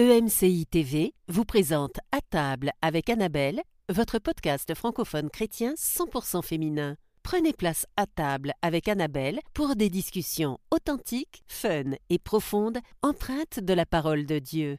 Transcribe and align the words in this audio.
EMCI 0.00 0.64
TV 0.66 1.12
vous 1.26 1.44
présente 1.44 1.98
À 2.12 2.20
table 2.20 2.70
avec 2.82 3.10
Annabelle, 3.10 3.60
votre 3.88 4.20
podcast 4.20 4.72
francophone 4.76 5.28
chrétien 5.28 5.74
100% 5.74 6.40
féminin. 6.44 6.94
Prenez 7.24 7.52
place 7.52 7.84
à 7.96 8.06
table 8.06 8.52
avec 8.62 8.86
Annabelle 8.86 9.40
pour 9.54 9.74
des 9.74 9.90
discussions 9.90 10.58
authentiques, 10.70 11.42
fun 11.48 11.96
et 12.10 12.20
profondes, 12.20 12.78
empreintes 13.02 13.58
de 13.58 13.74
la 13.74 13.86
parole 13.86 14.24
de 14.24 14.38
Dieu. 14.38 14.78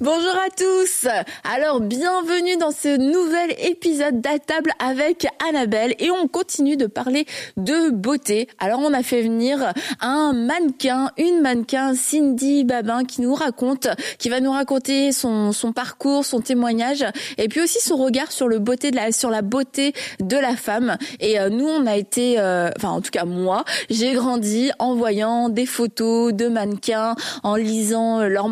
Bonjour 0.00 0.34
à 0.36 0.50
tous. 0.56 1.08
Alors 1.42 1.80
bienvenue 1.80 2.56
dans 2.56 2.70
ce 2.70 2.96
nouvel 2.96 3.54
épisode 3.58 4.20
d'Atable 4.20 4.70
avec 4.78 5.26
Annabelle 5.48 5.94
et 5.98 6.10
on 6.10 6.28
continue 6.28 6.76
de 6.76 6.86
parler 6.86 7.26
de 7.56 7.90
beauté. 7.90 8.48
Alors 8.58 8.80
on 8.80 8.92
a 8.92 9.02
fait 9.02 9.22
venir 9.22 9.72
un 10.00 10.32
mannequin, 10.32 11.10
une 11.16 11.40
mannequin 11.40 11.94
Cindy 11.94 12.64
Babin 12.64 13.04
qui 13.04 13.22
nous 13.22 13.34
raconte, 13.34 13.88
qui 14.18 14.28
va 14.28 14.40
nous 14.40 14.52
raconter 14.52 15.10
son, 15.12 15.52
parcours, 15.74 16.24
son 16.24 16.40
témoignage 16.40 17.04
et 17.36 17.48
puis 17.48 17.60
aussi 17.60 17.80
son 17.80 17.96
regard 17.96 18.30
sur 18.30 18.46
le 18.46 18.58
beauté 18.58 18.90
de 18.90 18.96
la 18.96 19.10
sur 19.10 19.30
la 19.30 19.42
beauté 19.42 19.94
de 20.20 20.36
la 20.36 20.54
femme. 20.54 20.96
Et 21.20 21.40
euh, 21.40 21.48
nous 21.48 21.66
on 21.66 21.86
a 21.86 21.96
été, 21.96 22.38
euh, 22.38 22.70
enfin 22.76 22.90
en 22.90 23.00
tout 23.00 23.10
cas 23.10 23.24
moi, 23.24 23.64
j'ai 23.90 24.12
grandi 24.12 24.70
en 24.78 24.94
voyant 24.94 25.48
des 25.48 25.66
photos 25.66 26.32
de 26.32 26.48
mannequins, 26.48 27.16
en 27.42 27.56
lisant 27.56 28.22
leur 28.22 28.48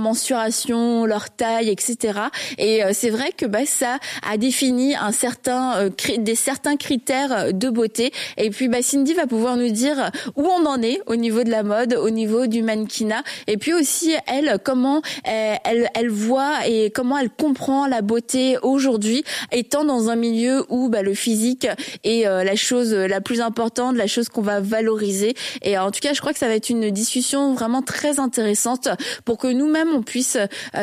leur 1.07 1.31
taille, 1.31 1.71
etc. 1.71 2.19
Et 2.59 2.85
euh, 2.85 2.91
c'est 2.93 3.11
vrai 3.11 3.31
que 3.37 3.47
bah, 3.47 3.67
ça 3.67 3.99
a 4.29 4.37
défini 4.37 4.95
un 4.95 5.13
certain 5.13 5.77
euh, 5.77 5.91
des 6.19 6.35
certains 6.35 6.77
critères 6.77 7.33
euh, 7.33 7.53
de 7.53 7.69
beauté. 7.71 8.13
Et 8.37 8.51
puis 8.51 8.69
bah, 8.69 8.83
Cindy 8.83 9.15
va 9.15 9.27
pouvoir 9.27 9.57
nous 9.57 9.71
dire 9.71 10.11
où 10.37 10.45
on 10.47 10.67
en 10.67 10.83
est 10.83 11.01
au 11.07 11.17
niveau 11.17 11.45
de 11.45 11.51
la 11.51 11.63
mode, 11.63 11.95
au 11.95 12.11
niveau 12.11 12.47
du 12.47 12.63
mannequinat, 12.63 13.23
et 13.47 13.57
puis 13.57 13.75
aussi 13.75 14.15
elle 14.27 14.59
comment 14.63 15.03
elle, 15.25 15.91
elle 15.95 16.11
voit 16.11 16.67
et 16.67 16.91
comment 16.91 17.19
elle 17.19 17.31
comprend 17.31 17.87
la 17.87 18.03
beauté 18.03 18.59
aujourd'hui, 18.63 19.25
étant 19.53 19.85
dans 19.85 20.09
un 20.11 20.17
milieu 20.17 20.65
où 20.69 20.89
bah, 20.89 21.03
le 21.03 21.15
physique 21.15 21.67
est 22.05 22.25
la 22.25 22.57
chose 22.57 22.93
la 22.95 23.21
plus 23.21 23.41
importante, 23.41 23.97
la 23.97 24.07
chose 24.07 24.29
qu'on 24.29 24.43
va 24.43 24.61
valoriser. 24.61 25.35
Et 25.63 25.79
en 25.79 25.91
tout 25.91 26.01
cas, 26.01 26.13
je 26.13 26.21
crois 26.21 26.33
que 26.33 26.39
ça 26.39 26.49
va 26.49 26.55
être 26.55 26.71
une 26.71 26.91
discussion 26.91 27.55
vraiment 27.55 27.83
très 27.83 28.21
intéressante 28.21 28.89
pour 29.25 29.39
que 29.39 29.49
nous-mêmes 29.49 29.91
on 29.95 30.03
puisse 30.03 30.39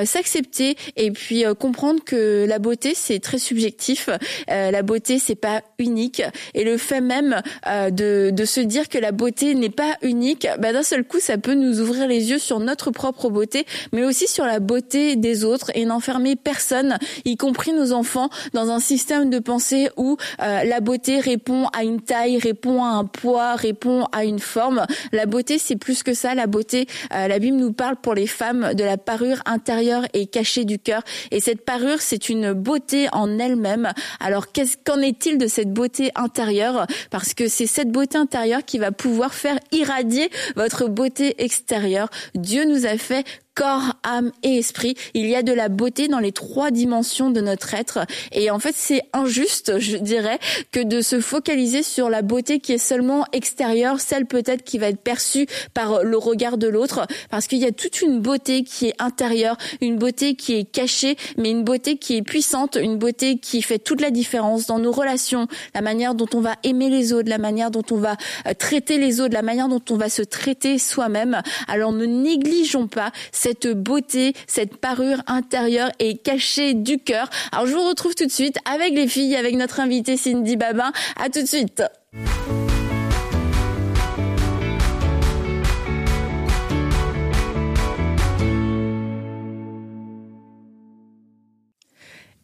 s'accepter 0.05 0.75
et 0.95 1.11
puis 1.11 1.45
euh, 1.45 1.53
comprendre 1.53 2.03
que 2.03 2.45
la 2.47 2.59
beauté 2.59 2.93
c'est 2.95 3.19
très 3.19 3.37
subjectif. 3.37 4.09
Euh, 4.49 4.71
la 4.71 4.81
beauté 4.81 5.19
c'est 5.19 5.35
pas 5.35 5.61
unique 5.79 6.21
et 6.53 6.63
le 6.63 6.77
fait 6.77 7.01
même 7.01 7.41
euh, 7.67 7.89
de, 7.89 8.31
de 8.31 8.45
se 8.45 8.59
dire 8.59 8.89
que 8.89 8.97
la 8.97 9.11
beauté 9.11 9.55
n'est 9.55 9.69
pas 9.69 9.95
unique, 10.01 10.47
bah, 10.59 10.73
d'un 10.73 10.83
seul 10.83 11.03
coup 11.03 11.19
ça 11.19 11.37
peut 11.37 11.53
nous 11.53 11.81
ouvrir 11.81 12.07
les 12.07 12.29
yeux 12.29 12.39
sur 12.39 12.59
notre 12.59 12.91
propre 12.91 13.29
beauté, 13.29 13.65
mais 13.91 14.03
aussi 14.03 14.27
sur 14.27 14.45
la 14.45 14.59
beauté 14.59 15.15
des 15.15 15.43
autres 15.43 15.71
et 15.75 15.85
n'enfermer 15.85 16.35
personne, 16.35 16.97
y 17.25 17.37
compris 17.37 17.73
nos 17.73 17.91
enfants, 17.93 18.29
dans 18.53 18.69
un 18.69 18.79
système 18.79 19.29
de 19.29 19.39
pensée 19.39 19.89
où 19.97 20.17
la 20.39 20.79
beauté 20.79 21.19
répond 21.19 21.67
à 21.67 21.83
une 21.83 22.01
taille, 22.01 22.37
répond 22.37 22.83
à 22.83 22.89
un 22.89 23.05
poids, 23.05 23.55
répond 23.55 24.05
à 24.11 24.25
une 24.25 24.39
forme. 24.39 24.85
La 25.11 25.25
beauté 25.25 25.57
c'est 25.57 25.75
plus 25.75 26.03
que 26.03 26.13
ça. 26.13 26.35
La 26.35 26.47
beauté, 26.47 26.87
la 27.11 27.39
Bible 27.39 27.57
nous 27.57 27.73
parle 27.73 27.95
pour 27.95 28.13
les 28.13 28.27
femmes 28.27 28.73
de 28.73 28.83
la 28.83 28.97
parure 28.97 29.41
intérieure 29.45 29.82
et 30.13 30.27
cachée 30.27 30.65
du 30.65 30.79
cœur. 30.79 31.01
Et 31.31 31.39
cette 31.39 31.65
parure, 31.65 32.01
c'est 32.01 32.29
une 32.29 32.53
beauté 32.53 33.07
en 33.11 33.39
elle-même. 33.39 33.91
Alors 34.19 34.47
qu'en 34.51 34.99
est-il 35.01 35.37
de 35.37 35.47
cette 35.47 35.71
beauté 35.71 36.11
intérieure? 36.15 36.87
Parce 37.09 37.33
que 37.33 37.47
c'est 37.47 37.67
cette 37.67 37.91
beauté 37.91 38.17
intérieure 38.17 38.63
qui 38.65 38.79
va 38.79 38.91
pouvoir 38.91 39.33
faire 39.33 39.59
irradier 39.71 40.29
votre 40.55 40.87
beauté 40.87 41.35
extérieure. 41.43 42.09
Dieu 42.35 42.65
nous 42.65 42.85
a 42.85 42.97
fait 42.97 43.25
corps, 43.55 43.95
âme 44.03 44.31
et 44.41 44.57
esprit. 44.57 44.95
Il 45.13 45.27
y 45.27 45.35
a 45.35 45.43
de 45.43 45.53
la 45.53 45.69
beauté 45.69 46.07
dans 46.07 46.19
les 46.19 46.31
trois 46.31 46.71
dimensions 46.71 47.29
de 47.29 47.41
notre 47.41 47.73
être. 47.73 47.99
Et 48.31 48.49
en 48.49 48.59
fait, 48.59 48.75
c'est 48.75 49.03
injuste, 49.13 49.79
je 49.79 49.97
dirais, 49.97 50.39
que 50.71 50.79
de 50.79 51.01
se 51.01 51.19
focaliser 51.19 51.83
sur 51.83 52.09
la 52.09 52.21
beauté 52.21 52.59
qui 52.59 52.73
est 52.73 52.77
seulement 52.77 53.25
extérieure, 53.31 53.99
celle 53.99 54.25
peut-être 54.25 54.63
qui 54.63 54.77
va 54.77 54.87
être 54.87 55.01
perçue 55.01 55.47
par 55.73 56.03
le 56.03 56.17
regard 56.17 56.57
de 56.57 56.67
l'autre, 56.67 57.05
parce 57.29 57.47
qu'il 57.47 57.59
y 57.59 57.65
a 57.65 57.71
toute 57.71 58.01
une 58.01 58.19
beauté 58.19 58.63
qui 58.63 58.87
est 58.87 58.95
intérieure, 58.99 59.57
une 59.81 59.97
beauté 59.97 60.35
qui 60.35 60.55
est 60.55 60.63
cachée, 60.63 61.15
mais 61.37 61.51
une 61.51 61.63
beauté 61.63 61.97
qui 61.97 62.17
est 62.17 62.21
puissante, 62.21 62.77
une 62.81 62.97
beauté 62.97 63.37
qui 63.37 63.61
fait 63.61 63.79
toute 63.79 64.01
la 64.01 64.11
différence 64.11 64.65
dans 64.65 64.79
nos 64.79 64.91
relations, 64.91 65.47
la 65.75 65.81
manière 65.81 66.15
dont 66.15 66.27
on 66.33 66.41
va 66.41 66.55
aimer 66.63 66.89
les 66.89 67.13
autres, 67.13 67.29
la 67.29 67.37
manière 67.37 67.71
dont 67.71 67.83
on 67.91 67.97
va 67.97 68.17
euh, 68.47 68.53
traiter 68.57 68.97
les 68.97 69.21
autres, 69.21 69.33
la 69.33 69.41
manière 69.41 69.67
dont 69.67 69.81
on 69.89 69.97
va 69.97 70.09
se 70.09 70.21
traiter 70.21 70.77
soi-même. 70.77 71.41
Alors 71.67 71.91
ne 71.91 72.05
négligeons 72.05 72.87
pas 72.87 73.11
cette 73.43 73.67
beauté, 73.67 74.33
cette 74.47 74.77
parure 74.77 75.21
intérieure 75.27 75.91
et 75.99 76.17
cachée 76.17 76.73
du 76.73 76.97
cœur. 76.97 77.29
Alors 77.51 77.67
je 77.67 77.73
vous 77.73 77.85
retrouve 77.85 78.15
tout 78.15 78.25
de 78.25 78.31
suite 78.31 78.55
avec 78.63 78.93
les 78.93 79.09
filles, 79.09 79.35
avec 79.35 79.55
notre 79.55 79.81
invitée 79.81 80.15
Cindy 80.15 80.55
Babin. 80.55 80.93
À 81.21 81.27
tout 81.27 81.41
de 81.41 81.47
suite. 81.47 81.83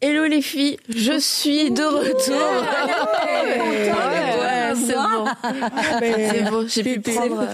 Hello 0.02 0.26
les 0.26 0.42
filles, 0.42 0.76
je 0.88 1.18
suis 1.18 1.70
de 1.70 1.82
retour. 1.82 2.36
Ouais, 4.70 4.80
c'est 4.86 4.94
bon. 4.94 5.24
C'est 6.30 6.50
bon, 6.50 6.66
j'ai 6.68 6.82
pu 6.82 7.00
prendre. 7.00 7.46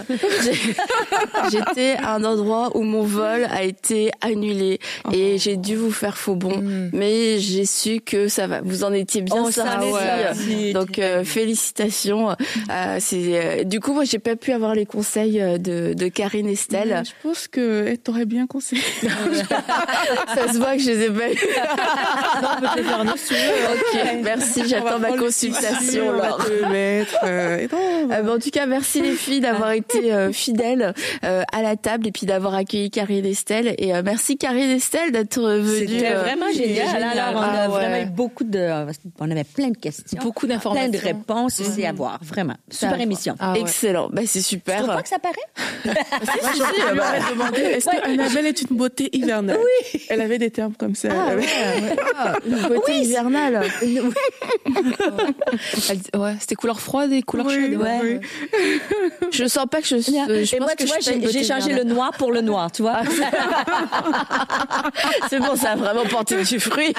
J'étais 1.51 1.95
à 1.97 2.15
un 2.15 2.23
endroit 2.23 2.75
où 2.75 2.81
mon 2.83 3.03
vol 3.03 3.45
a 3.49 3.63
été 3.63 4.11
annulé 4.21 4.79
et 5.11 5.33
oh. 5.35 5.37
j'ai 5.37 5.57
dû 5.57 5.75
vous 5.75 5.91
faire 5.91 6.17
faux 6.17 6.35
bon, 6.35 6.57
mm. 6.57 6.89
mais 6.93 7.39
j'ai 7.39 7.65
su 7.65 7.99
que 7.99 8.27
ça 8.27 8.47
va. 8.47 8.61
Vous 8.61 8.83
en 8.83 8.93
étiez 8.93 9.21
bien 9.21 9.43
oh, 9.45 9.51
sortis. 9.51 10.73
Donc 10.73 10.99
euh, 10.99 11.23
félicitations. 11.23 12.29
Euh, 12.29 12.97
c'est 12.99 13.61
euh, 13.61 13.63
du 13.63 13.79
coup 13.79 13.93
moi 13.93 14.03
j'ai 14.03 14.19
pas 14.19 14.35
pu 14.35 14.51
avoir 14.51 14.75
les 14.75 14.85
conseils 14.85 15.39
de, 15.59 15.93
de 15.93 16.07
Karine 16.07 16.47
Estelle. 16.47 17.03
je 17.05 17.11
pense 17.27 17.47
que 17.47 17.95
t'aurais 17.95 18.25
bien 18.25 18.47
conseillé. 18.47 18.81
ça 19.01 20.51
se 20.51 20.57
voit 20.57 20.75
que 20.75 20.81
je 20.81 20.91
les 20.91 21.05
ai 21.05 21.09
pas 21.09 21.27
ok, 23.73 23.99
merci, 24.23 24.67
j'attends 24.67 24.99
ma 24.99 25.13
consultation. 25.13 26.13
Euh, 27.23 27.67
ah, 28.11 28.21
en 28.21 28.39
tout 28.39 28.49
cas, 28.51 28.65
merci 28.65 29.01
les 29.01 29.13
filles 29.13 29.41
d'avoir 29.41 29.71
été 29.71 30.13
euh, 30.13 30.31
fidèles 30.31 30.93
euh, 31.23 31.43
à 31.51 31.61
la 31.61 31.75
table 31.75 32.07
et 32.07 32.11
puis 32.11 32.25
d'avoir 32.25 32.55
accueilli 32.55 32.89
Karine 32.89 33.25
Estelle. 33.25 33.75
Et 33.77 33.93
merci 34.01 34.37
Karine 34.37 34.71
Estelle 34.71 35.11
d'être 35.11 35.41
venue. 35.41 35.87
C'était 35.87 36.13
vraiment 36.13 36.51
génial. 36.51 36.87
on 37.35 37.39
a 37.39 37.47
ah, 37.47 37.67
vraiment 37.67 38.01
eu 38.01 38.05
beaucoup 38.05 38.43
de, 38.43 38.85
on 39.19 39.31
avait 39.31 39.43
plein 39.43 39.69
de 39.69 39.77
questions, 39.77 40.19
beaucoup 40.21 40.47
d'informations, 40.47 40.91
plein 40.91 40.99
de 40.99 41.03
réponses. 41.03 41.61
C'est 41.61 41.85
à 41.85 41.93
voir, 41.93 42.19
vraiment. 42.23 42.55
Super 42.69 42.99
émission. 42.99 43.35
Ah, 43.39 43.53
Excellent. 43.57 44.09
Bah, 44.11 44.21
c'est 44.25 44.41
super. 44.41 44.81
Tu 44.81 44.87
pas 44.87 45.01
que 45.01 45.09
ça 45.09 45.19
paraît? 45.19 45.35
Moi, 45.85 45.95
je 46.53 46.59
lui 46.59 47.33
demandé 47.33 47.61
est-ce 47.61 47.85
que 47.85 48.05
Annabelle 48.05 48.47
est 48.47 48.61
une 48.61 48.77
beauté 48.77 49.09
hivernale? 49.13 49.57
Oui. 49.59 50.01
Elle 50.09 50.21
avait 50.21 50.37
des 50.37 50.51
termes 50.51 50.73
comme 50.77 50.95
ça. 50.95 51.09
Ah, 51.11 51.35
ouais, 51.35 52.69
beauté 52.69 52.99
hivernale. 52.99 53.63
ouais, 56.15 56.35
c'était 56.39 56.55
couleur 56.55 56.79
froide 56.79 56.96
et 57.03 57.21
couleur 57.21 57.49
chaude. 57.49 57.75
Ouais. 57.75 58.19
Je 59.31 59.45
sens 59.45 59.65
pas 59.69 59.81
que 59.81 59.87
je. 59.87 59.97
je 59.97 60.55
et 60.55 60.59
moi, 60.59 60.71
tu 60.77 60.85
vois, 60.85 60.97
j'ai 60.99 61.43
changé 61.43 61.73
le 61.73 61.83
noir 61.83 62.11
pour 62.17 62.31
le 62.31 62.41
noir, 62.41 62.71
tu 62.71 62.81
vois. 62.81 63.01
C'est 65.29 65.39
bon, 65.39 65.55
ça 65.55 65.71
a 65.71 65.75
vraiment 65.75 66.05
porté 66.05 66.41
du 66.43 66.59
fruit. 66.59 66.93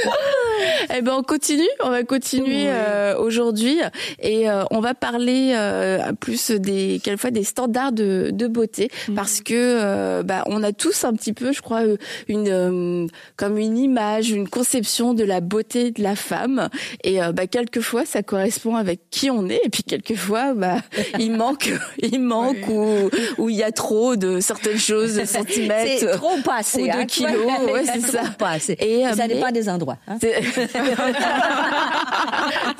eh 0.94 1.02
ben, 1.02 1.14
on 1.18 1.22
continue. 1.22 1.68
On 1.82 1.90
va 1.90 2.04
continuer 2.04 2.64
euh, 2.66 3.16
aujourd'hui 3.18 3.78
et 4.20 4.48
euh, 4.48 4.64
on 4.70 4.80
va 4.80 4.94
parler 4.94 5.52
euh, 5.54 6.12
plus 6.12 6.50
des 6.50 7.00
quelquefois 7.02 7.30
des 7.30 7.44
standards 7.44 7.92
de, 7.92 8.30
de 8.32 8.46
beauté 8.46 8.90
mhm. 9.08 9.14
parce 9.14 9.40
que 9.40 10.22
bah 10.22 10.42
on 10.46 10.62
a 10.62 10.72
tous 10.72 11.04
un 11.04 11.14
petit 11.14 11.32
peu, 11.32 11.52
je 11.52 11.62
crois, 11.62 11.82
une 12.28 13.08
comme 13.36 13.58
une 13.58 13.78
image, 13.78 14.30
une 14.30 14.48
conception 14.48 15.14
de 15.14 15.24
la 15.24 15.40
beauté 15.40 15.90
de 15.90 16.02
la 16.02 16.16
femme 16.16 16.68
et 17.04 17.18
bah 17.32 17.46
quelquefois 17.46 18.04
ça 18.04 18.22
correspond 18.22 18.76
avec 18.76 18.99
qui 19.10 19.30
on 19.30 19.48
est. 19.48 19.60
Et 19.64 19.68
puis 19.68 19.82
quelquefois 19.82 20.54
bah 20.54 20.76
il 21.18 21.32
manque 21.32 21.72
il 21.98 22.20
manque 22.20 22.68
ou 22.68 23.10
ou 23.38 23.48
il 23.48 23.56
y 23.56 23.62
a 23.62 23.72
trop 23.72 24.16
de 24.16 24.40
certaines 24.40 24.78
choses 24.78 25.16
de 25.16 25.24
centimètres 25.26 26.16
trop 26.16 26.34
ou 26.34 26.36
de 26.36 26.90
hein, 26.90 27.04
kilos. 27.06 27.46
Ouais. 27.72 27.84
C'est 27.84 28.00
ça. 28.12 28.22
Pas 28.38 28.50
assez. 28.50 28.76
et 28.80 29.04
ça 29.14 29.26
n'est 29.26 29.40
pas 29.40 29.52
des 29.52 29.68
endroits 29.68 29.98
hein. 30.06 30.18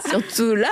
surtout 0.09 0.55
là. 0.55 0.69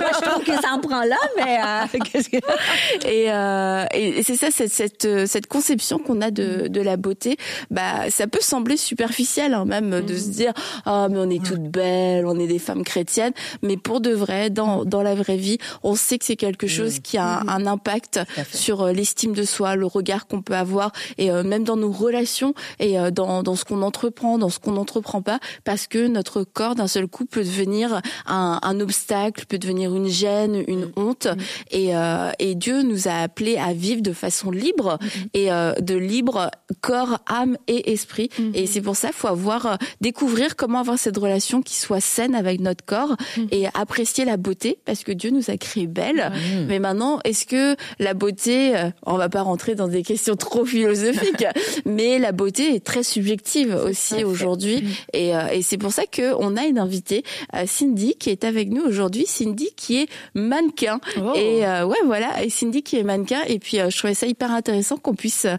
Moi, 0.00 0.10
je 0.14 0.28
trouve 0.28 0.44
que 0.44 0.52
ça 0.60 0.72
en 0.72 0.80
prend 0.80 1.02
là 1.02 1.16
mais 1.36 1.58
euh, 1.58 1.98
que... 1.98 3.06
et, 3.06 3.32
euh, 3.32 3.84
et 3.92 4.22
c'est 4.22 4.36
ça 4.36 4.50
cette 4.50 4.72
cette 4.72 5.26
cette 5.26 5.46
conception 5.46 5.98
qu'on 5.98 6.20
a 6.20 6.30
de 6.30 6.68
de 6.68 6.80
la 6.80 6.96
beauté 6.96 7.36
bah 7.70 8.10
ça 8.10 8.26
peut 8.26 8.40
sembler 8.40 8.76
superficiel 8.76 9.54
hein, 9.54 9.64
même 9.64 10.00
de 10.00 10.16
se 10.16 10.28
dire 10.28 10.52
ah 10.84 11.08
mais 11.10 11.18
on 11.18 11.30
est 11.30 11.44
toutes 11.44 11.62
belles 11.62 12.26
on 12.26 12.38
est 12.38 12.46
des 12.46 12.58
femmes 12.58 12.84
chrétiennes. 12.84 13.32
Mais 13.62 13.76
pour 13.76 14.00
de 14.00 14.10
vrai 14.10 14.50
dans 14.50 14.69
dans, 14.76 14.84
dans 14.84 15.02
la 15.02 15.14
vraie 15.14 15.36
vie, 15.36 15.58
on 15.82 15.94
sait 15.94 16.18
que 16.18 16.24
c'est 16.24 16.36
quelque 16.36 16.66
chose 16.66 17.00
qui 17.00 17.18
a 17.18 17.40
un, 17.46 17.66
impact 17.66 18.20
sur 18.52 18.86
l'estime 18.86 19.32
de 19.32 19.44
soi, 19.44 19.76
le 19.76 19.86
regard 19.86 20.26
qu'on 20.26 20.42
peut 20.42 20.54
avoir 20.54 20.92
et 21.18 21.30
même 21.30 21.64
dans 21.64 21.76
nos 21.76 21.92
relations 21.92 22.54
et 22.78 22.96
dans, 23.12 23.42
dans 23.42 23.54
ce 23.54 23.64
qu'on 23.64 23.82
entreprend, 23.82 24.38
dans 24.38 24.48
ce 24.48 24.58
qu'on 24.58 24.72
n'entreprend 24.72 25.22
pas, 25.22 25.38
parce 25.64 25.86
que 25.86 26.06
notre 26.06 26.42
corps 26.44 26.74
d'un 26.74 26.88
seul 26.88 27.06
coup 27.06 27.26
peut 27.26 27.44
devenir 27.44 28.00
un, 28.26 28.58
un 28.62 28.80
obstacle, 28.80 29.44
peut 29.46 29.58
devenir 29.58 29.94
une 29.94 30.08
gêne, 30.08 30.64
une 30.66 30.86
mm. 30.86 30.92
honte. 30.96 31.26
Mm. 31.26 31.40
Et, 31.70 31.96
euh, 31.96 32.30
et 32.38 32.54
Dieu 32.54 32.82
nous 32.82 33.08
a 33.08 33.22
appelés 33.22 33.56
à 33.56 33.72
vivre 33.72 34.02
de 34.02 34.12
façon 34.12 34.50
libre 34.50 34.98
et 35.34 35.52
euh, 35.52 35.72
de 35.74 35.94
libre 35.94 36.50
corps, 36.80 37.18
âme 37.26 37.56
et 37.66 37.92
esprit. 37.92 38.30
Et 38.54 38.66
c'est 38.66 38.80
pour 38.80 38.96
ça 38.96 39.08
qu'il 39.08 39.16
faut 39.16 39.28
avoir 39.28 39.66
euh, 39.66 39.74
découvrir 40.00 40.56
comment 40.56 40.80
avoir 40.80 40.98
cette 40.98 41.16
relation 41.16 41.62
qui 41.62 41.76
soit 41.76 42.00
saine 42.00 42.34
avec 42.34 42.60
notre 42.60 42.84
corps 42.84 43.16
et 43.50 43.66
apprécier 43.74 44.24
la 44.24 44.36
beauté 44.36 44.59
parce 44.84 45.04
que 45.04 45.12
Dieu 45.12 45.30
nous 45.30 45.50
a 45.50 45.56
créé 45.56 45.86
belle. 45.86 46.32
Mais 46.68 46.78
maintenant, 46.78 47.20
est-ce 47.24 47.46
que 47.46 47.76
la 47.98 48.14
beauté, 48.14 48.74
on 49.04 49.16
va 49.16 49.28
pas 49.28 49.42
rentrer 49.42 49.74
dans 49.74 49.88
des 49.88 50.02
questions 50.02 50.36
trop 50.36 50.64
philosophiques, 50.64 51.44
mais 51.84 52.18
la 52.18 52.32
beauté 52.32 52.74
est 52.74 52.84
très 52.84 53.02
subjective 53.02 53.74
aussi 53.86 54.24
aujourd'hui. 54.24 54.84
Et, 55.12 55.30
et 55.52 55.62
c'est 55.62 55.78
pour 55.78 55.92
ça 55.92 56.06
que 56.06 56.34
on 56.38 56.56
a 56.56 56.64
une 56.64 56.78
invitée, 56.78 57.22
Cindy, 57.66 58.16
qui 58.16 58.30
est 58.30 58.44
avec 58.44 58.70
nous 58.70 58.82
aujourd'hui. 58.82 59.26
Cindy 59.26 59.70
qui 59.76 59.98
est 59.98 60.08
mannequin. 60.34 61.00
Oh. 61.18 61.32
Et 61.34 61.66
euh, 61.66 61.84
ouais, 61.84 61.98
voilà. 62.04 62.42
Et 62.42 62.50
Cindy 62.50 62.82
qui 62.82 62.96
est 62.96 63.02
mannequin. 63.02 63.40
Et 63.46 63.58
puis, 63.58 63.80
euh, 63.80 63.90
je 63.90 63.98
trouvais 63.98 64.14
ça 64.14 64.26
hyper 64.26 64.50
intéressant 64.52 64.96
qu'on 64.96 65.14
puisse 65.14 65.46
euh, 65.46 65.56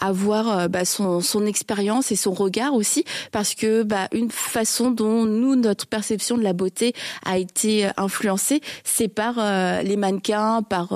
avoir 0.00 0.68
bah, 0.68 0.84
son, 0.84 1.20
son 1.20 1.46
expérience 1.46 2.12
et 2.12 2.16
son 2.16 2.32
regard 2.32 2.74
aussi, 2.74 3.04
parce 3.32 3.54
que 3.54 3.82
bah, 3.82 4.08
une 4.12 4.30
façon 4.30 4.90
dont 4.90 5.24
nous, 5.24 5.56
notre 5.56 5.86
perception 5.86 6.36
de 6.36 6.42
la 6.42 6.52
beauté 6.52 6.94
a 7.24 7.38
été 7.38 7.88
influencée, 7.96 8.39
c'est 8.84 9.08
par 9.08 9.34
les 9.82 9.96
mannequins, 9.96 10.62
par 10.62 10.88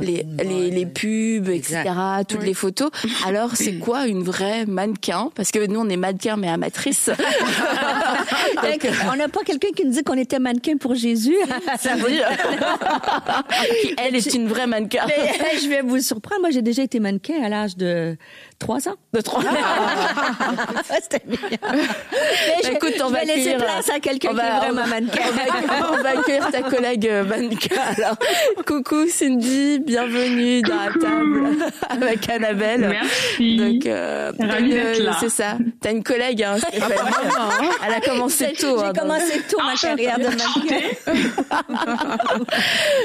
les, 0.00 0.24
les, 0.42 0.70
les, 0.70 0.86
pubs, 0.86 1.48
etc., 1.48 1.84
toutes 2.28 2.44
les 2.44 2.54
photos. 2.54 2.90
Alors, 3.26 3.50
c'est 3.54 3.74
quoi 3.78 4.06
une 4.06 4.22
vraie 4.22 4.66
mannequin? 4.66 5.30
Parce 5.34 5.50
que 5.50 5.66
nous, 5.66 5.80
on 5.80 5.88
est 5.88 5.96
mannequin, 5.96 6.36
mais 6.36 6.48
amatrice. 6.48 7.10
on 9.12 9.16
n'a 9.16 9.28
pas 9.28 9.42
quelqu'un 9.44 9.68
qui 9.74 9.84
nous 9.84 9.92
dit 9.92 10.02
qu'on 10.02 10.18
était 10.18 10.38
mannequin 10.38 10.76
pour 10.76 10.94
Jésus. 10.94 11.36
Ça 11.78 11.96
veut 11.96 12.10
dire. 12.10 12.28
elle 13.98 14.16
est 14.16 14.34
une 14.34 14.48
vraie 14.48 14.66
mannequin. 14.66 15.04
Mais, 15.06 15.58
je 15.62 15.68
vais 15.68 15.82
vous 15.82 16.00
surprendre. 16.00 16.42
Moi, 16.42 16.50
j'ai 16.50 16.62
déjà 16.62 16.82
été 16.82 17.00
mannequin 17.00 17.42
à 17.42 17.48
l'âge 17.48 17.76
de 17.76 18.16
trois 18.58 18.88
ans. 18.88 18.96
De 19.12 19.20
trois 19.20 19.42
ans. 19.42 19.46
C'était 21.00 21.22
bien. 21.26 21.38
Mais 21.72 22.62
je, 22.64 22.70
Écoute, 22.72 22.94
on 23.04 23.10
va 23.10 23.24
laisser 23.24 23.54
place 23.54 23.90
à 23.90 24.00
quelqu'un 24.00 24.30
qui 24.30 24.40
est 24.40 24.58
vraiment 24.58 24.86
mannequin. 24.86 25.22
On 25.92 26.02
va, 26.02 26.20
accueillir 26.20 26.50
ta 26.50 26.62
collègue 26.62 27.08
euh, 27.08 27.24
mannequin. 27.24 27.80
Alors, 27.96 28.16
coucou 28.66 29.06
Cindy, 29.08 29.80
bienvenue 29.80 30.62
dans 30.62 30.76
la 30.76 30.92
table 30.92 31.72
avec 31.88 32.28
Annabelle. 32.28 32.88
Merci. 32.88 33.56
Donc, 33.56 33.86
euh, 33.86 34.32
c'est 35.20 35.28
ça. 35.28 35.58
T'as 35.80 35.92
une 35.92 36.02
collègue, 36.02 36.42
hein, 36.42 36.56
Stéphanie. 36.58 37.10
Elle 37.86 37.94
a 37.94 38.00
commencé 38.00 38.21
tôt. 38.28 38.78
J'ai 38.78 38.84
hein, 38.84 38.92
commencé 38.92 39.40
tôt 39.48 39.58
ma 39.64 39.74
carrière 39.74 40.18
de 40.18 40.24
mannequin. 40.24 40.82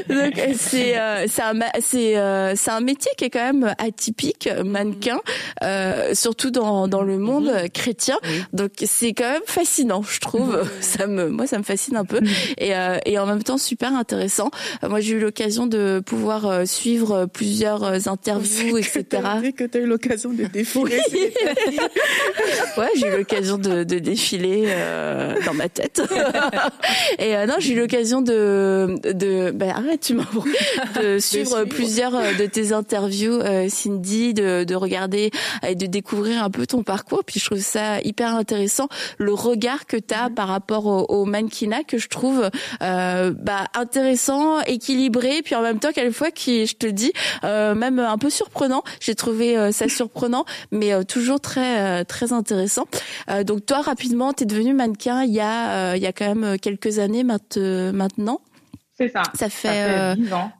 donc 0.09 0.33
c'est 0.57 0.97
euh, 0.97 1.25
c'est 1.27 1.41
un 1.41 1.59
c'est 1.79 2.17
euh, 2.17 2.55
c'est 2.55 2.71
un 2.71 2.79
métier 2.79 3.11
qui 3.17 3.25
est 3.25 3.29
quand 3.29 3.53
même 3.53 3.75
atypique, 3.77 4.49
mannequin, 4.63 5.19
euh, 5.63 6.13
surtout 6.13 6.51
dans 6.51 6.87
dans 6.87 7.03
le 7.03 7.17
monde 7.17 7.51
mhm. 7.51 7.69
chrétien. 7.69 8.17
Donc 8.53 8.71
c'est 8.83 9.13
quand 9.13 9.31
même 9.31 9.41
fascinant, 9.45 10.03
je 10.03 10.19
trouve. 10.19 10.57
Mhm. 10.57 10.67
Ça 10.81 11.07
me 11.07 11.29
moi 11.29 11.47
ça 11.47 11.57
me 11.57 11.63
fascine 11.63 11.97
un 11.97 12.05
peu 12.05 12.19
mhm. 12.19 12.27
et 12.57 12.73
et 13.05 13.19
en 13.19 13.25
même 13.25 13.43
temps 13.43 13.57
super 13.57 13.93
intéressant. 13.93 14.51
Moi 14.87 14.99
j'ai 14.99 15.15
eu 15.15 15.19
l'occasion 15.19 15.67
de 15.67 16.01
pouvoir 16.05 16.67
suivre 16.67 17.25
plusieurs 17.25 18.07
interviews, 18.07 18.77
etc. 18.77 19.05
Tu 19.47 19.53
que 19.53 19.63
tu 19.63 19.77
as 19.77 19.81
eu 19.81 19.85
l'occasion 19.85 20.31
de 20.31 20.43
défiler. 20.45 20.99
ouais, 22.77 22.89
j'ai 22.95 23.07
eu 23.07 23.17
l'occasion 23.17 23.57
de, 23.57 23.83
de 23.83 23.99
défiler 23.99 24.67
dans 25.45 25.53
ma 25.53 25.69
tête. 25.69 26.01
et 27.19 27.33
non, 27.45 27.55
j'ai 27.59 27.73
eu 27.73 27.79
l'occasion 27.79 28.21
de 28.21 28.97
de 29.13 29.51
ben 29.51 29.69
arrête, 29.69 30.01
tu 30.01 30.13
m'as 30.13 30.25
de 30.99 31.19
suivre 31.19 31.63
plusieurs 31.65 32.15
euh, 32.15 32.33
de 32.33 32.45
tes 32.45 32.73
interviews, 32.73 33.33
euh, 33.33 33.67
Cindy, 33.69 34.33
de, 34.33 34.63
de 34.63 34.75
regarder 34.75 35.31
et 35.65 35.75
de 35.75 35.85
découvrir 35.85 36.43
un 36.43 36.49
peu 36.49 36.65
ton 36.65 36.83
parcours. 36.83 37.23
Puis 37.23 37.39
je 37.39 37.45
trouve 37.45 37.59
ça 37.59 37.99
hyper 38.01 38.35
intéressant, 38.35 38.87
le 39.17 39.33
regard 39.33 39.85
que 39.85 39.97
tu 39.97 40.13
as 40.13 40.29
mm-hmm. 40.29 40.33
par 40.33 40.47
rapport 40.47 40.85
au, 40.85 41.05
au, 41.05 41.25
mannequinat 41.25 41.83
que 41.83 41.97
je 41.97 42.07
trouve 42.07 42.49
euh, 42.81 43.33
bah, 43.37 43.65
intéressant, 43.73 44.61
équilibré, 44.61 45.41
puis 45.43 45.55
en 45.55 45.61
même 45.61 45.79
temps 45.79 45.91
quelquefois 45.91 46.31
qui, 46.31 46.65
je 46.65 46.75
te 46.75 46.87
dis, 46.87 47.11
euh, 47.43 47.75
même 47.75 47.99
un 47.99 48.17
peu 48.17 48.29
surprenant. 48.29 48.83
J'ai 48.99 49.15
trouvé 49.15 49.57
euh, 49.57 49.71
ça 49.71 49.89
surprenant, 49.89 50.45
mais 50.71 51.03
toujours 51.05 51.39
très 51.39 52.05
très 52.05 52.33
intéressant. 52.33 52.85
donc 53.45 53.65
toi, 53.65 53.81
rapidement, 53.81 54.33
tu 54.33 54.43
es 54.43 54.45
devenu 54.45 54.73
mannequin 54.87 55.23
il 55.23 55.33
y 55.33 55.39
a 55.39 55.95
il 55.95 56.01
y 56.01 56.07
a 56.07 56.13
quand 56.13 56.33
même 56.35 56.59
quelques 56.59 56.99
années 56.99 57.23
maintenant. 57.23 58.41
C'est 58.93 59.09
ça. 59.09 59.23
Ça 59.33 59.49
fait, 59.49 60.15
10 60.15 60.33
ans. 60.33 60.51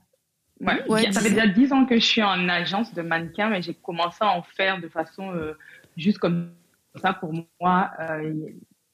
Ouais, 0.60 1.12
ça 1.12 1.22
fait 1.22 1.30
déjà 1.30 1.48
10 1.48 1.74
ans 1.74 1.86
que 1.86 1.96
je 1.96 2.06
suis 2.06 2.24
en 2.24 2.50
agence 2.50 2.94
de 2.94 3.02
mannequin, 3.02 3.50
mais 3.50 3.62
j'ai 3.62 3.74
commencé 3.74 4.18
à 4.22 4.32
en 4.32 4.42
faire 4.42 4.80
de 4.82 4.88
façon 4.88 5.32
euh, 5.34 5.54
juste 5.96 6.18
comme 6.18 6.52
ça 7.02 7.14
pour 7.14 7.34
moi. 7.60 7.92
Euh, 8.00 8.34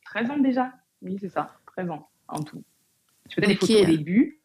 13 0.06 0.32
ans 0.32 0.38
déjà. 0.38 0.72
Oui, 1.02 1.18
c'est 1.20 1.30
ça. 1.30 1.56
13 1.76 1.90
ans 1.90 2.10
en 2.28 2.42
tout. 2.42 2.64
Je 3.30 3.36
faisais 3.36 3.48
des 3.48 3.56
photos 3.56 3.82
au 3.82 3.86
début. 3.86 4.40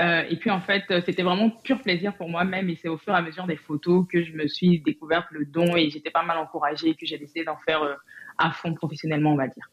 Euh, 0.00 0.22
et 0.28 0.36
puis 0.36 0.50
en 0.50 0.60
fait, 0.60 0.84
c'était 1.04 1.22
vraiment 1.22 1.50
pur 1.50 1.80
plaisir 1.82 2.16
pour 2.16 2.28
moi-même. 2.28 2.68
Et 2.68 2.76
c'est 2.76 2.88
au 2.88 2.98
fur 2.98 3.14
et 3.14 3.16
à 3.16 3.22
mesure 3.22 3.46
des 3.46 3.56
photos 3.56 4.06
que 4.10 4.22
je 4.22 4.32
me 4.32 4.46
suis 4.46 4.80
découverte 4.80 5.26
le 5.30 5.44
don 5.44 5.76
et 5.76 5.90
j'étais 5.90 6.10
pas 6.10 6.22
mal 6.22 6.38
encouragée, 6.38 6.94
que 6.94 7.06
j'ai 7.06 7.18
décidé 7.18 7.44
d'en 7.44 7.56
faire 7.56 7.82
euh, 7.82 7.94
à 8.36 8.50
fond 8.52 8.74
professionnellement, 8.74 9.32
on 9.32 9.36
va 9.36 9.48
dire. 9.48 9.70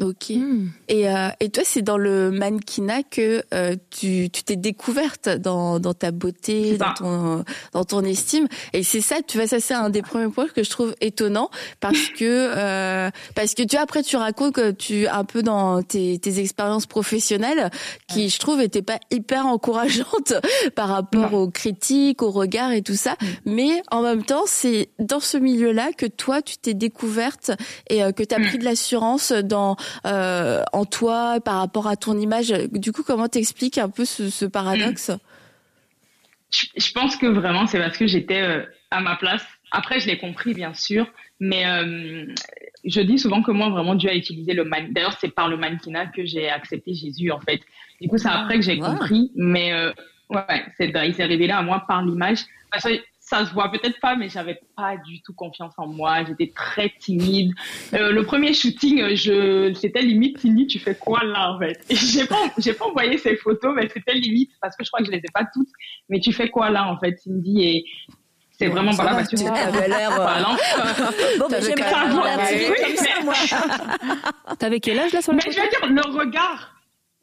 Ok. 0.00 0.30
Hmm. 0.30 0.66
Et, 0.88 1.08
euh, 1.08 1.28
et 1.38 1.50
toi, 1.50 1.62
c'est 1.64 1.82
dans 1.82 1.96
le 1.96 2.32
mannequinat 2.32 3.04
que 3.04 3.44
euh, 3.54 3.76
tu 3.90 4.28
t'es 4.28 4.56
découverte 4.56 5.28
dans, 5.28 5.78
dans 5.78 5.94
ta 5.94 6.10
beauté, 6.10 6.76
dans 6.76 6.94
ton, 6.94 7.44
dans 7.72 7.84
ton 7.84 8.02
estime. 8.02 8.48
Et 8.72 8.82
c'est 8.82 9.00
ça, 9.00 9.16
tu 9.26 9.38
vois, 9.38 9.46
ça 9.46 9.60
c'est 9.60 9.74
un 9.74 9.90
des 9.90 10.02
premiers 10.02 10.30
points 10.30 10.48
que 10.48 10.64
je 10.64 10.70
trouve 10.70 10.96
étonnant 11.00 11.48
parce 11.78 12.08
que 12.08 12.24
euh, 12.24 13.10
parce 13.36 13.54
que 13.54 13.62
tu 13.62 13.76
vois, 13.76 13.82
après 13.82 14.02
tu 14.02 14.16
racontes 14.16 14.54
que 14.54 14.72
tu 14.72 15.06
un 15.06 15.24
peu 15.24 15.42
dans 15.42 15.82
tes, 15.82 16.18
tes 16.18 16.40
expériences 16.40 16.86
professionnelles 16.86 17.70
qui 18.08 18.28
je 18.30 18.38
trouve 18.40 18.60
étaient 18.60 18.82
pas 18.82 18.98
hyper 19.12 19.46
encourageantes 19.46 20.34
par 20.74 20.88
rapport 20.88 21.34
aux 21.34 21.50
critiques, 21.50 22.22
aux 22.22 22.32
regards 22.32 22.72
et 22.72 22.82
tout 22.82 22.96
ça. 22.96 23.12
Hmm. 23.12 23.26
Mais 23.54 23.82
en 23.92 24.02
même 24.02 24.24
temps, 24.24 24.44
c'est 24.46 24.88
dans 24.98 25.20
ce 25.20 25.36
milieu-là 25.36 25.92
que 25.96 26.06
toi 26.06 26.42
tu 26.42 26.56
t'es 26.56 26.74
découverte 26.74 27.52
et 27.88 28.02
euh, 28.02 28.10
que 28.10 28.24
tu 28.24 28.34
as 28.34 28.40
hmm. 28.40 28.46
pris 28.46 28.58
de 28.58 28.64
l'assurance 28.64 29.30
dans 29.30 29.76
euh, 30.06 30.62
en 30.72 30.84
toi 30.84 31.40
par 31.40 31.58
rapport 31.58 31.86
à 31.86 31.96
ton 31.96 32.18
image. 32.18 32.50
Du 32.72 32.92
coup, 32.92 33.02
comment 33.02 33.28
t'expliques 33.28 33.78
un 33.78 33.88
peu 33.88 34.04
ce, 34.04 34.44
paradoxe? 34.46 35.10
Je, 36.50 36.92
pense 36.92 37.16
que 37.16 37.26
vraiment, 37.26 37.66
c'est 37.66 37.78
parce 37.78 37.96
que 37.96 38.06
j'étais 38.06 38.42
euh, 38.42 38.62
à 38.90 39.00
ma 39.00 39.16
place. 39.16 39.44
Après, 39.70 39.98
je 39.98 40.06
l'ai 40.06 40.18
compris, 40.18 40.54
bien 40.54 40.72
sûr, 40.72 41.06
mais 41.40 41.66
euh, 41.66 42.26
je 42.84 43.00
dis 43.00 43.18
souvent 43.18 43.42
que 43.42 43.50
moi, 43.50 43.70
vraiment, 43.70 43.94
Dieu 43.94 44.10
a 44.10 44.14
utilisé 44.14 44.52
le 44.54 44.64
mannequin. 44.64 44.92
D'ailleurs, 44.92 45.16
c'est 45.20 45.34
par 45.34 45.48
le 45.48 45.56
mannequinat 45.56 46.06
que 46.06 46.24
j'ai 46.24 46.48
accepté 46.48 46.94
Jésus, 46.94 47.32
en 47.32 47.40
fait. 47.40 47.60
Du 48.00 48.08
coup, 48.08 48.18
c'est 48.18 48.28
après 48.28 48.56
que 48.56 48.64
j'ai 48.64 48.78
compris, 48.78 49.32
mais 49.34 49.72
ouais, 50.30 50.64
c'est, 50.76 50.92
il 51.06 51.14
s'est 51.14 51.24
révélé 51.24 51.52
à 51.52 51.62
moi 51.62 51.84
par 51.88 52.02
l'image. 52.02 52.40
Parce 52.70 52.84
que 52.84 53.00
ça 53.24 53.46
se 53.46 53.54
voit 53.54 53.70
peut-être 53.70 53.98
pas, 54.00 54.16
mais 54.16 54.28
j'avais 54.28 54.60
pas 54.76 54.98
du 54.98 55.22
tout 55.22 55.32
confiance 55.32 55.72
en 55.78 55.86
moi. 55.86 56.24
J'étais 56.24 56.52
très 56.54 56.92
timide. 56.98 57.52
Euh, 57.94 58.12
le 58.12 58.22
premier 58.24 58.52
shooting, 58.52 59.16
je, 59.16 59.72
c'était 59.72 60.02
limite, 60.02 60.38
Cindy, 60.40 60.66
tu 60.66 60.78
fais 60.78 60.94
quoi 60.94 61.24
là, 61.24 61.52
en 61.52 61.58
fait? 61.58 61.82
j'ai 61.90 62.26
pas, 62.26 62.50
j'ai 62.58 62.74
pas 62.74 62.84
envoyé 62.84 63.16
ces 63.16 63.36
photos, 63.36 63.72
mais 63.74 63.88
c'était 63.88 64.12
limite 64.12 64.50
parce 64.60 64.76
que 64.76 64.84
je 64.84 64.90
crois 64.90 65.00
que 65.00 65.06
je 65.06 65.10
les 65.10 65.18
ai 65.18 65.32
pas 65.32 65.46
toutes. 65.54 65.70
Mais 66.10 66.20
tu 66.20 66.34
fais 66.34 66.50
quoi 66.50 66.68
là, 66.68 66.86
en 66.86 66.98
fait, 66.98 67.16
Cindy? 67.18 67.62
Et 67.62 67.86
c'est 68.58 68.68
vraiment 68.68 68.94
pas 68.94 69.04
là 69.04 69.14
parce 69.14 69.28
que 69.28 69.36
tu 69.36 69.46
avais 69.46 69.88
l'air. 69.88 70.10
bon, 71.38 71.46
mais 71.50 71.62
j'aime 71.62 71.76
comme 71.76 73.34
ça, 73.34 74.54
T'avais 74.58 74.80
quel 74.80 74.98
âge 74.98 75.14
là 75.14 75.22
sur 75.22 75.32
le 75.32 75.38
Mais 75.38 75.50
je 75.50 75.60
veux 75.60 75.68
dire, 75.68 75.86
le 75.88 76.18
regard. 76.18 76.72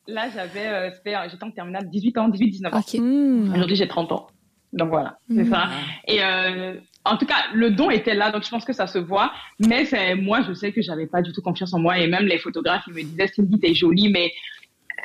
Là, 0.08 0.29
j'avais, 0.34 0.67
euh, 0.67 0.89
j'étais 1.29 1.43
en 1.43 1.51
terminale 1.51 1.88
18 1.88 2.17
ans, 2.17 2.27
18, 2.27 2.50
19 2.50 2.74
ans. 2.74 2.81
Hmm. 2.98 3.51
Aujourd'hui, 3.53 3.75
j'ai 3.75 3.88
30 3.88 4.12
ans. 4.13 4.27
Donc 4.74 4.90
voilà, 4.90 5.18
c'est 5.30 5.46
ça. 5.46 5.66
Mhm. 5.66 5.72
Et 6.08 6.24
euh, 6.24 6.75
en 7.04 7.18
tout 7.18 7.25
cas, 7.25 7.46
le 7.54 7.72
don 7.72 7.90
était 7.90 8.13
là, 8.13 8.32
donc 8.32 8.44
je 8.44 8.50
pense 8.50 8.63
que 8.63 8.74
ça 8.74 8.88
se 8.88 9.00
voit. 9.00 9.32
Mais 9.60 9.86
c'est 9.86 10.16
moi, 10.16 10.42
je 10.48 10.54
sais 10.54 10.72
que 10.72 10.82
j'avais 10.82 11.08
pas 11.08 11.22
du 11.22 11.32
tout 11.34 11.42
confiance 11.42 11.74
en 11.74 11.80
moi. 11.80 11.98
Et 12.00 12.08
même 12.08 12.25
les 12.25 12.38
photographes, 12.38 12.84
ils 12.88 12.94
me 12.94 13.04
disaient, 13.04 13.28
Cindy, 13.28 13.60
t'es 13.60 13.74
jolie, 13.74 14.10
mais 14.10 14.32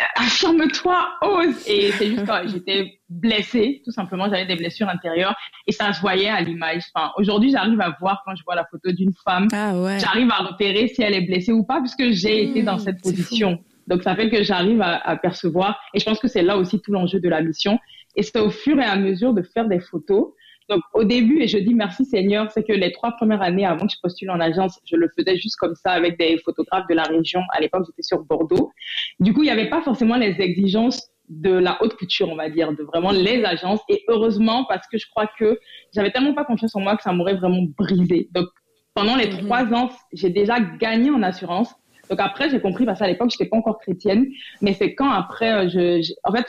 euh, 0.00 0.22
affirme-toi, 0.24 1.08
ose. 1.22 1.66
Et 1.66 1.90
c'est 1.92 2.08
juste 2.08 2.26
quand 2.26 2.42
j'étais 2.46 3.00
blessée, 3.08 3.82
tout 3.84 3.92
simplement, 3.92 4.26
j'avais 4.28 4.46
des 4.46 4.56
blessures 4.56 4.88
intérieures 4.88 5.34
et 5.66 5.72
ça 5.72 5.92
se 5.92 6.00
voyait 6.00 6.28
à 6.28 6.40
l'image. 6.42 6.82
Enfin, 6.94 7.12
aujourd'hui, 7.16 7.50
j'arrive 7.50 7.80
à 7.80 7.96
voir 7.98 8.22
quand 8.26 8.36
je 8.36 8.44
vois 8.44 8.54
la 8.54 8.66
photo 8.70 8.92
d'une 8.92 9.14
femme, 9.24 9.48
ah 9.52 9.76
ouais. 9.80 9.98
j'arrive 9.98 10.30
à 10.30 10.42
repérer 10.42 10.88
si 10.88 11.02
elle 11.02 11.14
est 11.14 11.26
blessée 11.26 11.52
ou 11.52 11.64
pas, 11.64 11.80
puisque 11.80 12.10
j'ai 12.10 12.44
été 12.44 12.62
dans 12.62 12.76
mmh, 12.76 12.80
cette 12.80 13.02
position. 13.02 13.58
Donc, 13.86 14.02
ça 14.02 14.14
fait 14.14 14.28
que 14.28 14.42
j'arrive 14.42 14.82
à, 14.82 14.96
à, 14.96 15.16
percevoir. 15.16 15.80
Et 15.94 16.00
je 16.00 16.04
pense 16.04 16.18
que 16.18 16.28
c'est 16.28 16.42
là 16.42 16.56
aussi 16.58 16.80
tout 16.80 16.92
l'enjeu 16.92 17.20
de 17.20 17.28
la 17.28 17.40
mission. 17.40 17.78
Et 18.16 18.22
c'est 18.22 18.40
au 18.40 18.50
fur 18.50 18.78
et 18.78 18.84
à 18.84 18.96
mesure 18.96 19.34
de 19.34 19.42
faire 19.42 19.68
des 19.68 19.80
photos. 19.80 20.32
Donc, 20.68 20.82
au 20.94 21.04
début, 21.04 21.40
et 21.40 21.46
je 21.46 21.58
dis 21.58 21.74
merci 21.74 22.04
Seigneur, 22.04 22.50
c'est 22.50 22.64
que 22.64 22.72
les 22.72 22.90
trois 22.90 23.12
premières 23.12 23.40
années 23.40 23.64
avant 23.64 23.86
que 23.86 23.92
je 23.92 24.00
postule 24.02 24.30
en 24.30 24.40
agence, 24.40 24.80
je 24.84 24.96
le 24.96 25.08
faisais 25.16 25.36
juste 25.36 25.56
comme 25.56 25.76
ça 25.76 25.92
avec 25.92 26.18
des 26.18 26.38
photographes 26.38 26.86
de 26.88 26.94
la 26.94 27.04
région. 27.04 27.40
À 27.52 27.60
l'époque, 27.60 27.84
j'étais 27.86 28.02
sur 28.02 28.24
Bordeaux. 28.24 28.72
Du 29.20 29.32
coup, 29.32 29.42
il 29.42 29.46
n'y 29.46 29.52
avait 29.52 29.68
pas 29.68 29.82
forcément 29.82 30.16
les 30.16 30.40
exigences 30.40 31.08
de 31.28 31.50
la 31.50 31.80
haute 31.82 31.96
couture, 31.96 32.28
on 32.28 32.36
va 32.36 32.48
dire, 32.50 32.72
de 32.72 32.82
vraiment 32.82 33.12
les 33.12 33.44
agences. 33.44 33.80
Et 33.88 34.04
heureusement, 34.08 34.64
parce 34.64 34.86
que 34.88 34.98
je 34.98 35.06
crois 35.08 35.28
que 35.38 35.58
j'avais 35.94 36.10
tellement 36.10 36.34
pas 36.34 36.44
confiance 36.44 36.74
en 36.74 36.80
moi 36.80 36.96
que 36.96 37.02
ça 37.02 37.12
m'aurait 37.12 37.34
vraiment 37.34 37.62
brisé. 37.76 38.28
Donc, 38.32 38.48
pendant 38.94 39.16
les 39.16 39.28
mhm. 39.28 39.46
trois 39.46 39.64
ans, 39.74 39.90
j'ai 40.12 40.30
déjà 40.30 40.58
gagné 40.58 41.10
en 41.10 41.22
assurance. 41.22 41.74
Donc 42.10 42.20
après, 42.20 42.50
j'ai 42.50 42.60
compris, 42.60 42.84
parce 42.84 42.98
qu'à 42.98 43.06
l'époque, 43.06 43.30
je 43.30 43.36
n'étais 43.36 43.50
pas 43.50 43.56
encore 43.56 43.78
chrétienne, 43.78 44.26
mais 44.60 44.72
c'est 44.72 44.94
quand 44.94 45.10
après, 45.10 45.52
euh, 45.52 45.68
je, 45.68 46.12
en 46.24 46.32
fait, 46.32 46.46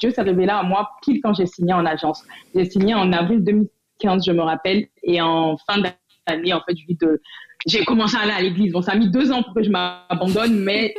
Dieu 0.00 0.10
s'est 0.10 0.22
révélé 0.22 0.50
à 0.50 0.62
moi 0.62 0.90
pile 1.02 1.20
quand 1.22 1.34
j'ai 1.34 1.46
signé 1.46 1.72
en 1.72 1.84
agence. 1.84 2.22
J'ai 2.54 2.64
signé 2.64 2.94
en 2.94 3.12
avril 3.12 3.42
2015, 3.44 4.24
je 4.26 4.32
me 4.32 4.42
rappelle, 4.42 4.86
et 5.02 5.20
en 5.20 5.56
fin 5.58 5.78
d'année, 5.78 6.52
en 6.52 6.60
fait, 6.60 6.76
je 6.76 6.86
vis 6.86 6.96
de, 6.96 7.20
j'ai 7.66 7.84
commencé 7.84 8.16
à 8.16 8.20
aller 8.20 8.32
à 8.32 8.40
l'église. 8.42 8.72
Bon, 8.72 8.82
ça 8.82 8.92
a 8.92 8.96
mis 8.96 9.08
deux 9.08 9.32
ans 9.32 9.42
pour 9.42 9.54
que 9.54 9.62
je 9.62 9.70
m'abandonne, 9.70 10.58
mais 10.58 10.94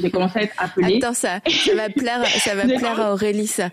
j'ai 0.00 0.10
commencé 0.10 0.38
à 0.38 0.42
être 0.42 0.54
appelée. 0.58 0.98
Attends, 0.98 1.14
ça, 1.14 1.40
ça 1.48 1.74
va 1.74 1.88
plaire, 1.88 2.24
ça 2.26 2.54
va 2.54 2.62
plaire 2.78 3.00
à 3.00 3.12
Aurélie, 3.12 3.46
ça. 3.46 3.70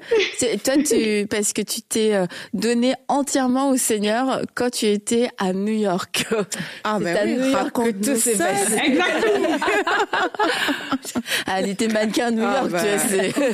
Toi, 0.63 0.75
tu, 0.83 1.27
parce 1.27 1.53
que 1.53 1.61
tu 1.61 1.81
t'es 1.81 2.15
euh, 2.15 2.25
donné 2.53 2.93
entièrement 3.07 3.69
au 3.69 3.77
Seigneur 3.77 4.41
quand 4.55 4.71
tu 4.71 4.87
étais 4.87 5.29
à 5.37 5.53
New 5.53 5.73
York. 5.73 6.25
Ah, 6.83 6.97
ben 6.99 7.15
oui, 7.25 7.33
New 7.35 7.51
York 7.51 7.71
que 7.73 7.91
tout 7.91 8.15
s'est 8.15 8.37
passé. 8.37 8.77
Exactement. 8.85 9.57
ah, 11.45 11.59
elle 11.59 11.69
était 11.69 11.87
mannequin 11.87 12.27
à 12.27 12.31
New 12.31 12.43
ah, 12.43 12.61
York, 12.61 12.83
tu 12.83 13.39
vois, 13.39 13.51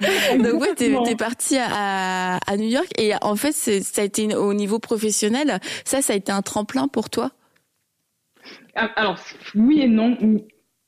bah. 0.00 0.50
Donc, 0.50 0.60
ouais, 0.60 0.74
t'es, 0.74 0.90
es 0.90 1.16
partie 1.16 1.56
à, 1.58 2.36
à 2.36 2.56
New 2.56 2.68
York 2.68 2.88
et 2.98 3.12
en 3.22 3.36
fait, 3.36 3.52
ça 3.52 4.02
a 4.02 4.04
été 4.04 4.34
au 4.34 4.54
niveau 4.54 4.78
professionnel. 4.78 5.60
Ça, 5.84 6.02
ça 6.02 6.14
a 6.14 6.16
été 6.16 6.32
un 6.32 6.42
tremplin 6.42 6.88
pour 6.88 7.10
toi? 7.10 7.30
Ah, 8.78 8.90
alors, 8.94 9.18
oui 9.56 9.80
et 9.80 9.88
non. 9.88 10.16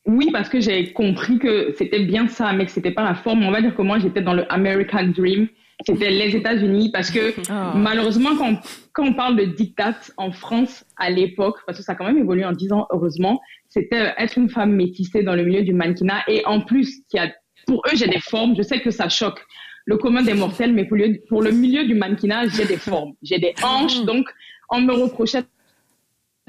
Oui, 0.07 0.31
parce 0.33 0.49
que 0.49 0.61
j'ai 0.61 0.93
compris 0.93 1.39
que 1.39 1.75
c'était 1.77 2.05
bien 2.05 2.29
ça, 2.29 2.53
mais 2.53 2.65
que 2.65 2.71
c'était 2.71 2.93
pas 2.93 3.03
la 3.03 3.15
forme. 3.15 3.43
On 3.43 3.51
va 3.51 3.61
dire 3.61 3.75
que 3.75 3.83
moi, 3.83 3.99
j'étais 3.99 4.23
dans 4.23 4.33
le 4.33 4.51
American 4.53 5.09
Dream. 5.09 5.49
C'était 5.85 6.11
les 6.11 6.37
États-Unis, 6.37 6.91
parce 6.93 7.11
que 7.11 7.35
ah. 7.49 7.73
malheureusement, 7.75 8.37
quand, 8.37 8.61
quand, 8.93 9.07
on 9.07 9.15
parle 9.15 9.37
de 9.37 9.45
diktat 9.45 9.97
en 10.19 10.31
France 10.31 10.85
à 10.99 11.11
l'époque, 11.11 11.57
parce 11.67 11.79
que 11.79 11.85
ça 11.85 11.93
a 11.93 11.95
quand 11.95 12.05
même 12.05 12.19
évolué 12.19 12.45
en 12.45 12.53
10 12.53 12.73
ans, 12.73 12.87
heureusement, 12.91 13.41
c'était 13.69 14.13
être 14.19 14.37
une 14.37 14.51
femme 14.51 14.73
métissée 14.73 15.23
dans 15.23 15.35
le 15.35 15.43
milieu 15.43 15.63
du 15.63 15.73
mannequinat. 15.73 16.23
Et 16.29 16.45
en 16.45 16.61
plus, 16.61 17.01
qui 17.11 17.19
a, 17.19 17.33
pour 17.67 17.83
eux, 17.87 17.97
j'ai 17.97 18.09
des 18.09 18.21
formes. 18.21 18.55
Je 18.57 18.63
sais 18.63 18.81
que 18.81 18.91
ça 18.91 19.09
choque 19.09 19.41
le 19.87 19.97
commun 19.97 20.23
des 20.23 20.35
mortels, 20.35 20.73
mais 20.75 20.85
pour 20.85 20.97
le, 20.97 21.19
pour 21.29 21.43
le 21.43 21.51
milieu 21.51 21.85
du 21.87 21.95
mannequinat, 21.95 22.49
j'ai 22.49 22.67
des 22.67 22.77
formes. 22.77 23.15
J'ai 23.23 23.39
des 23.39 23.55
hanches, 23.63 24.05
donc 24.05 24.27
on 24.71 24.81
me 24.83 24.93
reprochait 24.93 25.45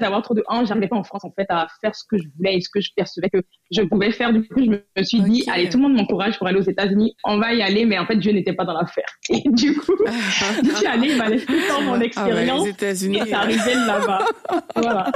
d'avoir 0.02 0.22
trop 0.22 0.34
de 0.34 0.42
hanches. 0.48 0.68
J'arrivais 0.68 0.88
pas 0.88 0.96
en 0.96 1.04
France, 1.04 1.24
en 1.24 1.30
fait, 1.30 1.46
à 1.48 1.66
faire 1.80 1.94
ce 1.94 2.04
que 2.08 2.18
je 2.18 2.24
voulais 2.36 2.56
et 2.56 2.60
ce 2.60 2.68
que 2.68 2.80
je 2.80 2.90
percevais 2.94 3.30
que 3.30 3.42
je 3.70 3.82
pouvais 3.82 4.12
faire. 4.12 4.32
Du 4.32 4.46
coup, 4.46 4.62
je 4.62 4.70
me 4.70 5.04
suis 5.04 5.20
dit, 5.22 5.44
allez, 5.50 5.68
tout 5.68 5.78
le 5.78 5.84
monde 5.84 5.94
m'encourage 5.94 6.38
pour 6.38 6.46
aller 6.46 6.58
aux 6.58 6.68
États-Unis. 6.68 7.16
On 7.24 7.38
va 7.38 7.54
y 7.54 7.62
aller. 7.62 7.84
Mais 7.86 7.98
en 7.98 8.06
fait, 8.06 8.16
Dieu 8.16 8.32
n'était 8.32 8.52
pas 8.52 8.64
dans 8.64 8.74
l'affaire. 8.74 9.06
Et 9.30 9.42
du 9.48 9.74
coup, 9.76 9.96
je 10.64 10.74
suis 10.74 10.86
allée, 10.86 11.12
il 11.12 11.16
m'a 11.16 11.28
laissé 11.28 11.46
tout 11.46 11.82
mon 11.84 12.00
expérience. 12.00 12.68
Ah 12.80 12.86
et 12.90 12.94
ça 13.26 13.38
arrivait 13.38 13.74
là-bas. 13.74 14.26
voilà. 14.76 15.12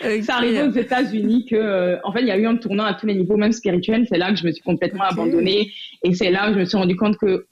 Okay. 0.00 0.22
Ça 0.22 0.36
arrivait 0.36 0.62
aux 0.62 0.72
États-Unis 0.72 1.46
que, 1.46 1.56
euh, 1.56 1.96
en 2.04 2.12
fait, 2.12 2.20
il 2.20 2.26
y 2.28 2.30
a 2.30 2.38
eu 2.38 2.46
un 2.46 2.56
tournant 2.56 2.84
à 2.84 2.94
tous 2.94 3.06
les 3.06 3.14
niveaux, 3.14 3.36
même 3.36 3.52
spirituels. 3.52 4.06
C'est 4.08 4.18
là 4.18 4.30
que 4.30 4.36
je 4.36 4.46
me 4.46 4.52
suis 4.52 4.62
complètement 4.62 5.04
abandonnée. 5.04 5.70
Et 6.02 6.14
c'est 6.14 6.30
là 6.30 6.48
que 6.48 6.54
je 6.54 6.58
me 6.60 6.64
suis 6.64 6.76
rendu 6.76 6.96
compte 6.96 7.16
que, 7.16 7.46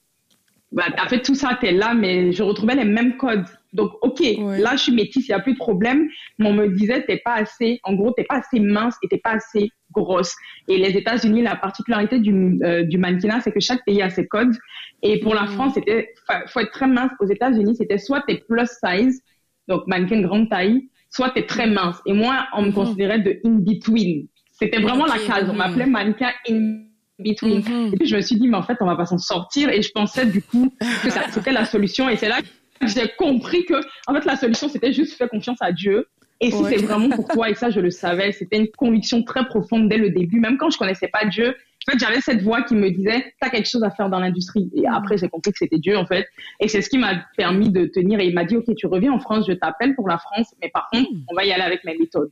bah, 0.73 0.85
en 1.03 1.09
fait, 1.09 1.23
tout 1.23 1.35
ça, 1.35 1.57
t'es 1.61 1.73
là, 1.73 1.95
mais 1.95 2.33
je 2.33 2.43
retrouvais 2.43 2.75
les 2.75 2.85
mêmes 2.85 3.17
codes 3.17 3.47
donc, 3.73 3.93
ok, 4.01 4.21
là, 4.59 4.77
je 4.77 4.85
suis 4.85 4.93
métisse, 4.93 5.29
il 5.29 5.33
n'y 5.33 5.35
a 5.35 5.41
plus 5.41 5.53
de 5.53 5.59
problème. 5.59 6.09
Mais 6.39 6.49
on 6.49 6.55
me 6.55 6.69
disait, 6.69 7.05
t'es 7.05 7.21
pas 7.23 7.35
assez, 7.35 7.81
en 7.83 7.95
gros, 7.95 8.13
t'es 8.13 8.25
pas 8.25 8.37
assez 8.37 8.61
mince 8.61 8.97
et 9.03 9.09
t'es 9.09 9.19
pas 9.19 9.33
assez 9.33 9.71
grosse. 9.93 10.35
Et 10.69 10.79
les 10.79 10.97
États-Unis, 10.97 11.43
la 11.43 11.57
particularité 11.57 12.19
du, 12.19 12.59
euh, 12.63 12.83
du 12.85 12.99
mannequinat, 12.99 13.41
c'est 13.41 13.53
que 13.53 13.61
chaque 13.61 13.85
pays 13.85 14.01
a 14.01 14.11
ses 14.11 14.27
codes. 14.27 14.57
Et 15.03 15.21
pour 15.21 15.35
la 15.35 15.45
mm. 15.45 15.49
France, 15.49 15.75
c'était, 15.75 16.15
faut 16.47 16.61
être 16.61 16.73
très 16.73 16.87
mince. 16.87 17.11
Aux 17.21 17.27
États-Unis, 17.27 17.77
c'était 17.77 17.99
soit 17.99 18.23
t'es 18.27 18.43
plus 18.49 18.69
size, 18.85 19.23
donc 19.69 19.87
mannequin 19.87 20.23
grande 20.23 20.49
taille, 20.49 20.89
soit 21.11 21.31
t'es 21.31 21.45
très 21.45 21.67
mince. 21.67 22.01
Et 22.07 22.15
moi, 22.15 22.47
on 22.55 22.63
me 22.63 22.69
mm-hmm. 22.69 22.75
considérait 22.75 23.21
de 23.21 23.39
in 23.45 23.59
between. 23.59 24.29
C'était 24.53 24.81
vraiment 24.81 25.07
la 25.07 25.19
case. 25.19 25.49
On 25.49 25.53
mm-hmm. 25.53 25.57
m'appelait 25.57 25.87
mannequin 25.87 26.31
in 26.49 26.85
between. 27.19 27.61
Mm-hmm. 27.61 27.95
Et 27.95 27.97
puis 27.97 28.09
je 28.09 28.17
me 28.17 28.23
suis 28.23 28.37
dit, 28.37 28.49
mais 28.49 28.57
en 28.57 28.63
fait, 28.63 28.79
on 28.81 28.87
va 28.87 28.97
pas 28.97 29.07
s'en 29.07 29.19
sortir. 29.19 29.69
Et 29.69 29.83
je 29.83 29.91
pensais 29.93 30.25
du 30.25 30.41
coup 30.41 30.73
que 30.81 31.11
c'était 31.33 31.53
la 31.53 31.67
solution. 31.67 32.09
Et 32.09 32.17
c'est 32.17 32.29
là 32.29 32.41
j'ai 32.83 33.09
compris 33.17 33.65
que, 33.65 33.75
en 34.07 34.15
fait, 34.15 34.25
la 34.25 34.37
solution, 34.37 34.69
c'était 34.69 34.93
juste 34.93 35.17
faire 35.17 35.29
confiance 35.29 35.59
à 35.61 35.73
Dieu. 35.73 36.07
Et 36.41 36.51
si 36.53 36.65
c'est 36.65 36.77
vraiment 36.77 37.11
pour 37.11 37.27
toi, 37.27 37.51
et 37.51 37.55
ça, 37.55 37.71
je 37.71 37.81
le 37.81 37.91
savais, 37.91 38.31
c'était 38.33 38.59
une 38.59 38.69
conviction 38.69 39.25
très 39.25 39.45
profonde 39.47 39.89
dès 39.89 39.99
le 39.99 40.11
début, 40.11 40.39
même 40.39 40.57
quand 40.57 40.71
je 40.71 40.79
connaissais 40.79 41.09
pas 41.09 41.25
Dieu. 41.27 41.49
En 41.89 41.93
fait, 41.93 41.99
j'avais 41.99 42.21
cette 42.21 42.43
voix 42.43 42.63
qui 42.63 42.75
me 42.75 42.91
disait, 42.91 43.33
t'as 43.41 43.49
quelque 43.49 43.69
chose 43.69 43.83
à 43.83 43.91
faire 43.91 44.09
dans 44.09 44.21
l'industrie. 44.21 44.71
Et 44.77 44.87
après, 44.87 45.17
j'ai 45.19 45.29
compris 45.29 45.53
que 45.53 45.59
c'était 45.59 45.79
Dieu, 45.79 45.97
en 45.97 46.07
fait. 46.07 46.27
Et 46.61 46.69
c'est 46.69 46.83
ce 46.83 46.91
qui 46.91 46.99
m'a 46.99 47.25
permis 47.37 47.71
de 47.71 47.87
tenir. 47.87 48.21
Et 48.21 48.27
il 48.27 48.35
m'a 48.35 48.45
dit, 48.45 48.57
OK, 48.57 48.67
tu 48.77 48.87
reviens 48.87 49.13
en 49.13 49.19
France, 49.19 49.47
je 49.49 49.55
t'appelle 49.55 49.95
pour 49.95 50.07
la 50.09 50.19
France, 50.19 50.55
mais 50.63 50.71
par 50.73 50.89
contre, 50.93 51.11
on 51.29 51.35
va 51.35 51.45
y 51.45 51.53
aller 51.53 51.63
avec 51.63 51.83
mes 51.85 51.97
méthodes. 51.97 52.31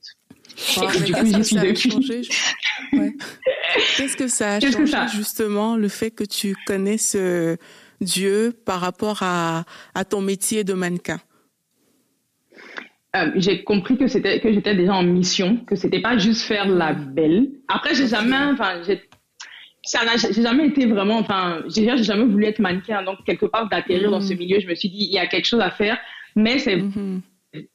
et 0.76 1.02
du 1.02 1.12
coup, 1.12 1.26
j'y 1.26 1.44
suis 1.44 1.56
depuis. 1.56 2.28
Qu'est-ce 3.96 4.16
que 4.16 4.28
ça 4.28 4.54
a 4.54 4.60
changé, 4.60 4.96
justement, 5.16 5.76
le 5.76 5.88
fait 5.88 6.10
que 6.10 6.24
tu 6.24 6.54
connaisses 6.66 7.16
Dieu 8.00 8.52
par 8.64 8.80
rapport 8.80 9.22
à, 9.22 9.64
à 9.94 10.04
ton 10.04 10.20
métier 10.20 10.64
de 10.64 10.74
mannequin 10.74 11.18
euh, 13.16 13.30
j'ai 13.36 13.62
compris 13.64 13.96
que 13.96 14.08
c'était 14.08 14.40
que 14.40 14.52
j'étais 14.52 14.74
déjà 14.74 14.94
en 14.94 15.02
mission, 15.02 15.58
que 15.66 15.74
c'était 15.74 16.00
pas 16.00 16.18
juste 16.18 16.42
faire 16.42 16.68
la 16.68 16.92
belle. 16.92 17.48
Après, 17.68 17.94
j'ai 17.94 18.08
jamais, 18.08 18.36
enfin, 18.36 18.82
j'ai 18.86 19.00
ça 19.84 20.00
j'ai 20.16 20.42
jamais 20.42 20.66
été 20.66 20.86
vraiment, 20.86 21.18
enfin, 21.18 21.62
j'ai 21.68 21.96
jamais 22.02 22.24
voulu 22.24 22.44
être 22.44 22.58
mannequin, 22.58 23.02
donc 23.04 23.24
quelque 23.24 23.46
part 23.46 23.68
d'atterrir 23.68 24.10
dans 24.10 24.20
ce 24.20 24.34
mm. 24.34 24.38
milieu, 24.38 24.60
je 24.60 24.66
me 24.66 24.74
suis 24.74 24.88
dit 24.90 24.98
il 25.08 25.12
y 25.12 25.18
a 25.18 25.26
quelque 25.26 25.46
chose 25.46 25.60
à 25.60 25.70
faire, 25.70 25.96
mais 26.34 26.58
c'est 26.58 26.76
mm-hmm. 26.76 27.20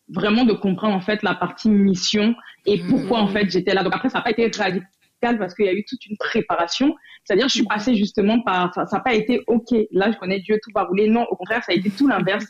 vraiment 0.10 0.44
de 0.44 0.54
comprendre 0.54 0.96
en 0.96 1.01
fait 1.01 1.24
la 1.24 1.34
partie 1.34 1.70
mission 1.70 2.36
et 2.66 2.80
pourquoi 2.90 3.20
en 3.20 3.28
fait 3.28 3.50
j'étais 3.50 3.74
là. 3.74 3.84
Donc 3.84 3.96
après, 3.96 4.10
ça 4.10 4.20
n'a 4.20 4.24
pas 4.24 4.32
été 4.32 4.44
radical 4.44 4.88
parce 5.22 5.54
qu'il 5.54 5.66
y 5.66 5.70
a 5.70 5.74
eu 5.74 5.86
toute 5.86 6.06
une 6.06 6.18
préparation. 6.18 6.96
C'est-à-dire, 7.24 7.48
je 7.48 7.56
suis 7.56 7.66
passée 7.66 7.96
justement 7.96 8.42
par, 8.42 8.74
ça 8.74 8.86
n'a 8.92 9.00
pas 9.00 9.13
été 9.13 9.42
OK. 9.48 9.72
Là, 9.92 10.12
je 10.12 10.18
connais 10.18 10.40
Dieu, 10.40 10.60
tout 10.62 10.72
va 10.74 10.84
rouler. 10.84 11.10
Non, 11.10 11.25
au 11.30 11.36
contraire, 11.36 11.63
ça 11.63 11.72
a 11.72 11.75
été 11.75 11.90
tout 11.90 12.08
l'inverse. 12.08 12.46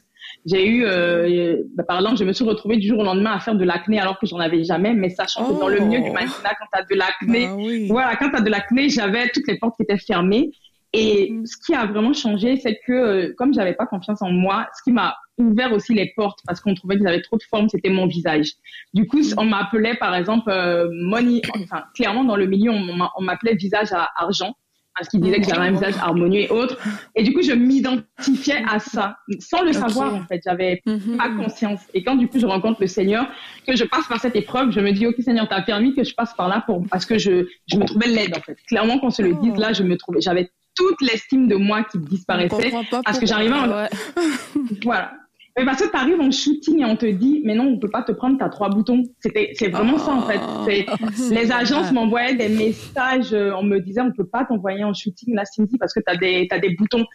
J'ai 0.46 0.68
eu, 0.68 0.86
euh, 0.86 1.58
bah, 1.76 1.84
par 1.84 1.98
exemple, 1.98 2.18
je 2.18 2.24
me 2.24 2.34
suis 2.34 2.46
retrouvée 2.46 2.78
du 2.78 2.88
jour 2.88 3.00
au 3.00 3.04
lendemain 3.04 3.32
à 3.32 3.40
faire 3.40 3.56
de 3.56 3.66
l'acné 3.66 4.00
alors 4.00 4.20
que 4.20 4.26
j'en 4.26 4.40
avais 4.40 4.64
jamais, 4.64 4.94
mais 4.94 5.10
sachant 5.10 5.46
que 5.46 5.60
dans 5.60 5.68
le 5.68 5.80
milieu 5.80 6.00
du 6.00 6.10
oh. 6.10 6.14
mannequinat, 6.14 6.56
quand 6.60 6.66
tu 6.74 6.80
as 6.80 6.84
de 6.84 6.96
l'acné, 6.96 7.48
bah 7.48 7.94
voilà, 7.94 8.16
quand 8.16 8.30
tu 8.30 8.36
as 8.38 8.42
de 8.42 8.50
l'acné, 8.50 8.90
j'avais 8.90 9.30
toutes 9.30 9.48
les 9.48 9.58
portes 9.58 9.76
qui 9.76 9.84
étaient 9.84 9.98
fermées. 9.98 10.52
Et 10.94 11.32
mm-hmm. 11.32 11.46
ce 11.46 11.58
qui 11.66 11.74
a 11.74 11.86
vraiment 11.86 12.14
changé, 12.14 12.58
c'est 12.58 12.80
que 12.86 12.92
euh, 12.92 13.34
comme 13.38 13.54
j'avais 13.54 13.74
pas 13.74 13.86
confiance 13.86 14.22
en 14.22 14.30
moi, 14.30 14.68
ce 14.78 14.84
qui 14.84 14.92
m'a 14.92 15.16
ouvert 15.42 15.74
aussi 15.74 15.94
les 15.94 16.12
portes 16.16 16.40
parce 16.46 16.62
qu'on 16.62 16.74
trouvait 16.74 16.98
que 16.98 17.04
j'avais 17.04 17.22
trop 17.22 17.38
de 17.38 17.44
forme, 17.44 17.70
c'était 17.70 17.90
mon 17.90 18.08
visage. 18.08 18.54
Du 18.94 19.08
coup, 19.08 19.22
on 19.38 19.46
m'appelait 19.46 19.96
par 19.96 20.16
exemple 20.16 20.50
euh, 20.50 20.90
money, 20.92 21.42
enfin 21.56 21.84
clairement 21.96 22.24
dans 22.24 22.36
le 22.36 22.46
milieu, 22.46 22.72
on 22.72 23.22
m'appelait 23.22 23.56
visage 23.56 23.92
à 23.92 24.10
argent 24.16 24.56
parce 24.96 25.10
qu'ils 25.10 25.22
disaient 25.22 25.40
que 25.40 25.48
j'avais 25.48 25.68
un 25.68 25.72
visage 25.72 25.96
harmonieux 26.02 26.42
et 26.42 26.50
autres. 26.50 26.78
Et 27.16 27.24
du 27.24 27.34
coup, 27.34 27.42
je 27.42 27.54
m'identifiais 27.54 28.64
à 28.68 28.80
ça, 28.80 29.18
sans 29.40 29.64
le 29.64 29.74
savoir 29.74 30.14
en 30.14 30.24
fait. 30.26 30.42
J'avais 30.46 30.82
mm-hmm. 30.86 31.18
pas 31.18 31.30
conscience. 31.30 31.80
Et 31.94 32.04
quand 32.04 32.16
du 32.16 32.28
coup, 32.28 32.40
je 32.40 32.46
rencontre 32.46 32.82
le 32.82 32.88
Seigneur, 32.88 33.28
que 33.66 33.76
je 33.76 33.84
passe 33.84 34.08
par 34.08 34.20
cette 34.20 34.36
épreuve, 34.36 34.72
je 34.72 34.80
me 34.80 34.92
dis, 34.92 35.08
ok 35.08 35.16
Seigneur, 35.20 35.48
t'as 35.48 35.62
permis 35.62 35.96
que 35.96 36.04
je 36.04 36.14
passe 36.14 36.34
par 36.34 36.50
là 36.50 36.64
pour 36.66 36.86
parce 36.88 37.06
que 37.06 37.18
je 37.18 37.48
je 37.68 37.78
me 37.78 37.86
trouvais 37.86 38.08
laide 38.08 38.36
en 38.38 38.42
fait. 38.42 38.58
Clairement, 38.68 39.00
qu'on 39.00 39.12
se 39.12 39.22
le 39.22 39.34
dise, 39.36 39.56
là, 39.56 39.74
je 39.74 39.84
me 39.84 39.98
trouvais, 39.98 40.22
j'avais 40.22 40.52
toute 40.76 41.02
l'estime 41.02 41.48
de 41.48 41.56
moi 41.56 41.84
qui 41.84 41.98
disparaissait 41.98 42.72
parce 43.04 43.20
que 43.20 43.26
j'arrivais 43.26 43.56
en... 43.56 43.68
voilà 44.84 45.14
mais 45.58 45.66
parce 45.66 45.82
que 45.82 45.90
tu 45.90 45.98
arrives 45.98 46.20
en 46.20 46.32
shooting 46.32 46.82
et 46.82 46.86
on 46.86 46.96
te 46.96 47.06
dit, 47.06 47.42
mais 47.44 47.56
non, 47.56 47.66
on 47.66 47.80
peut 47.80 47.90
pas 47.90 48.04
te 48.04 48.12
prendre, 48.12 48.38
tu 48.38 48.44
as 48.44 48.50
trois 48.50 48.70
boutons. 48.70 49.04
C'était, 49.20 49.52
c'est 49.56 49.70
vraiment 49.70 49.98
ça, 49.98 50.14
en 50.14 50.22
fait. 50.22 50.40
Oh. 50.40 51.06
Les 51.30 51.52
agences 51.52 51.92
m'envoyaient 51.92 52.36
des 52.36 52.50
messages, 52.50 53.34
euh, 53.34 53.52
on 53.56 53.64
me 53.64 53.80
disait, 53.80 54.02
on 54.02 54.12
peut 54.12 54.28
pas 54.28 54.46
t'envoyer 54.46 54.84
en 54.84 54.94
shooting, 54.94 55.36
là, 55.36 55.44
Cindy, 55.46 55.78
parce 55.78 55.94
que 55.94 56.00
tu 56.00 56.12
as 56.12 56.16
des, 56.16 56.48
as 56.50 56.60
des 56.60 56.76
boutons. 56.76 57.06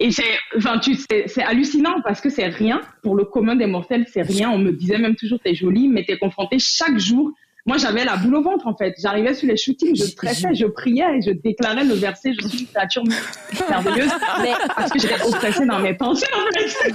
Et 0.00 0.12
c'est, 0.12 0.22
enfin, 0.56 0.78
tu, 0.78 0.94
c'est 0.94 1.42
hallucinant 1.42 2.00
parce 2.04 2.20
que 2.20 2.30
c'est 2.30 2.46
rien. 2.46 2.80
Pour 3.02 3.16
le 3.16 3.24
commun 3.24 3.56
des 3.56 3.66
mortels, 3.66 4.06
c'est 4.12 4.22
rien. 4.22 4.50
On 4.50 4.58
me 4.58 4.72
disait 4.72 4.98
même 4.98 5.16
toujours, 5.16 5.40
t'es 5.40 5.54
jolie, 5.54 5.88
mais 5.88 6.04
t'es 6.04 6.18
confrontée 6.18 6.58
chaque 6.60 6.98
jour 6.98 7.32
moi, 7.68 7.76
j'avais 7.76 8.06
la 8.06 8.16
boule 8.16 8.36
au 8.36 8.42
ventre, 8.42 8.66
en 8.66 8.74
fait. 8.74 8.94
J'arrivais 8.98 9.34
sur 9.34 9.46
les 9.46 9.58
shootings, 9.58 9.94
je 9.94 10.04
stressais, 10.04 10.54
je 10.54 10.64
priais 10.64 11.18
et 11.18 11.20
je 11.20 11.32
déclarais 11.32 11.84
le 11.84 11.92
verset, 11.92 12.32
je 12.40 12.48
suis 12.48 12.60
une 12.60 12.66
créature 12.66 13.04
merveilleuse, 13.68 14.10
mais 14.40 14.52
parce 14.74 14.90
que 14.90 14.98
j'étais 14.98 15.22
oppressée 15.22 15.66
dans 15.66 15.78
mes 15.78 15.92
pensées, 15.92 16.24
en 16.34 16.58
fait. 16.58 16.94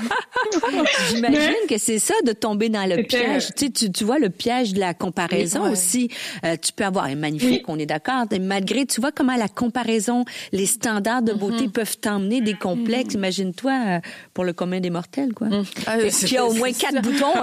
J'imagine 1.13 1.67
que 1.69 1.77
c'est 1.77 1.99
ça, 1.99 2.15
de 2.25 2.31
tomber 2.31 2.69
dans 2.69 2.89
le 2.89 3.03
piège. 3.03 3.49
Tu, 3.55 3.67
sais, 3.75 3.91
tu, 3.91 4.03
vois, 4.03 4.17
le 4.17 4.31
piège 4.31 4.73
de 4.73 4.79
la 4.79 4.95
comparaison 4.95 5.71
aussi. 5.71 6.09
Euh, 6.43 6.55
tu 6.59 6.73
peux 6.73 6.85
avoir, 6.85 7.05
un 7.05 7.15
magnifique, 7.15 7.69
on 7.69 7.77
est 7.77 7.85
d'accord, 7.85 8.25
malgré, 8.41 8.87
tu 8.87 8.99
vois 8.99 9.11
comment 9.11 9.35
la 9.35 9.49
comparaison, 9.49 10.25
les 10.53 10.65
standards 10.65 11.21
de 11.21 11.33
beauté 11.33 11.67
mm-hmm. 11.67 11.71
peuvent 11.71 11.97
t'emmener 11.99 12.41
des 12.41 12.55
complexes. 12.55 13.13
Mm-hmm. 13.13 13.17
Imagine-toi, 13.17 13.71
euh, 13.71 13.99
pour 14.33 14.43
le 14.43 14.53
commun 14.53 14.79
des 14.79 14.89
mortels, 14.89 15.35
quoi. 15.35 15.49
Mm. 15.49 15.65
Ah, 15.85 15.97
qui 16.09 16.35
a 16.35 16.45
au 16.45 16.53
moins 16.53 16.71
quatre 16.71 16.99
boutons. 17.03 17.33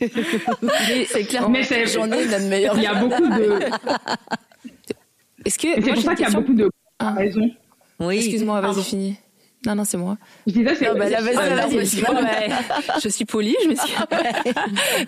C'est 1.12 1.24
clair 1.24 1.39
mais 1.48 1.62
c'est 1.62 1.84
meilleure. 2.48 2.76
Il 2.76 2.82
y 2.82 2.86
a 2.86 2.94
beaucoup 2.94 3.26
de. 3.26 3.60
Est-ce 5.44 5.58
que 5.58 5.68
c'est 5.82 5.92
pour 5.92 6.02
ça 6.02 6.14
qu'il 6.14 6.26
y 6.26 6.28
a 6.28 6.32
beaucoup 6.32 6.54
de 6.54 6.70
ah. 6.98 7.12
raisons. 7.12 7.50
Oui. 7.98 8.16
Excuse-moi, 8.16 8.60
vas-y, 8.60 8.82
fini. 8.82 9.16
Non, 9.66 9.74
non, 9.74 9.84
c'est 9.84 9.98
moi. 9.98 10.16
Je 10.46 10.52
disais, 10.52 10.74
c'est. 10.74 10.86
bah, 10.94 11.04
je 13.02 13.08
suis 13.10 13.26
polie, 13.26 13.54
je 13.62 13.68
me 13.68 13.74
suis. 13.74 13.92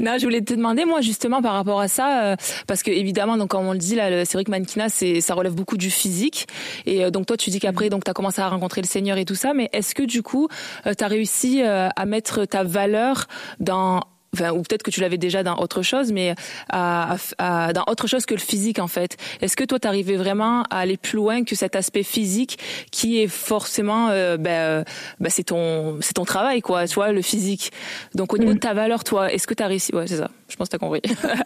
non, 0.01 0.19
je 0.19 0.25
voulais 0.25 0.43
te 0.43 0.53
demander, 0.53 0.85
moi, 0.85 1.01
justement, 1.01 1.41
par 1.41 1.55
rapport 1.55 1.81
à 1.81 1.89
ça, 1.89 2.25
euh, 2.25 2.37
parce 2.67 2.83
que 2.83 2.91
évidemment, 2.91 3.39
donc, 3.39 3.49
comme 3.49 3.67
on 3.67 3.73
le 3.73 3.79
dit, 3.79 3.95
là, 3.95 4.27
c'est 4.27 4.35
vrai 4.35 4.45
que 4.45 4.51
mannequinat, 4.51 4.91
c'est, 4.91 5.23
ça 5.23 5.33
relève 5.33 5.55
beaucoup 5.55 5.79
du 5.79 5.91
physique. 5.91 6.49
Et 6.85 7.03
euh, 7.03 7.11
donc, 7.11 7.25
toi, 7.25 7.39
tu 7.39 7.49
dis 7.49 7.61
qu'après, 7.61 7.89
donc, 7.89 8.05
t'as 8.05 8.13
commencé 8.13 8.43
à 8.43 8.49
rencontrer 8.49 8.83
le 8.83 8.87
Seigneur 8.87 9.17
et 9.17 9.25
tout 9.25 9.35
ça, 9.35 9.55
mais 9.55 9.71
est-ce 9.73 9.95
que, 9.95 10.03
du 10.03 10.23
coup, 10.23 10.49
euh, 10.87 10.93
t'as 10.95 11.09
réussi 11.09 11.63
à 11.63 12.07
mettre 12.07 12.45
ta 12.45 12.63
valeur 12.63 13.27
dans 13.59 14.03
enfin, 14.35 14.53
ou 14.53 14.63
peut-être 14.63 14.83
que 14.83 14.91
tu 14.91 15.01
l'avais 15.01 15.19
déjà 15.19 15.43
dans 15.43 15.57
autre 15.57 15.83
chose, 15.83 16.13
mais 16.13 16.35
à, 16.71 17.17
à, 17.39 17.73
dans 17.73 17.85
autre 17.87 18.07
chose 18.07 18.27
que 18.27 18.35
le 18.35 18.41
physique 18.41 18.79
en 18.79 18.89
fait. 18.89 19.17
Est-ce 19.41 19.57
que 19.57 19.65
toi, 19.65 19.79
t'arrivais 19.79 20.17
vraiment 20.17 20.63
à 20.65 20.79
aller 20.79 20.97
plus 20.97 21.17
loin 21.17 21.45
que 21.45 21.55
cet 21.55 21.77
aspect 21.77 22.03
physique 22.03 22.59
qui 22.91 23.21
est 23.21 23.29
forcément, 23.29 24.09
euh, 24.09 24.37
ben, 24.37 24.51
euh, 24.51 24.85
ben, 25.21 25.29
c'est 25.29 25.45
ton, 25.45 25.99
c'est 26.01 26.15
ton 26.15 26.25
travail 26.25 26.61
quoi, 26.63 26.87
tu 26.87 26.95
vois, 26.95 27.13
le 27.13 27.23
physique. 27.23 27.73
Donc 28.15 28.33
au 28.33 28.39
niveau 28.39 28.55
de 28.55 28.59
ta 28.59 28.75
valeur, 28.75 29.05
toi, 29.05 29.33
est-ce 29.33 29.47
que 29.47 29.55
t'as 29.55 29.67
réussi? 29.67 29.95
Ouais, 29.95 30.07
c'est 30.07 30.17
ça. 30.17 30.31
Je 30.49 30.57
pense 30.57 30.69
que 30.69 30.73
t'as 30.73 30.79
compris. 30.79 31.03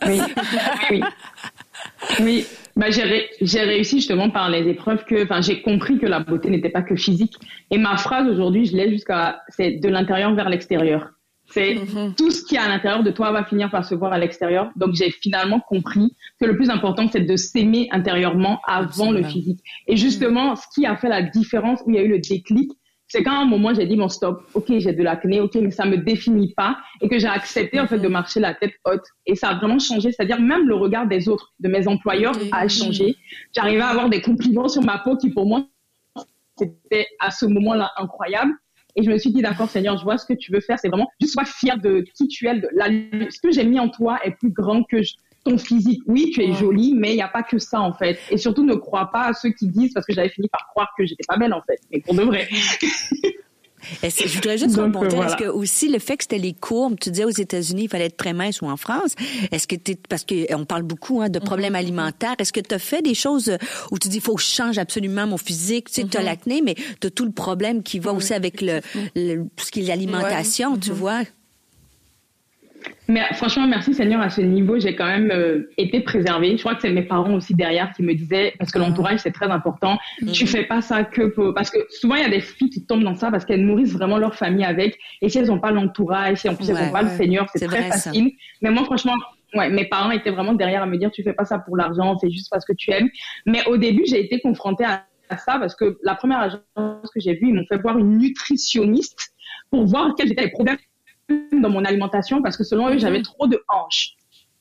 oui, 0.07 0.21
oui. 0.91 1.03
Oui, 2.21 2.47
bah, 2.77 2.91
j'ai, 2.91 3.29
j'ai 3.41 3.61
réussi 3.61 3.97
justement 3.97 4.31
par 4.31 4.49
les 4.49 4.69
épreuves 4.69 5.05
que, 5.05 5.25
enfin, 5.25 5.41
j'ai 5.41 5.63
compris 5.63 5.99
que 5.99 6.07
la 6.07 6.21
beauté 6.21 6.51
n'était 6.51 6.71
pas 6.71 6.83
que 6.83 6.97
physique. 6.97 7.37
Et 7.71 7.79
ma 7.79 7.97
phrase 7.97 8.29
aujourd'hui, 8.29 8.67
je 8.67 8.77
l'ai 8.77 8.91
jusqu'à, 8.91 9.43
c'est 9.49 9.73
de 9.73 9.89
l'intérieur 9.89 10.35
vers 10.35 10.49
l'extérieur. 10.49 11.11
C'est 11.49 11.75
mhm. 11.75 12.15
tout 12.15 12.31
ce 12.31 12.45
qui 12.45 12.57
est 12.57 12.59
à 12.59 12.69
l'intérieur 12.69 13.03
de 13.03 13.11
toi 13.11 13.31
va 13.31 13.45
finir 13.45 13.71
par 13.71 13.85
se 13.85 13.95
voir 13.95 14.13
à 14.13 14.19
l'extérieur. 14.19 14.71
Donc 14.77 14.95
j'ai 14.95 15.11
finalement 15.11 15.61
compris 15.61 16.17
que 16.41 16.45
le 16.45 16.57
plus 16.57 16.71
important 16.71 17.09
c'est 17.11 17.21
de 17.21 17.37
s'aimer 17.37 17.89
intérieurement 17.93 18.61
avant 18.67 19.11
le 19.11 19.23
physique. 19.23 19.61
Et 19.87 19.97
justement, 19.97 20.57
ce 20.57 20.67
qui 20.75 20.87
a 20.87 20.97
fait 20.97 21.09
la 21.09 21.23
différence 21.23 21.81
où 21.87 21.91
il 21.91 21.97
y 21.97 21.99
a 21.99 22.03
eu 22.03 22.09
le 22.09 22.19
déclic, 22.19 22.73
c'est 23.09 23.23
quand 23.23 23.33
à 23.33 23.43
un 23.43 23.47
moment 23.47 23.73
j'ai 23.73 23.87
dit 23.87 23.97
mon 23.97 24.09
stop, 24.09 24.43
ok 24.55 24.65
j'ai 24.79 24.93
de 24.93 25.03
l'acné, 25.03 25.41
ok 25.41 25.55
mais 25.57 25.71
ça 25.71 25.87
me 25.87 25.97
définit 25.97 26.53
pas 26.55 26.77
et 27.01 27.09
que 27.09 27.19
j'ai 27.21 27.29
accepté 27.29 27.79
en 27.79 27.87
fait 27.87 27.99
de 27.99 28.07
mhm. 28.07 28.13
marcher 28.13 28.41
la 28.41 28.55
tête 28.55 28.75
haute 28.85 29.05
et 29.27 29.37
ça 29.37 29.51
a 29.51 29.55
vraiment 29.55 29.79
changé, 29.79 30.11
c'est-à-dire 30.11 30.41
même 30.41 30.67
le 30.67 30.75
regard 30.75 31.07
des 31.07 31.29
autres, 31.29 31.53
de 31.61 31.69
mes 31.69 31.87
employeurs 31.87 32.35
a 32.53 32.67
changé. 32.67 33.17
J'arrivais 33.55 33.83
à 33.83 33.89
avoir 33.89 34.09
des 34.09 34.21
compliments 34.21 34.69
sur 34.69 34.83
ma 34.83 34.99
peau 34.99 35.17
qui 35.17 35.31
pour 35.31 35.47
moi 35.47 35.67
c'était 36.59 37.07
à 37.21 37.31
ce 37.31 37.47
moment-là 37.47 37.93
incroyable. 37.97 38.53
Et 38.97 39.03
je 39.03 39.11
me 39.11 39.19
suis 39.19 39.31
dit, 39.31 39.43
d'accord, 39.43 39.69
Seigneur, 39.69 39.99
je 39.99 40.05
vois 40.05 40.19
ce 40.19 40.27
que 40.27 40.33
tu 40.33 40.51
veux 40.53 40.61
faire. 40.61 40.79
C'est 40.79 40.89
vraiment, 40.89 41.09
juste 41.21 41.35
sois 41.35 41.45
fier 41.45 41.79
de 41.79 42.05
qui 42.15 42.29
tu 42.29 42.49
es. 42.49 42.55
De 42.59 42.69
la, 42.73 42.87
ce 43.31 43.41
que 43.41 43.53
j'ai 43.53 43.65
mis 43.65 43.79
en 43.79 43.89
toi 43.89 44.19
est 44.25 44.33
plus 44.33 44.51
grand 44.51 44.83
que 44.85 44.97
ton 45.45 45.59
physique. 45.59 46.03
Oui, 46.07 46.31
tu 46.33 46.43
es 46.43 46.55
jolie, 46.55 46.95
mais 46.95 47.13
il 47.13 47.17
n'y 47.17 47.23
a 47.23 47.29
pas 47.29 47.43
que 47.43 47.59
ça, 47.59 47.81
en 47.81 47.93
fait. 47.93 48.19
Et 48.31 48.39
surtout, 48.39 48.65
ne 48.65 48.75
crois 48.75 49.11
pas 49.13 49.27
à 49.27 49.33
ceux 49.35 49.51
qui 49.51 49.69
disent, 49.69 49.93
parce 49.93 50.07
que 50.07 50.15
j'avais 50.15 50.31
fini 50.31 50.49
par 50.49 50.67
croire 50.69 50.89
que 50.97 51.05
j'étais 51.05 51.25
pas 51.29 51.37
belle, 51.37 51.53
en 51.53 51.63
fait. 51.63 51.79
Mais 51.93 52.01
pour 52.01 52.15
de 52.15 52.23
vrai. 52.23 52.49
je 54.03 54.35
voudrais 54.35 54.59
juste 54.59 54.77
rebondir. 54.77 55.25
Est-ce 55.25 55.37
que 55.37 55.49
aussi 55.49 55.89
le 55.89 55.99
fait 55.99 56.17
que 56.17 56.25
c'était 56.25 56.39
les 56.39 56.55
courbes, 56.55 56.99
tu 57.01 57.11
disais 57.11 57.25
aux 57.25 57.31
États-Unis, 57.31 57.85
il 57.85 57.89
fallait 57.89 58.07
être 58.07 58.17
très 58.17 58.33
mince 58.33 58.61
ou 58.61 58.67
en 58.67 58.77
France. 58.77 59.15
Est-ce 59.51 59.67
que 59.67 59.77
tu 59.77 59.97
parce 60.09 60.25
qu'on 60.25 60.65
parle 60.65 60.83
beaucoup 60.83 61.21
hein, 61.21 61.29
de 61.29 61.39
problèmes 61.39 61.75
mm-hmm. 61.75 61.77
alimentaires. 61.77 62.35
Est-ce 62.39 62.53
que 62.53 62.61
tu 62.61 62.75
as 62.75 62.79
fait 62.79 63.03
des 63.03 63.15
choses 63.15 63.57
où 63.91 63.99
tu 63.99 64.09
dis, 64.09 64.17
il 64.17 64.23
faut 64.23 64.35
que 64.35 64.43
je 64.43 64.49
change 64.49 64.79
absolument 64.79 65.27
mon 65.27 65.39
physique. 65.39 65.89
Tu 65.89 66.03
sais, 66.03 66.09
tu 66.09 66.17
as 66.17 66.21
mm-hmm. 66.21 66.25
l'acné, 66.25 66.63
mais 66.63 66.75
tu 67.01 67.07
as 67.07 67.11
tout 67.11 67.25
le 67.25 67.33
problème 67.33 67.83
qui 67.83 67.99
va 67.99 68.13
aussi 68.13 68.35
avec 68.35 68.61
le, 68.61 68.81
ce 69.15 69.71
qui 69.71 69.81
est 69.81 69.85
l'alimentation, 69.85 70.77
tu 70.77 70.91
mm-hmm. 70.91 70.95
vois? 70.95 71.23
Mais 73.09 73.23
franchement, 73.35 73.67
merci 73.67 73.95
Seigneur, 73.95 74.21
à 74.21 74.31
ce 74.31 74.41
niveau, 74.41 74.79
j'ai 74.79 74.97
quand 74.97 75.07
même 75.07 75.31
euh, 75.31 75.71
été 75.79 76.01
préservée. 76.01 76.57
Je 76.57 76.63
crois 76.63 76.75
que 76.75 76.83
c'est 76.83 76.91
mes 76.91 77.03
parents 77.03 77.35
aussi 77.35 77.55
derrière 77.55 77.93
qui 77.93 78.03
me 78.03 78.15
disaient, 78.15 78.55
parce 78.59 78.73
que 78.73 78.79
l'entourage, 78.79 79.21
c'est 79.21 79.33
très 79.33 79.47
important, 79.47 79.99
mm 80.23 80.33
tu 80.33 80.47
fais 80.47 80.65
pas 80.65 80.83
ça 80.83 81.05
que 81.05 81.23
pour... 81.29 81.55
Parce 81.55 81.71
que 81.71 81.79
souvent, 81.89 82.17
il 82.17 82.23
y 82.23 82.25
a 82.25 82.29
des 82.29 82.41
filles 82.41 82.69
qui 82.69 82.85
tombent 82.85 83.05
dans 83.05 83.15
ça 83.15 83.31
parce 83.31 83.45
qu'elles 83.45 83.65
nourrissent 83.65 83.93
vraiment 83.93 84.19
leur 84.19 84.35
famille 84.35 84.65
avec. 84.65 84.99
Et 85.23 85.29
si 85.29 85.39
elles 85.39 85.47
n'ont 85.47 85.61
pas 85.61 85.71
l'entourage, 85.71 86.39
si 86.39 86.49
en 86.49 86.57
plus 86.57 86.69
elles 86.69 86.77
n'ont 86.77 86.93
pas 86.93 87.03
le 87.03 87.11
Seigneur, 87.11 87.47
c'est 87.55 87.67
très 87.67 87.89
facile. 87.89 88.33
Mais 88.61 88.71
moi, 88.71 88.85
franchement, 88.85 89.15
ouais, 89.55 89.71
mes 89.71 89.87
parents 89.87 90.11
étaient 90.11 90.31
vraiment 90.31 90.53
derrière 90.53 90.83
à 90.83 90.87
me 90.87 90.99
dire, 90.99 91.11
tu 91.11 91.23
fais 91.23 91.33
pas 91.33 91.45
ça 91.45 91.59
pour 91.59 91.77
l'argent, 91.77 92.19
c'est 92.19 92.31
juste 92.31 92.49
parce 92.51 92.65
que 92.65 92.73
tu 92.73 92.91
aimes. 92.91 93.09
Mais 93.47 93.65
au 93.67 93.77
début, 93.77 94.05
j'ai 94.07 94.23
été 94.23 94.41
confrontée 94.41 94.85
à 94.85 95.07
ça 95.39 95.59
parce 95.59 95.75
que 95.75 95.99
la 96.03 96.15
première 96.15 96.41
agence 96.41 97.11
que 97.15 97.21
j'ai 97.21 97.35
vue, 97.35 97.49
ils 97.49 97.55
m'ont 97.55 97.67
fait 97.67 97.79
voir 97.79 97.99
une 97.99 98.19
nutritionniste 98.19 99.33
pour 99.71 99.87
voir 99.87 100.15
quels 100.17 100.33
étaient 100.33 100.45
les 100.45 100.51
problèmes 100.51 100.77
dans 101.53 101.71
mon 101.71 101.85
alimentation 101.85 102.43
parce 102.43 102.57
que 102.57 102.65
selon 102.65 102.91
eux, 102.91 102.99
j'avais 102.99 103.23
trop 103.23 103.47
de 103.47 103.63
hanches. 103.69 104.13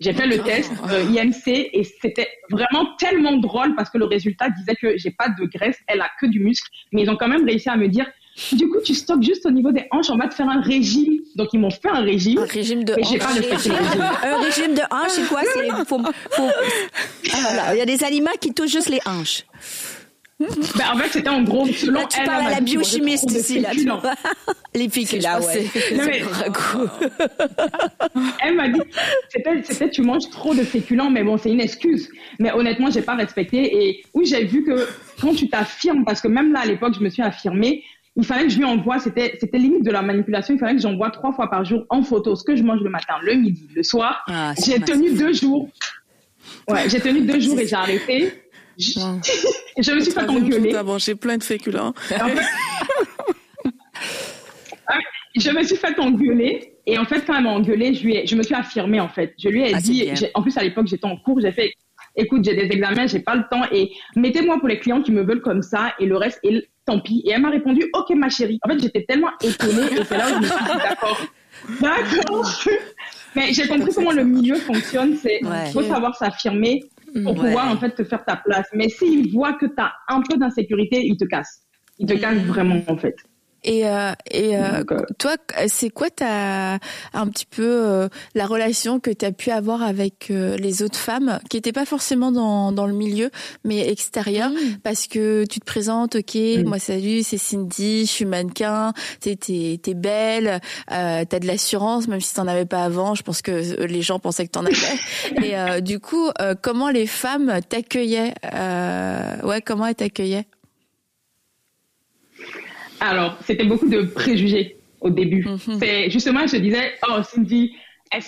J'ai 0.02 0.14
fait 0.14 0.28
le 0.28 0.40
test 0.40 0.72
euh, 0.92 1.04
IMC 1.04 1.48
et 1.48 1.84
c'était 2.02 2.28
vraiment 2.52 2.96
tellement 2.98 3.38
drôle 3.38 3.76
parce 3.76 3.90
que 3.90 3.98
le 3.98 4.06
résultat 4.06 4.50
disait 4.50 4.76
que 4.76 4.98
j'ai 4.98 5.12
pas 5.12 5.30
de 5.30 5.46
graisse, 5.46 5.78
elle 5.88 6.02
a 6.02 6.10
que 6.20 6.26
du 6.26 6.42
muscle, 6.42 6.70
mais 6.92 7.04
ils 7.04 7.10
ont 7.10 7.16
quand 7.16 7.30
même 7.30 7.46
réussi 7.46 7.70
à 7.70 7.78
me 7.78 7.88
dire 7.88 8.06
du 8.52 8.68
coup, 8.68 8.80
tu 8.84 8.94
stockes 8.94 9.24
juste 9.24 9.46
au 9.46 9.52
niveau 9.52 9.72
des 9.72 9.88
hanches, 9.92 10.10
on 10.10 10.18
va 10.18 10.28
te 10.28 10.34
faire 10.34 10.50
un 10.50 10.60
régime. 10.60 11.22
Donc, 11.36 11.54
ils 11.54 11.60
m'ont 11.60 11.72
fait 11.72 11.88
un 11.88 12.02
régime. 12.02 12.40
Un 12.40 12.46
régime 12.46 12.84
de 12.84 12.94
hanches. 12.94 13.18
Pas 13.18 13.28
un 14.28 14.42
régime 14.42 14.74
de 14.74 14.82
hanches, 14.92 15.12
c'est 15.12 15.28
quoi? 15.28 15.42
C'est, 15.54 15.70
faut, 15.86 16.02
faut... 16.32 16.50
Ah, 17.34 17.74
il 17.74 17.78
y 17.78 17.82
a 17.82 17.86
des 17.86 18.04
aliments 18.04 18.32
qui 18.40 18.54
touchent 18.54 18.74
juste 18.74 18.90
les 18.90 19.00
hanches. 19.06 19.46
Ben, 20.38 20.48
en 20.94 20.98
fait, 20.98 21.10
c'était 21.14 21.30
en 21.30 21.44
gros, 21.44 21.66
selon 21.68 22.02
là, 22.02 22.08
tu 22.10 22.20
elle, 22.20 22.26
parles 22.26 22.48
à 22.48 22.50
la 22.50 22.62
biochimiste 22.62 23.32
ici, 23.32 23.62
là. 23.62 23.72
Les 24.74 24.90
féculents, 24.90 25.40
ouais. 25.40 25.66
mais... 25.94 26.24
elle 28.44 28.56
m'a 28.56 28.68
dit, 28.68 28.82
c'était, 29.30 29.90
tu 29.90 30.02
manges 30.02 30.30
trop 30.30 30.54
de 30.54 30.64
féculents, 30.64 31.10
mais 31.10 31.24
bon, 31.24 31.38
c'est 31.38 31.52
une 31.52 31.62
excuse. 31.62 32.10
Mais 32.40 32.52
honnêtement, 32.52 32.92
j'ai 32.92 33.02
pas 33.02 33.16
respecté. 33.16 33.88
Et 33.88 34.04
oui, 34.14 34.26
j'ai 34.26 34.44
vu 34.44 34.66
que 34.66 34.86
quand 35.22 35.34
tu 35.34 35.48
t'affirmes, 35.48 36.04
parce 36.04 36.20
que 36.20 36.28
même 36.28 36.52
là, 36.52 36.62
à 36.62 36.66
l'époque, 36.66 36.96
je 36.98 37.04
me 37.04 37.10
suis 37.10 37.24
affirmée, 37.24 37.86
il 38.18 38.26
fallait 38.26 38.44
que 38.44 38.50
je 38.50 38.58
lui 38.58 38.66
envoie, 38.66 39.00
c'était, 39.00 39.38
c'était 39.40 39.58
limite 39.58 39.84
de 39.84 39.92
la 39.92 40.02
manipulation, 40.02 40.54
il 40.54 40.60
fallait 40.60 40.76
que 40.76 40.82
j'envoie 40.82 41.12
trois 41.12 41.32
fois 41.32 41.50
par 41.50 41.64
jour 41.64 41.86
en 41.90 42.04
photo 42.04 42.36
ce 42.36 42.44
que 42.44 42.58
je 42.58 42.64
mange 42.64 42.82
le 42.82 42.90
matin, 42.90 43.16
le 43.22 43.36
midi, 43.36 43.68
le 43.74 43.84
soir. 43.84 44.24
Ah, 44.28 44.54
j'ai 44.66 44.80
tenu 44.82 45.14
deux 45.14 45.32
jours. 45.34 45.70
Ouais, 46.68 46.90
j'ai 46.90 47.00
tenu 47.00 47.22
deux 47.22 47.40
jours 47.40 47.60
et 47.60 47.68
j'ai 47.68 47.76
arrêté. 47.76 48.34
Je, 49.78 49.92
me 49.92 50.00
suis 50.00 50.12
fait 50.12 50.28
engueuler. 50.30 50.74
J'ai 50.98 51.16
plein 51.16 51.38
de 51.38 51.44
féculents. 51.44 51.94
Ah 54.88 55.00
je 55.36 55.50
me 55.50 55.64
suis 55.64 55.76
fait 55.76 56.00
engueuler. 56.00 56.76
Et 56.86 56.98
en 56.98 57.06
fait, 57.06 57.26
quand 57.26 57.36
elle 57.36 57.44
m'a 57.44 57.50
engueulée, 57.50 57.94
je, 57.94 58.26
je 58.26 58.36
me 58.36 58.44
suis 58.44 58.54
affirmée, 58.54 59.00
en 59.00 59.10
fait. 59.10 59.34
Je 59.42 59.50
lui 59.50 59.64
ai 59.64 59.74
ah, 59.74 59.82
dit, 59.82 60.08
en 60.34 60.42
plus, 60.42 60.56
à 60.58 60.64
l'époque, 60.64 60.88
j'étais 60.88 61.06
en 61.06 61.18
cours, 61.18 61.42
j'ai 61.42 61.52
fait, 61.52 61.74
écoute, 62.16 62.44
j'ai 62.44 62.56
des 62.56 62.74
examens, 62.74 63.08
j'ai 63.08 63.20
pas 63.20 63.36
le 63.36 63.44
temps 63.50 63.64
et 63.72 63.92
mettez-moi 64.16 64.60
pour 64.60 64.68
les 64.68 64.80
clients 64.80 65.02
qui 65.02 65.12
me 65.12 65.24
veulent 65.24 65.42
comme 65.42 65.62
ça 65.62 65.94
et 66.00 66.06
le 66.06 66.16
reste, 66.16 66.40
et 66.44 66.68
tant 66.86 67.00
pis. 67.00 67.24
Et 67.26 67.32
elle 67.32 67.42
m'a 67.42 67.50
répondu, 67.50 67.84
ok, 67.94 68.12
ma 68.16 68.30
chérie. 68.30 68.60
En 68.64 68.70
fait, 68.70 68.80
j'étais 68.80 69.04
tellement 69.04 69.32
étonnée 69.42 69.88
et 70.00 70.04
c'est 70.06 70.18
là 70.18 70.28
où 70.30 70.34
je 70.36 70.40
me 70.40 70.46
suis 70.46 70.64
dit, 70.64 70.80
d'accord. 70.84 71.22
D'accord. 71.82 72.54
Mais 73.36 73.52
j'ai 73.52 73.68
compris 73.68 73.94
comment 73.94 74.12
le 74.12 74.24
milieu 74.24 74.56
fonctionne. 74.56 75.18
C'est, 75.18 75.42
faut 75.74 75.84
savoir 75.84 76.16
s'affirmer 76.16 76.84
pour 77.24 77.36
pouvoir 77.36 77.72
en 77.72 77.78
fait 77.78 77.92
te 77.92 78.04
faire 78.04 78.24
ta 78.26 78.36
place. 78.36 78.68
Mais 78.74 78.90
s'ils 78.90 79.32
voient 79.32 79.54
que 79.54 79.66
tu 79.66 79.74
as 79.78 79.94
un 80.10 80.22
peu 80.22 80.38
d'insécurité, 80.38 81.02
ils 81.06 81.18
te 81.18 81.26
cassent. 81.26 81.64
Ils 82.00 82.08
te 82.08 82.14
mm. 82.14 82.20
cassent 82.20 82.46
vraiment 82.46 82.82
en 82.88 82.98
fait. 82.98 83.16
Et, 83.66 83.88
euh, 83.88 84.14
et 84.30 84.56
euh, 84.58 84.84
euh, 84.92 85.02
toi, 85.18 85.36
c'est 85.68 85.90
quoi 85.90 86.12
ta 86.12 86.78
un 87.14 87.28
petit 87.28 87.48
peu 87.48 87.64
euh, 87.64 88.08
la 88.36 88.46
relation 88.46 89.00
que 89.00 89.10
tu 89.10 89.26
as 89.26 89.32
pu 89.32 89.50
avoir 89.50 89.82
avec 89.82 90.30
les 90.30 90.84
autres 90.84 91.00
femmes 91.00 91.40
qui 91.50 91.58
n'étaient 91.58 91.72
pas 91.72 91.86
forcément 91.86 92.32
dans, 92.32 92.72
dans 92.72 92.86
le 92.86 92.94
milieu, 92.94 93.32
mais 93.64 93.90
extérieures 93.90 94.52
mm. 94.52 94.78
Parce 94.84 95.08
que 95.08 95.46
tu 95.46 95.60
te 95.60 95.66
présentes, 95.66 96.16
ok, 96.16 96.36
mm. 96.36 96.64
moi 96.64 96.78
salut, 96.78 97.24
c'est 97.24 97.40
Cindy, 97.40 98.06
je 98.06 98.12
suis 98.12 98.26
mannequin, 98.26 98.94
t'es 99.20 99.38
es, 99.44 99.94
belle, 99.96 100.62
euh, 100.92 101.26
t'as 101.28 101.40
de 101.40 101.48
l'assurance, 101.48 102.08
même 102.08 102.22
si 102.22 102.36
t'en 102.36 102.48
avais 102.48 102.66
pas 102.66 102.84
avant. 102.84 103.16
Je 103.16 103.24
pense 103.24 103.42
que 103.42 103.84
les 103.84 104.02
gens 104.04 104.20
pensaient 104.20 104.46
que 104.46 104.52
t'en 104.52 104.66
avais. 104.66 104.76
et 105.78 105.82
du 105.82 106.00
coup, 106.00 106.30
comment 106.62 106.90
les 106.90 107.08
femmes 107.08 107.60
t'accueillaient 107.68 108.36
Ouais, 109.44 109.62
comment 109.62 109.88
elles 109.88 109.96
t'accueillaient? 109.96 110.46
Alors, 113.06 113.38
c'était 113.46 113.66
beaucoup 113.66 113.88
de 113.88 114.02
préjugés 114.02 114.78
au 115.02 115.10
début. 115.10 115.46
Mhm. 115.46 115.80
C'est 115.80 116.10
justement, 116.10 116.48
je 116.48 116.58
disais, 116.58 116.94
oh 117.08 117.22
Cindy, 117.24 117.74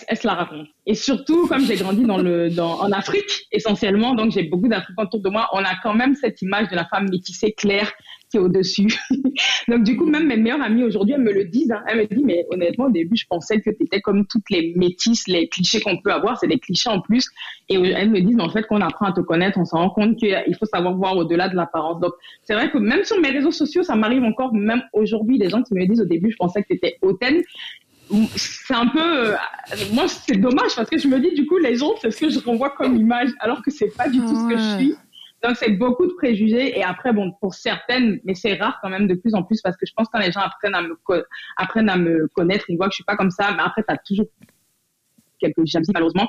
elle, 0.08 0.18
se 0.18 0.28
la 0.28 0.34
raconte? 0.34 0.68
Et 0.86 0.96
surtout, 0.96 1.48
comme 1.48 1.66
j'ai 1.66 1.76
grandi 1.76 2.06
en 2.06 2.92
Afrique, 2.92 3.48
essentiellement, 3.52 4.16
donc 4.16 4.32
j'ai 4.32 4.44
beaucoup 4.44 4.68
d'Africains 4.68 5.04
autour 5.04 5.22
de 5.22 5.30
moi, 5.30 5.50
on 5.54 5.60
a 5.60 5.76
quand 5.84 5.94
même 5.94 6.16
cette 6.16 6.42
image 6.42 6.70
de 6.70 6.76
la 6.76 6.86
femme 6.86 7.10
métissée, 7.10 7.54
claire, 7.54 7.92
qui 8.30 8.38
est 8.38 8.40
au-dessus. 8.40 8.88
donc 9.68 9.84
du 9.84 9.96
coup, 9.96 10.06
même 10.06 10.28
mes 10.28 10.38
meilleures 10.38 10.62
amies 10.62 10.84
aujourd'hui, 10.84 11.14
elles 11.16 11.22
me 11.22 11.32
le 11.32 11.46
disent. 11.46 11.72
Hein. 11.72 11.84
Elles 11.88 12.00
me 12.00 12.06
disent, 12.06 12.24
mais 12.24 12.46
honnêtement, 12.52 12.86
au 12.86 12.92
début, 12.92 13.16
je 13.16 13.26
pensais 13.28 13.62
que 13.62 13.70
tu 13.70 13.84
étais 13.84 14.02
comme 14.02 14.26
toutes 14.28 14.50
les 14.50 14.74
métisses, 14.76 15.28
les 15.28 15.48
clichés 15.48 15.80
qu'on 15.80 15.98
peut 15.98 16.12
avoir, 16.12 16.38
c'est 16.38 16.48
des 16.48 16.60
clichés 16.60 16.90
en 16.90 17.02
plus. 17.02 17.30
Et 17.70 17.76
elles 17.76 18.10
me 18.10 18.20
disent, 18.20 18.36
mais 18.36 18.44
en 18.44 18.50
fait, 18.50 18.64
quand 18.64 18.78
on 18.78 18.82
apprend 18.82 19.06
à 19.06 19.14
te 19.14 19.22
connaître, 19.22 19.58
on 19.58 19.66
se 19.66 19.76
rend 19.76 19.90
compte 19.90 20.18
qu'il 20.18 20.56
faut 20.60 20.66
savoir 20.66 20.96
voir 20.96 21.16
au-delà 21.16 21.50
de 21.50 21.56
l'apparence. 21.56 22.00
Donc 22.02 22.14
c'est 22.44 22.54
vrai 22.54 22.70
que 22.70 22.78
même 22.78 23.04
sur 23.04 23.20
mes 23.20 23.30
réseaux 23.30 23.52
sociaux, 23.52 23.84
ça 23.84 23.96
m'arrive 23.96 24.24
encore, 24.24 24.54
même 24.54 24.82
aujourd'hui, 24.94 25.38
des 25.38 25.50
gens 25.50 25.64
qui 25.64 25.74
me 25.74 25.86
disent 25.86 26.02
au 26.02 26.06
début, 26.06 26.32
je 26.32 26.38
pensais 26.38 26.62
que 26.64 26.68
tu 26.68 26.76
étais 26.76 26.98
hautaine 27.02 27.42
c'est 28.36 28.74
un 28.74 28.88
peu, 28.88 29.34
euh, 29.34 29.36
moi 29.94 30.08
c'est 30.08 30.38
dommage 30.38 30.76
parce 30.76 30.90
que 30.90 30.98
je 30.98 31.08
me 31.08 31.20
dis 31.20 31.34
du 31.34 31.46
coup 31.46 31.58
les 31.58 31.76
gens 31.76 31.94
c'est 32.02 32.12
ce 32.12 32.20
que 32.20 32.30
je 32.30 32.40
renvoie 32.40 32.72
comme 32.72 32.96
image 32.96 33.30
alors 33.40 33.62
que 33.62 33.72
c'est 33.72 33.96
pas 33.96 34.10
du 34.10 34.20
tout 34.20 34.36
ce 34.36 34.50
que 34.50 34.58
je 34.58 34.78
suis. 34.78 34.96
Donc 35.44 35.56
c'est 35.56 35.72
beaucoup 35.72 36.08
de 36.08 36.14
préjugés 36.14 36.78
et 36.78 36.84
après 36.84 37.14
bon 37.14 37.32
pour 37.40 37.54
certaines, 37.54 38.20
mais 38.24 38.34
c'est 38.34 38.56
rare 38.56 38.80
quand 38.82 38.90
même 38.90 39.08
de 39.08 39.14
plus 39.14 39.36
en 39.36 39.44
plus 39.44 39.62
parce 39.62 39.78
que 39.78 39.86
je 39.86 39.94
pense 39.96 40.08
que 40.08 40.14
quand 40.14 40.20
les 40.20 40.32
gens 40.32 40.42
apprennent 40.42 40.76
à 40.76 40.82
me 40.82 40.98
apprennent 41.58 41.90
à 41.90 41.98
me 41.98 42.28
connaître, 42.34 42.66
ils 42.70 42.78
voient 42.78 42.88
que 42.88 42.94
je 42.94 42.98
suis 42.98 43.04
pas 43.04 43.16
comme 43.16 43.32
ça, 43.32 43.52
mais 43.52 43.62
après 43.64 43.84
t'as 43.88 43.98
toujours 43.98 44.28
quelques 45.40 45.66
jalousies 45.66 45.92
malheureusement. 45.94 46.28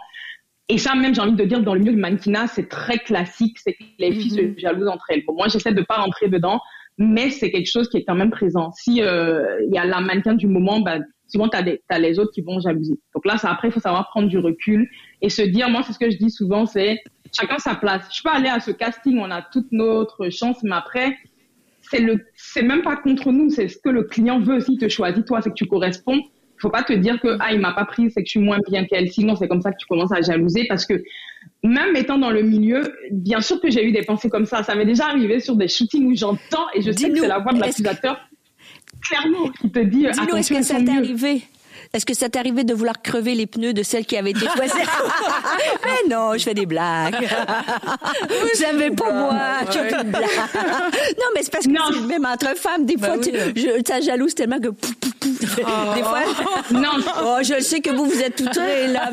Et 0.68 0.76
ça 0.76 0.94
même 0.94 1.14
j'ai 1.14 1.22
envie 1.22 1.32
de 1.32 1.44
dire 1.44 1.62
dans 1.62 1.74
le 1.74 1.80
milieu 1.80 1.92
du 1.92 1.98
mannequinat 1.98 2.48
c'est 2.48 2.68
très 2.68 2.98
classique, 2.98 3.58
c'est 3.58 3.72
que 3.72 3.84
les 3.98 4.12
filles 4.12 4.30
se 4.30 4.40
mhm. 4.42 4.58
jalousent 4.58 4.88
entre 4.88 5.06
elles. 5.10 5.24
Bon 5.26 5.34
moi 5.34 5.48
j'essaie 5.48 5.72
de 5.72 5.82
pas 5.82 5.96
rentrer 5.96 6.28
dedans, 6.28 6.60
mais 6.98 7.30
c'est 7.30 7.50
quelque 7.50 7.70
chose 7.70 7.88
qui 7.88 7.98
est 7.98 8.04
quand 8.04 8.16
même 8.16 8.30
présent. 8.30 8.72
Si 8.72 9.02
euh, 9.02 9.61
il 9.66 9.74
y 9.74 9.78
a 9.78 9.84
la 9.84 10.00
mannequin 10.00 10.34
du 10.34 10.48
moment, 10.48 10.80
bah 10.80 10.98
souvent, 11.28 11.48
tu 11.48 11.56
as, 11.56 11.98
les 11.98 12.18
autres 12.18 12.32
qui 12.32 12.40
vont 12.40 12.58
jalouser. 12.58 12.98
Donc 13.14 13.24
là, 13.24 13.38
ça, 13.38 13.50
après, 13.50 13.68
il 13.68 13.70
faut 13.70 13.80
savoir 13.80 14.08
prendre 14.08 14.28
du 14.28 14.38
recul 14.38 14.88
et 15.22 15.28
se 15.28 15.42
dire, 15.42 15.68
moi, 15.68 15.82
c'est 15.87 15.92
ce 15.92 15.98
que 15.98 16.11
je 16.11 16.16
dis 16.16 16.30
souvent, 16.30 16.66
c'est 16.66 17.00
chacun 17.38 17.58
sa 17.58 17.74
place. 17.74 18.08
Je 18.14 18.22
peux 18.22 18.30
aller 18.30 18.48
à 18.48 18.61
ce 18.61 18.70
casting, 18.70 19.18
on 19.18 19.30
a 19.30 19.42
toute 19.42 19.70
notre 19.70 20.30
chance, 20.30 20.58
mais 20.62 20.74
après, 20.74 21.16
c'est 21.82 22.00
le, 22.00 22.20
c'est 22.34 22.62
même 22.62 22.82
pas 22.82 22.96
contre 22.96 23.30
nous, 23.30 23.50
c'est 23.50 23.68
ce 23.68 23.78
que 23.78 23.90
le 23.90 24.02
client 24.02 24.40
veut. 24.40 24.61
S'il 24.61 24.78
te 24.78 24.88
choisit, 24.88 25.24
toi, 25.24 25.40
c'est 25.40 25.50
que 25.50 25.54
tu 25.54 25.66
corresponds. 25.66 26.18
Il 26.18 26.61
faut 26.61 26.70
pas 26.70 26.82
te 26.82 26.92
dire 26.92 27.20
que, 27.20 27.37
ah, 27.38 27.52
il 27.52 27.61
m'a 27.61 27.72
pas 27.72 27.84
pris, 27.84 28.11
c'est 28.11 28.22
que 28.22 28.26
je 28.26 28.32
suis 28.32 28.40
moins 28.40 28.58
bien 28.68 28.84
qu'elle. 28.84 29.08
Sinon, 29.11 29.37
c'est 29.37 29.46
comme 29.46 29.62
ça 29.62 29.70
que 29.70 29.76
tu 29.78 29.87
commences 29.87 30.12
à 30.12 30.20
jalouser 30.20 30.66
parce 30.68 30.84
que 30.84 30.94
même 31.62 31.96
étant 31.96 32.18
dans 32.18 32.31
le 32.31 32.42
milieu, 32.42 32.94
bien 33.11 33.40
sûr 33.40 33.61
que 33.61 33.70
j'ai 33.70 33.85
eu 33.85 33.92
des 33.92 34.03
pensées 34.03 34.31
comme 34.31 34.46
ça. 34.46 34.62
Ça 34.62 34.74
m'est 34.74 34.87
déjà 34.87 35.07
arrivé 35.07 35.40
sur 35.40 35.57
des 35.57 35.68
shootings 35.68 36.07
où 36.07 36.14
j'entends 36.14 36.66
et 36.74 36.83
je 36.83 36.92
sais 36.92 37.11
que 37.11 37.18
c'est 37.18 37.29
la 37.29 37.38
voix 37.38 37.53
de 37.53 37.61
l'accusateur 37.61 38.18
clairement 39.03 39.48
qui 39.61 39.70
te 39.70 39.81
dit. 39.81 40.07
Dis-nous, 40.11 40.37
est-ce 40.37 40.53
que 40.53 40.62
ça 40.62 40.81
t'est 40.81 40.90
arrivé? 40.90 41.42
Est-ce 41.92 42.05
que 42.05 42.14
ça 42.14 42.29
t'est 42.29 42.38
arrivé 42.38 42.64
de 42.64 42.74
vouloir 42.74 43.01
crever 43.01 43.35
les 43.35 43.46
pneus 43.46 43.72
de 43.72 43.83
celle 43.83 44.05
qui 44.05 44.16
avait 44.16 44.31
été 44.31 44.46
choisie? 44.46 44.72
Mais 45.85 46.14
non, 46.14 46.33
je 46.35 46.44
fais 46.44 46.55
des 46.55 46.66
blagues. 46.66 47.29
J'avais 48.59 48.90
pas 48.90 49.12
moi, 49.12 49.35
je 49.66 49.79
fais 49.79 50.05
des 50.05 50.11
blagues. 50.11 50.22
Non, 51.18 51.27
mais 51.35 51.42
c'est 51.42 51.51
parce 51.51 51.66
que 51.66 51.72
c'est 51.72 52.01
même 52.07 52.27
entre 52.27 52.57
femmes. 52.57 52.85
Des 52.85 52.96
bah 52.96 53.09
fois, 53.09 53.18
tu, 53.18 53.31
je, 53.33 54.03
jalouse 54.05 54.35
tellement 54.35 54.59
que 54.59 54.68
des 55.94 56.03
fois, 56.03 56.22
non. 56.72 56.90
Oh, 57.24 57.38
je 57.42 57.61
sais 57.61 57.81
que 57.81 57.90
vous, 57.90 58.07
vous 58.07 58.20
êtes 58.20 58.37
tout 58.37 58.48
très 58.48 58.88
là. 58.92 59.11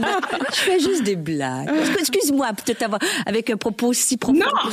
je 0.50 0.56
fais 0.56 0.80
juste 0.80 1.04
des 1.04 1.16
blagues. 1.16 1.70
Excuse-moi, 2.00 2.48
peut-être 2.54 2.84
avoir, 2.84 3.00
avec 3.26 3.50
un 3.50 3.58
propos 3.58 3.94
si 3.94 4.18
profond. 4.18 4.40
Non. 4.40 4.72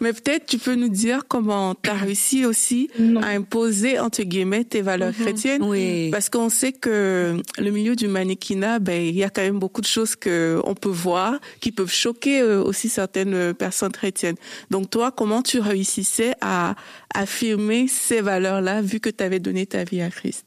Mais 0.00 0.12
peut-être 0.12 0.46
tu 0.46 0.58
peux 0.58 0.74
nous 0.74 0.88
dire 0.88 1.22
comment 1.28 1.74
tu 1.74 1.90
as 1.90 1.94
réussi 1.94 2.44
aussi 2.44 2.90
à 3.22 3.28
imposer, 3.28 3.98
entre 3.98 4.22
guillemets, 4.22 4.64
tes 4.64 4.82
valeurs 4.82 5.12
mm-hmm. 5.12 5.24
Oui. 5.60 6.10
Parce 6.10 6.28
qu'on 6.28 6.48
sait 6.48 6.72
que 6.72 7.40
le 7.58 7.70
milieu 7.70 7.96
du 7.96 8.08
mannequinat, 8.08 8.78
ben, 8.78 9.02
il 9.02 9.14
y 9.14 9.24
a 9.24 9.30
quand 9.30 9.42
même 9.42 9.58
beaucoup 9.58 9.80
de 9.80 9.86
choses 9.86 10.16
que 10.16 10.60
on 10.64 10.74
peut 10.74 10.88
voir 10.88 11.38
qui 11.60 11.72
peuvent 11.72 11.92
choquer 11.92 12.40
euh, 12.40 12.62
aussi 12.62 12.88
certaines 12.88 13.54
personnes 13.54 13.92
chrétiennes. 13.92 14.36
Donc 14.70 14.90
toi, 14.90 15.10
comment 15.10 15.42
tu 15.42 15.60
réussissais 15.60 16.34
à 16.40 16.74
affirmer 17.14 17.88
ces 17.88 18.20
valeurs-là 18.20 18.82
vu 18.82 19.00
que 19.00 19.10
tu 19.10 19.22
avais 19.22 19.40
donné 19.40 19.66
ta 19.66 19.84
vie 19.84 20.02
à 20.02 20.10
Christ? 20.10 20.44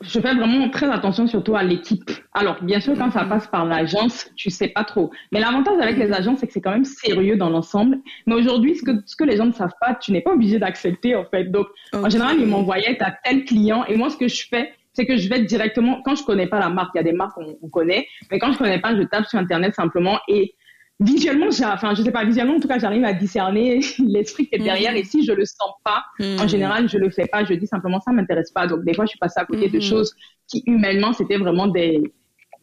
Je 0.00 0.20
fais 0.20 0.34
vraiment 0.34 0.68
très 0.70 0.90
attention 0.90 1.26
surtout 1.26 1.56
à 1.56 1.62
l'équipe. 1.62 2.10
Alors, 2.34 2.62
bien 2.62 2.80
sûr, 2.80 2.94
quand 2.96 3.10
ça 3.10 3.24
passe 3.24 3.46
par 3.46 3.64
l'agence, 3.64 4.30
tu 4.36 4.50
sais 4.50 4.68
pas 4.68 4.84
trop. 4.84 5.10
Mais 5.30 5.40
l'avantage 5.40 5.80
avec 5.80 5.96
les 5.96 6.12
agences, 6.12 6.40
c'est 6.40 6.46
que 6.46 6.52
c'est 6.52 6.60
quand 6.60 6.72
même 6.72 6.84
sérieux 6.84 7.36
dans 7.36 7.50
l'ensemble. 7.50 7.98
Mais 8.26 8.34
aujourd'hui, 8.34 8.76
ce 8.76 8.82
que, 8.82 8.92
ce 9.06 9.16
que 9.16 9.24
les 9.24 9.36
gens 9.36 9.46
ne 9.46 9.52
savent 9.52 9.74
pas, 9.80 9.94
tu 9.94 10.12
n'es 10.12 10.20
pas 10.20 10.32
obligé 10.32 10.58
d'accepter, 10.58 11.16
en 11.16 11.24
fait. 11.24 11.44
Donc, 11.44 11.66
en 11.92 12.08
général, 12.08 12.36
ils 12.40 12.46
m'envoyaient 12.46 13.02
à 13.02 13.12
tel 13.24 13.44
client. 13.44 13.84
Et 13.86 13.96
moi, 13.96 14.10
ce 14.10 14.16
que 14.16 14.28
je 14.28 14.46
fais, 14.48 14.72
c'est 14.92 15.06
que 15.06 15.16
je 15.16 15.28
vais 15.28 15.40
directement, 15.40 16.02
quand 16.04 16.14
je 16.14 16.24
connais 16.24 16.46
pas 16.46 16.58
la 16.58 16.68
marque, 16.68 16.90
il 16.94 16.98
y 16.98 17.00
a 17.00 17.04
des 17.04 17.12
marques 17.12 17.34
qu'on 17.34 17.68
connaît, 17.68 18.06
mais 18.30 18.38
quand 18.38 18.52
je 18.52 18.58
connais 18.58 18.80
pas, 18.80 18.94
je 18.94 19.02
tape 19.02 19.26
sur 19.26 19.38
Internet 19.38 19.74
simplement 19.74 20.18
et 20.28 20.54
visuellement, 21.02 21.48
enfin, 21.48 21.94
je 21.94 22.02
sais 22.02 22.10
pas, 22.10 22.24
visuellement, 22.24 22.56
en 22.56 22.60
tout 22.60 22.68
cas, 22.68 22.78
j'arrive 22.78 23.04
à 23.04 23.12
discerner 23.12 23.80
l'esprit 23.98 24.46
qui 24.46 24.54
est 24.54 24.58
derrière. 24.58 24.92
Mhm. 24.92 24.98
Et 24.98 25.04
si 25.04 25.24
je 25.24 25.32
le 25.32 25.44
sens 25.44 25.72
pas, 25.84 26.04
en 26.20 26.42
mhm. 26.42 26.48
général, 26.48 26.88
je 26.88 26.98
le 26.98 27.10
fais 27.10 27.26
pas. 27.26 27.44
Je 27.44 27.54
dis 27.54 27.66
simplement, 27.66 28.00
ça 28.00 28.12
m'intéresse 28.12 28.50
pas. 28.50 28.66
Donc, 28.66 28.84
des 28.84 28.94
fois, 28.94 29.04
je 29.04 29.10
suis 29.10 29.18
passée 29.18 29.40
à 29.40 29.44
côté 29.44 29.68
de 29.68 29.76
mhm. 29.76 29.82
choses 29.82 30.14
qui, 30.48 30.62
humainement, 30.66 31.12
c'était 31.12 31.36
vraiment 31.36 31.66
des, 31.66 32.02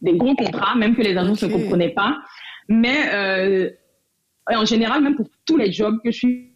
des 0.02 0.14
gros 0.18 0.36
contrats, 0.36 0.76
même 0.76 0.96
que 0.96 1.02
les 1.02 1.18
agences 1.18 1.44
ne 1.44 1.52
comprenaient 1.52 1.94
pas. 1.94 2.18
Mais, 2.68 3.14
euh, 3.14 3.70
en 4.48 4.66
général, 4.66 5.04
même 5.04 5.16
pour 5.16 5.28
tous 5.46 5.58
les 5.58 5.72
jobs 5.72 5.98
que 6.04 6.12
je 6.12 6.18
suis 6.18 6.54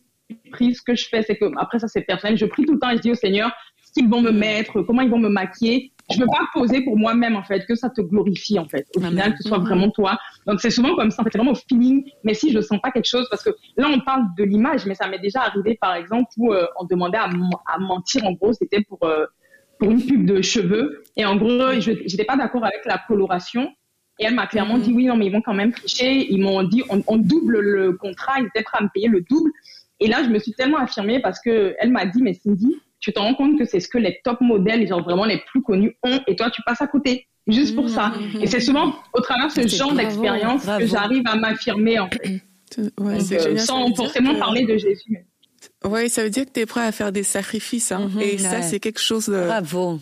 prise, 0.52 0.78
ce 0.78 0.82
que 0.82 0.96
je 0.96 1.08
fais, 1.08 1.22
c'est 1.24 1.36
que, 1.36 1.46
après, 1.58 1.80
ça, 1.80 1.88
c'est 1.88 2.02
personnel. 2.02 2.38
Je 2.38 2.46
prie 2.46 2.66
tout 2.66 2.74
le 2.74 2.80
temps 2.80 2.90
et 2.90 2.98
je 2.98 3.02
dis 3.02 3.12
au 3.12 3.16
Seigneur, 3.16 3.52
ce 3.86 3.94
qu'ils 3.94 4.10
vont 4.10 4.22
me 4.22 4.32
mettre, 4.32 4.82
comment 4.82 5.02
ils 5.02 5.10
vont 5.10 5.20
me 5.20 5.30
maquiller 5.30 5.93
je 6.12 6.20
veux 6.20 6.28
pas 6.28 6.48
poser 6.54 6.82
pour 6.82 6.98
moi-même 6.98 7.36
en 7.36 7.44
fait 7.44 7.66
que 7.66 7.76
ça 7.76 7.90
te 7.90 8.02
glorifie 8.02 8.60
en 8.60 8.68
fait 8.68 8.88
au 8.96 9.00
final 9.00 9.32
que 9.32 9.44
ce 9.44 9.50
soit 9.50 9.60
vraiment 9.60 9.90
toi. 9.90 10.18
Donc 10.46 10.60
c'est 10.60 10.70
souvent 10.70 10.96
comme 10.96 11.12
ça 11.12 11.22
en 11.22 11.24
fait 11.24 11.30
c'est 11.32 11.38
vraiment 11.38 11.52
au 11.54 11.56
feeling 11.70 12.04
mais 12.24 12.34
si 12.34 12.52
je 12.52 12.60
sens 12.62 12.80
pas 12.82 12.92
quelque 12.92 13.08
chose 13.08 13.28
parce 13.30 13.44
que 13.44 13.52
là 13.78 13.88
on 13.90 14.00
parle 14.02 14.24
de 14.38 14.44
l'image 14.44 14.86
mais 14.86 14.96
ça 14.96 15.08
m'est 15.08 15.20
déjà 15.20 15.42
arrivé 15.42 15.78
par 15.80 15.96
exemple 15.96 16.30
où 16.38 16.54
euh, 16.54 16.66
on 16.80 16.86
demandait 16.86 17.18
à, 17.18 17.30
à, 17.68 17.80
mentir 17.80 18.26
en 18.26 18.34
gros 18.34 18.54
c'était 18.54 18.82
pour 18.82 19.00
euh, 19.04 19.26
pour 19.80 19.92
une 19.92 20.06
pub 20.06 20.26
de 20.26 20.42
cheveux. 20.42 21.04
Et 21.16 21.26
en 21.26 21.38
gros 21.38 21.80
je 21.80 21.92
j'étais 22.06 22.26
pas 22.26 22.38
d'accord 22.38 22.66
avec 22.66 22.86
la 22.86 22.98
coloration. 23.08 23.72
Et 24.20 24.26
elle 24.26 24.36
m'a 24.36 24.46
clairement 24.46 24.78
mhm. 24.78 24.84
dit 24.84 24.94
oui 24.94 25.06
non 25.06 25.16
mais 25.16 25.28
ils 25.28 25.32
vont 25.32 25.42
quand 25.42 25.54
même 25.54 25.72
tricher. 25.72 26.32
Ils 26.32 26.42
m'ont 26.42 26.64
dit 26.64 26.84
on, 26.90 27.02
on 27.08 27.18
double 27.18 27.60
le 27.60 27.94
contrat 27.94 28.40
ils 28.40 28.48
étaient 28.48 28.64
prêts 28.64 28.80
à 28.80 28.84
me 28.84 28.90
payer 28.94 29.08
le 29.08 29.22
double. 29.22 29.52
Et 30.02 30.08
là 30.08 30.22
je 30.24 30.30
me 30.30 30.40
suis 30.40 30.54
tellement 30.54 30.80
affirmée 30.80 31.22
parce 31.22 31.40
que 31.40 31.76
elle 31.80 31.92
m'a 31.92 32.06
dit 32.06 32.22
mais 32.22 32.34
Cindy 32.34 32.76
tu 33.04 33.12
te 33.12 33.20
rends 33.20 33.36
compte 33.36 33.60
que 33.60 33.66
c'est 33.66 33.82
ce 33.82 33.90
que 33.90 33.98
les 33.98 34.22
top 34.24 34.40
modèles, 34.40 34.88
genre 34.88 35.04
vraiment 35.04 35.26
les 35.26 35.40
plus 35.40 35.62
connus 35.62 35.98
ont, 36.04 36.22
et 36.26 36.38
toi, 36.38 36.50
tu 36.50 36.62
passes 36.62 36.82
à 36.82 36.88
côté, 36.88 37.28
juste 37.48 37.76
pour 37.76 37.90
ça. 37.90 38.14
Et 38.40 38.48
c'est 38.48 38.62
souvent 38.62 38.96
au 39.12 39.20
travers 39.20 39.48
de 39.48 39.68
ce 39.68 39.76
genre 39.76 39.94
d'expérience 39.94 40.66
que 40.66 40.86
j'arrive 40.86 41.24
à 41.26 41.36
m'affirmer, 41.36 42.00
en 42.00 42.08
fait. 42.10 42.42
Ouais, 42.98 43.18
euh, 43.34 43.58
sans 43.58 43.94
forcément 43.94 44.36
parler 44.36 44.66
de 44.66 44.78
Jésus. 44.78 45.28
Oui, 45.86 46.10
ça 46.10 46.24
veut 46.24 46.30
dire 46.30 46.46
que 46.46 46.52
tu 46.52 46.62
es 46.62 46.66
prêt 46.66 46.86
à 46.86 46.92
faire 46.92 47.12
des 47.12 47.24
sacrifices. 47.24 47.92
Hein. 47.92 48.10
Mhm, 48.14 48.22
et 48.22 48.38
ça, 48.38 48.62
c'est 48.62 48.80
quelque 48.80 49.02
chose 49.02 49.32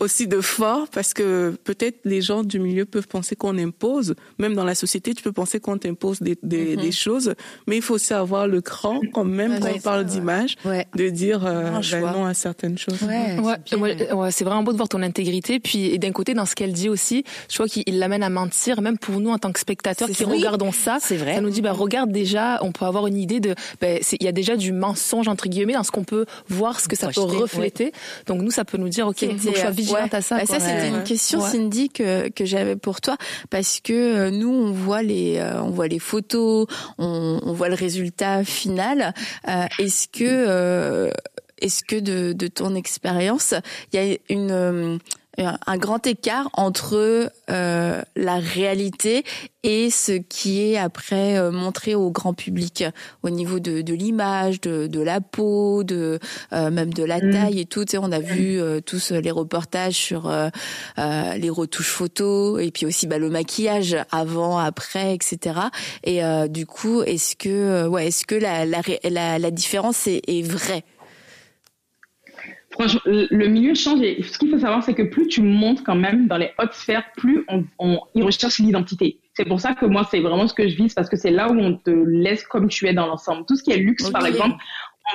aussi 0.00 0.26
de 0.26 0.40
fort 0.40 0.88
parce 0.88 1.14
que 1.14 1.54
peut-être 1.64 2.00
les 2.04 2.20
gens 2.20 2.42
du 2.42 2.58
milieu 2.58 2.84
peuvent 2.84 3.08
penser 3.08 3.36
qu'on 3.36 3.58
impose. 3.58 4.14
Même 4.38 4.54
dans 4.54 4.64
la 4.64 4.74
société, 4.74 5.14
tu 5.14 5.22
peux 5.22 5.32
penser 5.32 5.60
qu'on 5.60 5.78
t'impose 5.78 6.20
des, 6.20 6.38
des, 6.42 6.76
mhm. 6.76 6.82
des, 6.82 6.92
choses. 6.92 7.34
Mais 7.66 7.76
il 7.76 7.82
faut 7.82 7.94
aussi 7.94 8.12
avoir 8.12 8.46
le 8.46 8.60
cran 8.60 9.00
quand 9.12 9.24
même 9.24 9.58
quand 9.60 9.68
on 9.74 9.80
parle 9.80 10.04
d'image 10.04 10.56
de 10.94 11.08
dire 11.08 11.44
euh, 11.46 11.80
ben 11.90 12.12
non 12.12 12.26
à 12.26 12.34
certaines 12.34 12.78
choses. 12.78 13.02
Ouais, 13.02 13.38
ouais, 13.76 14.30
c'est 14.30 14.44
vraiment 14.44 14.62
beau 14.62 14.72
de 14.72 14.76
voir 14.76 14.88
ton 14.88 15.02
intégrité. 15.02 15.58
Puis 15.60 15.98
d'un 15.98 16.12
côté, 16.12 16.34
dans 16.34 16.46
ce 16.46 16.54
qu'elle 16.54 16.72
dit 16.72 16.88
aussi, 16.88 17.24
je 17.48 17.54
crois 17.54 17.68
qu'il 17.68 17.98
l'amène 17.98 18.22
à 18.22 18.30
mentir. 18.30 18.80
Même 18.80 18.98
pour 18.98 19.20
nous, 19.20 19.30
en 19.30 19.38
tant 19.38 19.52
que 19.52 19.60
spectateurs 19.60 20.08
qui 20.08 20.24
regardons 20.24 20.72
ça, 20.72 20.98
vrai. 20.98 21.34
ça 21.34 21.40
nous 21.40 21.50
dit, 21.50 21.62
bah, 21.62 21.72
regarde 21.72 22.10
déjà, 22.10 22.58
on 22.62 22.72
peut 22.72 22.84
avoir 22.84 23.06
une 23.06 23.16
idée 23.16 23.40
de... 23.40 23.54
Ben, 23.80 24.00
il 24.12 24.24
y 24.24 24.28
a 24.28 24.32
déjà 24.32 24.56
du 24.56 24.72
mensonge, 24.72 25.28
entre 25.28 25.48
guillemets 25.48 25.71
ce 25.82 25.90
qu'on 25.90 26.04
peut 26.04 26.26
voir, 26.48 26.80
ce 26.80 26.88
que 26.88 26.96
ça 26.96 27.08
peut 27.08 27.20
refléter. 27.20 27.92
Donc 28.26 28.42
nous, 28.42 28.50
ça 28.50 28.64
peut 28.64 28.78
nous 28.78 28.88
dire, 28.88 29.06
ok, 29.08 29.18
faut 29.38 29.50
que 29.50 29.56
je 29.56 29.60
sois 29.60 29.70
vigilante 29.70 30.14
à 30.14 30.22
ça. 30.22 30.38
Bah, 30.38 30.46
ça, 30.46 30.60
c'était 30.60 30.88
une 30.88 31.04
question, 31.04 31.40
Cindy, 31.40 31.88
que, 31.88 32.28
que 32.28 32.44
j'avais 32.44 32.76
pour 32.76 33.00
toi, 33.00 33.16
parce 33.50 33.80
que 33.80 33.92
euh, 33.92 34.30
nous, 34.30 34.50
on 34.50 34.72
voit 34.72 35.02
les, 35.02 35.38
euh, 35.38 35.62
on 35.62 35.70
voit 35.70 35.88
les 35.88 35.98
photos, 35.98 36.66
on, 36.98 37.40
on 37.42 37.52
voit 37.52 37.68
le 37.68 37.74
résultat 37.74 38.44
final. 38.44 39.14
Euh, 39.48 39.66
est-ce 39.78 40.08
que, 40.08 41.10
est-ce 41.60 41.84
que 41.84 41.96
de, 41.96 42.32
de 42.32 42.46
ton 42.48 42.74
expérience, 42.74 43.54
il 43.92 44.00
y 44.00 44.12
a 44.12 44.16
une 44.28 44.98
un 45.38 45.76
grand 45.78 46.06
écart 46.06 46.50
entre 46.52 47.30
euh, 47.50 48.02
la 48.16 48.36
réalité 48.36 49.24
et 49.62 49.88
ce 49.88 50.12
qui 50.12 50.60
est 50.60 50.76
après 50.76 51.38
euh, 51.38 51.50
montré 51.50 51.94
au 51.94 52.10
grand 52.10 52.34
public 52.34 52.84
au 53.22 53.30
niveau 53.30 53.58
de, 53.58 53.80
de 53.80 53.94
l'image, 53.94 54.60
de, 54.60 54.86
de, 54.86 55.00
la 55.00 55.20
peau, 55.20 55.84
de 55.84 56.18
euh, 56.52 56.70
même 56.70 56.92
de 56.92 57.02
la 57.02 57.18
mm. 57.18 57.32
taille 57.32 57.60
et 57.60 57.64
tout. 57.64 57.84
Tu 57.84 57.92
sais, 57.92 57.98
on 57.98 58.12
a 58.12 58.20
vu 58.20 58.60
tous 58.84 59.10
les 59.10 59.30
reportages 59.30 59.94
sur 59.94 60.30
les 60.96 61.50
retouches 61.50 61.90
photos 61.90 62.62
et 62.62 62.70
puis 62.70 62.84
aussi 62.86 63.06
bah, 63.06 63.18
le 63.18 63.30
maquillage 63.30 63.96
avant, 64.10 64.58
après, 64.58 65.14
etc. 65.14 65.60
Et 66.04 66.20
du 66.48 66.66
coup, 66.66 67.02
est-ce 67.02 67.36
que 67.36 67.86
ouais, 67.86 68.08
est-ce 68.08 68.26
que 68.26 68.34
la, 68.34 68.66
la, 68.66 68.82
la, 69.08 69.38
la 69.38 69.50
différence 69.50 70.06
est, 70.06 70.22
est 70.28 70.42
vraie? 70.42 70.84
Franchement, 72.72 73.00
le 73.04 73.46
milieu 73.48 73.74
change 73.74 74.00
et 74.00 74.22
ce 74.22 74.38
qu'il 74.38 74.50
faut 74.50 74.58
savoir, 74.58 74.82
c'est 74.82 74.94
que 74.94 75.02
plus 75.02 75.28
tu 75.28 75.42
montes 75.42 75.82
quand 75.84 75.94
même 75.94 76.26
dans 76.26 76.38
les 76.38 76.50
hautes 76.58 76.72
sphères, 76.72 77.04
plus 77.16 77.44
on, 77.48 77.64
on 77.78 78.00
y 78.14 78.22
recherche 78.22 78.58
l'identité. 78.58 79.20
C'est 79.34 79.44
pour 79.44 79.60
ça 79.60 79.74
que 79.74 79.86
moi, 79.86 80.06
c'est 80.10 80.20
vraiment 80.20 80.46
ce 80.46 80.54
que 80.54 80.68
je 80.68 80.76
vise 80.76 80.94
parce 80.94 81.08
que 81.08 81.16
c'est 81.16 81.30
là 81.30 81.50
où 81.50 81.58
on 81.58 81.76
te 81.76 81.90
laisse 81.90 82.44
comme 82.44 82.68
tu 82.68 82.86
es 82.86 82.94
dans 82.94 83.06
l'ensemble. 83.06 83.44
Tout 83.46 83.56
ce 83.56 83.62
qui 83.62 83.72
est 83.72 83.78
luxe, 83.78 84.10
par 84.10 84.26
exemple, 84.26 84.56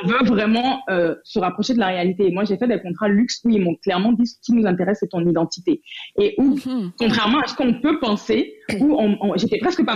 on 0.04 0.08
veut 0.08 0.24
vraiment 0.26 0.82
euh, 0.90 1.16
se 1.24 1.40
rapprocher 1.40 1.74
de 1.74 1.80
la 1.80 1.88
réalité. 1.88 2.32
moi, 2.32 2.44
j'ai 2.44 2.58
fait 2.58 2.68
des 2.68 2.80
contrats 2.80 3.08
luxe 3.08 3.42
où 3.44 3.50
ils 3.50 3.62
m'ont 3.62 3.76
clairement 3.76 4.12
dit 4.12 4.28
ce 4.28 4.36
qui 4.42 4.54
nous 4.54 4.66
intéresse, 4.66 4.98
c'est 5.00 5.10
ton 5.10 5.26
identité. 5.26 5.82
Et 6.20 6.36
où, 6.38 6.56
mhm. 6.56 6.92
contrairement 6.98 7.40
à 7.40 7.48
ce 7.48 7.56
qu'on 7.56 7.80
peut 7.80 8.00
penser, 8.00 8.56
où 8.80 9.00
j'étais 9.36 9.60
presque 9.60 9.86
pas 9.86 9.96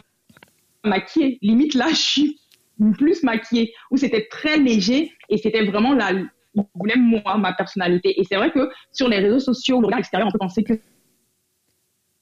maquillée. 0.83 1.37
Limite, 1.41 1.73
là, 1.73 1.89
je 1.89 1.95
suis 1.95 2.39
plus 2.97 3.21
maquillée, 3.23 3.73
où 3.91 3.97
c'était 3.97 4.27
très 4.29 4.57
léger 4.57 5.11
et 5.29 5.37
c'était 5.37 5.65
vraiment 5.65 5.93
la, 5.93 6.13
voulait 6.75 6.97
moi, 6.97 7.37
ma 7.37 7.53
personnalité. 7.53 8.19
Et 8.19 8.23
c'est 8.23 8.35
vrai 8.35 8.51
que 8.51 8.69
sur 8.91 9.07
les 9.07 9.19
réseaux 9.19 9.39
sociaux, 9.39 9.79
le 9.79 9.87
regard 9.87 9.99
extérieur, 9.99 10.27
on 10.27 10.31
peut 10.31 10.39
penser 10.39 10.63
que 10.63 10.73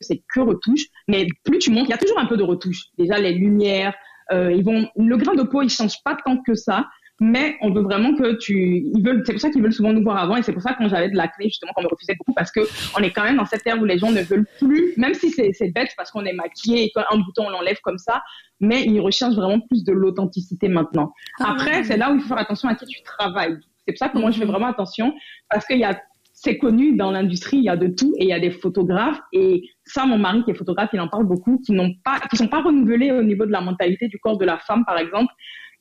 c'est 0.02 0.22
que 0.34 0.40
retouche, 0.40 0.86
mais 1.08 1.28
plus 1.44 1.60
tu 1.60 1.72
montes, 1.72 1.88
il 1.88 1.92
y 1.92 1.94
a 1.94 1.98
toujours 1.98 2.20
un 2.20 2.26
peu 2.26 2.38
de 2.38 2.44
retouche. 2.44 2.86
Déjà, 2.98 3.18
les 3.18 3.34
lumières, 3.34 3.94
euh, 4.32 4.54
ils 4.54 4.64
vont, 4.64 4.90
le 4.96 5.18
grain 5.18 5.36
de 5.36 5.44
peau, 5.44 5.62
il 5.62 5.70
change 5.70 6.02
pas 6.04 6.18
tant 6.26 6.38
que 6.38 6.56
ça, 6.56 6.88
mais 7.22 7.58
on 7.62 7.72
veut 7.72 7.82
vraiment 7.82 8.16
que 8.16 8.38
tu, 8.38 8.82
ils 8.94 9.04
veulent, 9.04 9.24
c'est 9.26 9.34
pour 9.34 9.42
ça 9.42 9.50
qu'ils 9.50 9.62
veulent 9.62 9.74
souvent 9.74 9.92
nous 9.92 10.04
voir 10.04 10.18
avant, 10.18 10.38
et 10.38 10.44
c'est 10.44 10.54
pour 10.54 10.62
ça 10.62 10.74
que 10.74 10.78
quand 10.78 10.88
j'avais 10.88 11.10
de 11.10 11.18
l'acné, 11.18 11.46
justement, 11.46 11.74
qu'on 11.74 11.84
me 11.84 11.88
refusait 11.88 12.16
beaucoup, 12.16 12.34
parce 12.34 12.52
que 12.52 12.62
on 12.98 13.04
est 13.04 13.12
quand 13.12 13.24
même 13.24 13.38
dans 13.38 13.46
cette 13.46 13.66
ère 13.68 13.80
où 13.80 13.86
les 13.86 13.98
gens 13.98 14.12
ne 14.12 14.22
veulent 14.22 14.48
plus, 14.60 14.94
même 14.96 15.14
si 15.14 15.30
c'est, 15.30 15.52
c'est 15.54 15.70
bête 15.70 15.90
parce 15.98 16.12
qu'on 16.12 16.24
est 16.24 16.34
maquillé 16.34 16.86
et 16.86 16.92
qu'un 16.92 17.18
bouton 17.18 17.48
on 17.48 17.50
l'enlève 17.50 17.80
comme 17.84 17.98
ça, 17.98 18.24
mais 18.62 18.84
ils 18.84 19.02
recherchent 19.02 19.36
vraiment 19.36 19.60
plus 19.60 19.84
de 19.84 19.92
l'authenticité 19.92 20.70
maintenant. 20.70 21.14
Ah 21.40 21.52
Après, 21.52 21.84
c'est 21.84 21.98
là 21.98 22.12
où 22.12 22.16
il 22.16 22.22
faut 22.22 22.30
faire 22.30 22.38
attention 22.38 22.70
à 22.70 22.76
qui 22.76 22.86
tu 22.86 23.02
travailles. 23.04 23.58
C'est 23.90 24.06
pour 24.06 24.08
ça 24.08 24.10
que 24.10 24.18
moi, 24.18 24.32
je 24.32 24.40
fais 24.40 24.46
mhm. 24.46 24.52
vraiment 24.52 24.68
attention 24.68 25.14
parce 25.50 25.66
qu'il 25.66 25.80
y 25.80 25.84
a, 25.84 26.00
c'est 26.34 26.58
connu 26.58 26.96
dans 26.96 27.12
l'industrie, 27.12 27.58
il 27.58 27.64
y 27.64 27.70
a 27.70 27.76
de 27.76 27.88
tout 27.88 28.14
et 28.18 28.24
il 28.24 28.30
y 28.30 28.34
a 28.34 28.40
des 28.40 28.52
photographes 28.52 29.20
et 29.34 29.64
ça, 29.84 30.06
mon 30.06 30.18
mari 30.18 30.44
qui 30.44 30.52
est 30.52 30.54
photographe, 30.54 30.90
il 30.94 31.02
en 31.02 31.08
parle 31.08 31.26
beaucoup, 31.26 31.62
qui 31.66 31.74
n'ont 31.74 31.94
pas, 32.04 32.20
qui 32.30 32.38
sont 32.38 32.48
pas 32.48 32.62
renouvelés 32.62 33.12
au 33.12 33.24
niveau 33.24 33.46
de 33.46 33.52
la 33.52 33.62
mentalité 33.62 34.08
du 34.08 34.20
corps 34.20 34.38
de 34.38 34.46
la 34.46 34.58
femme, 34.60 34.86
par 34.86 34.98
exemple. 34.98 35.34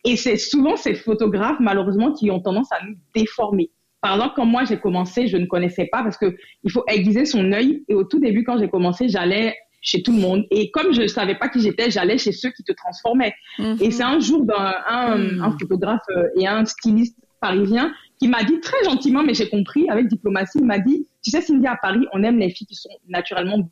Et 0.05 0.17
c'est 0.17 0.37
souvent 0.37 0.77
ces 0.77 0.95
photographes, 0.95 1.59
malheureusement, 1.61 2.13
qui 2.13 2.31
ont 2.31 2.41
tendance 2.41 2.73
à 2.73 2.85
nous 2.85 2.95
déformer. 3.15 3.71
Par 4.01 4.15
exemple, 4.15 4.35
quand 4.37 4.47
moi 4.47 4.65
j'ai 4.65 4.79
commencé, 4.79 5.27
je 5.27 5.37
ne 5.37 5.47
connaissais 5.47 5.89
pas 5.91 6.03
parce 6.03 6.17
que 6.17 6.37
il 6.63 6.71
faut 6.71 6.85
aiguiser 6.89 7.25
son 7.25 7.53
œil. 7.53 7.85
Et 7.89 7.95
au 7.95 8.05
tout 8.05 8.21
début, 8.21 8.45
quand 8.45 8.59
j'ai 8.59 8.69
commencé, 8.69 9.09
j'allais 9.09 9.57
chez 9.81 10.03
tout 10.03 10.13
le 10.13 10.21
monde. 10.21 10.45
Et 10.51 10.71
comme 10.71 10.93
je 10.93 11.03
ne 11.03 11.07
savais 11.07 11.37
pas 11.37 11.49
qui 11.49 11.61
j'étais, 11.61 11.91
j'allais 11.91 12.19
chez 12.19 12.33
ceux 12.33 12.51
qui 12.51 12.63
te 12.63 12.73
transformaient. 12.73 13.35
Mhm. 13.59 13.77
Et 13.81 13.91
c'est 13.91 14.05
un 14.05 14.21
jour 14.21 14.45
d'un 14.45 14.75
un, 14.87 15.41
un, 15.41 15.59
photographe 15.59 16.01
euh, 16.17 16.29
et 16.37 16.47
un 16.47 16.65
styliste 16.65 17.19
parisien 17.41 17.93
qui 18.19 18.29
m'a 18.29 18.45
dit 18.45 18.61
très 18.61 18.83
gentiment, 18.85 19.23
mais 19.23 19.35
j'ai 19.35 19.49
compris 19.49 19.89
avec 19.89 20.09
diplomatie, 20.09 20.59
il 20.59 20.67
m'a 20.67 20.79
dit, 20.79 21.07
tu 21.23 21.31
sais 21.31 21.41
Cindy, 21.41 21.67
à 21.67 21.77
Paris, 21.77 22.07
on 22.13 22.23
aime 22.23 22.39
les 22.39 22.51
filles 22.51 22.67
qui 22.67 22.75
sont 22.75 22.91
naturellement 23.09 23.71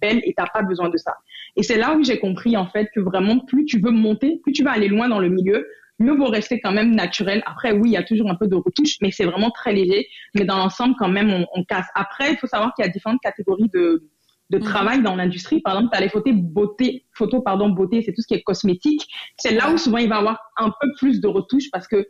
belles 0.00 0.20
et 0.24 0.34
t'as 0.36 0.46
pas 0.46 0.62
besoin 0.62 0.88
de 0.88 0.96
ça. 0.96 1.16
Et 1.56 1.62
c'est 1.62 1.76
là 1.76 1.94
où 1.94 2.02
j'ai 2.02 2.18
compris 2.18 2.56
en 2.56 2.66
fait 2.66 2.88
que 2.94 3.00
vraiment 3.00 3.38
plus 3.38 3.64
tu 3.64 3.80
veux 3.80 3.90
monter, 3.90 4.40
plus 4.42 4.52
tu 4.52 4.64
vas 4.64 4.72
aller 4.72 4.88
loin 4.88 5.08
dans 5.08 5.20
le 5.20 5.28
milieu, 5.28 5.66
mieux 5.98 6.16
vaut 6.16 6.26
rester 6.26 6.60
quand 6.60 6.72
même 6.72 6.94
naturel. 6.94 7.42
Après, 7.46 7.72
oui, 7.72 7.90
il 7.90 7.92
y 7.92 7.96
a 7.96 8.02
toujours 8.02 8.30
un 8.30 8.34
peu 8.34 8.48
de 8.48 8.56
retouche, 8.56 8.96
mais 9.02 9.10
c'est 9.10 9.26
vraiment 9.26 9.50
très 9.50 9.72
léger. 9.72 10.06
Mais 10.34 10.44
dans 10.44 10.56
l'ensemble, 10.56 10.94
quand 10.98 11.08
même, 11.08 11.30
on, 11.30 11.46
on 11.54 11.64
casse. 11.64 11.86
Après, 11.94 12.32
il 12.32 12.38
faut 12.38 12.46
savoir 12.46 12.74
qu'il 12.74 12.84
y 12.84 12.88
a 12.88 12.90
différentes 12.90 13.20
catégories 13.20 13.68
de, 13.74 14.08
de 14.50 14.58
mhm. 14.58 14.64
travail 14.64 15.02
dans 15.02 15.14
l'industrie. 15.16 15.60
Par 15.60 15.74
exemple, 15.74 15.92
tu 15.92 15.98
as 15.98 16.00
les 16.00 16.08
photos 16.08 16.34
beauté, 16.34 17.06
photos, 17.12 17.42
pardon, 17.44 17.68
beauté, 17.68 18.02
c'est 18.02 18.12
tout 18.12 18.22
ce 18.22 18.26
qui 18.26 18.34
est 18.34 18.42
cosmétique. 18.42 19.06
C'est 19.38 19.54
là 19.54 19.70
où 19.72 19.78
souvent 19.78 19.98
il 19.98 20.08
va 20.08 20.16
y 20.16 20.18
avoir 20.18 20.40
un 20.56 20.70
peu 20.80 20.88
plus 20.98 21.20
de 21.20 21.28
retouches 21.28 21.70
parce 21.70 21.86
que 21.86 22.06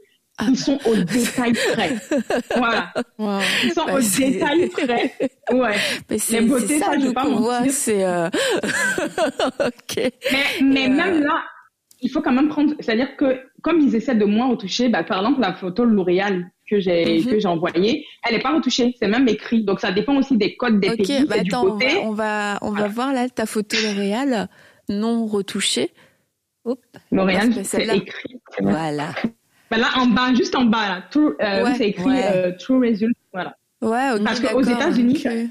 ils 0.49 0.57
sont 0.57 0.79
au 0.87 0.95
détail 0.97 1.53
près. 1.73 1.97
Voilà. 2.57 2.93
Ils 3.65 3.73
sont 3.73 3.87
bah, 3.87 3.95
au 3.95 4.01
détail 4.01 4.69
près. 4.69 5.15
Ouais. 5.53 5.77
Mais 6.09 6.19
c'est 6.19 6.49
ça, 6.49 6.79
ça 6.79 6.99
je 6.99 7.11
pas 7.13 7.25
mentir. 7.25 7.73
C'est 7.73 8.05
euh... 8.05 8.29
OK. 9.61 9.97
Mais, 9.97 10.13
mais 10.63 10.87
euh, 10.87 10.91
même 10.91 11.23
là, 11.23 11.43
il 12.01 12.11
faut 12.11 12.23
quand 12.23 12.33
même 12.33 12.49
prendre, 12.49 12.75
c'est-à-dire 12.81 13.17
que 13.17 13.41
comme 13.63 13.81
ils 13.81 13.95
essaient 13.95 14.15
de 14.15 14.25
moins 14.25 14.49
retoucher, 14.49 14.89
bah, 14.89 15.05
par 15.05 15.19
exemple, 15.19 15.41
la 15.41 15.55
photo 15.55 15.85
L'Oréal 15.85 16.51
que 16.69 16.79
j'ai 16.79 17.05
mm 17.05 17.09
-hmm. 17.09 17.31
que 17.31 17.39
j'ai 17.41 17.49
envoyée, 17.49 18.07
elle 18.25 18.35
n'est 18.35 18.43
pas 18.43 18.55
retouchée, 18.55 18.95
c'est 18.99 19.09
même 19.09 19.29
écrit. 19.29 19.65
Donc 19.65 19.81
ça 19.81 19.91
dépend 19.93 20.17
aussi 20.17 20.37
des 20.37 20.57
codes 20.57 20.81
des 20.81 20.97
pays, 20.97 21.27
bah, 21.27 21.37
attends, 21.41 21.65
du 21.65 21.71
côté. 21.73 21.99
On 22.05 22.13
va 22.13 22.59
on 22.63 22.71
va, 22.71 22.87
voir 22.89 23.13
là 23.13 23.29
ta 23.29 23.47
photo 23.47 23.77
L'Oréal 23.85 24.49
non 24.89 25.27
retouchée. 25.27 25.91
L'Oréal, 27.11 27.49
c'est 27.65 27.87
écrit. 27.97 28.41
Voilà. 28.61 29.09
Ben 29.71 29.79
là, 29.79 29.89
en 29.97 30.07
bas, 30.07 30.35
juste 30.35 30.57
en 30.57 30.65
bas, 30.65 30.89
là, 30.89 31.03
true, 31.11 31.37
euh, 31.41 31.65
ouais, 31.65 31.75
c'est 31.77 31.89
écrit 31.89 32.05
ouais. 32.05 32.25
euh, 32.35 32.53
True 32.59 32.89
Result. 32.89 33.15
Voilà. 33.33 33.57
Ouais, 33.81 34.11
ok. 34.15 34.25
Parce 34.25 34.41
qu'aux 34.41 34.63
États-Unis, 34.63 35.23
okay. 35.25 35.49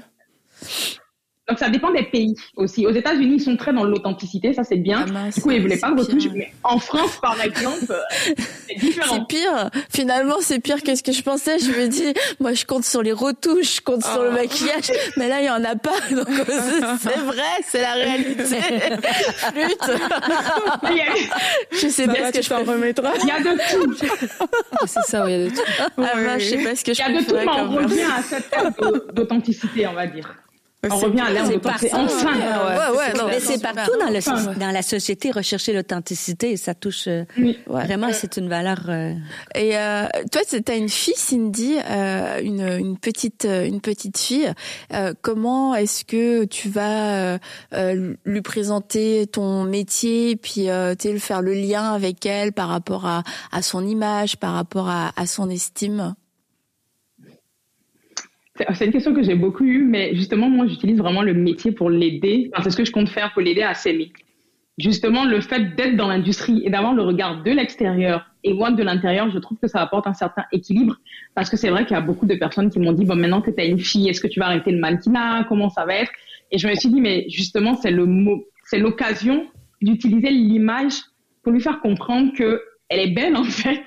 Donc 1.50 1.58
ça 1.58 1.68
dépend 1.68 1.90
des 1.90 2.04
pays 2.04 2.36
aussi. 2.54 2.86
Aux 2.86 2.92
États-Unis, 2.92 3.34
ils 3.38 3.42
sont 3.42 3.56
très 3.56 3.72
dans 3.72 3.82
l'authenticité, 3.82 4.54
ça 4.54 4.62
c'est 4.62 4.76
bien. 4.76 5.04
Ah 5.08 5.12
mince, 5.12 5.34
du 5.34 5.40
coup, 5.40 5.50
ils 5.50 5.60
voulaient 5.60 5.78
pas 5.78 5.90
de 5.90 6.00
retouche. 6.00 6.28
Mais 6.32 6.52
en 6.62 6.78
France, 6.78 7.18
par 7.20 7.40
exemple, 7.44 7.92
c'est 8.68 8.78
différent. 8.78 9.16
C'est 9.16 9.26
pire. 9.26 9.70
Finalement, 9.90 10.36
c'est 10.40 10.60
pire 10.60 10.80
que 10.84 10.94
ce 10.94 11.02
que 11.02 11.10
je 11.10 11.22
pensais. 11.22 11.58
Je 11.58 11.72
me 11.72 11.88
dis, 11.88 12.14
moi, 12.38 12.52
je 12.52 12.64
compte 12.64 12.84
sur 12.84 13.02
les 13.02 13.10
retouches, 13.10 13.78
je 13.78 13.80
compte 13.80 14.02
oh. 14.04 14.12
sur 14.12 14.22
le 14.22 14.30
ah. 14.30 14.34
maquillage, 14.34 14.92
mais 15.16 15.28
là, 15.28 15.40
il 15.40 15.46
y 15.46 15.50
en 15.50 15.64
a 15.64 15.74
pas. 15.74 15.90
Donc 16.12 16.28
c'est 17.00 17.18
vrai, 17.18 17.42
c'est 17.66 17.82
la 17.82 17.94
réalité. 17.94 18.44
Flûte. 18.44 19.90
je 21.72 21.88
sais 21.88 22.06
pas 22.06 22.28
ce 22.28 22.32
que 22.32 22.42
je 22.42 22.48
t'en 22.48 22.62
remettras. 22.62 23.14
Il 23.22 23.28
y 23.28 23.32
a 23.32 23.40
de 23.40 23.58
tout. 23.72 23.94
c'est 24.86 25.02
ça, 25.02 25.28
il 25.28 25.32
y 25.32 25.34
a 25.34 25.44
de 25.46 25.50
tout. 25.50 25.62
Ah, 25.98 26.16
ouais. 26.16 26.38
je 26.38 26.44
sais 26.44 26.58
pas 26.62 26.76
ce 26.76 26.84
que 26.84 26.94
je 26.94 27.02
Il 27.02 27.12
y 27.12 27.16
a 27.16 27.20
de 27.20 27.26
tout, 27.26 27.34
mais 27.34 27.48
on 27.48 27.74
revient 27.74 28.02
à 28.02 28.22
cette 28.22 28.54
d'authenticité, 29.14 29.88
on 29.88 29.94
va 29.94 30.06
dire. 30.06 30.32
On 30.88 30.96
revient 30.96 31.20
à 31.20 31.30
l'ère 31.30 31.48
de 31.48 31.58
penser 31.58 31.90
enfin. 31.92 32.32
Ouais, 32.34 32.96
ouais, 32.96 33.12
mais 33.28 33.40
c'est 33.40 33.60
partout 33.60 33.92
dans, 34.00 34.08
le, 34.08 34.58
dans 34.58 34.70
la 34.70 34.82
société 34.82 35.30
rechercher 35.30 35.74
l'authenticité 35.74 36.52
et 36.52 36.56
ça 36.56 36.74
touche 36.74 37.06
euh, 37.06 37.24
oui. 37.36 37.58
vraiment 37.66 38.08
c'est 38.12 38.38
une 38.38 38.48
valeur. 38.48 38.78
Euh... 38.88 39.12
Et 39.54 39.76
euh, 39.76 40.06
toi, 40.32 40.40
tu 40.48 40.72
as 40.72 40.76
une 40.76 40.88
fille, 40.88 41.14
Cindy, 41.16 41.76
euh, 41.84 42.40
une, 42.42 42.66
une 42.78 42.98
petite 42.98 43.44
une 43.44 43.80
petite 43.82 44.16
fille. 44.16 44.50
Euh, 44.94 45.12
comment 45.20 45.74
est-ce 45.74 46.04
que 46.04 46.44
tu 46.44 46.70
vas 46.70 47.38
euh, 47.74 48.14
lui 48.24 48.40
présenter 48.40 49.26
ton 49.26 49.64
métier, 49.64 50.36
puis 50.36 50.68
tu 50.98 51.18
faire 51.18 51.42
le 51.42 51.52
lien 51.52 51.92
avec 51.92 52.24
elle 52.24 52.52
par 52.52 52.68
rapport 52.68 53.04
à, 53.06 53.22
à 53.52 53.60
son 53.60 53.86
image, 53.86 54.38
par 54.38 54.54
rapport 54.54 54.88
à, 54.88 55.12
à 55.16 55.26
son 55.26 55.50
estime? 55.50 56.14
C'est 58.74 58.86
une 58.86 58.92
question 58.92 59.14
que 59.14 59.22
j'ai 59.22 59.34
beaucoup 59.34 59.64
eue, 59.64 59.84
mais 59.84 60.14
justement, 60.14 60.48
moi, 60.48 60.66
j'utilise 60.66 60.98
vraiment 60.98 61.22
le 61.22 61.34
métier 61.34 61.72
pour 61.72 61.90
l'aider. 61.90 62.50
Enfin, 62.52 62.64
c'est 62.64 62.70
ce 62.70 62.76
que 62.76 62.84
je 62.84 62.92
compte 62.92 63.08
faire 63.08 63.32
pour 63.32 63.42
l'aider 63.42 63.62
à 63.62 63.74
s'aimer. 63.74 64.12
Justement, 64.78 65.24
le 65.24 65.40
fait 65.40 65.76
d'être 65.76 65.96
dans 65.96 66.08
l'industrie 66.08 66.62
et 66.64 66.70
d'avoir 66.70 66.94
le 66.94 67.02
regard 67.02 67.42
de 67.42 67.50
l'extérieur 67.50 68.26
et 68.44 68.54
moi 68.54 68.70
de 68.70 68.82
l'intérieur, 68.82 69.30
je 69.30 69.38
trouve 69.38 69.58
que 69.58 69.68
ça 69.68 69.80
apporte 69.80 70.06
un 70.06 70.14
certain 70.14 70.44
équilibre. 70.52 70.96
Parce 71.34 71.50
que 71.50 71.56
c'est 71.56 71.68
vrai 71.68 71.84
qu'il 71.84 71.94
y 71.94 71.98
a 71.98 72.02
beaucoup 72.02 72.26
de 72.26 72.34
personnes 72.34 72.70
qui 72.70 72.78
m'ont 72.78 72.92
dit, 72.92 73.04
bon, 73.04 73.16
maintenant 73.16 73.42
que 73.42 73.50
tu 73.50 73.60
as 73.60 73.66
une 73.66 73.78
fille, 73.78 74.08
est-ce 74.08 74.20
que 74.20 74.26
tu 74.28 74.40
vas 74.40 74.46
arrêter 74.46 74.72
le 74.72 74.78
mannequinat? 74.78 75.44
Comment 75.48 75.68
ça 75.68 75.84
va 75.84 75.96
être? 75.96 76.12
Et 76.50 76.58
je 76.58 76.66
me 76.66 76.74
suis 76.74 76.88
dit, 76.88 77.00
mais 77.00 77.26
justement, 77.28 77.74
c'est 77.76 77.90
le 77.90 78.06
c'est 78.64 78.78
l'occasion 78.78 79.46
d'utiliser 79.82 80.30
l'image 80.30 80.94
pour 81.42 81.52
lui 81.52 81.60
faire 81.60 81.80
comprendre 81.80 82.32
que 82.34 82.62
elle 82.88 83.00
est 83.00 83.14
belle, 83.14 83.36
en 83.36 83.44
fait. 83.44 83.82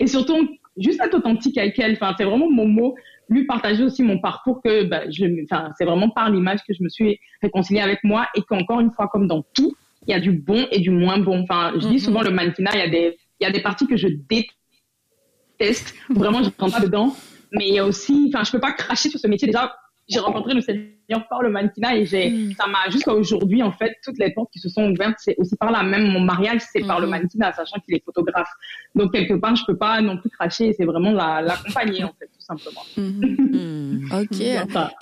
Et 0.00 0.06
surtout, 0.06 0.48
juste 0.78 1.00
être 1.02 1.14
authentique 1.14 1.58
avec 1.58 1.78
elle. 1.78 1.92
Enfin, 1.92 2.14
c'est 2.16 2.24
vraiment 2.24 2.50
mon 2.50 2.66
mot 2.66 2.94
lui 3.28 3.44
partager 3.44 3.82
aussi 3.84 4.02
mon 4.02 4.18
parcours 4.18 4.60
que 4.62 4.84
bah, 4.84 5.02
je, 5.10 5.24
enfin, 5.44 5.70
c'est 5.76 5.84
vraiment 5.84 6.10
par 6.10 6.30
l'image 6.30 6.60
que 6.66 6.74
je 6.74 6.82
me 6.82 6.88
suis 6.88 7.18
réconciliée 7.42 7.80
avec 7.80 8.02
moi 8.04 8.26
et 8.34 8.42
qu'encore 8.42 8.80
une 8.80 8.90
fois, 8.92 9.08
comme 9.08 9.26
dans 9.26 9.44
tout, 9.54 9.74
il 10.06 10.12
y 10.12 10.14
a 10.14 10.20
du 10.20 10.32
bon 10.32 10.66
et 10.70 10.80
du 10.80 10.90
moins 10.90 11.18
bon. 11.18 11.42
Enfin, 11.42 11.72
je 11.74 11.86
dis 11.86 11.94
mhm. 11.94 11.98
souvent 11.98 12.22
le 12.22 12.30
mannequinat, 12.30 12.70
il 12.74 12.78
y 12.78 12.82
a 12.82 12.88
des, 12.88 13.18
il 13.40 13.44
y 13.44 13.46
a 13.46 13.52
des 13.52 13.60
parties 13.60 13.86
que 13.86 13.96
je 13.96 14.08
déteste. 14.08 15.94
Vraiment, 16.10 16.42
je 16.42 16.48
ne 16.48 16.54
rentre 16.58 16.74
pas 16.74 16.84
dedans. 16.84 17.14
Mais 17.52 17.68
il 17.68 17.74
y 17.74 17.78
a 17.78 17.86
aussi, 17.86 18.30
enfin, 18.32 18.44
je 18.44 18.52
peux 18.52 18.60
pas 18.60 18.72
cracher 18.72 19.08
sur 19.08 19.18
ce 19.18 19.26
métier. 19.26 19.46
Déjà, 19.46 19.74
j'ai 20.08 20.20
rencontré 20.20 20.54
le 20.54 20.60
Seigneur 20.60 21.26
par 21.28 21.42
le 21.42 21.50
mannequinat 21.50 21.96
et 21.96 22.06
j'ai, 22.06 22.30
mm. 22.30 22.54
ça 22.54 22.66
m'a 22.66 22.90
jusqu'à 22.90 23.12
aujourd'hui 23.12 23.62
en 23.62 23.72
fait 23.72 23.96
toutes 24.02 24.18
les 24.18 24.32
portes 24.32 24.50
qui 24.50 24.58
se 24.58 24.68
sont 24.68 24.90
ouvertes, 24.90 25.16
c'est 25.18 25.34
aussi 25.38 25.54
par 25.56 25.70
là 25.70 25.82
même 25.82 26.08
mon 26.08 26.20
mariage, 26.20 26.62
c'est 26.72 26.80
par 26.80 27.00
le 27.00 27.06
mm-hmm. 27.06 27.10
mannequinat, 27.10 27.52
sachant 27.52 27.78
qu'il 27.80 27.94
est 27.94 28.04
photographe. 28.04 28.50
Donc 28.94 29.12
quelque 29.12 29.34
part, 29.34 29.54
je 29.54 29.64
peux 29.66 29.76
pas 29.76 30.00
non 30.00 30.16
plus 30.18 30.30
cracher, 30.30 30.72
c'est 30.72 30.84
vraiment 30.84 31.12
l'accompagner 31.12 32.04
en 32.04 32.12
fait 32.18 32.30
simplement. 32.48 32.82
Mm-hmm. 32.96 34.22
ok. 34.22 34.40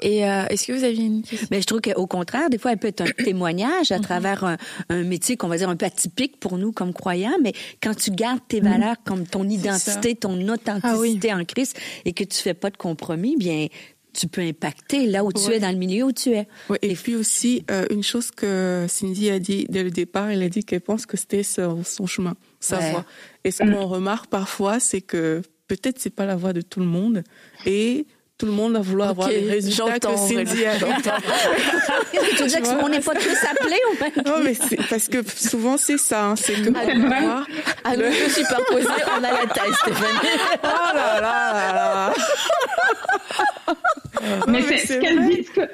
Et 0.03 0.25
euh, 0.25 0.47
est-ce 0.49 0.67
que 0.67 0.73
vous 0.73 0.85
aviez 0.85 1.05
une 1.05 1.23
question? 1.23 1.49
Mais 1.51 1.61
je 1.61 1.67
trouve 1.67 1.81
qu'au 1.81 2.07
contraire, 2.07 2.51
des 2.51 2.59
fois, 2.59 2.73
elle 2.73 2.79
peut 2.79 2.89
être 2.89 3.03
un 3.03 3.11
témoignage 3.25 3.93
à 3.93 3.99
mm-hmm. 3.99 4.03
travers 4.03 4.45
un, 4.45 4.57
un, 4.89 5.03
métier 5.05 5.37
qu'on 5.37 5.49
va 5.49 5.57
dire 5.57 5.69
un 5.69 5.77
peu 5.77 5.87
atypique 5.87 6.41
pour 6.41 6.59
nous 6.59 6.73
comme 6.73 6.93
croyants, 6.93 7.37
mais 7.43 7.53
quand 7.83 7.95
tu 7.95 8.11
gardes 8.11 8.41
tes 8.49 8.61
valeurs 8.61 8.97
comme 9.05 9.27
ton 9.27 9.49
identité, 9.49 10.15
ton 10.15 10.37
authenticité 10.49 11.31
ah 11.31 11.37
oui. 11.37 11.43
en 11.43 11.45
Christ 11.45 11.79
et 12.05 12.13
que 12.13 12.25
tu 12.25 12.39
fais 12.39 12.55
pas 12.55 12.71
de 12.71 12.77
compromis, 12.77 13.37
bien 13.37 13.69
tu 14.17 14.29
peux 14.29 14.41
impacter 14.41 15.07
là 15.07 15.25
où 15.25 15.33
tu 15.33 15.53
es, 15.53 15.61
dans 15.61 15.71
le 15.71 15.77
milieu 15.77 16.05
où 16.05 16.13
tu 16.13 16.31
es. 16.31 16.49
Oui, 16.71 16.79
et, 16.83 16.95
puis 16.95 17.15
aussi, 17.15 17.65
euh, 17.71 17.87
une 17.91 18.03
chose 18.03 18.31
que 18.31 18.87
Cindy 18.89 19.31
a 19.31 19.39
dit 19.39 19.67
dès 19.69 19.83
le 19.85 19.91
départ, 19.91 20.31
elle 20.31 20.43
a 20.43 20.49
dit 20.49 20.65
qu'elle 20.65 20.81
pense 20.81 21.07
que 21.07 21.17
c'était 21.17 21.43
son, 21.43 21.85
son 21.85 22.07
chemin, 22.07 22.35
sa 22.59 22.79
ouais. 22.79 22.91
voie. 22.91 23.05
Et 23.45 23.51
ce 23.51 23.63
qu'on 23.63 23.87
remarque 23.87 24.29
parfois, 24.29 24.81
c'est 24.81 25.03
que 25.03 25.43
peut-être 25.69 25.99
c'est 25.99 26.15
pas 26.15 26.27
la 26.27 26.37
voie 26.37 26.53
de 26.53 26.61
tout 26.61 26.81
le 26.81 26.87
monde 26.87 27.25
et 27.65 28.07
tout 28.39 28.47
le 28.47 28.53
monde 28.53 28.75
va 28.75 28.81
vouloir 28.81 29.09
avoir 29.11 29.29
les 29.29 29.49
résultats 29.49 29.99
que 29.99 30.17
Cindy 30.17 30.67
a. 30.67 30.77
Qu'est-ce 32.13 32.31
que 32.31 32.37
tu 32.37 32.43
veux 32.43 32.49
dire 32.49 32.63
qu'on 32.63 32.89
n'est 32.89 33.01
pas 33.01 33.15
tous 33.15 33.45
appelés 33.51 33.81
ou 33.93 33.97
pas 33.97 34.11
Non, 34.31 34.41
mais 34.45 34.53
c'est 34.53 34.77
parce 34.89 35.09
que 35.09 35.27
souvent 35.27 35.79
c'est 35.79 35.97
ça, 35.97 36.27
hein, 36.27 36.37
c'est 36.37 36.53
que 36.53 36.69
à 36.77 36.95
nous, 36.95 37.07
voir, 37.07 37.47
à 37.85 37.97
nous 37.97 38.03
deux 38.03 38.29
superposés, 38.29 38.89
on 39.19 39.25
a 39.25 39.33
la 39.33 39.47
taille, 39.47 39.73
Stéphanie. 39.81 40.19
Oh 40.63 40.67
là 40.95 41.21
là 41.21 41.53
là 41.53 41.73
là. 41.75 42.15
mais, 44.49 44.63
c'est 44.63 44.87
ce 44.87 44.95
qu'elle 44.99 45.29
dit. 45.29 45.45
Ce 45.45 45.51
que... 45.53 45.69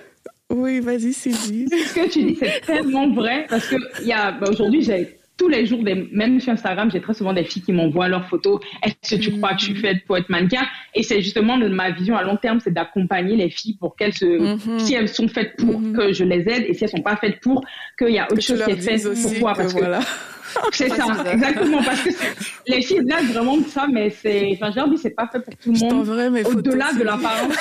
Oui, 0.51 0.81
vas-y, 0.81 1.13
Cindy. 1.13 1.69
Ce 1.69 1.95
que 1.95 2.09
tu 2.09 2.23
dis, 2.23 2.39
c'est 2.39 2.61
tellement 2.65 3.13
vrai 3.13 3.47
parce 3.49 3.67
que 3.67 3.77
il 4.03 4.07
y 4.07 4.13
a 4.13 4.31
bah, 4.33 4.49
aujourd'hui 4.51 4.83
j'ai 4.83 5.19
tous 5.43 5.49
les 5.49 5.67
jours, 5.67 5.83
des, 5.83 6.09
même 6.13 6.39
sur 6.39 6.53
Instagram, 6.53 6.89
j'ai 6.93 7.01
très 7.01 7.15
souvent 7.15 7.33
des 7.33 7.43
filles 7.43 7.63
qui 7.63 7.73
m'envoient 7.73 8.07
leurs 8.07 8.29
photos. 8.29 8.61
Est-ce 8.85 9.17
que 9.17 9.21
tu 9.21 9.33
crois 9.39 9.55
que 9.55 9.59
je 9.59 9.65
suis 9.65 9.75
faite 9.75 10.05
pour 10.07 10.17
être 10.17 10.29
mannequin? 10.29 10.63
Et 10.95 11.03
c'est 11.03 11.21
justement 11.21 11.57
ma 11.57 11.91
vision 11.91 12.17
à 12.17 12.23
long 12.23 12.37
terme, 12.37 12.61
c'est 12.61 12.73
d'accompagner 12.73 13.35
les 13.35 13.51
filles 13.51 13.77
pour 13.77 13.97
qu'elles 13.97 14.15
se, 14.15 14.25
mhm. 14.25 14.79
si 14.79 14.95
elles 14.95 15.09
sont 15.09 15.27
faites 15.27 15.57
pour 15.57 15.81
mhm. 15.81 15.97
que 15.97 16.13
je 16.13 16.23
les 16.23 16.49
aide, 16.49 16.65
et 16.69 16.75
si 16.75 16.85
elles 16.85 16.91
sont 16.91 17.03
pas 17.03 17.17
faites 17.17 17.41
pour 17.41 17.65
qu'il 17.99 18.11
y 18.11 18.21
a 18.21 18.31
autre 18.31 18.41
chose 18.41 18.63
qui 18.63 18.71
est 18.71 18.77
fait 18.77 19.03
pour 19.03 19.35
toi, 19.35 19.53
parce 19.57 19.75
que, 19.75 19.81
voilà. 19.81 20.01
C'est 20.71 20.91
ça, 20.91 21.07
exactement, 21.33 21.83
parce 21.83 22.03
que 22.03 22.11
les 22.69 22.83
filles 22.83 23.01
là 23.07 23.23
vraiment 23.33 23.57
de 23.57 23.65
ça, 23.65 23.87
mais 23.91 24.11
c'est, 24.11 24.51
enfin, 24.53 24.71
j'ai 24.71 24.83
envie, 24.83 24.99
c'est 24.99 25.17
pas 25.17 25.27
fait 25.27 25.41
pour 25.41 25.57
tout 25.57 25.73
le 25.73 25.79
monde. 25.79 26.47
Au-delà 26.55 26.93
de 26.93 27.03
l'apparence. 27.03 27.57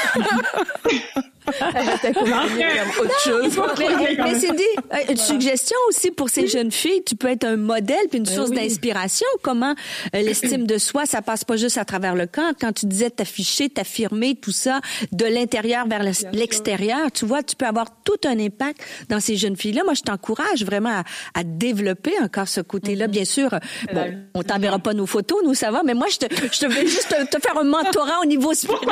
autre 1.47 3.19
chose. 3.23 3.59
Mais, 3.79 4.39
c'est 4.39 4.55
dit, 4.55 4.63
euh, 4.93 4.97
une 5.11 5.17
suggestion 5.17 5.77
aussi 5.89 6.11
pour 6.11 6.29
ces 6.29 6.47
jeunes 6.47 6.71
filles. 6.71 7.03
Tu 7.05 7.15
peux 7.15 7.29
être 7.29 7.45
un 7.45 7.57
modèle 7.57 8.07
puis 8.09 8.19
une 8.19 8.25
ben 8.25 8.33
source 8.33 8.51
d'inspiration. 8.51 9.27
Comment 9.41 9.73
euh, 10.15 10.21
l'estime 10.21 10.65
de 10.65 10.77
soi, 10.77 11.05
ça 11.05 11.21
passe 11.21 11.43
pas 11.43 11.57
juste 11.57 11.77
à 11.77 11.85
travers 11.85 12.15
le 12.15 12.27
corps. 12.27 12.53
Quand 12.59 12.73
tu 12.73 12.85
disais 12.85 13.09
t'afficher, 13.09 13.69
t'affirmer, 13.69 14.35
tout 14.35 14.51
ça, 14.51 14.81
de 15.11 15.25
l'intérieur 15.25 15.87
vers 15.87 16.03
l'extérieur, 16.33 17.11
tu 17.11 17.25
vois, 17.25 17.43
tu 17.43 17.55
peux 17.55 17.65
avoir 17.65 17.87
tout 18.03 18.19
un 18.25 18.39
impact 18.39 18.81
dans 19.09 19.19
ces 19.19 19.35
jeunes 19.35 19.57
filles-là. 19.57 19.83
Moi, 19.83 19.93
je 19.93 20.01
t'encourage 20.01 20.63
vraiment 20.63 21.03
à, 21.33 21.43
développer 21.43 22.13
encore 22.21 22.47
ce 22.47 22.61
côté-là. 22.61 23.07
Mm-hmm. 23.07 23.11
Bien 23.11 23.25
sûr, 23.25 23.49
bon, 23.93 24.15
on 24.33 24.43
t'enverra 24.43 24.79
pas 24.79 24.93
nos 24.93 25.05
photos, 25.05 25.39
nous, 25.43 25.53
ça 25.53 25.71
va, 25.71 25.81
mais 25.83 25.93
moi, 25.93 26.07
je 26.09 26.17
te, 26.17 26.33
je 26.33 26.59
te 26.59 26.65
vais 26.65 26.85
juste 26.85 27.13
te, 27.29 27.39
faire 27.39 27.57
un 27.57 27.63
mentorat 27.63 28.19
au 28.21 28.25
niveau 28.25 28.53
spirituel 28.53 28.91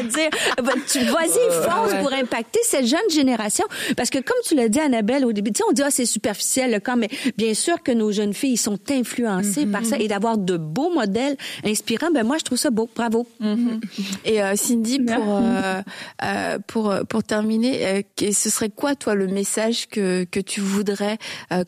et 0.00 0.02
dire, 0.04 0.30
ben, 0.62 0.74
tu 0.86 1.00
vas-y, 1.00 1.64
fonce 1.64 1.83
pour 2.00 2.12
impacter 2.12 2.60
cette 2.64 2.86
jeune 2.86 3.10
génération. 3.10 3.64
Parce 3.96 4.10
que 4.10 4.18
comme 4.18 4.36
tu 4.44 4.54
l'as 4.54 4.68
dit, 4.68 4.80
Annabelle, 4.80 5.24
au 5.24 5.32
début, 5.32 5.52
tu 5.52 5.58
sais, 5.58 5.64
on 5.68 5.72
dit, 5.72 5.82
ah, 5.82 5.90
c'est 5.90 6.06
superficiel, 6.06 6.72
le 6.72 6.80
camp, 6.80 6.96
mais 6.96 7.08
bien 7.36 7.54
sûr 7.54 7.82
que 7.82 7.92
nos 7.92 8.12
jeunes 8.12 8.34
filles 8.34 8.56
sont 8.56 8.78
influencées 8.90 9.66
par 9.66 9.84
ça 9.84 9.98
et 9.98 10.08
d'avoir 10.08 10.38
de 10.38 10.56
beaux 10.56 10.92
modèles 10.92 11.36
inspirants, 11.64 12.10
ben 12.10 12.24
moi, 12.24 12.38
je 12.38 12.44
trouve 12.44 12.58
ça 12.58 12.70
beau. 12.70 12.88
Bravo. 12.94 13.26
Mm-hmm. 13.40 13.80
Et 14.24 14.42
euh, 14.42 14.56
Cindy, 14.56 15.00
pour, 15.00 15.36
euh, 15.36 15.82
euh, 16.22 16.58
pour, 16.66 16.94
pour 17.08 17.22
terminer, 17.22 18.06
ce 18.18 18.50
serait 18.50 18.70
quoi, 18.70 18.94
toi, 18.94 19.14
le 19.14 19.26
message 19.26 19.88
que, 19.88 20.24
que 20.24 20.40
tu 20.40 20.60
voudrais 20.60 21.18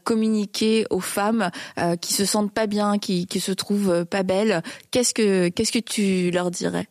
communiquer 0.05 0.87
aux 0.91 1.01
femmes 1.01 1.51
qui 2.01 2.13
se 2.13 2.25
sentent 2.25 2.53
pas 2.53 2.67
bien, 2.67 2.99
qui, 2.99 3.27
qui 3.27 3.41
se 3.41 3.53
trouvent 3.53 4.05
pas 4.05 4.23
belles? 4.23 4.63
Qu'est-ce 4.91 5.15
que, 5.15 5.49
qu'est-ce 5.49 5.73
que 5.73 5.79
tu 5.79 6.31
leur 6.31 6.51
dirais? 6.51 6.87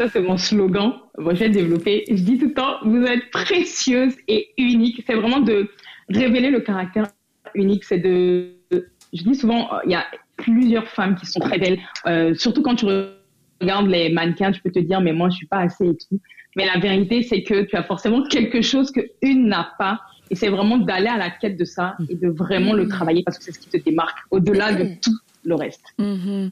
Ça, 0.00 0.08
c'est 0.08 0.22
mon 0.22 0.38
slogan. 0.38 0.94
Moi, 1.18 1.34
je 1.34 1.40
vais 1.40 1.50
développer. 1.50 2.04
Je 2.08 2.22
dis 2.22 2.38
tout 2.38 2.46
le 2.46 2.54
temps, 2.54 2.76
vous 2.84 3.04
êtes 3.04 3.30
précieuse 3.30 4.14
et 4.28 4.48
unique. 4.56 5.04
C'est 5.06 5.14
vraiment 5.14 5.40
de 5.40 5.68
révéler 6.08 6.48
le 6.48 6.60
caractère 6.60 7.08
unique. 7.54 7.84
C'est 7.84 7.98
de, 7.98 8.54
je 8.72 9.22
dis 9.22 9.34
souvent, 9.34 9.68
il 9.84 9.90
y 9.90 9.94
a 9.94 10.06
plusieurs 10.38 10.88
femmes 10.88 11.16
qui 11.16 11.26
sont 11.26 11.40
très 11.40 11.58
belles. 11.58 11.78
Euh, 12.06 12.32
surtout 12.34 12.62
quand 12.62 12.76
tu 12.76 12.86
regardes 13.60 13.88
les 13.88 14.08
mannequins, 14.08 14.52
tu 14.52 14.62
peux 14.62 14.70
te 14.70 14.78
dire, 14.78 15.02
mais 15.02 15.12
moi, 15.12 15.28
je 15.28 15.36
suis 15.36 15.46
pas 15.46 15.58
assez 15.58 15.88
et 15.90 15.94
tout. 15.94 16.18
Mais 16.56 16.64
la 16.64 16.80
vérité, 16.80 17.22
c'est 17.22 17.42
que 17.42 17.64
tu 17.64 17.76
as 17.76 17.82
forcément 17.82 18.22
quelque 18.22 18.62
chose 18.62 18.90
que 18.92 19.02
une 19.20 19.48
n'a 19.48 19.74
pas. 19.78 20.00
Et 20.30 20.34
c'est 20.34 20.48
vraiment 20.48 20.78
d'aller 20.78 21.08
à 21.08 21.18
la 21.18 21.28
quête 21.28 21.58
de 21.58 21.66
ça 21.66 21.96
et 22.08 22.14
de 22.14 22.28
vraiment 22.28 22.72
le 22.72 22.88
travailler 22.88 23.22
parce 23.22 23.36
que 23.36 23.44
c'est 23.44 23.52
ce 23.52 23.58
qui 23.58 23.68
te 23.68 23.76
démarque 23.76 24.16
au-delà 24.30 24.72
de 24.72 24.94
tout 25.02 25.18
le 25.42 25.54
reste. 25.54 25.80
Mhm. 25.98 26.50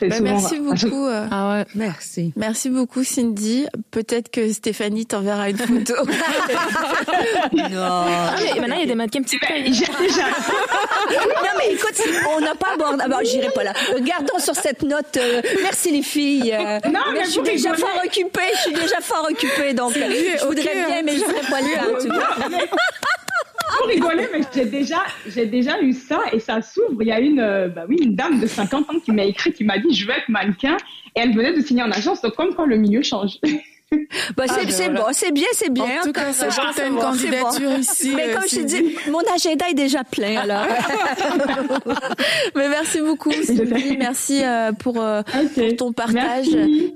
bah, 0.00 0.20
merci 0.20 0.58
beaucoup. 0.60 1.06
Euh, 1.06 1.26
ah 1.30 1.52
ouais, 1.52 1.66
merci. 1.74 2.32
Merci 2.36 2.70
beaucoup, 2.70 3.04
Cindy. 3.04 3.66
Peut-être 3.90 4.30
que 4.30 4.52
Stéphanie 4.52 5.06
t'enverra 5.06 5.50
une 5.50 5.58
photo. 5.58 5.94
non. 7.52 7.68
Ah, 7.82 8.34
mais 8.54 8.60
maintenant, 8.60 8.76
il 8.76 8.80
y 8.80 8.84
a 8.84 8.86
des 8.86 8.94
mannequins 8.94 9.22
petits 9.22 9.38
déjà. 9.66 9.86
non, 9.92 11.52
mais 11.58 11.74
écoute, 11.74 12.00
on 12.36 12.40
n'a 12.40 12.54
pas 12.54 12.74
abordé. 12.74 13.02
Ah, 13.04 13.08
bon, 13.08 13.18
j'irai 13.24 13.50
pas 13.50 13.64
là. 13.64 13.72
Gardons 14.00 14.38
sur 14.38 14.54
cette 14.54 14.82
note. 14.82 15.16
Euh, 15.16 15.42
merci, 15.62 15.90
les 15.92 16.02
filles. 16.02 16.52
Euh, 16.52 16.78
non, 16.90 17.00
mais 17.12 17.24
je 17.24 17.30
suis 17.30 17.42
déjà 17.42 17.74
fort 17.74 18.00
occupée. 18.04 18.40
Je 18.56 18.60
suis 18.60 18.72
déjà 18.72 19.00
fort 19.02 19.26
occupée. 19.30 19.74
Donc, 19.74 19.92
je 19.94 20.46
voudrais 20.46 20.86
bien, 20.86 21.02
mais 21.04 21.12
je 21.12 21.20
serais 21.20 21.50
pas 21.50 21.60
là. 21.60 22.58
Vous 23.80 23.88
rigolez, 23.88 24.28
mais 24.32 24.40
j'ai 24.52 24.66
déjà, 24.66 25.04
j'ai 25.26 25.46
déjà 25.46 25.80
eu 25.80 25.92
ça 25.92 26.20
et 26.32 26.38
ça 26.38 26.60
s'ouvre. 26.60 27.00
Il 27.00 27.08
y 27.08 27.12
a 27.12 27.20
une, 27.20 27.40
euh, 27.40 27.68
bah 27.68 27.84
oui, 27.88 27.96
une 28.02 28.14
dame 28.14 28.38
de 28.38 28.46
50 28.46 28.90
ans 28.90 29.00
qui 29.00 29.12
m'a 29.12 29.24
écrit, 29.24 29.52
qui 29.52 29.64
m'a 29.64 29.78
dit, 29.78 29.94
je 29.94 30.06
veux 30.06 30.12
être 30.12 30.28
mannequin. 30.28 30.76
Et 31.16 31.20
elle 31.20 31.34
venait 31.34 31.54
de 31.54 31.60
signer 31.60 31.82
en 31.82 31.90
agence. 31.90 32.20
Donc, 32.20 32.34
comme 32.34 32.54
quand 32.54 32.66
le 32.66 32.76
milieu 32.76 33.02
change. 33.02 33.38
Bah, 34.36 34.44
c'est 34.46 34.84
ah, 34.84 34.88
ben 34.88 34.94
bon, 34.94 35.06
c'est 35.12 35.32
bien, 35.32 35.46
c'est 35.52 35.72
bien. 35.72 36.00
En 36.00 36.04
tout 36.04 36.12
cas, 36.12 36.32
ça, 36.32 36.48
je 36.48 36.86
une 36.86 36.96
candidature 36.96 37.78
ici. 37.78 38.12
Mais 38.14 38.32
comme 38.32 38.44
je 38.48 38.56
te 38.56 38.62
dis, 38.62 38.96
mon 39.10 39.20
agenda 39.34 39.68
est 39.68 39.74
déjà 39.74 40.04
plein, 40.04 40.40
alors. 40.40 40.64
Mais 42.54 42.68
merci 42.68 43.00
beaucoup, 43.00 43.32
Sylvie. 43.44 43.96
Merci 43.98 44.42
euh, 44.44 44.72
pour, 44.72 45.00
euh, 45.00 45.22
pour, 45.54 45.76
ton 45.76 45.92
partage 45.92 46.46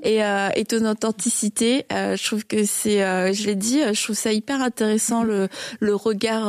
et, 0.03 0.23
euh, 0.23 0.49
et 0.55 0.65
ton 0.65 0.87
authenticité. 0.87 1.85
je 1.91 2.25
trouve 2.25 2.45
que 2.45 2.65
c'est, 2.65 2.99
je 3.33 3.47
l'ai 3.47 3.57
dit, 3.57 3.81
je 3.93 4.03
trouve 4.03 4.17
ça 4.17 4.33
hyper 4.33 4.63
intéressant 4.63 5.25
le, 5.25 5.49
le 5.81 5.95
regard 5.95 6.45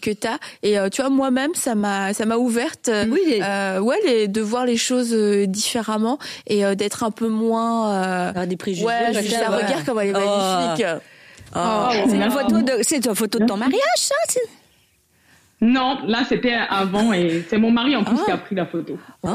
que 0.00 0.10
tu 0.10 0.26
as. 0.26 0.38
Et 0.62 0.76
tu 0.90 1.02
vois, 1.02 1.10
moi-même, 1.10 1.54
ça 1.54 1.74
m'a, 1.74 2.14
ça 2.14 2.24
m'a 2.24 2.36
ouverte, 2.36 2.90
oui, 3.10 3.40
ouais, 3.80 4.28
de 4.28 4.40
voir 4.40 4.64
les 4.64 4.78
choses 4.78 5.14
différemment 5.46 6.18
et 6.46 6.62
d'être 6.74 7.02
un 7.02 7.10
peu 7.10 7.28
moins. 7.28 8.32
des 8.46 8.56
préjugés. 8.56 8.86
Ouais, 8.86 9.12
regarde 9.74 9.86
comme 9.86 10.00
elle 10.00 10.08
est 10.08 10.12
magnifique. 10.12 10.86
Oh. 11.54 11.58
Oh. 11.58 11.88
C'est 12.08 12.16
une 12.16 12.30
photo 12.30 12.62
de, 12.62 12.82
c'est 12.82 13.06
une 13.06 13.14
photo 13.14 13.38
de 13.38 13.46
ton 13.46 13.56
mariage, 13.56 13.80
ça? 13.96 14.14
Non, 15.64 15.96
là 16.06 16.18
c'était 16.28 16.52
avant 16.52 17.14
et 17.14 17.42
c'est 17.48 17.56
mon 17.56 17.70
mari 17.70 17.96
en 17.96 18.04
plus 18.04 18.22
qui 18.22 18.30
a 18.30 18.36
pris 18.36 18.54
la 18.54 18.66
photo. 18.66 18.98
Ah, 19.26 19.30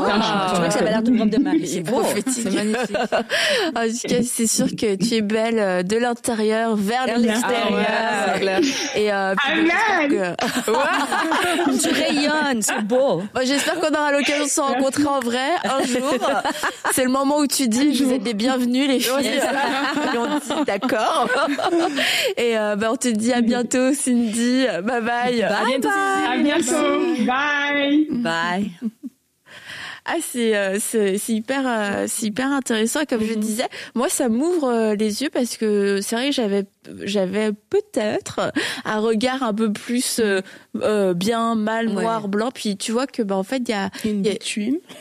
je 0.51 0.53
crois 0.53 0.67
que 0.67 0.73
ça 0.73 0.79
avait 0.81 0.91
l'air 0.91 1.01
d'une 1.01 1.19
robe 1.19 1.29
de 1.31 1.39
mari. 1.39 1.67
C'est 1.67 1.81
beau, 1.81 2.03
c'est 2.27 2.53
magnifique. 2.53 2.95
en 3.75 3.87
tout 3.87 4.07
cas, 4.07 4.21
c'est 4.23 4.45
sûr 4.45 4.67
que 4.67 4.95
tu 4.95 5.15
es 5.15 5.21
belle 5.21 5.57
euh, 5.57 5.81
de 5.81 5.97
l'intérieur 5.97 6.75
vers 6.75 7.05
l'extérieur. 7.17 7.79
Ah, 7.89 8.59
et 8.95 9.11
euh, 9.11 9.33
Amen. 9.51 10.07
Que... 10.07 11.79
tu 11.81 11.89
rayonnes, 11.89 12.61
c'est 12.61 12.83
beau. 12.83 13.23
J'espère 13.43 13.79
qu'on 13.79 13.89
aura 13.89 14.11
l'occasion 14.11 14.43
de 14.43 14.49
se 14.49 14.61
rencontrer 14.61 15.07
en 15.07 15.21
vrai 15.21 15.49
un 15.63 15.83
jour. 15.83 16.13
C'est 16.91 17.03
le 17.03 17.11
moment 17.11 17.39
où 17.39 17.47
tu 17.47 17.67
dis 17.67 18.03
vous 18.03 18.13
êtes 18.13 18.23
les 18.23 18.33
bienvenus 18.33 18.87
les 18.87 18.99
filles. 18.99 19.39
et 20.13 20.17
on 20.17 20.25
dit 20.25 20.65
d'accord. 20.65 21.27
Et 22.37 22.57
euh, 22.57 22.75
ben, 22.75 22.89
on 22.91 22.95
te 22.95 23.07
dit 23.07 23.33
à 23.33 23.41
bientôt 23.41 23.93
Cindy. 23.95 24.65
Bye 24.83 25.01
bye. 25.01 25.01
bye 25.01 25.43
à 25.43 25.65
bientôt. 25.65 25.89
Bye. 25.89 26.18
À 26.27 26.37
bientôt. 26.37 27.25
Bye. 27.25 28.07
Bye. 28.09 28.71
Ah, 30.11 30.15
c'est 30.21 30.57
euh, 30.57 30.77
c'est 30.79 31.19
hyper 31.29 31.67
euh, 31.67 32.05
c'est 32.07 32.27
hyper 32.27 32.51
intéressant. 32.51 33.01
Comme 33.07 33.23
je 33.23 33.33
mhm. 33.33 33.39
disais, 33.39 33.67
moi 33.93 34.09
ça 34.09 34.27
m'ouvre 34.27 34.67
euh, 34.67 34.95
les 34.95 35.21
yeux 35.21 35.29
parce 35.31 35.55
que 35.55 36.01
c'est 36.01 36.15
vrai 36.15 36.29
que 36.29 36.35
j'avais 36.35 36.65
j'avais 37.03 37.51
peut-être 37.51 38.51
un 38.85 38.99
regard 38.99 39.43
un 39.43 39.53
peu 39.53 39.71
plus 39.71 40.21
bien 40.73 41.55
mal 41.55 41.89
noir 41.89 42.27
blanc. 42.27 42.49
Puis 42.53 42.77
tu 42.77 42.91
vois 42.91 43.07
que 43.07 43.21
bah 43.21 43.35
en 43.35 43.43
fait 43.43 43.63
il 43.67 43.69
y 43.69 43.73
a 43.73 43.89
une 44.05 44.25
y 44.25 44.29
a, 44.29 44.33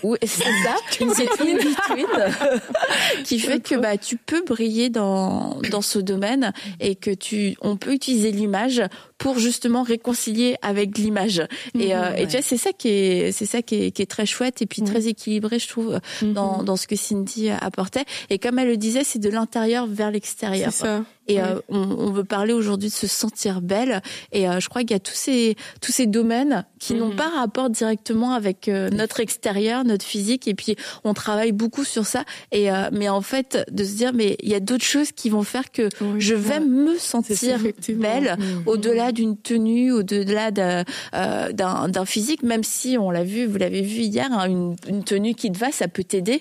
Oui, 0.02 0.18
c'est 0.22 0.42
ça, 0.42 0.76
une 1.00 1.08
between 1.18 1.58
qui 3.24 3.38
fait 3.38 3.60
que 3.60 3.74
bah 3.74 3.96
tu 3.96 4.16
peux 4.16 4.42
briller 4.42 4.90
dans 4.90 5.58
dans 5.70 5.82
ce 5.82 5.98
domaine 5.98 6.52
et 6.80 6.94
que 6.94 7.10
tu 7.10 7.56
on 7.62 7.76
peut 7.76 7.92
utiliser 7.92 8.30
l'image 8.30 8.82
pour 9.18 9.38
justement 9.38 9.82
réconcilier 9.82 10.56
avec 10.62 10.96
l'image. 10.96 11.42
Et, 11.74 11.94
mhm, 11.94 12.16
et 12.16 12.26
tu 12.26 12.32
vois, 12.32 12.42
c'est 12.42 12.56
ça 12.56 12.72
qui 12.72 12.88
est, 12.88 13.32
c'est 13.32 13.46
ça 13.46 13.62
qui 13.62 13.82
est, 13.82 13.90
qui 13.90 14.02
est, 14.02 14.06
très 14.06 14.26
chouette 14.26 14.62
et 14.62 14.66
puis 14.66 14.82
très 14.82 15.08
équilibré, 15.08 15.58
je 15.58 15.68
trouve, 15.68 16.00
mhm. 16.22 16.32
dans, 16.32 16.62
dans 16.62 16.76
ce 16.76 16.86
que 16.86 16.96
Cindy 16.96 17.50
apportait. 17.50 18.04
Et 18.30 18.38
comme 18.38 18.58
elle 18.58 18.68
le 18.68 18.76
disait, 18.76 19.04
c'est 19.04 19.18
de 19.18 19.28
l'intérieur 19.28 19.86
vers 19.86 20.10
l'extérieur. 20.10 20.72
C'est 20.72 20.84
ça. 20.84 21.02
Et 21.28 21.40
euh, 21.40 21.60
on, 21.68 21.78
on, 21.78 22.10
veut 22.10 22.24
parler 22.24 22.52
aujourd'hui 22.52 22.88
de 22.88 22.94
se 22.94 23.06
sentir 23.06 23.60
belle. 23.60 24.02
Et 24.32 24.48
euh, 24.48 24.60
je 24.60 24.68
crois 24.68 24.80
qu'il 24.82 24.92
y 24.92 24.94
a 24.94 25.00
tous 25.00 25.14
ces 25.14 25.56
tous 25.80 25.92
ces 25.92 26.06
domaines 26.06 26.64
qui 26.78 26.94
n'ont 26.94 27.10
mhm. 27.10 27.16
pas 27.16 27.28
rapport 27.28 27.68
directement 27.68 28.32
avec 28.32 28.68
euh, 28.68 28.88
notre 28.90 29.20
extérieur, 29.20 29.84
notre 29.84 30.04
physique. 30.04 30.48
Et 30.48 30.54
puis 30.54 30.76
on 31.04 31.12
travaille 31.12 31.52
beaucoup 31.52 31.84
sur 31.84 32.06
ça. 32.06 32.24
Et 32.50 32.68
mais 32.92 33.08
en 33.08 33.20
fait, 33.20 33.58
de 33.70 33.84
se 33.84 33.94
dire 33.94 34.12
mais 34.14 34.36
il 34.40 34.48
y 34.48 34.54
a 34.54 34.60
d'autres 34.60 34.84
choses 34.84 35.12
qui 35.12 35.28
vont 35.28 35.42
faire 35.42 35.70
que 35.70 35.88
je 36.18 36.34
vais 36.34 36.60
me 36.60 36.96
sentir 36.96 37.58
belle 37.88 38.36
mhm. 38.38 38.62
au-delà 38.66 39.12
d'une 39.12 39.36
tenue, 39.36 39.92
au-delà 39.92 40.50
d'un 40.50 40.84
d'un 41.12 42.04
physique. 42.04 42.42
Même 42.42 42.64
si 42.64 42.96
on 42.98 43.10
l'a 43.10 43.24
vu, 43.24 43.46
vous 43.46 43.58
l'avez 43.58 43.82
vu 43.82 44.02
hier, 44.02 44.28
hein, 44.32 44.48
une, 44.48 44.76
une, 44.88 45.04
tenue 45.04 45.34
qui 45.34 45.52
te 45.52 45.58
va, 45.58 45.72
ça 45.72 45.88
peut 45.88 46.04
t'aider. 46.04 46.40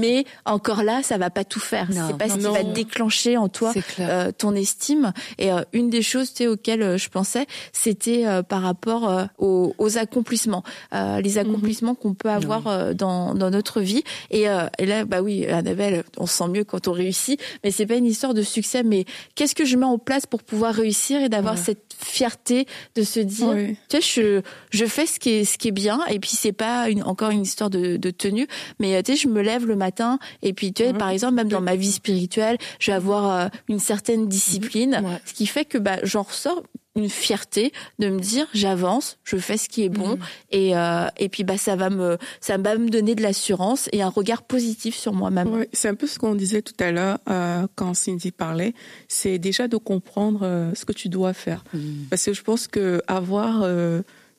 Mais 0.00 0.24
encore 0.44 0.82
là, 0.82 1.02
ça 1.02 1.18
va 1.18 1.30
pas 1.30 1.44
tout 1.44 1.60
faire. 1.60 1.88
C'est 1.90 2.16
pas 2.16 2.28
ce 2.28 2.38
qui 2.38 2.40
va 2.40 2.62
déclencher 2.62 3.36
en 3.36 3.48
toi 3.48 3.72
euh, 4.00 4.21
ton 4.30 4.54
estime. 4.54 5.12
Et 5.38 5.52
euh, 5.52 5.62
une 5.72 5.90
des 5.90 6.02
choses 6.02 6.32
auxquelles 6.42 6.82
euh, 6.82 6.98
je 6.98 7.08
pensais, 7.08 7.46
c'était 7.72 8.24
par 8.48 8.62
rapport 8.62 9.28
aux, 9.38 9.74
aux, 9.78 9.98
accomplissements, 9.98 10.62
les 10.92 11.38
accomplissements 11.38 11.94
qu'on 11.94 12.14
peut 12.14 12.30
avoir 12.30 12.94
dans, 12.94 13.34
dans 13.34 13.50
notre 13.50 13.80
vie. 13.80 14.02
Et, 14.30 14.46
et, 14.78 14.86
là, 14.86 15.04
bah 15.04 15.22
oui, 15.22 15.46
Annabelle, 15.46 16.04
on 16.16 16.26
se 16.26 16.36
sent 16.36 16.48
mieux 16.48 16.64
quand 16.64 16.88
on 16.88 16.92
réussit, 16.92 17.40
mais 17.64 17.70
c'est 17.70 17.86
pas 17.86 17.96
une 17.96 18.06
histoire 18.06 18.34
de 18.34 18.42
succès. 18.42 18.82
Mais 18.82 19.04
qu'est-ce 19.34 19.54
que 19.54 19.64
je 19.64 19.76
mets 19.76 19.86
en 19.86 19.98
place 19.98 20.26
pour 20.26 20.42
pouvoir 20.42 20.74
réussir 20.74 21.20
et 21.22 21.28
d'avoir 21.28 21.58
cette 21.58 21.94
fierté 21.98 22.66
de 22.94 23.02
se 23.02 23.20
dire, 23.20 23.54
tu 23.88 24.00
sais, 24.00 24.00
je, 24.00 24.42
je 24.70 24.86
fais 24.86 25.06
ce 25.06 25.18
qui 25.18 25.30
est 25.30 25.44
ce 25.44 25.58
qui 25.58 25.68
est 25.68 25.72
bien. 25.72 26.00
Et 26.10 26.18
puis 26.18 26.30
c'est 26.34 26.52
pas 26.52 26.88
une, 26.88 27.02
encore 27.02 27.30
une 27.30 27.42
histoire 27.42 27.70
de, 27.70 27.96
de 27.96 28.10
tenue, 28.10 28.46
mais 28.78 29.02
tu 29.02 29.12
sais, 29.12 29.18
je 29.18 29.28
me 29.28 29.42
lève 29.42 29.66
le 29.66 29.76
matin. 29.76 30.18
Et 30.42 30.52
puis 30.52 30.72
tu 30.72 30.84
sais, 30.84 30.92
par 30.92 31.08
exemple, 31.08 31.34
même 31.34 31.48
dans 31.48 31.60
ma 31.60 31.76
vie 31.76 31.92
spirituelle, 31.92 32.58
je 32.78 32.90
vais 32.90 32.96
avoir 32.96 33.50
une 33.68 33.78
certaine 33.78 34.11
discipline, 34.16 35.02
ce 35.24 35.32
qui 35.32 35.46
fait 35.46 35.64
que 35.64 35.78
bah, 35.78 35.98
j'en 36.02 36.22
ressors 36.22 36.62
une 36.94 37.08
fierté 37.08 37.72
de 37.98 38.08
me 38.08 38.20
dire 38.20 38.46
j'avance, 38.52 39.18
je 39.24 39.36
fais 39.36 39.56
ce 39.56 39.68
qui 39.68 39.82
est 39.82 39.88
bon 39.88 40.16
mm. 40.16 40.20
et 40.50 40.76
euh, 40.76 41.06
et 41.16 41.28
puis 41.28 41.42
bah 41.42 41.56
ça 41.56 41.74
va 41.74 41.88
me 41.88 42.18
ça 42.40 42.58
va 42.58 42.76
me 42.76 42.90
donner 42.90 43.14
de 43.14 43.22
l'assurance 43.22 43.88
et 43.92 44.02
un 44.02 44.10
regard 44.10 44.42
positif 44.42 44.94
sur 44.94 45.14
moi-même. 45.14 45.64
c'est 45.72 45.88
un 45.88 45.94
peu 45.94 46.06
ce 46.06 46.18
qu'on 46.18 46.34
disait 46.34 46.62
tout 46.62 46.74
à 46.80 46.90
l'heure 46.90 47.18
euh, 47.30 47.66
quand 47.76 47.94
Cindy 47.94 48.30
parlait, 48.30 48.74
c'est 49.08 49.38
déjà 49.38 49.68
de 49.68 49.76
comprendre 49.78 50.40
euh, 50.42 50.74
ce 50.74 50.84
que 50.84 50.92
tu 50.92 51.08
dois 51.08 51.32
faire 51.32 51.64
mm. 51.72 52.08
parce 52.10 52.24
que 52.24 52.34
je 52.34 52.42
pense 52.42 52.66
que 52.66 53.02
avoir 53.06 53.64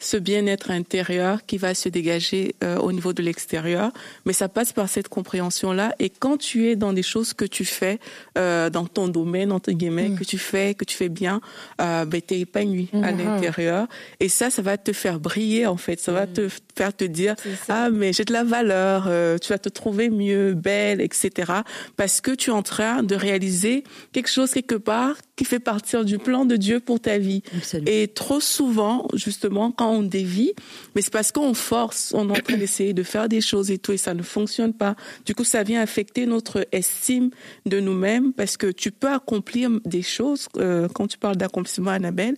ce 0.03 0.17
bien-être 0.17 0.71
intérieur 0.71 1.45
qui 1.45 1.57
va 1.57 1.73
se 1.73 1.89
dégager 1.89 2.55
euh, 2.63 2.77
au 2.77 2.91
niveau 2.91 3.13
de 3.13 3.23
l'extérieur. 3.23 3.91
Mais 4.25 4.33
ça 4.33 4.49
passe 4.49 4.73
par 4.73 4.89
cette 4.89 5.07
compréhension-là. 5.07 5.95
Et 5.99 6.09
quand 6.09 6.37
tu 6.37 6.67
es 6.67 6.75
dans 6.75 6.93
des 6.93 7.03
choses 7.03 7.33
que 7.33 7.45
tu 7.45 7.65
fais 7.65 7.99
euh, 8.37 8.69
dans 8.69 8.85
ton 8.85 9.07
domaine, 9.07 9.51
entre 9.51 9.71
guillemets, 9.71 10.09
mm. 10.09 10.19
que 10.19 10.23
tu 10.23 10.37
fais, 10.37 10.73
que 10.73 10.85
tu 10.85 10.95
fais 10.95 11.09
bien, 11.09 11.41
euh, 11.81 12.05
ben, 12.05 12.21
tu 12.21 12.33
es 12.35 12.39
épanoui 12.41 12.89
à 12.93 13.11
mm-hmm. 13.11 13.17
l'intérieur. 13.17 13.87
Et 14.19 14.29
ça, 14.29 14.49
ça 14.49 14.61
va 14.61 14.77
te 14.77 14.93
faire 14.93 15.19
briller, 15.19 15.67
en 15.67 15.77
fait. 15.77 15.99
Ça 15.99 16.11
va 16.11 16.25
mm. 16.25 16.33
te 16.33 16.49
faire 16.75 16.95
te 16.95 17.05
dire, 17.05 17.35
ah, 17.69 17.89
mais 17.89 18.13
j'ai 18.13 18.25
de 18.25 18.33
la 18.33 18.43
valeur, 18.43 19.05
euh, 19.07 19.37
tu 19.37 19.49
vas 19.49 19.59
te 19.59 19.69
trouver 19.69 20.09
mieux, 20.09 20.53
belle, 20.53 21.01
etc. 21.01 21.51
Parce 21.97 22.21
que 22.21 22.31
tu 22.31 22.49
es 22.49 22.53
en 22.53 22.63
train 22.63 23.03
de 23.03 23.15
réaliser 23.15 23.83
quelque 24.11 24.29
chose 24.29 24.51
quelque 24.51 24.75
part 24.75 25.15
qui 25.35 25.45
fait 25.45 25.59
partir 25.59 26.05
du 26.05 26.19
plan 26.19 26.45
de 26.45 26.55
Dieu 26.55 26.79
pour 26.79 26.99
ta 26.99 27.17
vie. 27.17 27.43
Et 27.85 28.07
trop 28.07 28.39
souvent, 28.39 29.07
justement, 29.13 29.71
quand 29.71 29.92
on 29.93 30.03
dévie, 30.03 30.53
mais 30.95 31.01
c'est 31.01 31.11
parce 31.11 31.31
qu'on 31.31 31.53
force, 31.53 32.13
on 32.15 32.29
est 32.29 32.39
en 32.39 32.41
train 32.41 32.57
d'essayer 32.57 32.93
de 32.93 33.03
faire 33.03 33.29
des 33.29 33.41
choses 33.41 33.71
et 33.71 33.77
tout, 33.77 33.91
et 33.91 33.97
ça 33.97 34.13
ne 34.13 34.23
fonctionne 34.23 34.73
pas. 34.73 34.95
Du 35.25 35.35
coup, 35.35 35.43
ça 35.43 35.63
vient 35.63 35.81
affecter 35.81 36.25
notre 36.25 36.67
estime 36.71 37.29
de 37.65 37.79
nous-mêmes 37.79 38.33
parce 38.33 38.57
que 38.57 38.67
tu 38.67 38.91
peux 38.91 39.09
accomplir 39.09 39.69
des 39.85 40.01
choses, 40.01 40.47
euh, 40.57 40.87
quand 40.93 41.07
tu 41.07 41.17
parles 41.17 41.37
d'accomplissement, 41.37 41.91
Annabelle, 41.91 42.35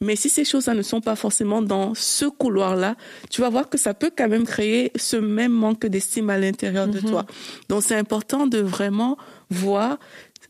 mais 0.00 0.16
si 0.16 0.28
ces 0.28 0.44
choses-là 0.44 0.74
ne 0.74 0.82
sont 0.82 1.00
pas 1.00 1.16
forcément 1.16 1.62
dans 1.62 1.94
ce 1.94 2.26
couloir-là, 2.26 2.96
tu 3.30 3.40
vas 3.40 3.50
voir 3.50 3.68
que 3.68 3.78
ça 3.78 3.94
peut 3.94 4.10
quand 4.16 4.28
même 4.28 4.44
créer 4.44 4.92
ce 4.96 5.16
même 5.16 5.52
manque 5.52 5.86
d'estime 5.86 6.30
à 6.30 6.38
l'intérieur 6.38 6.88
de 6.88 7.00
mm-hmm. 7.00 7.10
toi. 7.10 7.26
Donc, 7.68 7.82
c'est 7.82 7.96
important 7.96 8.46
de 8.46 8.58
vraiment 8.58 9.16
voir 9.50 9.98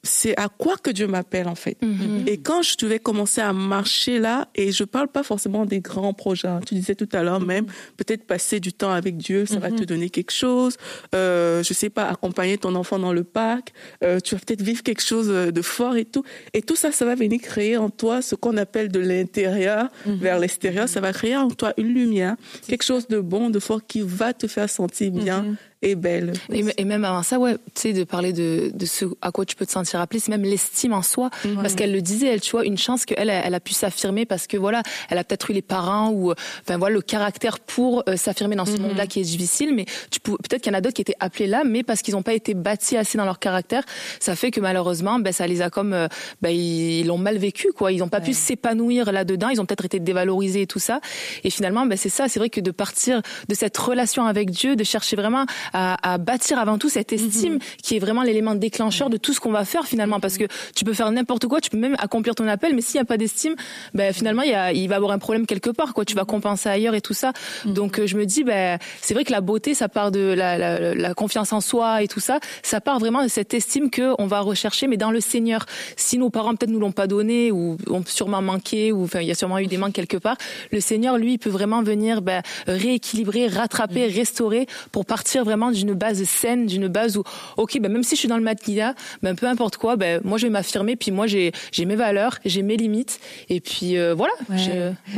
c'est 0.08 0.38
à 0.38 0.48
quoi 0.48 0.76
que 0.76 0.90
Dieu 0.90 1.06
m'appelle 1.06 1.48
en 1.48 1.54
fait. 1.54 1.76
Mhm. 1.82 2.24
Et 2.26 2.38
quand 2.38 2.62
je 2.62 2.76
devais 2.76 2.98
commencer 2.98 3.40
à 3.40 3.52
marcher 3.52 4.18
là, 4.18 4.48
et 4.54 4.72
je 4.72 4.84
parle 4.84 5.08
pas 5.08 5.22
forcément 5.22 5.66
des 5.66 5.80
grands 5.80 6.14
projets, 6.14 6.48
hein. 6.48 6.60
tu 6.66 6.74
disais 6.74 6.94
tout 6.94 7.08
à 7.12 7.22
l'heure 7.22 7.40
même, 7.40 7.66
peut-être 7.96 8.24
passer 8.24 8.60
du 8.60 8.72
temps 8.72 8.90
avec 8.90 9.16
Dieu, 9.16 9.46
ça 9.46 9.58
va 9.58 9.70
te 9.70 9.80
mhm. 9.80 9.86
donner 9.86 10.10
quelque 10.10 10.32
chose. 10.32 10.76
Euh, 11.14 11.62
je 11.62 11.72
sais 11.74 11.90
pas, 11.90 12.08
accompagner 12.08 12.58
ton 12.58 12.74
enfant 12.74 12.98
dans 12.98 13.12
le 13.12 13.24
parc, 13.24 13.72
euh, 14.02 14.18
tu 14.20 14.34
vas 14.34 14.40
peut-être 14.40 14.62
vivre 14.62 14.82
quelque 14.82 15.02
chose 15.02 15.28
de 15.28 15.62
fort 15.62 15.96
et 15.96 16.04
tout. 16.04 16.24
Et 16.54 16.62
tout 16.62 16.76
ça, 16.76 16.90
ça 16.92 17.04
va 17.04 17.14
venir 17.14 17.40
créer 17.40 17.76
en 17.76 17.90
toi 17.90 18.22
ce 18.22 18.34
qu'on 18.34 18.56
appelle 18.56 18.88
de 18.88 19.00
l'intérieur 19.00 19.88
mhm. 20.06 20.16
vers 20.16 20.38
l'extérieur. 20.38 20.88
Ça 20.88 21.00
va 21.00 21.12
créer 21.12 21.36
en 21.36 21.50
toi 21.50 21.74
une 21.76 21.92
lumière, 21.92 22.36
quelque 22.66 22.84
chose 22.84 23.08
de 23.08 23.20
bon, 23.20 23.50
de 23.50 23.58
fort 23.58 23.80
qui 23.86 24.00
va 24.00 24.32
te 24.32 24.46
faire 24.46 24.70
sentir 24.70 25.10
bien 25.10 25.56
et 25.80 25.94
belle. 25.94 26.32
Et, 26.52 26.84
même 26.84 27.04
avant 27.04 27.22
ça, 27.22 27.38
ouais, 27.38 27.54
tu 27.74 27.82
sais, 27.82 27.92
de 27.92 28.02
parler 28.02 28.32
de, 28.32 28.72
de 28.74 28.86
ce 28.86 29.04
à 29.22 29.30
quoi 29.30 29.44
tu 29.44 29.54
peux 29.54 29.64
te 29.64 29.70
sentir 29.70 30.00
appelé, 30.00 30.18
c'est 30.18 30.30
même 30.30 30.42
l'estime 30.42 30.92
en 30.92 31.02
soi. 31.02 31.30
Parce 31.60 31.74
qu'elle 31.74 31.92
le 31.92 32.02
disait, 32.02 32.26
elle, 32.26 32.40
tu 32.40 32.50
vois, 32.50 32.64
une 32.64 32.78
chance 32.78 33.04
qu'elle, 33.04 33.30
elle 33.30 33.54
a 33.54 33.60
pu 33.60 33.74
s'affirmer 33.74 34.26
parce 34.26 34.46
que 34.46 34.56
voilà, 34.56 34.82
elle 35.08 35.18
a 35.18 35.24
peut-être 35.24 35.50
eu 35.50 35.54
les 35.54 35.62
parents 35.62 36.10
ou, 36.10 36.32
enfin 36.32 36.78
voilà, 36.78 36.94
le 36.94 37.02
caractère 37.02 37.60
pour 37.60 38.02
euh, 38.08 38.16
s'affirmer 38.16 38.56
dans 38.56 38.64
ce 38.64 38.72
mhm. 38.72 38.82
monde-là 38.82 39.06
qui 39.06 39.20
est 39.20 39.24
difficile. 39.24 39.74
Mais 39.74 39.84
tu 40.10 40.18
peut-être 40.20 40.62
qu'il 40.62 40.72
y 40.72 40.74
en 40.74 40.78
a 40.78 40.80
d'autres 40.80 40.96
qui 40.96 41.02
étaient 41.02 41.16
appelés 41.20 41.46
là, 41.46 41.62
mais 41.64 41.82
parce 41.82 42.02
qu'ils 42.02 42.14
n'ont 42.14 42.22
pas 42.22 42.34
été 42.34 42.54
bâtis 42.54 42.96
assez 42.96 43.16
dans 43.16 43.24
leur 43.24 43.38
caractère, 43.38 43.84
ça 44.18 44.34
fait 44.34 44.50
que 44.50 44.60
malheureusement, 44.60 45.20
ben 45.20 45.32
ça 45.32 45.46
les 45.46 45.62
a 45.62 45.70
comme, 45.70 45.92
euh, 45.92 46.08
ben 46.42 46.50
ils 46.50 47.06
l'ont 47.06 47.18
mal 47.18 47.38
vécu, 47.38 47.70
quoi. 47.72 47.92
Ils 47.92 47.98
n'ont 47.98 48.08
pas 48.08 48.20
pu 48.20 48.32
s'épanouir 48.32 49.12
là-dedans. 49.12 49.48
Ils 49.48 49.60
ont 49.60 49.66
peut-être 49.66 49.84
été 49.84 50.00
dévalorisés 50.00 50.62
et 50.62 50.66
tout 50.66 50.80
ça. 50.80 51.00
Et 51.44 51.50
finalement, 51.50 51.86
ben 51.86 51.96
c'est 51.96 52.08
ça. 52.08 52.28
C'est 52.28 52.40
vrai 52.40 52.50
que 52.50 52.60
de 52.60 52.70
partir 52.72 53.22
de 53.48 53.54
cette 53.54 53.76
relation 53.76 54.26
avec 54.26 54.50
Dieu, 54.50 54.74
de 54.74 54.84
chercher 54.84 55.14
vraiment 55.14 55.46
à, 55.72 56.14
à, 56.14 56.18
bâtir 56.18 56.58
avant 56.58 56.78
tout 56.78 56.88
cette 56.88 57.12
estime 57.12 57.54
mhm. 57.54 57.60
qui 57.82 57.96
est 57.96 57.98
vraiment 57.98 58.22
l'élément 58.22 58.54
déclencheur 58.54 59.10
de 59.10 59.16
tout 59.16 59.32
ce 59.32 59.40
qu'on 59.40 59.52
va 59.52 59.64
faire 59.64 59.86
finalement. 59.86 60.20
Parce 60.20 60.38
que 60.38 60.44
tu 60.74 60.84
peux 60.84 60.94
faire 60.94 61.10
n'importe 61.10 61.46
quoi, 61.46 61.60
tu 61.60 61.70
peux 61.70 61.78
même 61.78 61.96
accomplir 61.98 62.34
ton 62.34 62.46
appel, 62.48 62.74
mais 62.74 62.80
s'il 62.80 62.98
n'y 62.98 63.02
a 63.02 63.04
pas 63.04 63.16
d'estime, 63.16 63.54
ben, 63.94 64.12
finalement, 64.12 64.42
il, 64.42 64.50
y 64.50 64.54
a, 64.54 64.72
il 64.72 64.88
va 64.88 64.94
y 64.94 64.96
avoir 64.96 65.12
un 65.12 65.18
problème 65.18 65.46
quelque 65.46 65.70
part. 65.70 65.94
Quoi. 65.94 66.04
Tu 66.04 66.14
vas 66.14 66.24
compenser 66.24 66.68
ailleurs 66.68 66.94
et 66.94 67.00
tout 67.00 67.14
ça. 67.14 67.32
Mhm. 67.64 67.72
Donc, 67.72 67.98
euh, 67.98 68.06
je 68.06 68.16
me 68.16 68.26
dis, 68.26 68.44
ben, 68.44 68.78
c'est 69.00 69.14
vrai 69.14 69.24
que 69.24 69.32
la 69.32 69.40
beauté, 69.40 69.74
ça 69.74 69.88
part 69.88 70.10
de 70.10 70.20
la, 70.20 70.58
la, 70.58 70.94
la, 70.94 71.14
confiance 71.14 71.52
en 71.52 71.60
soi 71.60 72.02
et 72.02 72.08
tout 72.08 72.20
ça. 72.20 72.38
Ça 72.62 72.80
part 72.80 72.98
vraiment 72.98 73.22
de 73.22 73.28
cette 73.28 73.54
estime 73.54 73.90
que 73.90 74.14
on 74.18 74.26
va 74.26 74.40
rechercher, 74.40 74.86
mais 74.86 74.96
dans 74.96 75.10
le 75.10 75.20
Seigneur. 75.20 75.66
Si 75.96 76.18
nos 76.18 76.30
parents 76.30 76.54
peut-être 76.54 76.70
nous 76.70 76.80
l'ont 76.80 76.92
pas 76.92 77.06
donné 77.06 77.50
ou 77.50 77.76
ont 77.88 78.04
sûrement 78.06 78.42
manqué, 78.42 78.92
ou 78.92 79.04
enfin, 79.04 79.20
il 79.20 79.28
y 79.28 79.30
a 79.30 79.34
sûrement 79.34 79.58
eu 79.58 79.66
des 79.66 79.76
manques 79.76 79.92
quelque 79.92 80.16
part, 80.16 80.36
le 80.70 80.80
Seigneur, 80.80 81.18
lui, 81.18 81.34
il 81.34 81.38
peut 81.38 81.50
vraiment 81.50 81.82
venir 81.82 82.22
ben, 82.22 82.42
rééquilibrer, 82.66 83.48
rattraper, 83.48 84.08
mhm. 84.08 84.14
restaurer 84.14 84.66
pour 84.92 85.04
partir 85.04 85.44
vraiment 85.44 85.57
d'une 85.70 85.94
base 85.94 86.22
saine, 86.24 86.66
d'une 86.66 86.88
base 86.88 87.16
où, 87.16 87.24
ok, 87.56 87.78
ben 87.80 87.90
même 87.90 88.02
si 88.02 88.14
je 88.14 88.20
suis 88.20 88.28
dans 88.28 88.36
le 88.36 88.42
matinat, 88.42 88.94
ben 89.22 89.34
peu 89.34 89.46
importe 89.46 89.76
quoi, 89.76 89.96
ben 89.96 90.20
moi 90.24 90.38
je 90.38 90.46
vais 90.46 90.50
m'affirmer, 90.50 90.96
puis 90.96 91.10
moi 91.10 91.26
j'ai 91.26 91.52
j'ai 91.72 91.84
mes 91.84 91.96
valeurs, 91.96 92.38
j'ai 92.44 92.62
mes 92.62 92.76
limites, 92.76 93.20
et 93.48 93.60
puis 93.60 93.96
euh, 93.96 94.14
voilà. 94.14 94.32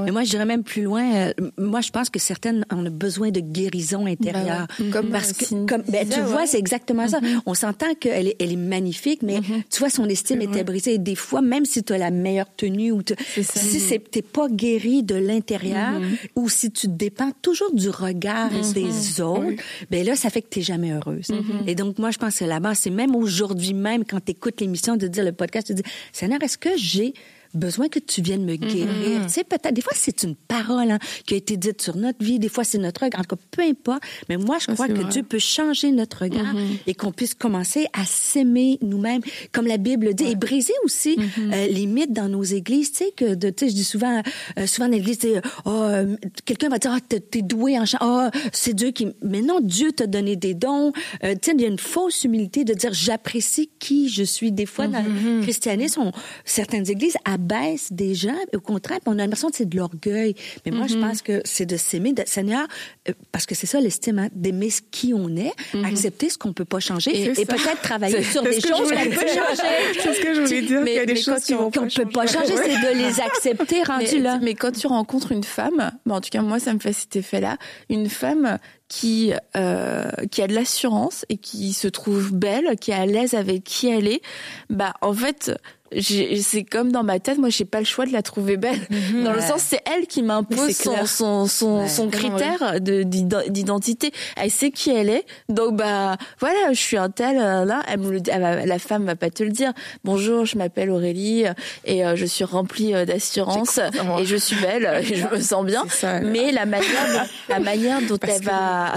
Mais 0.02 0.10
moi 0.10 0.24
je 0.24 0.30
dirais 0.30 0.44
même 0.44 0.62
plus 0.62 0.82
loin. 0.82 1.14
Euh, 1.14 1.32
moi 1.58 1.80
je 1.80 1.90
pense 1.90 2.10
que 2.10 2.18
certaines 2.18 2.64
ont 2.72 2.82
besoin 2.82 3.30
de 3.30 3.40
guérison 3.40 4.06
intérieure, 4.06 4.66
ben 4.78 4.90
comme 4.90 5.08
parce 5.10 5.32
que 5.32 5.66
comme 5.66 5.82
ben, 5.88 6.08
tu 6.08 6.20
vois 6.20 6.46
c'est 6.46 6.58
exactement 6.58 7.08
ça. 7.08 7.20
Mm-hmm. 7.20 7.40
On 7.46 7.54
s'entend 7.54 7.94
qu'elle 7.94 8.28
est 8.28 8.36
elle 8.40 8.52
est 8.52 8.56
magnifique, 8.56 9.22
mais 9.22 9.40
mm-hmm. 9.40 9.62
tu 9.70 9.78
vois 9.78 9.90
son 9.90 10.06
estime 10.06 10.42
était 10.42 10.64
brisée. 10.64 10.94
Et 10.94 10.98
des 10.98 11.14
fois 11.14 11.42
même 11.42 11.64
si 11.64 11.82
tu 11.82 11.92
as 11.92 11.98
la 11.98 12.10
meilleure 12.10 12.52
tenue 12.56 12.92
ou 12.92 13.02
si 13.02 14.00
t'es 14.10 14.22
pas 14.22 14.48
guéri 14.48 15.02
de 15.02 15.14
l'intérieur 15.14 16.00
mm-hmm. 16.00 16.30
ou 16.36 16.48
si 16.48 16.70
tu 16.70 16.88
dépends 16.88 17.32
toujours 17.42 17.72
du 17.74 17.90
regard 17.90 18.50
des 18.74 19.20
autres, 19.20 19.62
ben 19.90 20.04
là 20.04 20.16
ça 20.16 20.29
fait 20.30 20.42
que 20.42 20.48
t'es 20.48 20.62
jamais 20.62 20.92
heureuse. 20.92 21.28
Mm-hmm. 21.28 21.68
Et 21.68 21.74
donc, 21.74 21.98
moi, 21.98 22.10
je 22.10 22.18
pense 22.18 22.38
que 22.38 22.44
là-bas, 22.44 22.74
c'est 22.74 22.90
même 22.90 23.14
aujourd'hui 23.14 23.74
même, 23.74 24.04
quand 24.04 24.24
tu 24.24 24.32
écoutes 24.32 24.60
l'émission, 24.60 24.96
de 24.96 25.06
dire 25.06 25.24
le 25.24 25.32
podcast, 25.32 25.66
tu 25.66 25.74
dis, 25.74 25.82
Seigneur, 26.12 26.42
est-ce 26.42 26.58
que 26.58 26.70
j'ai 26.76 27.14
besoin 27.54 27.88
que 27.88 27.98
tu 27.98 28.22
viennes 28.22 28.44
me 28.44 28.56
guérir. 28.56 28.86
Mm-hmm. 28.86 29.26
Tu 29.26 29.32
sais, 29.32 29.44
peut-être, 29.44 29.74
des 29.74 29.82
fois, 29.82 29.92
c'est 29.94 30.22
une 30.22 30.34
parole 30.34 30.90
hein, 30.90 30.98
qui 31.26 31.34
a 31.34 31.36
été 31.36 31.56
dite 31.56 31.82
sur 31.82 31.96
notre 31.96 32.24
vie, 32.24 32.38
des 32.38 32.48
fois, 32.48 32.64
c'est 32.64 32.78
notre 32.78 33.04
regard, 33.04 33.20
en 33.20 33.24
tout 33.24 33.36
cas, 33.36 33.42
peu 33.50 33.62
importe. 33.62 34.02
Mais 34.28 34.36
moi, 34.36 34.58
je 34.58 34.72
crois 34.72 34.88
que 34.88 35.02
Dieu 35.10 35.22
peut 35.22 35.38
changer 35.38 35.90
notre 35.90 36.22
regard 36.22 36.54
mm-hmm. 36.54 36.78
et 36.86 36.94
qu'on 36.94 37.12
puisse 37.12 37.34
commencer 37.34 37.86
à 37.92 38.04
s'aimer 38.04 38.78
nous-mêmes, 38.82 39.22
comme 39.52 39.66
la 39.66 39.78
Bible 39.78 40.14
dit, 40.14 40.24
et 40.24 40.36
briser 40.36 40.72
aussi 40.84 41.16
mm-hmm. 41.16 41.52
euh, 41.52 41.66
les 41.68 41.86
mythes 41.86 42.12
dans 42.12 42.28
nos 42.28 42.42
églises. 42.42 42.92
Tu 42.92 43.04
sais, 43.04 43.12
que, 43.16 43.34
tu 43.34 43.52
sais, 43.56 43.68
je 43.68 43.74
dis 43.74 43.84
souvent, 43.84 44.22
euh, 44.58 44.66
souvent 44.66 44.88
dans 44.88 44.94
l'église, 44.94 45.18
oh, 45.64 45.70
euh, 45.70 46.16
quelqu'un 46.44 46.68
va 46.68 46.78
dire, 46.78 46.96
oh, 46.96 47.16
t'es 47.30 47.42
doué 47.42 47.78
en 47.78 47.86
chant, 47.86 47.98
oh, 48.00 48.28
c'est 48.52 48.74
Dieu 48.74 48.90
qui... 48.90 49.08
Mais 49.22 49.42
non, 49.42 49.60
Dieu 49.60 49.92
t'a 49.92 50.06
donné 50.06 50.36
des 50.36 50.54
dons. 50.54 50.92
tu 51.22 51.28
sais, 51.42 51.52
il 51.54 51.60
y 51.60 51.64
a 51.64 51.68
une 51.68 51.78
fausse 51.78 52.24
humilité 52.24 52.64
de 52.64 52.74
dire, 52.74 52.92
j'apprécie 52.92 53.70
qui 53.78 54.08
je 54.08 54.22
suis. 54.22 54.52
Des 54.52 54.66
fois, 54.66 54.86
dans 54.88 55.02
le 55.02 55.42
christianisme, 55.42 56.10
certaines 56.44 56.88
églises 56.90 57.16
rabaisse 57.40 57.92
des 57.92 58.14
gens. 58.14 58.36
Au 58.54 58.60
contraire, 58.60 58.98
on 59.06 59.12
a 59.12 59.22
l'impression 59.22 59.50
que 59.50 59.56
c'est 59.56 59.68
de 59.68 59.76
l'orgueil. 59.76 60.34
Mais 60.64 60.72
moi, 60.72 60.86
je 60.86 60.94
mm-hmm. 60.94 61.00
pense 61.00 61.22
que 61.22 61.40
c'est 61.44 61.66
de 61.66 61.76
s'aimer, 61.76 62.12
de, 62.12 62.22
Seigneur, 62.26 62.66
euh, 63.08 63.12
parce 63.32 63.46
que 63.46 63.54
c'est 63.54 63.66
ça 63.66 63.80
l'estime, 63.80 64.18
hein, 64.18 64.28
d'aimer 64.32 64.70
ce 64.70 64.82
qui 64.90 65.12
on 65.14 65.36
est, 65.36 65.52
mm-hmm. 65.74 65.84
accepter 65.84 66.30
ce 66.30 66.38
qu'on 66.38 66.52
peut 66.52 66.64
pas 66.64 66.80
changer 66.80 67.30
et, 67.30 67.46
peut-être 67.46 67.80
travailler 67.82 68.22
sur 68.22 68.42
des 68.42 68.60
choses 68.60 68.70
qu'on 68.70 68.88
peut 68.88 69.26
changer. 69.26 70.00
C'est 70.00 70.14
ce 70.14 70.20
que 70.20 70.34
je 70.34 70.40
voulais 70.42 70.62
dire. 70.62 70.80
Mais, 70.82 70.94
y 70.94 70.98
a 70.98 71.06
des 71.06 71.16
choses 71.16 71.44
qu'on 71.46 71.70
peut 71.70 72.06
pas 72.06 72.26
changer, 72.26 72.54
c'est 72.56 72.94
de 72.94 72.98
les 72.98 73.20
accepter 73.20 73.82
rendu 73.86 74.20
là. 74.20 74.38
Mais 74.42 74.54
quand 74.54 74.72
tu 74.72 74.86
rencontres 74.86 75.32
une 75.32 75.44
femme, 75.44 75.92
bon, 76.06 76.16
en 76.16 76.20
tout 76.20 76.30
cas 76.30 76.42
moi 76.42 76.58
ça 76.58 76.74
me 76.74 76.78
fait 76.78 76.92
cet 76.92 77.16
effet-là, 77.16 77.56
une 77.88 78.08
femme 78.08 78.58
qui 78.88 79.32
euh, 79.56 80.10
qui 80.30 80.42
a 80.42 80.48
de 80.48 80.54
l'assurance 80.54 81.24
et 81.28 81.36
qui 81.36 81.72
se 81.72 81.88
trouve 81.88 82.32
belle, 82.32 82.76
qui 82.80 82.90
est 82.90 82.94
à 82.94 83.06
l'aise 83.06 83.34
avec 83.34 83.64
qui 83.64 83.88
elle 83.88 84.08
est, 84.08 84.20
bah 84.68 84.94
en 85.00 85.14
fait 85.14 85.52
c'est 85.98 86.62
comme 86.62 86.92
dans 86.92 87.02
ma 87.02 87.18
tête, 87.18 87.38
moi 87.38 87.48
j'ai 87.48 87.64
pas 87.64 87.80
le 87.80 87.84
choix 87.84 88.06
de 88.06 88.12
la 88.12 88.22
trouver 88.22 88.56
belle. 88.56 88.78
Mhm. 88.90 89.24
dans 89.24 89.32
le 89.32 89.40
sens, 89.40 89.62
c'est 89.62 89.80
elle 89.86 90.06
qui 90.06 90.22
m'impose 90.22 90.76
son 90.76 91.06
son 91.06 91.46
son, 91.46 91.88
son 91.88 92.08
critère 92.08 92.80
de 92.80 93.02
d'identité. 93.02 94.12
Elle 94.36 94.50
sait 94.50 94.70
qui 94.70 94.90
elle 94.90 95.08
est, 95.08 95.26
donc 95.48 95.76
bah 95.76 96.16
voilà, 96.38 96.72
je 96.72 96.78
suis 96.78 96.96
un 96.96 97.10
tel 97.10 97.38
euh, 97.38 97.64
là. 97.64 97.82
Elle 97.88 98.00
me 98.00 98.12
le, 98.12 98.20
la 98.66 98.78
femme 98.78 99.04
va 99.04 99.16
pas 99.16 99.30
te 99.30 99.42
le 99.42 99.50
dire. 99.50 99.72
Bonjour, 100.04 100.44
je 100.44 100.58
m'appelle 100.58 100.90
Aurélie 100.90 101.44
et 101.84 102.04
euh, 102.04 102.14
je 102.14 102.26
suis 102.26 102.44
remplie 102.44 102.94
euh, 102.94 103.04
d'assurance 103.04 103.80
et 104.18 104.24
je 104.24 104.36
suis 104.36 104.56
belle 104.56 105.02
et 105.02 105.14
je 105.14 105.26
me 105.26 105.40
sens 105.40 105.64
bien. 105.64 105.84
Mais 106.22 106.52
la 106.52 106.66
manière 106.66 107.26
la 107.48 107.58
manière 107.58 108.00
dont 108.02 108.18
elle 108.22 108.42
va 108.42 108.94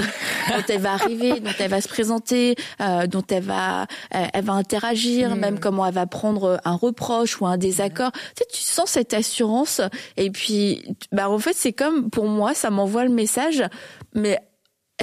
dont 0.49 0.63
elle 0.69 0.81
va 0.81 0.93
arriver, 0.93 1.39
dont 1.39 1.53
elle 1.59 1.71
va 1.71 1.81
se 1.81 1.87
présenter, 1.87 2.55
dont 3.07 3.23
elle 3.29 3.43
va 3.43 3.87
elle 4.11 4.43
va 4.43 4.53
interagir, 4.53 5.35
mm. 5.35 5.39
même 5.39 5.59
comment 5.59 5.85
elle 5.87 5.93
va 5.93 6.05
prendre 6.05 6.59
un 6.65 6.73
reproche 6.85 7.41
ou 7.41 7.45
un 7.45 7.57
désaccord, 7.57 8.11
tu, 8.11 8.19
sais, 8.37 8.45
tu 8.51 8.61
sens 8.61 8.89
cette 8.91 9.13
assurance. 9.13 9.81
Et 10.17 10.29
puis, 10.31 10.83
bah 11.11 11.29
en 11.29 11.39
fait, 11.39 11.55
c'est 11.55 11.73
comme 11.73 12.09
pour 12.09 12.25
moi, 12.25 12.53
ça 12.53 12.69
m'envoie 12.69 13.05
le 13.05 13.11
message, 13.11 13.63
mais 14.13 14.39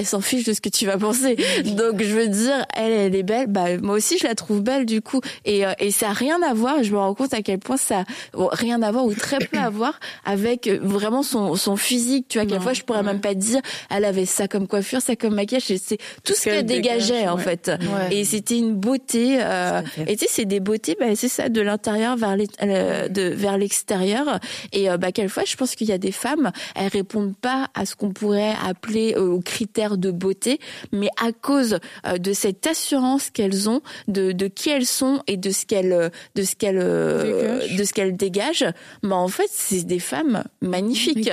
elle 0.01 0.07
s'en 0.07 0.21
fiche 0.21 0.43
de 0.43 0.53
ce 0.53 0.61
que 0.61 0.69
tu 0.69 0.87
vas 0.87 0.97
penser. 0.97 1.35
Donc 1.63 2.01
je 2.01 2.15
veux 2.15 2.27
dire, 2.27 2.65
elle, 2.75 2.91
elle 2.91 3.15
est 3.15 3.23
belle. 3.23 3.47
Bah 3.47 3.77
moi 3.81 3.95
aussi 3.95 4.17
je 4.17 4.25
la 4.25 4.33
trouve 4.33 4.61
belle 4.61 4.85
du 4.87 5.01
coup. 5.01 5.21
Et, 5.45 5.65
euh, 5.65 5.73
et 5.79 5.91
ça 5.91 6.09
a 6.09 6.13
rien 6.13 6.41
à 6.41 6.53
voir. 6.53 6.83
Je 6.83 6.91
me 6.91 6.97
rends 6.97 7.13
compte 7.13 7.33
à 7.35 7.43
quel 7.43 7.59
point 7.59 7.77
ça 7.77 7.99
a 7.99 8.03
rien 8.51 8.81
à 8.81 8.91
voir 8.91 9.05
ou 9.05 9.13
très 9.13 9.37
peu 9.37 9.59
à 9.59 9.69
voir 9.69 9.99
avec 10.25 10.65
euh, 10.65 10.79
vraiment 10.81 11.21
son 11.21 11.55
son 11.55 11.75
physique. 11.75 12.25
Tu 12.29 12.39
vois, 12.39 12.47
quelquefois 12.47 12.73
je 12.73 12.81
pourrais 12.81 13.03
même 13.03 13.21
pas 13.21 13.35
dire, 13.35 13.61
elle 13.91 14.05
avait 14.05 14.25
ça 14.25 14.47
comme 14.47 14.67
coiffure, 14.67 15.01
ça 15.01 15.15
comme 15.15 15.35
maquillage. 15.35 15.63
C'est 15.65 15.99
tout 16.23 16.33
ce 16.33 16.45
qu'elle 16.45 16.65
dégageait 16.65 17.27
en 17.27 17.37
fait. 17.37 17.71
Et 18.09 18.25
c'était 18.25 18.57
une 18.57 18.73
beauté. 18.73 19.37
Euh, 19.39 19.81
et 20.07 20.17
tu 20.17 20.25
sais, 20.25 20.31
c'est 20.31 20.45
des 20.45 20.59
beautés. 20.59 20.97
Bah 20.99 21.15
c'est 21.15 21.29
ça 21.29 21.49
de 21.49 21.61
l'intérieur 21.61 22.17
vers 22.17 22.35
les, 22.35 22.47
de 22.47 23.21
vers 23.21 23.59
l'extérieur. 23.59 24.39
Et 24.73 24.87
bah 24.97 25.11
quelquefois 25.11 25.43
je 25.45 25.55
pense 25.55 25.75
qu'il 25.75 25.87
y 25.87 25.91
a 25.91 25.99
des 25.99 26.11
femmes, 26.11 26.51
elles 26.75 26.87
répondent 26.87 27.35
pas 27.35 27.67
à 27.75 27.85
ce 27.85 27.95
qu'on 27.95 28.11
pourrait 28.11 28.55
appeler 28.67 29.15
aux 29.15 29.41
critères 29.41 29.90
de 29.97 30.11
beauté, 30.11 30.59
mais 30.91 31.09
à 31.21 31.31
cause 31.31 31.79
euh, 32.05 32.17
de 32.17 32.33
cette 32.33 32.65
assurance 32.67 33.29
qu'elles 33.29 33.69
ont 33.69 33.81
de, 34.07 34.31
de 34.31 34.47
qui 34.47 34.69
elles 34.69 34.85
sont 34.85 35.21
et 35.27 35.37
de 35.37 35.51
ce 35.51 35.65
qu'elles 35.65 35.93
euh, 35.93 36.09
de 36.35 36.43
ce 36.43 36.55
qu'elles 36.55 36.79
euh, 36.81 37.67
de 37.77 37.83
ce 37.83 37.93
qu'elles 37.93 38.15
dégagent, 38.15 38.65
bah 39.03 39.15
en 39.15 39.27
fait 39.27 39.49
c'est 39.49 39.85
des 39.85 39.99
femmes 39.99 40.43
magnifiques. 40.61 41.31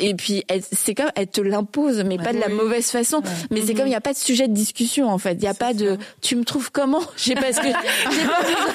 Et 0.00 0.14
puis 0.14 0.44
c'est 0.72 0.94
comme 0.94 1.10
elles 1.14 1.28
te 1.28 1.40
l'imposent, 1.40 2.04
mais 2.04 2.18
pas 2.18 2.32
de 2.32 2.38
la 2.38 2.48
mauvaise 2.48 2.86
façon. 2.86 3.22
Mais 3.50 3.62
c'est 3.62 3.74
comme 3.74 3.86
il 3.86 3.90
n'y 3.90 3.94
a 3.94 4.00
pas 4.00 4.12
de 4.12 4.18
sujet 4.18 4.48
de 4.48 4.54
discussion 4.54 5.08
en 5.08 5.18
fait. 5.18 5.34
Il 5.34 5.40
n'y 5.40 5.48
a 5.48 5.54
pas 5.54 5.74
de 5.74 5.98
tu 6.20 6.36
me 6.36 6.44
trouves 6.44 6.70
comment? 6.70 7.02
J'ai 7.16 7.34
parce 7.34 7.58
que 7.58 7.66
j'ai 7.66 7.72
pas 7.72 8.42
besoin, 8.42 8.74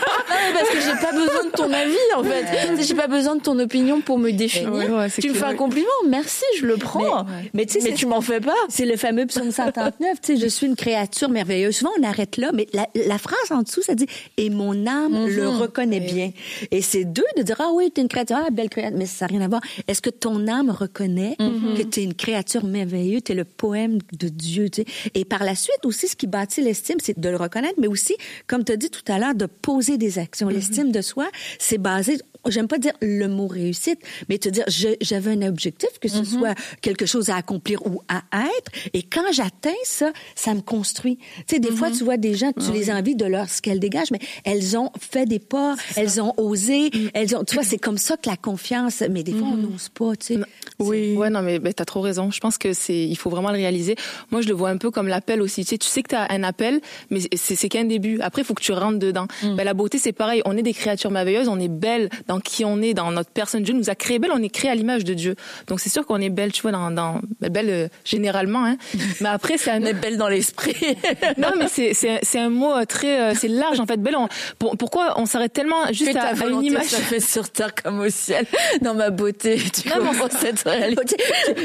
parce 0.54 0.70
que 0.70 0.82
j'ai 0.82 1.06
pas 1.06 1.12
besoin 1.12 1.46
de 1.46 1.52
ton 1.52 1.72
avis 1.74 1.96
en 2.16 2.24
fait. 2.24 2.84
J'ai 2.84 2.96
pas 2.96 3.08
besoin 3.08 3.36
de 3.36 3.42
ton 3.42 3.58
opinion 3.60 4.02
pour 4.02 4.18
me 4.18 4.32
définir. 4.32 5.10
tu 5.20 5.30
me 5.30 5.34
fais 5.34 5.46
un 5.46 5.56
compliment, 5.56 5.88
merci, 6.08 6.44
je 6.60 6.66
le 6.66 6.78
prends. 6.78 7.26
Mais, 7.54 7.66
mais, 7.66 7.82
mais 7.84 7.94
tu 7.94 8.06
m'en 8.06 8.22
fais 8.22 8.40
pas. 8.40 8.56
C'est 8.70 8.86
le 8.86 8.96
fameux 9.08 9.26
psaume 9.26 9.52
139, 9.52 10.20
tu 10.22 10.36
sais, 10.36 10.42
je 10.42 10.48
suis 10.48 10.68
une 10.68 10.76
créature 10.76 11.30
merveilleuse. 11.30 11.78
Souvent, 11.78 11.92
on 11.98 12.04
arrête 12.04 12.36
là, 12.36 12.52
mais 12.54 12.68
la, 12.74 13.18
phrase 13.18 13.52
en 13.52 13.62
dessous, 13.62 13.82
ça 13.82 13.96
dit, 13.96 14.06
et 14.36 14.50
mon 14.50 14.86
âme 14.86 15.14
mhm. 15.14 15.28
le 15.28 15.48
reconnaît 15.48 16.02
bien. 16.02 16.32
Et 16.72 16.82
c'est 16.82 17.06
deux 17.06 17.24
de 17.38 17.44
dire, 17.44 17.56
ah 17.60 17.70
oui, 17.74 17.90
tu 17.94 18.02
es 18.02 18.04
une 18.04 18.10
créature, 18.10 18.38
ah, 18.46 18.50
belle 18.52 18.70
créature, 18.70 18.98
mais 18.98 19.06
ça 19.06 19.26
n'a 19.26 19.30
rien 19.30 19.42
à 19.42 19.48
voir. 19.48 19.62
Est-ce 19.88 20.02
que 20.02 20.10
ton 20.10 20.48
âme 20.48 20.70
reconnaît 20.70 21.36
mhm. 21.40 21.78
que 21.78 21.84
tu 21.84 22.02
es 22.02 22.04
une 22.04 22.16
créature 22.16 22.66
merveilleuse, 22.66 23.24
tu 23.24 23.32
es 23.32 23.36
le 23.36 23.46
poème 23.46 24.00
de 24.12 24.28
Dieu, 24.28 24.70
tu 24.70 24.82
sais? 24.82 25.12
Et 25.14 25.24
par 25.24 25.44
la 25.44 25.56
suite 25.56 25.86
aussi, 25.86 26.10
ce 26.10 26.16
qui 26.16 26.28
bâtit 26.28 26.62
l'estime, 26.62 26.98
c'est 27.02 27.18
de 27.18 27.30
le 27.30 27.38
reconnaître, 27.38 27.80
mais 27.80 27.88
aussi, 27.88 28.16
comme 28.46 28.66
tu 28.66 28.74
as 28.74 28.78
dit 28.78 28.90
tout 28.90 29.10
à 29.10 29.20
l'heure, 29.20 29.36
de 29.36 29.46
poser 29.46 29.98
des 29.98 30.20
actions. 30.20 30.48
Mhm. 30.48 30.54
L'estime 30.54 30.92
de 30.92 31.02
soi, 31.02 31.28
c'est 31.60 31.78
basé 31.78 32.18
j'aime 32.50 32.68
pas 32.68 32.78
dire 32.78 32.94
le 33.02 33.28
mot 33.28 33.48
réussite, 33.48 34.00
mais 34.30 34.38
te 34.38 34.50
dire 34.50 34.66
j'avais 35.02 35.32
un 35.32 35.42
objectif, 35.48 35.90
que 36.02 36.08
ce 36.08 36.20
mhm. 36.20 36.26
soit 36.26 36.56
quelque 36.82 37.06
chose 37.06 37.30
à 37.30 37.36
accomplir 37.36 37.86
ou 37.86 38.02
à 38.08 38.24
être, 38.34 38.72
et 38.94 39.04
quand 39.04 39.32
j'atteins 39.32 39.72
ça, 39.84 40.12
ça 40.36 40.54
me 40.54 40.62
construit. 40.62 41.18
Tu 41.48 41.56
sais, 41.56 41.60
des 41.60 41.72
fois, 41.72 41.90
mhm. 41.90 41.98
tu 41.98 42.04
vois 42.04 42.18
des 42.18 42.34
gens, 42.34 42.52
tu 42.54 42.72
les 42.72 42.92
envies 42.92 43.16
de 43.16 43.26
leur 43.26 43.50
ce 43.50 43.62
qu'elles 43.62 43.80
dégagent, 43.80 44.12
mais 44.12 44.20
elles 44.44 44.78
ont 44.78 44.92
fait 45.00 45.26
des 45.26 45.40
pas, 45.40 45.76
elles 45.96 46.22
ont 46.22 46.34
osé, 46.38 46.90
mm. 46.94 47.10
elles 47.14 47.36
ont, 47.36 47.44
tu 47.44 47.56
vois, 47.56 47.64
c'est 47.64 47.78
comme 47.78 47.98
ça 47.98 48.18
que 48.18 48.30
la 48.30 48.38
confiance, 48.38 49.04
mais 49.10 49.24
des 49.24 49.34
fois, 49.34 49.48
on 49.48 49.58
mhm. 49.58 49.72
n'ose 49.72 49.90
pas, 49.90 50.16
tu 50.16 50.36
sais. 50.36 50.40
Oui. 50.80 51.16
Ouais, 51.16 51.30
non, 51.30 51.42
mais 51.42 51.60
ben, 51.60 51.74
tu 51.74 51.82
as 51.82 51.86
trop 51.86 52.02
raison. 52.02 52.30
Je 52.32 52.40
pense 52.40 52.58
que 52.58 52.74
c'est, 52.74 53.06
il 53.06 53.16
faut 53.16 53.30
vraiment 53.30 53.50
le 53.50 53.58
réaliser. 53.58 53.96
Moi, 54.32 54.42
je 54.42 54.48
le 54.48 54.54
vois 54.54 54.70
un 54.70 54.78
peu 54.78 54.92
comme 54.92 55.08
l'appel 55.08 55.42
aussi. 55.42 55.64
Tu 55.64 55.70
sais, 55.70 55.78
tu 55.78 55.88
sais 55.88 56.04
que 56.04 56.10
tu 56.10 56.16
as 56.16 56.32
un 56.32 56.44
appel, 56.44 56.82
mais 57.10 57.20
c'est 57.36 57.70
qu'un 57.70 57.86
début. 57.86 58.20
Après, 58.22 58.42
il 58.42 58.46
faut 58.46 58.54
que 58.54 58.62
tu 58.62 58.72
rentres 58.72 59.00
dedans. 59.00 59.28
Mm. 59.44 59.56
Ben, 59.56 59.64
la 59.64 59.74
beauté, 59.74 59.98
c'est 59.98 60.12
pareil. 60.12 60.42
On 60.46 60.56
est 60.58 60.62
des 60.62 60.74
créatures 60.74 61.12
merveilleuses, 61.12 61.48
on 61.48 61.60
est 61.60 61.68
belles 61.68 62.10
dans 62.28 62.37
qui 62.40 62.66
on 62.66 62.82
est, 62.82 62.94
dans 62.94 63.12
notre 63.12 63.30
personne. 63.30 63.64
Dieu 63.64 63.74
nous 63.74 63.90
a 63.90 63.96
créé 63.96 64.20
belle, 64.20 64.32
on 64.34 64.42
est 64.42 64.50
créé 64.50 64.72
à 64.72 64.76
l'image 64.76 65.04
de 65.04 65.14
Dieu. 65.14 65.36
Donc 65.68 65.80
c'est 65.80 65.90
sûr 65.90 66.06
qu'on 66.06 66.22
est 66.22 66.30
belle, 66.30 66.52
tu 66.52 66.62
vois, 66.62 66.72
dans, 66.72 66.92
dans 66.92 67.22
belle 67.40 67.70
euh, 67.70 67.88
généralement. 68.04 68.66
Hein. 68.66 68.78
Mais 69.22 69.30
après, 69.30 69.58
c'est 69.58 69.72
un... 69.72 69.82
on 69.82 69.86
est 69.86 69.94
belle 69.94 70.18
dans 70.18 70.28
l'esprit. 70.28 70.76
non, 71.38 71.50
mais 71.58 71.68
c'est 71.68 71.94
c'est 71.94 72.40
un 72.40 72.50
mot 72.50 72.74
euh, 72.74 72.86
très 72.86 73.20
euh, 73.20 73.34
c'est 73.36 73.48
large 73.48 73.80
en 73.80 73.86
fait. 73.86 73.98
Belle. 73.98 74.16
pourquoi 74.60 75.20
on 75.20 75.26
s'arrête 75.26 75.54
tellement 75.54 75.92
juste 75.92 76.16
à, 76.16 76.34
une 76.48 76.64
image? 76.64 76.86
Ça 76.86 76.98
fait 76.98 77.20
sur 77.20 77.50
terre 77.50 77.74
comme 77.76 78.00
au 78.00 78.10
ciel. 78.10 78.46
Dans 78.82 78.94
ma 78.94 79.10
beauté, 79.10 79.58
tu 79.74 79.90
non, 79.90 80.12
cette 80.30 80.62
réalité. 80.64 81.18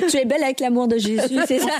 Tu, 0.08 0.16
es 0.16 0.24
belle 0.24 0.42
avec 0.42 0.60
l'amour 0.60 0.88
de 0.88 0.98
Jésus, 0.98 1.38
c'est 1.46 1.58
ça? 1.58 1.70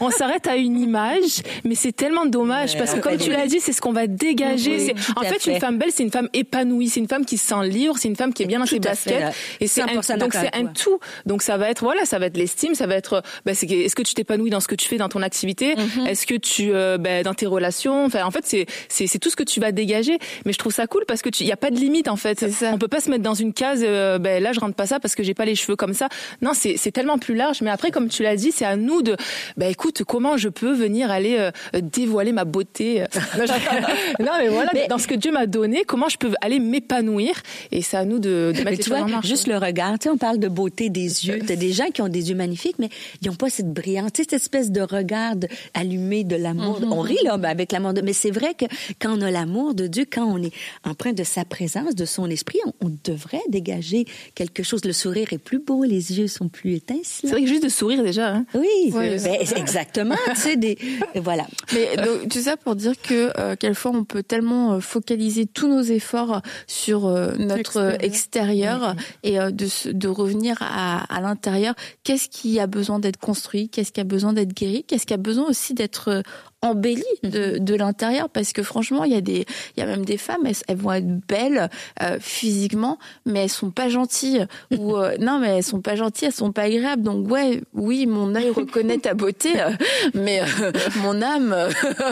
on 0.00 0.10
s'arrête 0.10 0.46
à 0.46 0.56
une 0.56 0.80
image, 0.80 1.42
mais 1.64 1.74
c'est 1.74 1.92
tellement 1.92 2.26
dommage 2.26 2.76
parce 2.76 2.94
que 2.94 3.00
comme 3.00 3.16
tu 3.16 3.30
l'as 3.30 3.46
dit, 3.46 3.60
c'est 3.60 3.72
ce 3.72 3.80
qu'on 3.80 3.92
va 3.92 4.06
dégager. 4.06 4.94
en 5.16 5.22
fait, 5.22 5.46
une 5.46 5.60
femme 5.60 5.78
belle, 5.78 5.90
c'est 5.92 6.02
une 6.02 6.10
femme 6.10 6.28
épanouie, 6.32 6.88
c'est 6.88 7.00
une 7.00 7.08
femme 7.08 7.24
qui 7.24 7.38
se 7.38 7.46
sent 7.46 7.68
libre, 7.68 7.96
c'est 7.98 8.08
une 8.08 8.16
femme 8.16 8.29
qui 8.32 8.42
est 8.42 8.46
bien 8.46 8.58
dans 8.58 8.66
ses 8.66 8.78
baskets. 8.78 9.34
Et 9.60 9.66
c'est 9.66 9.82
un, 9.82 10.16
donc 10.16 10.34
c'est 10.34 10.54
un 10.54 10.66
tout. 10.66 10.98
Donc 11.26 11.42
ça 11.42 11.56
va 11.56 11.70
être 11.70 11.82
voilà, 11.82 12.04
ça 12.04 12.18
va 12.18 12.26
être 12.26 12.36
l'estime, 12.36 12.74
ça 12.74 12.86
va 12.86 12.94
être 12.94 13.22
bah, 13.44 13.52
est-ce 13.52 13.94
que 13.94 14.02
tu 14.02 14.14
t'épanouis 14.14 14.50
dans 14.50 14.60
ce 14.60 14.68
que 14.68 14.74
tu 14.74 14.88
fais 14.88 14.96
dans 14.96 15.08
ton 15.08 15.22
activité, 15.22 15.76
mhm. 15.76 16.06
est-ce 16.06 16.26
que 16.26 16.34
tu 16.34 16.72
euh, 16.72 16.98
bah, 16.98 17.22
dans 17.22 17.34
tes 17.34 17.46
relations, 17.46 18.04
enfin 18.04 18.24
en 18.24 18.30
fait 18.30 18.44
c'est 18.46 18.66
c'est 18.88 19.18
tout 19.18 19.30
ce 19.30 19.36
que 19.36 19.42
tu 19.42 19.60
vas 19.60 19.72
dégager. 19.72 20.18
Mais 20.44 20.52
je 20.52 20.58
trouve 20.58 20.72
ça 20.72 20.86
cool 20.86 21.04
parce 21.06 21.22
que 21.22 21.30
il 21.40 21.46
y 21.46 21.52
a 21.52 21.56
pas 21.56 21.70
de 21.70 21.76
limite 21.76 22.08
en 22.08 22.16
fait. 22.16 22.44
On 22.72 22.78
peut 22.78 22.88
pas 22.88 23.00
se 23.00 23.10
mettre 23.10 23.22
dans 23.22 23.34
une 23.34 23.52
case. 23.52 23.82
Euh, 23.84 24.18
ben 24.18 24.42
là 24.42 24.52
je 24.52 24.60
rentre 24.60 24.74
pas 24.74 24.86
ça 24.86 25.00
parce 25.00 25.14
que 25.14 25.22
j'ai 25.22 25.34
pas 25.34 25.44
les 25.44 25.54
cheveux 25.54 25.76
comme 25.76 25.94
ça. 25.94 26.08
Non, 26.42 26.52
c'est 26.54 26.76
c'est 26.76 26.90
tellement 26.90 27.18
plus 27.18 27.34
large. 27.34 27.62
Mais 27.62 27.70
après 27.70 27.90
comme 27.90 28.08
tu 28.08 28.22
l'as 28.22 28.36
dit, 28.36 28.52
c'est 28.52 28.64
à 28.64 28.76
nous 28.76 29.02
de 29.02 29.16
bah 29.56 29.66
écoute 29.66 30.02
comment 30.04 30.36
je 30.36 30.48
peux 30.48 30.72
venir 30.72 31.10
aller 31.10 31.36
euh, 31.38 31.50
dévoiler 31.80 32.32
ma 32.32 32.44
beauté? 32.44 33.04
non, 34.20 34.32
mais 34.38 34.48
voilà 34.48 34.70
dans 34.88 34.98
ce 34.98 35.06
que 35.06 35.14
Dieu 35.14 35.32
m'a 35.32 35.46
donné, 35.46 35.84
comment 35.86 36.08
je 36.08 36.16
peux 36.16 36.32
aller 36.40 36.58
m'épanouir? 36.58 37.34
Et 37.72 37.82
à 37.96 38.04
nous 38.10 38.18
de, 38.18 38.52
de 38.56 38.62
mettre 38.62 38.82
tu 38.82 38.90
vois, 38.90 39.06
juste 39.22 39.46
le 39.46 39.56
regard. 39.56 39.98
Tu 39.98 40.04
sais, 40.04 40.10
on 40.10 40.16
parle 40.16 40.38
de 40.38 40.48
beauté 40.48 40.90
des 40.90 41.26
yeux. 41.26 41.40
T'as 41.46 41.56
des 41.56 41.72
gens 41.72 41.86
qui 41.92 42.02
ont 42.02 42.08
des 42.08 42.30
yeux 42.30 42.36
magnifiques, 42.36 42.76
mais 42.78 42.90
ils 43.22 43.28
n'ont 43.28 43.36
pas 43.36 43.50
cette 43.50 43.72
brillance, 43.72 44.10
cette 44.14 44.32
espèce 44.32 44.70
de 44.70 44.80
regard 44.80 45.34
allumé 45.74 46.24
de 46.24 46.36
l'amour. 46.36 46.80
Mm-hmm. 46.80 46.92
On 46.92 47.00
rit 47.00 47.18
là, 47.24 47.38
avec 47.44 47.72
l'amour 47.72 47.94
de. 47.94 48.00
Mais 48.00 48.12
c'est 48.12 48.30
vrai 48.30 48.54
que 48.54 48.66
quand 49.00 49.16
on 49.16 49.22
a 49.22 49.30
l'amour 49.30 49.74
de 49.74 49.86
Dieu, 49.86 50.04
quand 50.10 50.24
on 50.24 50.42
est 50.42 50.52
empreint 50.84 51.12
de 51.12 51.24
sa 51.24 51.44
présence, 51.44 51.94
de 51.94 52.04
son 52.04 52.28
esprit, 52.28 52.58
on, 52.80 52.90
devrait 53.04 53.40
dégager 53.48 54.04
quelque 54.34 54.62
chose. 54.62 54.84
Le 54.84 54.92
sourire 54.92 55.32
est 55.32 55.38
plus 55.38 55.58
beau, 55.58 55.84
les 55.84 56.18
yeux 56.18 56.26
sont 56.26 56.48
plus 56.48 56.74
étincelants. 56.74 57.02
C'est 57.04 57.30
vrai 57.30 57.42
que 57.42 57.46
juste 57.46 57.62
de 57.62 57.68
sourire 57.68 58.02
déjà. 58.02 58.34
Hein? 58.34 58.46
Oui, 58.54 58.90
ben, 58.92 59.18
exactement. 59.56 60.16
tu 60.34 60.40
sais, 60.40 60.56
des 60.56 60.76
voilà. 61.14 61.46
Mais 61.72 61.96
donc, 61.96 62.28
tu 62.28 62.40
sais 62.40 62.56
pour 62.56 62.76
dire 62.76 63.00
que 63.00 63.32
euh, 63.38 63.56
quelquefois 63.56 63.92
on 63.94 64.04
peut 64.04 64.22
tellement 64.22 64.74
euh, 64.74 64.80
focaliser 64.80 65.46
tous 65.46 65.68
nos 65.68 65.82
efforts 65.82 66.42
sur 66.66 67.06
euh, 67.06 67.32
notre 67.38 67.96
extérieur, 68.02 68.94
et 69.22 69.38
euh, 69.38 69.50
de, 69.50 69.66
de 69.92 70.08
revenir 70.08 70.56
à, 70.60 71.02
à 71.14 71.20
l'intérieur. 71.20 71.74
Qu'est-ce 72.04 72.28
qui 72.28 72.60
a 72.60 72.66
besoin 72.66 72.98
d'être 72.98 73.18
construit? 73.18 73.68
Qu'est-ce 73.68 73.92
qui 73.92 74.00
a 74.00 74.04
besoin 74.04 74.32
d'être 74.32 74.54
guéri? 74.54 74.84
Qu'est-ce 74.84 75.06
qui 75.06 75.14
a 75.14 75.18
besoin 75.18 75.48
aussi 75.48 75.74
d'être 75.74 76.22
embellie 76.62 77.02
de, 77.22 77.58
de 77.58 77.74
l'intérieur 77.74 78.28
parce 78.28 78.52
que 78.52 78.62
franchement 78.62 79.04
il 79.04 79.12
y 79.12 79.16
a 79.16 79.22
des 79.22 79.46
il 79.76 79.80
y 79.80 79.82
a 79.82 79.86
même 79.86 80.04
des 80.04 80.18
femmes 80.18 80.46
elles, 80.46 80.76
vont 80.76 80.92
être 80.92 81.26
belles 81.26 81.70
euh, 82.02 82.18
physiquement 82.20 82.98
mais 83.24 83.44
elles 83.44 83.50
sont 83.50 83.70
pas 83.70 83.88
gentilles. 83.88 84.46
Ou 84.78 84.96
euh, 84.96 85.16
non 85.18 85.38
mais 85.38 85.58
elles 85.58 85.64
sont 85.64 85.80
pas 85.80 85.96
gentilles 85.96 86.26
elles 86.26 86.34
sont 86.34 86.52
pas 86.52 86.62
agréables. 86.62 87.02
Donc 87.02 87.30
ouais 87.30 87.62
oui 87.72 88.06
mon 88.06 88.34
œil 88.34 88.50
reconnaît 88.50 88.98
ta 88.98 89.14
beauté 89.14 89.60
euh, 89.60 89.70
mais 90.12 90.42
mon 91.02 91.22
âme 91.22 91.56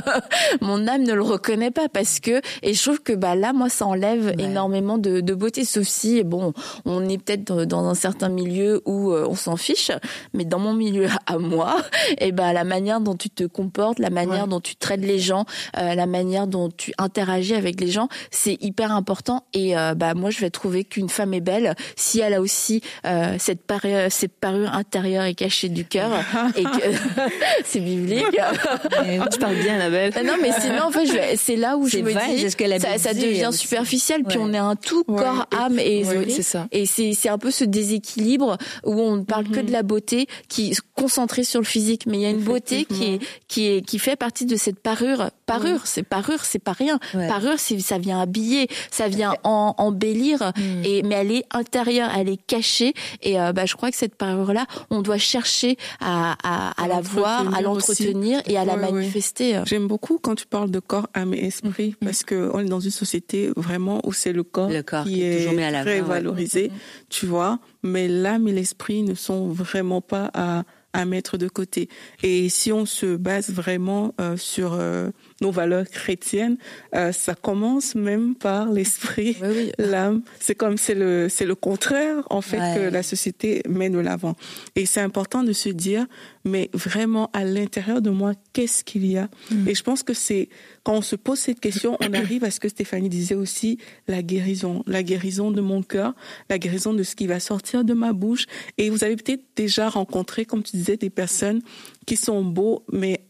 mon 0.62 0.86
âme 0.88 1.02
ne 1.02 1.12
le 1.12 1.22
reconnaît 1.22 1.70
pas 1.70 1.88
parce 1.90 2.18
que 2.18 2.40
et 2.62 2.72
je 2.72 2.82
trouve 2.82 3.02
que 3.02 3.12
bah 3.12 3.34
là 3.34 3.52
moi 3.52 3.68
ça 3.68 3.86
enlève 3.86 4.34
énormément 4.38 4.96
de, 4.96 5.20
de 5.20 5.34
beauté. 5.34 5.64
Sauf 5.64 5.86
si 5.86 6.24
bon 6.24 6.54
on 6.86 7.06
est 7.06 7.18
peut-être 7.18 7.64
dans 7.64 7.86
un 7.86 7.94
certain 7.94 8.30
milieu 8.30 8.80
où 8.86 9.12
on 9.12 9.34
s'en 9.34 9.56
fiche 9.56 9.90
mais 10.32 10.44
dans 10.46 10.58
mon 10.58 10.72
milieu 10.72 11.08
à 11.26 11.38
moi 11.38 11.76
et 12.18 12.32
ben 12.32 12.52
la 12.54 12.64
manière 12.64 13.00
dont 13.00 13.14
tu 13.14 13.28
te 13.28 13.44
comportes 13.44 13.98
la 13.98 14.10
manière 14.10 14.37
dont 14.46 14.60
tu 14.60 14.76
traites 14.76 15.00
les 15.00 15.18
gens, 15.18 15.44
euh, 15.76 15.94
la 15.94 16.06
manière 16.06 16.46
dont 16.46 16.68
tu 16.70 16.92
interagis 16.98 17.54
avec 17.54 17.80
les 17.80 17.88
gens, 17.88 18.08
c'est 18.30 18.56
hyper 18.60 18.92
important. 18.92 19.44
Et 19.52 19.76
euh, 19.76 19.94
bah 19.94 20.14
moi, 20.14 20.30
je 20.30 20.40
vais 20.40 20.50
trouver 20.50 20.84
qu'une 20.84 21.08
femme 21.08 21.34
est 21.34 21.40
belle 21.40 21.74
si 21.96 22.20
elle 22.20 22.34
a 22.34 22.40
aussi 22.40 22.82
euh, 23.06 23.36
cette 23.38 23.62
parure, 23.62 24.10
cette 24.10 24.38
parure 24.38 24.72
intérieure 24.74 25.24
et 25.24 25.34
cachée 25.34 25.68
du 25.68 25.84
cœur 25.84 26.10
et 26.56 26.62
que 26.62 26.68
c'est 27.64 27.80
biblique. 27.80 28.24
tu 28.30 29.38
parles 29.38 29.56
bien, 29.56 29.78
la 29.78 29.90
belle. 29.90 30.12
Non, 30.24 30.34
mais 30.40 30.52
sinon, 30.60 30.84
en 30.84 30.90
fait, 30.90 31.36
c'est 31.36 31.56
là 31.56 31.76
où 31.76 31.88
je 31.88 31.98
me 31.98 32.12
dis, 32.12 32.80
ça, 32.80 32.98
ça, 32.98 33.14
devient 33.14 33.50
superficiel. 33.52 34.24
Puis 34.24 34.38
on 34.38 34.52
est 34.52 34.58
un 34.58 34.76
tout 34.76 35.04
corps, 35.04 35.46
âme 35.58 35.78
et 35.78 36.04
c'est 36.28 36.42
ça. 36.42 36.66
Et 36.72 36.86
c'est 36.86 37.12
c'est 37.14 37.28
un 37.28 37.38
peu 37.38 37.50
ce 37.50 37.64
déséquilibre 37.64 38.58
où 38.84 38.92
on 39.00 39.16
ne 39.16 39.22
parle 39.22 39.48
que 39.48 39.60
mm-hmm. 39.60 39.66
de 39.66 39.72
la 39.72 39.82
beauté 39.82 40.26
qui 40.48 40.70
est 40.70 40.80
concentrée 40.94 41.44
sur 41.44 41.60
le 41.60 41.66
physique, 41.66 42.06
mais 42.06 42.18
il 42.18 42.22
y 42.22 42.26
a 42.26 42.30
une 42.30 42.42
beauté 42.42 42.84
qui 42.84 43.04
est 43.04 43.18
qui 43.48 43.66
est 43.66 43.82
qui 43.82 43.98
fait 43.98 44.16
partie 44.16 44.27
de 44.46 44.56
cette 44.56 44.80
parure. 44.80 45.30
Parure, 45.46 45.86
c'est 45.86 46.02
parure, 46.02 46.44
c'est 46.44 46.58
pas 46.58 46.72
rien. 46.72 46.98
Parure, 47.12 47.58
c'est 47.58 47.78
ça 47.80 47.98
vient 47.98 48.20
habiller, 48.20 48.68
ça 48.90 49.08
vient 49.08 49.34
en, 49.44 49.74
embellir. 49.78 50.52
Mm. 50.56 50.84
Et 50.84 51.02
mais 51.02 51.14
elle 51.16 51.32
est 51.32 51.44
intérieure, 51.52 52.10
elle 52.16 52.28
est 52.28 52.40
cachée. 52.46 52.94
Et 53.22 53.40
euh, 53.40 53.52
bah, 53.52 53.66
je 53.66 53.74
crois 53.74 53.90
que 53.90 53.96
cette 53.96 54.14
parure 54.14 54.52
là, 54.52 54.66
on 54.90 55.02
doit 55.02 55.18
chercher 55.18 55.76
à, 56.00 56.36
à, 56.42 56.82
à 56.82 56.88
la 56.88 57.00
voir, 57.00 57.54
à 57.54 57.62
l'entretenir 57.62 58.42
et 58.46 58.56
à 58.56 58.64
la 58.64 58.76
manifester. 58.76 59.62
J'aime 59.66 59.86
beaucoup 59.86 60.18
quand 60.18 60.34
tu 60.34 60.46
parles 60.46 60.70
de 60.70 60.80
corps, 60.80 61.08
âme 61.14 61.34
et 61.34 61.46
esprit, 61.46 61.96
mm. 62.00 62.04
parce 62.04 62.22
que 62.24 62.50
on 62.52 62.60
est 62.60 62.64
dans 62.64 62.80
une 62.80 62.90
société 62.90 63.50
vraiment 63.56 64.00
où 64.04 64.12
c'est 64.12 64.32
le 64.32 64.42
corps, 64.42 64.70
qui, 65.04 65.22
est, 65.22 65.46
très 65.82 66.00
valorisé, 66.00 66.70
tu 67.08 67.26
vois. 67.26 67.58
Mais 67.82 68.08
l'âme 68.08 68.48
et 68.48 68.52
l'esprit 68.52 69.02
ne 69.02 69.14
sont 69.14 69.48
vraiment 69.48 70.00
pas 70.00 70.30
à 70.34 70.64
à 70.98 71.04
mettre 71.04 71.38
de 71.38 71.48
côté. 71.48 71.88
Et 72.24 72.48
si 72.48 72.72
on 72.72 72.84
se 72.84 73.16
base 73.16 73.50
vraiment 73.50 74.14
euh, 74.20 74.36
sur 74.36 74.72
euh, 74.74 75.10
nos 75.40 75.50
valeurs 75.50 75.88
chrétiennes, 75.88 76.56
euh, 76.94 77.12
ça 77.12 77.34
commence 77.34 77.94
même 77.94 78.34
par 78.34 78.70
l'esprit, 78.70 79.36
l'âme. 79.78 80.22
C'est 80.40 80.54
comme 80.54 80.76
c'est 80.76 80.94
le 80.94 81.28
c'est 81.28 81.46
le 81.46 81.54
contraire 81.54 82.24
en 82.30 82.40
fait 82.40 82.58
que 82.76 82.90
la 82.90 83.02
société 83.02 83.62
met 83.68 83.90
de 83.90 83.98
l'avant. 83.98 84.34
Et 84.76 84.86
c'est 84.86 85.00
important 85.00 85.42
de 85.42 85.52
se 85.52 85.68
dire, 85.68 86.06
mais 86.44 86.70
vraiment 86.72 87.30
à 87.32 87.44
l'intérieur 87.44 88.02
de 88.02 88.10
moi, 88.10 88.32
qu'est-ce 88.52 88.84
qu'il 88.84 89.06
y 89.06 89.16
a? 89.16 89.28
Mm. 89.50 89.68
Et 89.68 89.74
je 89.74 89.82
pense 89.82 90.02
que 90.02 90.14
c'est 90.14 90.48
quand 90.82 90.94
on 90.94 91.02
se 91.02 91.16
pose 91.16 91.38
cette 91.38 91.60
question, 91.60 91.96
on 92.00 92.12
arrive 92.14 92.44
à 92.44 92.50
ce 92.50 92.60
que 92.60 92.68
Stéphanie 92.68 93.08
disait 93.08 93.34
aussi, 93.34 93.78
la 94.06 94.22
guérison, 94.22 94.82
la 94.86 95.02
guérison 95.02 95.50
de 95.50 95.60
mon 95.60 95.82
cœur, 95.82 96.14
la 96.48 96.58
guérison 96.58 96.94
de 96.94 97.02
ce 97.02 97.14
qui 97.14 97.26
va 97.26 97.40
sortir 97.40 97.84
de 97.84 97.92
ma 97.92 98.12
bouche. 98.12 98.46
Et 98.78 98.88
vous 98.90 99.04
avez 99.04 99.16
peut-être 99.16 99.44
déjà 99.54 99.88
rencontré, 99.88 100.46
comme 100.46 100.62
tu 100.62 100.76
disais, 100.76 100.96
des 100.96 101.10
personnes 101.10 101.60
qui 102.06 102.16
sont 102.16 102.42
beaux, 102.42 102.84
mais 102.90 103.20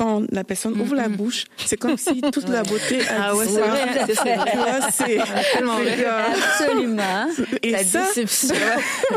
quand 0.00 0.24
la 0.32 0.44
personne 0.44 0.80
ouvre 0.80 0.94
la 0.94 1.10
mm-hmm. 1.10 1.16
bouche, 1.16 1.44
c'est 1.58 1.76
comme 1.76 1.98
si 1.98 2.22
toute 2.32 2.48
la 2.48 2.62
beauté 2.62 3.02
a 3.02 3.32
ah 3.32 3.36
ouais, 3.36 3.44
c'est 3.46 4.14
c'est 4.90 5.18
absolument 5.18 5.76
et 7.62 7.70
la 7.70 7.84
ça, 7.84 8.06
déception. 8.06 8.54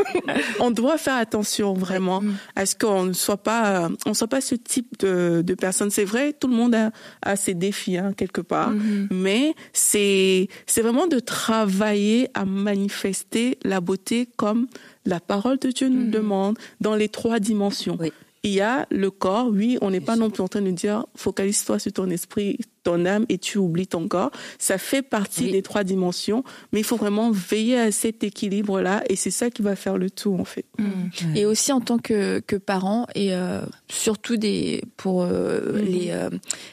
on 0.60 0.72
doit 0.72 0.98
faire 0.98 1.16
attention 1.16 1.74
vraiment 1.74 2.20
mm. 2.20 2.36
à 2.58 2.66
ce 2.66 2.76
qu'on 2.76 3.06
ne 3.06 3.14
soit 3.14 3.38
pas 3.38 3.88
on 4.06 4.14
soit 4.14 4.28
pas 4.28 4.42
ce 4.42 4.56
type 4.56 5.00
de, 5.00 5.42
de 5.42 5.54
personne. 5.54 5.90
C'est 5.90 6.04
vrai, 6.04 6.34
tout 6.34 6.50
le 6.50 6.56
monde 6.56 6.76
a, 6.76 6.92
a 7.22 7.38
ses 7.38 7.54
défis 7.54 7.98
hein, 7.98 8.12
quelque 8.12 8.42
part, 8.42 8.74
mm-hmm. 8.74 9.08
mais 9.10 9.56
c'est 9.72 10.50
c'est 10.68 10.82
vraiment 10.82 11.08
de 11.08 11.20
travailler 11.20 12.28
à 12.34 12.44
manifester 12.44 13.58
la 13.64 13.80
beauté 13.80 14.28
comme 14.36 14.68
la 15.06 15.22
parole 15.22 15.60
de 15.60 15.70
Dieu 15.70 15.88
nous 15.88 16.08
mm-hmm. 16.08 16.10
demande 16.10 16.60
dans 16.82 16.96
les 16.96 17.08
trois 17.08 17.40
dimensions. 17.40 17.96
Oui 18.02 18.12
il 18.44 18.52
y 18.52 18.62
a 18.62 18.86
le 18.92 19.10
corps, 19.10 19.48
oui, 19.48 19.78
on 19.82 19.90
n'est 19.90 20.02
pas 20.02 20.16
non 20.16 20.30
plus 20.30 20.44
en 20.44 20.48
train 20.48 20.62
de 20.62 20.72
dire 20.72 21.06
focalise-toi 21.16 21.80
sur 21.80 21.94
ton 21.94 22.10
esprit, 22.10 22.60
ton 22.84 23.06
âme 23.06 23.26
et 23.30 23.38
tu 23.38 23.58
oublies 23.58 23.88
ton 23.88 24.08
corps. 24.08 24.32
Ça 24.60 24.78
fait 24.78 25.02
partie 25.02 25.52
des 25.52 25.62
trois 25.62 25.84
dimensions, 25.84 26.44
mais 26.72 26.80
il 26.80 26.84
faut 26.84 26.98
vraiment 26.98 27.32
veiller 27.32 27.80
à 27.80 27.92
cet 27.92 28.24
équilibre-là 28.24 29.04
et 29.10 29.16
c'est 29.16 29.32
ça 29.32 29.50
qui 29.50 29.62
va 29.62 29.76
faire 29.76 29.98
le 29.98 30.10
tout 30.10 30.36
en 30.40 30.46
fait. 30.46 30.66
Mm. 30.78 31.36
Et 31.36 31.46
aussi 31.46 31.72
en 31.72 31.82
tant 31.82 31.98
que, 31.98 32.40
que 32.40 32.56
parent 32.56 33.08
et 33.16 33.34
euh, 33.34 33.62
surtout 33.90 34.38
des 34.38 34.84
pour 34.98 35.24
euh, 35.24 35.74
mm. 35.74 35.86
les 35.86 36.08
euh, 36.12 36.30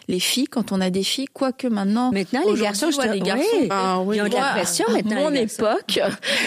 les 0.08 0.20
filles 0.20 0.46
quand 0.46 0.72
on 0.72 0.80
a 0.80 0.90
des 0.90 1.02
filles, 1.02 1.28
quoique 1.32 1.66
maintenant. 1.66 2.10
Maintenant 2.12 2.42
les 2.52 2.60
garçons, 2.60 2.90
je 2.90 3.12
les 3.12 3.20
garçons, 3.20 3.44
ah, 3.70 4.00
oui. 4.04 4.16
ils 4.16 4.22
ont 4.22 4.28
de 4.28 4.34
la 4.34 4.52
pression 4.52 4.86
maintenant. 4.90 5.26
À 5.26 5.30
mon 5.30 5.34
époque, 5.34 6.00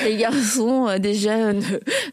les 0.04 0.18
garçons 0.18 0.88
déjà 1.00 1.54
ne, 1.54 1.62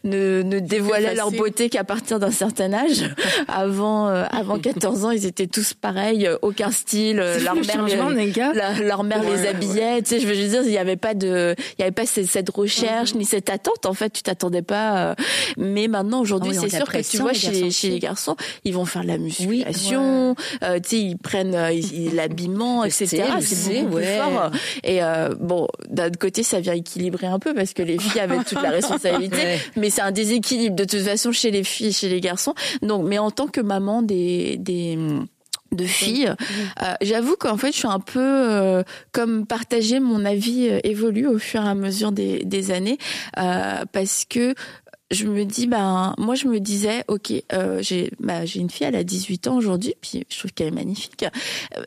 ne, 0.03 0.41
ne 0.43 0.59
dévoilaient 0.59 1.15
leur 1.15 1.31
beauté 1.31 1.69
qu'à 1.69 1.83
partir 1.83 2.19
d'un 2.19 2.31
certain 2.31 2.73
âge. 2.73 3.03
Avant 3.47 4.07
avant 4.07 4.59
14 4.59 5.05
ans, 5.05 5.11
ils 5.11 5.25
étaient 5.25 5.47
tous 5.47 5.73
pareils, 5.73 6.29
aucun 6.41 6.71
style 6.71 7.23
leur 7.43 7.55
mère, 7.55 8.09
les, 8.09 8.83
leur 8.83 9.03
mère 9.03 9.23
les 9.23 9.47
habillait. 9.47 10.01
Tu 10.01 10.09
sais, 10.09 10.19
je 10.19 10.27
veux 10.27 10.33
dire, 10.33 10.63
il 10.63 10.71
y 10.71 10.77
avait 10.77 10.97
pas 10.97 11.13
de, 11.13 11.55
il 11.77 11.81
y 11.81 11.83
avait 11.83 11.91
pas 11.91 12.05
cette, 12.05 12.49
recherche 12.49 13.15
ni 13.15 13.25
cette 13.25 13.49
attente. 13.49 13.85
En 13.85 13.93
fait, 13.93 14.11
tu 14.11 14.23
t'attendais 14.23 14.61
pas. 14.61 15.11
Euh. 15.11 15.15
Mais 15.57 15.87
maintenant, 15.87 16.21
aujourd'hui, 16.21 16.53
ah 16.57 16.61
c'est 16.61 16.75
sûr 16.75 16.85
que 16.85 17.09
tu 17.09 17.17
vois 17.17 17.33
chez, 17.33 17.71
chez 17.71 17.89
les 17.89 17.99
garçons, 17.99 18.35
ils 18.63 18.73
vont 18.73 18.85
faire 18.85 19.03
de 19.03 19.07
la 19.07 19.17
musculation. 19.17 20.35
euh, 20.63 20.79
tu 20.79 20.89
sais, 20.89 20.99
ils 20.99 21.17
prennent 21.17 21.55
euh, 21.55 21.71
l'habillement, 22.13 22.83
etc. 22.83 23.23
C'est 23.41 23.81
beaucoup 23.81 23.95
plus 23.95 24.05
fort. 24.05 24.51
Et 24.83 25.03
euh, 25.03 25.29
bon, 25.39 25.67
d'un 25.89 26.09
côté, 26.11 26.43
ça 26.43 26.59
vient 26.59 26.73
équilibrer 26.73 27.27
un 27.27 27.39
peu 27.39 27.53
parce 27.53 27.73
que 27.73 27.83
les 27.83 27.97
filles 27.97 28.21
avaient 28.21 28.43
toute 28.43 28.61
la 28.61 28.69
responsabilité, 28.71 29.59
mais 29.75 29.89
c'est 29.89 30.01
un 30.01 30.11
déséquilibre 30.11 30.75
de 30.75 30.85
toute 30.85 31.01
façon 31.01 31.31
chez 31.31 31.51
les 31.51 31.63
filles, 31.63 31.93
chez 31.93 32.09
les 32.09 32.21
garçons. 32.21 32.53
Donc, 32.81 33.05
mais 33.05 33.17
en 33.19 33.31
tant 33.31 33.47
que 33.47 33.61
maman 33.61 34.01
des 34.01 34.57
des 34.57 34.97
de 35.71 35.85
filles. 35.85 36.33
Euh, 36.81 36.93
J'avoue 37.01 37.35
qu'en 37.35 37.57
fait, 37.57 37.71
je 37.71 37.77
suis 37.77 37.87
un 37.87 37.99
peu 37.99 38.19
euh, 38.19 38.83
comme 39.11 39.45
partager 39.45 39.99
mon 39.99 40.25
avis 40.25 40.67
euh, 40.69 40.79
évolue 40.83 41.27
au 41.27 41.39
fur 41.39 41.63
et 41.63 41.67
à 41.67 41.75
mesure 41.75 42.11
des, 42.11 42.43
des 42.43 42.71
années, 42.71 42.97
euh, 43.39 43.83
parce 43.91 44.25
que 44.27 44.53
je 45.11 45.27
me 45.27 45.43
dis 45.43 45.67
ben 45.67 46.15
moi 46.17 46.35
je 46.35 46.47
me 46.47 46.61
disais 46.61 47.03
ok 47.09 47.33
euh, 47.51 47.81
j'ai 47.81 48.11
j'ai 48.45 48.59
une 48.61 48.69
fille 48.69 48.87
elle 48.87 48.95
a 48.95 49.03
18 49.03 49.47
ans 49.49 49.57
aujourd'hui 49.57 49.93
puis 49.99 50.25
je 50.29 50.39
trouve 50.39 50.53
qu'elle 50.53 50.69
est 50.69 50.71
magnifique. 50.71 51.25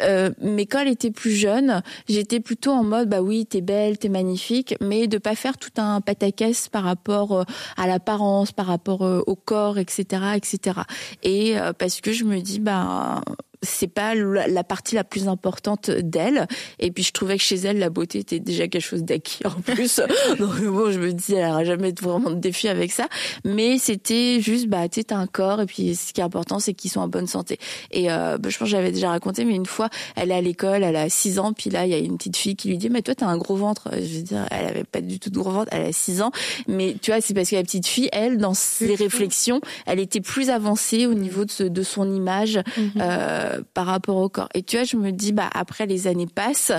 Euh, 0.03 0.29
mais 0.43 0.67
quand 0.67 0.81
elle 0.81 0.89
était 0.89 1.11
plus 1.11 1.31
jeune 1.31 1.83
j'étais 2.07 2.39
plutôt 2.41 2.73
en 2.73 2.85
mode 2.85 3.09
bah 3.09 3.23
oui 3.23 3.47
t'es 3.47 3.63
belle 3.63 3.97
t'es 3.97 4.11
magnifique 4.11 4.75
mais 4.83 5.07
de 5.07 5.17
pas 5.17 5.35
faire 5.35 5.57
tout 5.57 5.71
un 5.79 6.03
pataquès 6.03 6.69
par 6.69 6.83
rapport 6.83 7.47
à 7.79 7.87
l'apparence 7.87 8.53
par 8.53 8.67
rapport 8.67 9.01
au 9.01 9.37
corps 9.37 9.79
etc 9.79 10.35
etc 10.37 10.81
et 11.23 11.55
parce 11.79 12.03
que 12.03 12.13
je 12.13 12.25
me 12.25 12.41
dis 12.41 12.61
bah 12.61 13.23
c'est 13.65 13.89
pas 13.89 14.15
la 14.15 14.65
partie 14.65 14.95
la 14.95 15.05
plus 15.05 15.29
importante 15.29 15.91
d'elle. 15.91 16.47
Et 16.79 16.91
puis 16.91 17.03
je 17.03 17.13
trouvais 17.13 17.37
que 17.37 17.43
chez 17.43 17.57
elle, 17.57 17.79
la 17.79 17.91
beauté 17.91 18.19
était 18.19 18.41
déjà 18.41 18.69
quelque 18.69 18.83
chose 18.83 19.03
d'acquis 19.03 19.45
en 19.47 19.51
plus. 19.75 20.01
Donc 20.39 20.61
bon, 20.63 20.91
je 20.91 20.99
me 20.99 21.13
dis, 21.13 21.35
elle 21.35 21.49
n'aura 21.49 21.65
jamais 21.65 21.93
vraiment 22.01 22.31
de 22.31 22.37
défi 22.37 22.69
avec 22.69 22.93
ça. 22.93 23.09
Mais 23.45 23.79
c'était 23.79 24.41
juste, 24.41 24.69
bah, 24.69 24.89
tu 24.89 25.03
as 25.11 25.17
un 25.17 25.27
corps. 25.27 25.61
Et 25.61 25.67
puis 25.67 25.95
ce 25.95 26.13
qui 26.13 26.21
est 26.21 26.25
important, 26.25 26.59
c'est 26.59 26.75
qu'ils 26.75 26.91
soient 26.91 27.03
en 27.03 27.09
bonne 27.09 27.27
santé. 27.27 27.59
Et 27.91 28.11
euh, 28.11 28.39
bah, 28.39 28.49
je 28.51 28.59
pense 28.59 28.67
que 28.67 28.73
j'avais 28.73 28.93
déjà 28.93 29.11
raconté, 29.11 29.45
mais 29.45 29.55
une 29.55 29.67
fois, 29.67 29.89
elle 30.17 30.31
est 30.31 30.35
à 30.35 30.41
l'école, 30.41 30.83
elle 30.83 30.97
a 30.97 31.09
6 31.09 31.39
ans. 31.39 31.53
Puis 31.53 31.71
là, 31.71 31.87
il 31.87 31.91
y 31.91 31.95
a 31.95 31.99
une 31.99 32.17
petite 32.17 32.37
fille 32.37 32.57
qui 32.57 32.69
lui 32.69 32.79
dit, 32.79 32.91
mais 32.91 33.03
toi, 33.03 33.15
t'as 33.15 33.27
un 33.27 33.39
gros 33.39 33.57
ventre. 33.57 33.91
Je 33.93 34.17
veux 34.17 34.23
dire, 34.23 34.47
elle 34.51 34.67
avait 34.67 34.85
pas 34.85 35.01
du 35.01 35.19
tout 35.19 35.31
de 35.31 35.39
gros 35.39 35.51
ventre. 35.51 35.69
Elle 35.73 35.87
a 35.87 35.93
6 35.93 36.23
ans. 36.23 36.31
Mais 36.69 36.97
tu 37.01 37.11
vois, 37.11 37.21
c'est 37.21 37.35
parce 37.35 37.51
que 37.51 37.57
la 37.57 37.63
petite 37.63 37.87
fille, 37.87 38.09
elle, 38.13 38.39
dans 38.39 38.55
ses 38.55 38.95
réflexions, 38.95 39.61
elle 39.87 40.01
était 40.01 40.21
plus 40.21 40.51
avancée 40.51 41.07
au 41.07 41.15
niveau 41.15 41.45
de, 41.45 41.69
de 41.69 41.83
son 41.83 42.13
image. 42.13 42.57
Mm-hmm. 42.57 42.91
euh, 43.01 43.54
par 43.75 43.87
rapport 43.87 44.17
au 44.17 44.29
corps. 44.29 44.49
Et 44.55 44.63
tu 44.63 44.77
vois, 44.77 44.85
je 44.85 44.97
me 44.97 45.11
dis, 45.11 45.33
bah 45.33 45.51
après 45.53 45.87
les 45.87 46.07
années 46.07 46.27
passent 46.27 46.73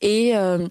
et 0.00 0.36
euh, 0.36 0.66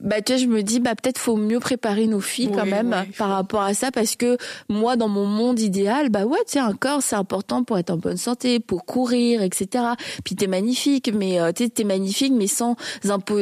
bah 0.00 0.20
tu 0.22 0.32
vois, 0.32 0.42
je 0.42 0.46
me 0.46 0.62
dis 0.62 0.80
bah 0.80 0.94
peut-être 0.94 1.18
faut 1.18 1.36
mieux 1.36 1.60
préparer 1.60 2.06
nos 2.06 2.20
filles 2.20 2.50
quand 2.54 2.66
même 2.66 2.94
par 3.18 3.28
rapport 3.28 3.62
à 3.62 3.74
ça 3.74 3.90
parce 3.90 4.16
que 4.16 4.36
moi 4.68 4.96
dans 4.96 5.08
mon 5.08 5.26
monde 5.26 5.60
idéal 5.60 6.08
bah 6.08 6.24
ouais 6.24 6.38
tu 6.46 6.52
sais 6.52 6.58
un 6.58 6.72
corps 6.72 7.02
c'est 7.02 7.16
important 7.16 7.64
pour 7.64 7.78
être 7.78 7.90
en 7.90 7.96
bonne 7.96 8.16
santé 8.16 8.60
pour 8.60 8.84
courir 8.84 9.42
etc 9.42 9.84
puis 10.24 10.34
t'es 10.36 10.46
magnifique 10.46 11.10
mais 11.14 11.40
euh, 11.40 11.52
tu 11.52 11.68
t'es 11.70 11.84
magnifique 11.84 12.32
mais 12.34 12.46
sans 12.46 12.76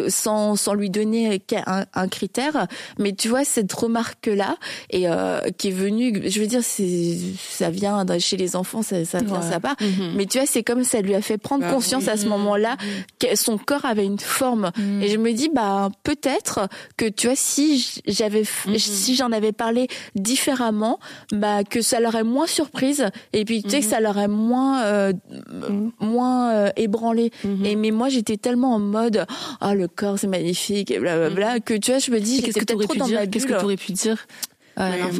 sans 0.08 0.56
sans 0.56 0.74
lui 0.74 0.90
donner 0.90 1.40
un, 1.66 1.84
un, 1.94 2.08
critère. 2.08 2.66
Mais 2.98 3.12
tu 3.12 3.28
vois 3.28 3.44
cette 3.44 3.72
remarque 3.72 4.26
là 4.26 4.56
et 4.90 5.08
euh, 5.08 5.40
qui 5.56 5.68
est 5.68 5.72
venue 5.72 6.22
je 6.28 6.40
veux 6.40 6.46
dire 6.46 6.62
c'est 6.62 7.16
ça 7.38 7.70
vient 7.70 8.04
chez 8.18 8.36
les 8.36 8.56
enfants 8.56 8.82
ça 8.82 9.04
ça 9.04 9.20
vient 9.20 9.42
ça 9.42 9.60
part. 9.60 9.76
Mm-hmm. 9.76 10.12
mais 10.16 10.26
tu 10.26 10.38
vois 10.38 10.46
c'est 10.46 10.62
comme 10.62 10.84
ça 10.84 11.00
lui 11.00 11.14
a 11.14 11.22
fait 11.22 11.38
prendre 11.38 11.64
bah 11.64 11.72
conscience 11.72 12.08
à 12.08 12.16
ce 12.16 12.26
moment 12.26 12.56
là 12.56 12.76
que 13.18 13.36
son 13.36 13.58
corps 13.58 13.84
avait 13.84 14.04
une 14.04 14.18
forme. 14.18 14.70
Mm. 14.76 15.02
et 15.02 15.08
je 15.08 15.16
me 15.16 15.32
dis 15.32 15.50
bah 15.54 15.90
peut-être 16.02 16.47
que 16.96 17.08
tu 17.08 17.26
vois 17.26 17.36
si 17.36 18.00
j'avais 18.06 18.44
mhm. 18.66 18.78
si 18.78 19.14
j'en 19.14 19.32
avais 19.32 19.52
parlé 19.52 19.88
différemment 20.14 20.98
bah 21.32 21.64
que 21.64 21.82
ça 21.82 22.00
leur 22.00 22.14
est 22.14 22.24
moins 22.24 22.46
surprise 22.46 23.08
et 23.32 23.44
puis 23.44 23.62
tu 23.62 23.70
sais 23.70 23.80
que 23.80 23.84
mhm. 23.84 23.90
ça 23.90 24.00
leur 24.00 24.18
est 24.18 24.28
moins 24.28 24.82
euh, 24.82 25.12
mhm. 25.50 25.92
moins 26.00 26.52
euh, 26.52 26.70
ébranlé 26.76 27.30
et 27.64 27.76
mais 27.76 27.90
moi 27.90 28.08
j'étais 28.08 28.36
tellement 28.36 28.74
en 28.74 28.78
mode 28.78 29.26
ah 29.60 29.74
le 29.74 29.88
corps 29.88 30.18
c'est 30.18 30.26
magnifique 30.26 30.90
et 30.90 30.98
blablabla 30.98 31.60
que 31.60 31.74
tu 31.74 31.90
vois 31.90 32.00
je 32.00 32.10
me 32.10 32.20
dis 32.20 32.42
qu'est-ce 32.42 32.58
que 32.58 32.64
tu 32.64 32.74
aurais 32.74 32.86
pu 32.86 32.98
dire? 32.98 33.20
qu'est-ce 33.30 33.46
que 33.46 33.58
tu 33.58 33.64
aurais 33.64 33.76
pu 33.76 33.92
dire? 33.92 34.26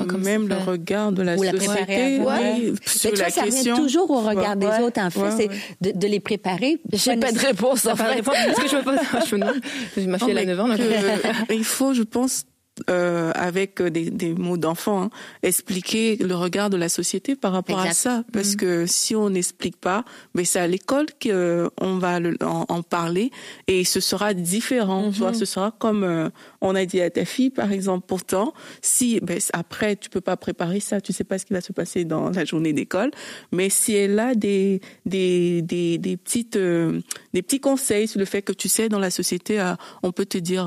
Comme 0.09 0.23
même 0.23 0.49
le 0.49 0.57
regard 0.57 1.13
de 1.13 1.23
la 1.23 1.37
société. 1.37 2.21
Oui, 2.21 2.75
sur 2.87 3.13
la 3.13 3.31
ça 3.31 3.43
question. 3.43 3.77
toujours 3.77 4.11
au 4.11 4.21
regard 4.21 4.57
des 4.57 4.67
autres, 4.67 5.01
en 5.01 5.11
fait. 5.11 5.31
c'est 5.37 5.49
de, 5.81 5.99
de, 5.99 6.07
les 6.07 6.21
préparer. 6.21 6.79
J'ai 6.93 7.17
pas 7.17 7.33
de 7.33 7.39
réponse, 7.39 7.87
en 7.87 7.97
fait. 7.97 8.23
Parce 8.23 8.61
que 8.61 8.69
je 8.69 8.77
me 8.77 8.83
pose, 8.83 8.99
je 9.97 10.07
ma 10.07 10.19
fille, 10.19 10.31
elle 10.31 10.39
a 10.39 10.45
9 10.45 10.61
ans, 10.61 10.69
donc. 10.69 10.81
Euh, 10.81 11.17
il 11.51 11.65
faut, 11.65 11.95
je 11.95 12.03
pense, 12.03 12.45
euh, 12.91 13.33
avec 13.35 13.83
des, 13.83 14.11
des 14.11 14.35
mots 14.35 14.57
d'enfant, 14.57 15.03
hein, 15.03 15.11
expliquer 15.43 16.17
le 16.17 16.35
regard 16.35 16.71
de 16.71 16.77
la 16.77 16.89
société 16.89 17.37
par 17.37 17.53
rapport 17.53 17.79
à 17.79 17.93
ça. 17.93 18.25
Parce 18.33 18.55
mm. 18.55 18.57
que 18.57 18.87
si 18.87 19.17
on 19.17 19.31
n'explique 19.31 19.77
pas, 19.77 20.05
mais 20.35 20.45
c'est 20.45 20.61
à 20.61 20.67
l'école 20.67 21.07
qu'on 21.23 21.99
va 21.99 22.19
en, 22.43 22.67
en, 22.69 22.83
parler 22.83 23.31
et 23.67 23.85
ce 23.85 24.01
sera 24.01 24.35
différent. 24.35 25.11
Tu 25.11 25.19
vois, 25.19 25.33
mm-hmm. 25.33 25.39
ce 25.39 25.45
sera 25.45 25.75
comme 25.79 26.05
euh, 26.05 26.29
on 26.61 26.75
a 26.75 26.85
dit 26.85 27.01
à 27.01 27.11
ta 27.11 27.25
fille, 27.25 27.51
par 27.51 27.73
exemple. 27.73 28.05
Pourtant, 28.07 28.55
si 28.83 29.21
ben, 29.21 29.39
après 29.53 29.97
tu 29.97 30.11
peux 30.11 30.21
pas 30.21 30.37
préparer 30.37 30.81
ça, 30.81 31.01
tu 31.01 31.13
sais 31.13 31.25
pas 31.25 31.39
ce 31.39 31.47
qui 31.47 31.53
va 31.53 31.61
se 31.61 31.73
passer 31.73 32.05
dans 32.05 32.31
la 32.31 32.45
journée 32.45 32.73
d'école, 32.73 33.11
mais 33.53 33.71
si 33.71 33.95
elle 33.95 34.19
a 34.19 34.35
des 34.35 34.81
des 35.07 35.63
des, 35.63 35.99
des 35.99 36.17
petites 36.17 36.57
euh, 36.57 37.01
des 37.35 37.43
petits 37.43 37.61
conseils 37.61 38.09
sur 38.09 38.19
le 38.19 38.25
fait 38.25 38.43
que 38.43 38.53
tu 38.53 38.69
sais 38.69 38.89
dans 38.89 38.99
la 38.99 39.11
société, 39.11 39.63
on 40.03 40.13
peut 40.13 40.27
te 40.27 40.39
dire 40.39 40.67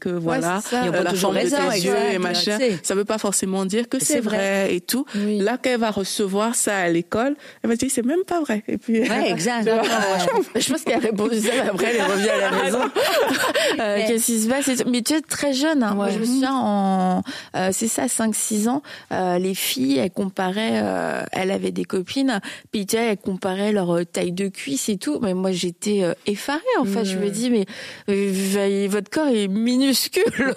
que 0.00 0.08
voilà, 0.10 0.60
a 0.72 0.90
la 0.90 1.14
forme 1.56 1.72
tes 1.72 1.80
yeux 1.80 1.96
et 2.12 2.18
machin. 2.18 2.58
Ça 2.82 2.94
veut 2.94 3.04
pas 3.04 3.18
forcément 3.18 3.64
dire 3.64 3.88
que 3.88 3.98
c'est 3.98 4.20
vrai. 4.20 4.74
et 4.74 4.80
tout. 4.80 5.04
Là, 5.14 5.58
qu'elle 5.58 5.80
va 5.80 5.90
recevoir 5.90 6.54
ça 6.54 6.76
à 6.76 6.88
l'école, 6.88 7.36
elle 7.62 7.70
va 7.70 7.76
dire 7.76 7.88
c'est 7.90 8.04
même 8.04 8.24
pas 8.26 8.40
vrai. 8.40 8.62
Et 8.68 8.78
puis, 8.78 9.00
ouais, 9.00 9.30
exact. 9.30 9.68
je 10.56 10.72
pense 10.72 10.82
qu'elle 10.82 10.96
a 10.96 10.98
répondu 10.98 11.40
ça, 11.40 11.50
mais 11.52 11.68
après 11.68 11.94
elle 11.94 12.02
revient 12.02 12.28
à 12.28 12.50
la 12.50 12.62
maison. 12.62 12.80
euh, 13.80 13.98
Qu'est-ce 14.06 14.26
qui 14.26 14.40
se 14.40 14.48
passe 14.48 14.84
Mais 14.86 15.02
tu 15.02 15.14
es 15.14 15.20
très 15.20 15.52
jeune. 15.52 15.82
Hein. 15.82 15.94
Moi, 15.94 16.10
je 16.10 16.18
me 16.18 16.24
souviens 16.24 16.54
en, 16.54 17.22
euh, 17.56 17.70
c'est 17.72 17.88
ça, 17.88 18.06
5-6 18.06 18.68
ans, 18.68 18.82
euh, 19.12 19.38
les 19.38 19.54
filles, 19.54 19.98
elles 19.98 20.10
comparaient, 20.10 20.82
elles 21.32 21.50
avaient 21.50 21.70
des 21.70 21.84
copines, 21.84 22.40
puis 22.70 22.86
tu 22.86 22.96
sais, 22.96 23.04
elles 23.04 23.16
comparaient 23.16 23.72
leur 23.72 24.00
taille 24.10 24.32
de 24.32 24.48
cuisse 24.48 24.88
et 24.88 24.96
tout. 24.96 25.18
Mais 25.20 25.34
moi, 25.34 25.52
j'étais 25.52 26.02
effarée. 26.26 26.60
En 26.78 26.84
fait, 26.84 27.04
je 27.04 27.18
me 27.18 27.28
dis 27.28 27.50
mais 27.50 28.86
votre 28.88 29.10
corps 29.10 29.28
est 29.28 29.48
minuscule. 29.48 30.54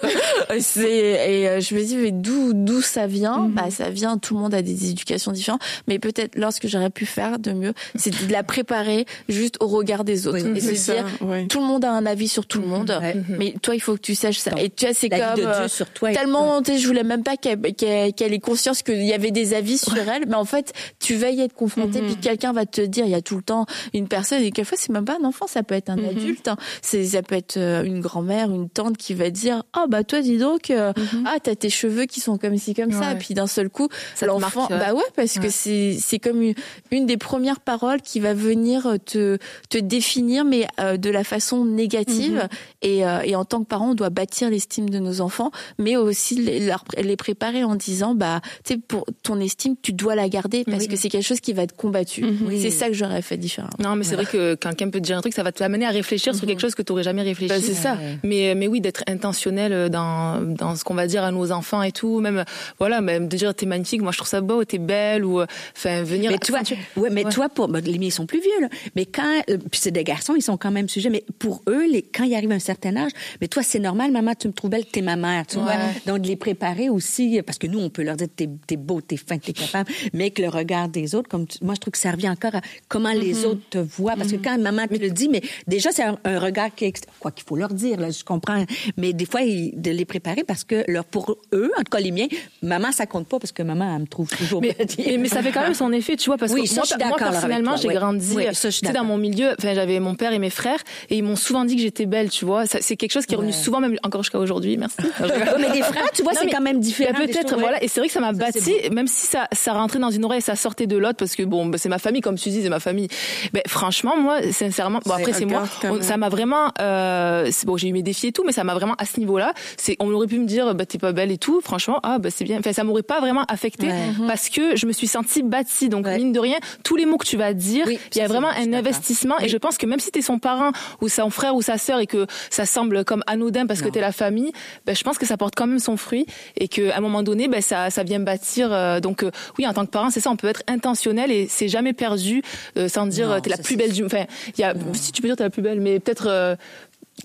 Et 0.90 1.48
euh, 1.48 1.60
je 1.60 1.74
me 1.74 1.82
dis 1.82 1.96
mais 1.96 2.12
d'où 2.12 2.52
d'où 2.52 2.80
ça 2.80 3.06
vient? 3.06 3.38
Mhm. 3.38 3.52
Bah 3.52 3.70
ça 3.70 3.90
vient. 3.90 4.18
Tout 4.18 4.34
le 4.34 4.40
monde 4.40 4.54
a 4.54 4.62
des 4.62 4.90
éducations 4.90 5.32
différentes, 5.32 5.62
mais 5.88 5.98
peut-être 5.98 6.36
lorsque 6.36 6.66
j'aurais 6.66 6.90
pu 6.90 7.06
faire 7.06 7.38
de 7.38 7.52
mieux, 7.52 7.74
c'est 7.94 8.10
de 8.10 8.32
la 8.32 8.42
préparer 8.42 9.06
juste 9.28 9.56
au 9.60 9.66
regard 9.66 10.04
des 10.04 10.26
autres 10.26 10.46
et 10.46 10.60
se 10.60 10.92
dire 10.92 11.06
tout 11.48 11.60
le 11.60 11.66
monde 11.66 11.84
a 11.84 11.92
un 11.92 12.06
avis 12.06 12.28
sur 12.28 12.46
tout 12.46 12.60
le 12.60 12.66
mhm. 12.66 12.72
monde, 12.72 13.00
mais 13.38 13.54
toi 13.62 13.74
il 13.74 13.80
faut 13.80 13.94
que 13.94 14.00
tu 14.00 14.14
saches 14.14 14.38
ça. 14.38 14.52
et 14.58 14.70
tu 14.70 14.84
vois 14.84 14.94
c'est 14.94 15.08
comme 15.08 15.20
euh, 15.20 15.68
sur 15.68 15.88
toi 15.90 16.12
tellement 16.12 16.62
tu 16.62 16.72
sais 16.72 16.78
je 16.78 16.86
voulais 16.86 17.04
même 17.04 17.22
pas 17.22 17.36
qu'elle 17.36 17.60
qu'elle 17.74 18.32
ait 18.32 18.38
conscience 18.38 18.82
qu'il 18.82 19.02
y 19.02 19.12
avait 19.12 19.30
des 19.30 19.54
avis 19.54 19.78
sur 19.78 19.96
elle, 19.96 20.26
mais 20.26 20.34
en 20.34 20.44
fait 20.44 20.72
tu 21.00 21.14
vas 21.14 21.30
y 21.30 21.40
être 21.40 21.54
confronté 21.54 22.00
mhm. 22.00 22.06
puis 22.06 22.16
quelqu'un 22.16 22.52
va 22.52 22.66
te 22.66 22.80
dire 22.80 23.04
il 23.04 23.10
y 23.10 23.14
a 23.14 23.22
tout 23.22 23.36
le 23.36 23.42
temps 23.42 23.66
une 23.94 24.08
personne 24.08 24.42
et 24.42 24.50
quelquefois 24.50 24.78
c'est 24.80 24.92
même 24.92 25.04
pas 25.04 25.16
un 25.20 25.24
enfant, 25.24 25.46
ça 25.46 25.62
peut 25.62 25.74
être 25.74 25.90
un 25.90 25.98
adulte, 26.04 26.48
hein. 26.48 26.56
c'est 26.82 27.04
ça 27.04 27.22
peut 27.22 27.34
être 27.34 27.56
euh, 27.56 27.82
une 27.84 28.00
grand-mère, 28.00 28.50
une 28.50 28.68
tante 28.68 28.96
qui 28.96 29.14
va 29.14 29.30
dire 29.30 29.62
oh 29.76 29.86
bah 29.88 30.04
toi 30.04 30.20
dis 30.20 30.38
donc 30.38 30.65
Mhm. 30.72 31.24
ah 31.26 31.36
t'as 31.42 31.54
tes 31.54 31.70
cheveux 31.70 32.04
qui 32.06 32.20
sont 32.20 32.38
comme 32.38 32.56
ci 32.56 32.74
comme 32.74 32.92
ça, 32.92 33.12
et 33.12 33.16
puis 33.16 33.34
d'un 33.34 33.46
seul 33.46 33.68
coup 33.70 33.88
l'enfant, 34.22 34.66
bah 34.68 34.94
ouais 34.94 35.02
parce 35.14 35.38
que 35.38 35.48
c'est 35.50 35.96
c'est 36.00 36.18
comme 36.18 36.42
une, 36.90 37.06
des 37.06 37.16
premières 37.16 37.60
paroles 37.60 38.00
qui 38.02 38.20
va 38.20 38.34
venir 38.34 38.96
te 39.04 39.38
te 39.68 39.78
définir, 39.78 40.44
mais 40.44 40.66
euh, 40.80 40.96
de 40.96 41.10
la 41.10 41.24
façon 41.24 41.64
négative. 41.64 42.34
Mhm. 42.34 42.48
Et, 42.82 43.06
euh, 43.06 43.20
et 43.22 43.36
en 43.36 43.44
tant 43.44 43.60
que 43.62 43.66
parent, 43.68 43.90
on 43.90 43.94
doit 43.94 44.10
bâtir 44.10 44.50
l'estime 44.50 44.88
de 44.90 44.98
nos 44.98 45.20
enfants, 45.20 45.50
mais 45.78 45.96
aussi 45.96 46.36
les, 46.36 46.70
les 47.02 47.16
préparer 47.16 47.64
en 47.64 47.74
disant 47.74 48.14
bah 48.14 48.40
tu 48.64 48.74
sais 48.74 48.78
pour 48.78 49.06
ton 49.22 49.40
estime 49.40 49.74
tu 49.82 49.92
dois 49.92 50.14
la 50.14 50.28
garder 50.28 50.64
parce 50.64 50.86
que 50.86 50.96
c'est 50.96 51.08
quelque 51.08 51.24
chose 51.26 51.40
qui 51.40 51.52
va 51.52 51.62
être 51.62 51.76
combattu. 51.76 52.22
Mhm. 52.22 52.50
C'est 52.60 52.70
ça 52.70 52.88
que 52.88 52.94
j'aurais 52.94 53.22
fait 53.22 53.36
différemment. 53.36 53.72
Non 53.78 53.96
mais 53.96 54.04
c'est 54.04 54.14
vrai 54.14 54.26
que 54.26 54.54
quelqu'un 54.54 54.90
peut 54.90 55.00
te 55.00 55.04
dire 55.04 55.16
un 55.16 55.20
truc, 55.20 55.34
ça 55.34 55.42
va 55.42 55.52
t'amener 55.52 55.86
à 55.86 55.90
réfléchir 55.90 56.34
sur 56.34 56.46
quelque 56.46 56.60
chose 56.60 56.74
que 56.74 56.82
tu 56.82 56.92
aurais 56.92 57.02
jamais 57.02 57.22
réfléchi. 57.22 57.48
Bah, 57.52 57.60
c'est 57.60 57.74
ça. 57.74 57.98
Mais 58.22 58.54
mais 58.54 58.68
oui 58.68 58.80
d'être 58.80 59.02
intentionnel 59.06 59.90
dans 59.90 60.40
dans 60.56 60.76
ce 60.76 60.84
qu'on 60.84 60.94
va 60.94 61.06
dire 61.06 61.24
à 61.24 61.30
nos 61.30 61.52
enfants 61.52 61.82
et 61.82 61.92
tout, 61.92 62.20
même 62.20 62.44
voilà, 62.78 63.00
même 63.00 63.28
de 63.28 63.36
dire 63.36 63.54
t'es 63.54 63.66
magnifique, 63.66 64.02
moi 64.02 64.12
je 64.12 64.18
trouve 64.18 64.28
ça 64.28 64.40
beau, 64.40 64.64
t'es 64.64 64.78
belle 64.78 65.24
ou 65.24 65.42
enfin 65.76 66.02
venir. 66.02 66.30
Mais 66.30 66.38
toi, 66.38 66.60
ouais, 66.96 67.10
mais 67.10 67.24
toi 67.24 67.48
pour 67.48 67.68
bah, 67.68 67.80
les 67.80 67.98
miens 67.98 68.10
sont 68.10 68.26
plus 68.26 68.40
vieux 68.40 68.60
là, 68.60 68.68
mais 68.94 69.06
quand 69.06 69.42
euh, 69.50 69.58
puis 69.70 69.80
c'est 69.80 69.90
des 69.90 70.04
garçons, 70.04 70.34
ils 70.36 70.42
sont 70.42 70.56
quand 70.56 70.70
même 70.70 70.88
sujets, 70.88 71.10
mais 71.10 71.24
pour 71.38 71.62
eux, 71.68 71.86
les 71.90 72.02
quand 72.02 72.24
ils 72.24 72.34
arrivent 72.34 72.52
à 72.52 72.56
un 72.56 72.58
certain 72.58 72.96
âge, 72.96 73.12
mais 73.40 73.48
toi 73.48 73.62
c'est 73.62 73.78
normal, 73.78 74.10
maman, 74.10 74.34
tu 74.34 74.48
me 74.48 74.52
trouves 74.52 74.70
belle, 74.70 74.86
t'es 74.86 75.02
ma 75.02 75.16
mère, 75.16 75.46
tu 75.46 75.58
vois. 75.58 75.74
Donc 76.06 76.22
de 76.22 76.28
les 76.28 76.36
préparer 76.36 76.88
aussi, 76.88 77.40
parce 77.44 77.58
que 77.58 77.66
nous 77.66 77.80
on 77.80 77.90
peut 77.90 78.02
leur 78.02 78.16
dire 78.16 78.28
t'es 78.34 78.48
es 78.70 78.76
beau, 78.76 79.00
t'es 79.00 79.16
fin, 79.16 79.38
t'es 79.38 79.52
capable, 79.52 79.90
mais 80.12 80.30
que 80.30 80.42
le 80.42 80.48
regard 80.48 80.88
des 80.88 81.14
autres, 81.14 81.28
comme 81.28 81.46
moi 81.62 81.74
je 81.74 81.80
trouve 81.80 81.92
que 81.92 81.98
ça 81.98 82.10
revient 82.10 82.30
encore 82.30 82.54
à 82.54 82.60
comment 82.88 83.12
les 83.12 83.34
mm-hmm. 83.34 83.46
autres 83.46 83.68
te 83.70 83.78
voient, 83.78 84.14
parce 84.16 84.30
que 84.30 84.36
mm-hmm. 84.36 84.42
quand 84.42 84.58
maman 84.58 84.86
te 84.86 84.94
le 84.94 85.10
dit, 85.10 85.28
mais 85.28 85.42
déjà 85.66 85.90
c'est 85.92 86.04
un, 86.04 86.16
regard 86.38 86.74
qui 86.74 86.92
quoi 87.20 87.30
qu'il 87.30 87.44
faut 87.46 87.56
leur 87.56 87.72
dire, 87.72 87.98
là, 87.98 88.10
je 88.10 88.24
comprends, 88.24 88.64
mais 88.96 89.12
des 89.12 89.26
fois 89.26 89.40
de 89.42 89.90
les 89.90 90.04
préparer 90.04 90.44
parce 90.46 90.64
que 90.64 90.84
leur 90.88 91.04
pour 91.04 91.36
eux, 91.52 91.70
en 91.76 91.82
tout 91.82 91.90
cas 91.90 92.00
les 92.00 92.12
miens, 92.12 92.28
maman, 92.62 92.92
ça 92.92 93.06
compte 93.06 93.28
pas 93.28 93.38
parce 93.38 93.52
que 93.52 93.62
maman, 93.62 93.94
elle 93.94 94.02
me 94.02 94.06
trouve 94.06 94.28
toujours 94.28 94.60
mais, 94.60 94.76
mais, 95.18 95.28
ça 95.28 95.42
fait 95.42 95.52
quand 95.52 95.62
même 95.62 95.74
son 95.74 95.92
effet, 95.92 96.16
tu 96.16 96.30
vois, 96.30 96.38
parce 96.38 96.52
oui, 96.52 96.68
que 96.68 96.74
moi, 96.74 97.16
personnellement, 97.18 97.76
j'ai 97.76 97.88
grandi 97.88 98.34
oui, 98.36 98.46
dans 98.92 99.04
mon 99.04 99.18
milieu. 99.18 99.54
Enfin, 99.58 99.74
j'avais 99.74 100.00
mon 100.00 100.14
père 100.14 100.32
et 100.32 100.38
mes 100.38 100.50
frères 100.50 100.80
et 101.10 101.18
ils 101.18 101.22
m'ont 101.22 101.36
souvent 101.36 101.64
dit 101.64 101.76
que 101.76 101.82
j'étais 101.82 102.06
belle, 102.06 102.30
tu 102.30 102.44
vois. 102.44 102.66
C'est 102.66 102.96
quelque 102.96 103.12
chose 103.12 103.26
qui 103.26 103.34
est 103.34 103.36
revenu 103.36 103.52
souvent, 103.52 103.80
même 103.80 103.96
encore 104.02 104.22
jusqu'à 104.22 104.38
aujourd'hui. 104.38 104.76
Merci. 104.76 104.96
mais 105.58 105.70
des 105.70 105.82
frères, 105.82 106.10
tu 106.12 106.22
vois, 106.22 106.32
c'est 106.34 106.48
quand 106.48 106.60
même 106.60 106.80
différent. 106.80 107.14
Peut-être, 107.16 107.58
voilà. 107.58 107.82
Et 107.82 107.88
c'est 107.88 108.00
vrai 108.00 108.08
que 108.08 108.12
ça 108.12 108.20
m'a 108.20 108.32
bâti, 108.32 108.72
même 108.90 109.06
si 109.06 109.26
ça, 109.26 109.48
ça 109.52 109.72
rentrait 109.72 109.98
dans 109.98 110.10
une 110.10 110.24
oreille 110.24 110.38
et 110.38 110.42
ça 110.42 110.56
sortait 110.56 110.86
de 110.86 110.96
l'autre, 110.96 111.16
parce 111.16 111.34
que 111.34 111.42
bon, 111.42 111.66
bah, 111.66 111.78
c'est 111.78 111.88
ma 111.88 111.98
famille, 111.98 112.20
comme 112.20 112.36
tu 112.36 112.48
dis, 112.50 112.62
c'est 112.62 112.68
ma 112.68 112.80
famille. 112.80 113.08
Mais 113.52 113.62
franchement, 113.66 114.16
moi, 114.16 114.40
sincèrement, 114.52 115.00
bon 115.04 115.12
après 115.12 115.32
c'est 115.32 115.44
moi, 115.44 115.64
ça 116.00 116.16
m'a 116.16 116.28
vraiment, 116.28 116.72
euh, 116.80 117.50
bon, 117.64 117.76
j'ai 117.76 117.88
eu 117.88 117.92
mes 117.92 118.02
défis 118.02 118.28
et 118.28 118.32
tout, 118.32 118.44
mais 118.44 118.52
ça 118.52 118.64
m'a 118.64 118.74
vraiment 118.74 118.94
à 118.98 119.04
ce 119.04 119.18
niveau-là. 119.20 119.52
C'est, 119.76 119.96
on 120.00 120.10
aurait 120.10 120.26
pu 120.26 120.35
me 120.38 120.46
dire, 120.46 120.74
bah 120.74 120.86
t'es 120.86 120.98
pas 120.98 121.12
belle 121.12 121.30
et 121.30 121.38
tout 121.38 121.60
franchement, 121.60 122.00
ah 122.02 122.18
bah 122.18 122.30
c'est 122.30 122.44
bien. 122.44 122.58
Enfin, 122.58 122.72
ça 122.72 122.84
m'aurait 122.84 123.02
pas 123.02 123.20
vraiment 123.20 123.44
affecté 123.44 123.88
mhm. 123.88 124.26
parce 124.26 124.48
que 124.48 124.76
je 124.76 124.86
me 124.86 124.92
suis 124.92 125.06
sentie 125.06 125.42
bâtie. 125.42 125.88
Donc 125.88 126.06
mine 126.06 126.32
de 126.32 126.40
rien, 126.40 126.58
tous 126.82 126.96
les 126.96 127.06
mots 127.06 127.18
que 127.18 127.26
tu 127.26 127.36
vas 127.36 127.52
dire, 127.52 127.88
il 127.88 128.18
y 128.18 128.20
a 128.20 128.26
vraiment 128.26 128.48
un 128.48 128.72
investissement. 128.72 129.38
Et 129.40 129.48
je 129.48 129.56
pense 129.56 129.78
que 129.78 129.86
même 129.86 130.00
si 130.00 130.10
tu 130.10 130.18
es 130.18 130.22
son 130.22 130.38
parent 130.38 130.72
ou 131.00 131.08
son 131.08 131.30
frère 131.30 131.54
ou 131.54 131.62
sa 131.62 131.78
sœur 131.78 131.98
et 132.00 132.06
que 132.06 132.26
ça 132.50 132.66
semble 132.66 133.04
comme 133.04 133.22
anodin 133.26 133.66
parce 133.66 133.82
que 133.82 133.88
tu 133.88 133.98
es 133.98 134.00
la 134.00 134.12
famille, 134.12 134.52
ben, 134.84 134.94
je 134.94 135.02
pense 135.02 135.18
que 135.18 135.26
ça 135.26 135.36
porte 135.36 135.54
quand 135.54 135.66
même 135.66 135.78
son 135.78 135.96
fruit 135.96 136.26
et 136.56 136.68
qu'à 136.68 136.96
un 136.96 137.00
moment 137.00 137.22
donné, 137.22 137.48
ben, 137.48 137.60
ça, 137.60 137.90
ça 137.90 138.02
vient 138.02 138.20
bâtir. 138.20 138.72
Euh, 138.72 139.00
donc 139.00 139.22
euh, 139.22 139.30
oui, 139.58 139.66
en 139.66 139.72
tant 139.72 139.84
que 139.84 139.90
parent, 139.90 140.10
c'est 140.10 140.20
ça, 140.20 140.30
on 140.30 140.36
peut 140.36 140.48
être 140.48 140.62
intentionnel 140.68 141.30
et 141.30 141.46
c'est 141.48 141.68
jamais 141.68 141.92
perdu 141.92 142.42
euh, 142.76 142.88
sans 142.88 143.06
dire 143.06 143.40
tu 143.42 143.48
es 143.48 143.56
la 143.56 143.62
plus 143.62 143.76
belle 143.76 143.92
du. 143.92 144.04
Enfin, 144.04 144.24
il 144.56 144.60
y 144.60 144.64
a, 144.64 144.74
si 144.92 145.12
tu 145.12 145.22
peux 145.22 145.28
dire 145.28 145.36
es 145.38 145.42
la 145.42 145.50
plus 145.50 145.62
belle, 145.62 145.80
mais 145.80 146.00
peut-être 146.00 146.56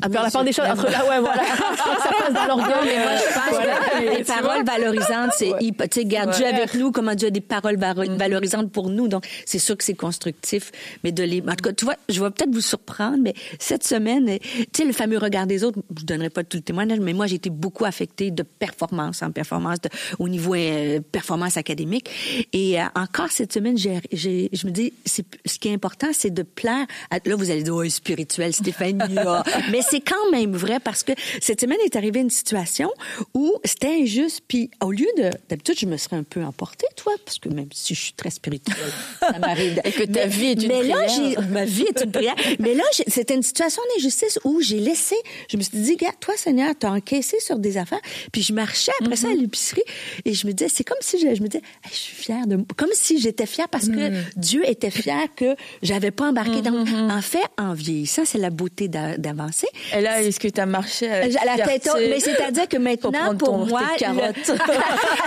à 0.01 0.09
faire 0.09 0.23
la 0.23 0.31
part 0.31 0.43
des 0.45 0.53
choses 0.53 0.65
entre 0.65 0.89
là 0.89 1.03
ouais 1.09 1.19
voilà. 1.19 1.43
Ça 1.45 2.11
passe 2.17 2.33
dans 2.33 2.45
l'orgueil. 2.45 2.75
Mais 2.85 3.03
moi 3.03 3.11
je 3.17 3.33
pense 3.33 3.59
que 3.59 4.17
les 4.17 4.23
paroles 4.23 4.65
valorisantes 4.65 5.31
c'est 5.37 5.51
tu 5.59 5.73
sais 5.91 6.05
garde 6.05 6.31
Dieu 6.31 6.45
avec 6.45 6.73
nous 6.75 6.91
comment 6.91 7.13
Dieu 7.13 7.27
a 7.27 7.31
des 7.31 7.41
paroles 7.41 7.75
mm-hmm. 7.75 8.17
valorisantes 8.17 8.71
pour 8.71 8.89
nous. 8.89 9.09
Donc 9.09 9.25
c'est 9.45 9.59
sûr 9.59 9.75
que 9.75 9.83
c'est 9.83 9.95
constructif 9.95 10.71
mais 11.03 11.11
de 11.11 11.23
les 11.23 11.41
en 11.41 11.55
tout 11.55 11.63
cas 11.63 11.73
tu 11.73 11.85
vois 11.85 11.95
je 12.07 12.21
vais 12.23 12.29
peut-être 12.29 12.53
vous 12.53 12.61
surprendre 12.61 13.17
mais 13.21 13.33
cette 13.59 13.83
semaine 13.83 14.39
tu 14.39 14.65
sais 14.73 14.85
le 14.85 14.93
fameux 14.93 15.17
regard 15.17 15.45
des 15.45 15.63
autres 15.63 15.79
je 15.97 16.05
donnerai 16.05 16.29
pas 16.29 16.43
tout 16.45 16.57
le 16.57 16.63
témoignage 16.63 16.99
mais 16.99 17.13
moi 17.13 17.27
j'ai 17.27 17.35
été 17.35 17.49
beaucoup 17.49 17.83
affectée 17.83 18.31
de 18.31 18.43
performance 18.43 19.21
en 19.21 19.31
performance 19.31 19.79
au 20.19 20.29
niveau 20.29 20.55
euh, 20.55 20.99
performance 21.11 21.57
académique. 21.57 22.09
Et 22.53 22.81
euh, 22.81 22.85
encore 22.95 23.29
cette 23.29 23.51
semaine 23.51 23.77
j'ai 23.77 23.99
je 24.13 24.67
me 24.67 24.71
dis 24.71 24.93
c'est 25.05 25.25
ce 25.45 25.59
qui 25.59 25.67
est 25.67 25.73
important 25.73 26.07
c'est 26.13 26.33
de 26.33 26.43
plaire 26.43 26.85
à, 27.09 27.17
là 27.25 27.35
vous 27.35 27.51
allez 27.51 27.63
dire 27.63 27.75
oh, 27.75 27.87
spirituel 27.89 28.53
Stéphanie 28.53 28.99
mais 29.71 29.80
Mais 29.81 29.87
c'est 29.89 30.01
quand 30.01 30.31
même 30.31 30.55
vrai 30.55 30.79
parce 30.79 31.03
que 31.03 31.11
cette 31.41 31.61
semaine 31.61 31.77
est 31.85 31.95
arrivée 31.95 32.19
une 32.19 32.29
situation 32.29 32.91
où 33.33 33.53
c'était 33.65 33.87
injuste. 34.01 34.41
Puis 34.47 34.69
au 34.81 34.91
lieu 34.91 35.07
de, 35.17 35.29
d'habitude, 35.49 35.77
je 35.79 35.85
me 35.85 35.97
serais 35.97 36.17
un 36.17 36.23
peu 36.23 36.43
emportée, 36.43 36.87
toi, 36.95 37.13
parce 37.25 37.39
que 37.39 37.49
même 37.49 37.69
si 37.73 37.95
je 37.95 38.01
suis 38.01 38.13
très 38.13 38.29
spirituelle, 38.29 38.75
ça 39.19 39.39
m'arrive. 39.39 39.81
Et 39.83 39.91
que 39.91 40.03
ta 40.03 40.25
vie 40.27 40.47
est 40.47 40.61
une 40.61 40.67
mais 40.67 40.79
prière. 40.79 40.97
là, 40.97 41.41
ma 41.49 41.65
vie 41.65 41.83
est 41.83 42.03
une 42.03 42.11
prière. 42.11 42.35
mais 42.59 42.73
là, 42.73 42.83
c'était 43.07 43.35
une 43.35 43.43
situation 43.43 43.81
d'injustice 43.95 44.39
où 44.43 44.61
j'ai 44.61 44.79
laissé, 44.79 45.15
je 45.49 45.57
me 45.57 45.61
suis 45.61 45.77
dit, 45.77 45.95
gars, 45.95 46.11
toi, 46.19 46.35
Seigneur, 46.37 46.73
t'as 46.77 46.91
encaissé 46.91 47.39
sur 47.39 47.57
des 47.59 47.77
affaires. 47.77 48.01
Puis 48.31 48.41
je 48.43 48.53
marchais 48.53 48.91
après 49.01 49.15
ça 49.15 49.27
à 49.27 49.31
Mm-hmm. 49.31 49.39
l'épicerie 49.41 49.81
et 50.25 50.33
je 50.33 50.45
me 50.45 50.51
disais, 50.51 50.69
c'est 50.69 50.83
comme 50.83 50.97
si 51.01 51.17
je, 51.19 51.33
je 51.35 51.41
me 51.41 51.47
disais, 51.47 51.63
Hey, 51.83 51.91
je 51.91 51.97
suis 51.97 52.15
fière 52.15 52.45
de, 52.47 52.57
comme 52.75 52.89
si 52.93 53.19
j'étais 53.19 53.45
fière 53.45 53.69
parce 53.69 53.87
que 53.87 54.09
Mm. 54.11 54.23
Dieu 54.35 54.69
était 54.69 54.91
fier 54.91 55.27
que 55.35 55.55
j'avais 55.81 56.11
pas 56.11 56.25
embarqué 56.29 56.61
dans. 56.61 56.85
En 57.09 57.21
fait, 57.21 57.43
en 57.57 57.73
vieillissant, 57.73 58.23
c'est 58.25 58.37
la 58.39 58.49
beauté 58.49 58.87
d'a- 58.87 59.17
d'avancer. 59.17 59.67
Et 59.95 60.01
là, 60.01 60.21
est-ce 60.21 60.39
que 60.39 60.47
tu 60.47 60.59
as 60.61 60.65
marché 60.65 61.09
à 61.09 61.15
À 61.23 61.57
la 61.57 61.65
tête 61.65 61.87
haute, 61.93 62.01
mais 62.09 62.19
c'est-à-dire 62.19 62.67
que 62.67 62.77
maintenant, 62.77 63.35
pour 63.35 63.49
ton- 63.49 63.65
moi, 63.65 63.81
tes 63.97 64.05
carottes. 64.05 64.35
le- 64.47 64.53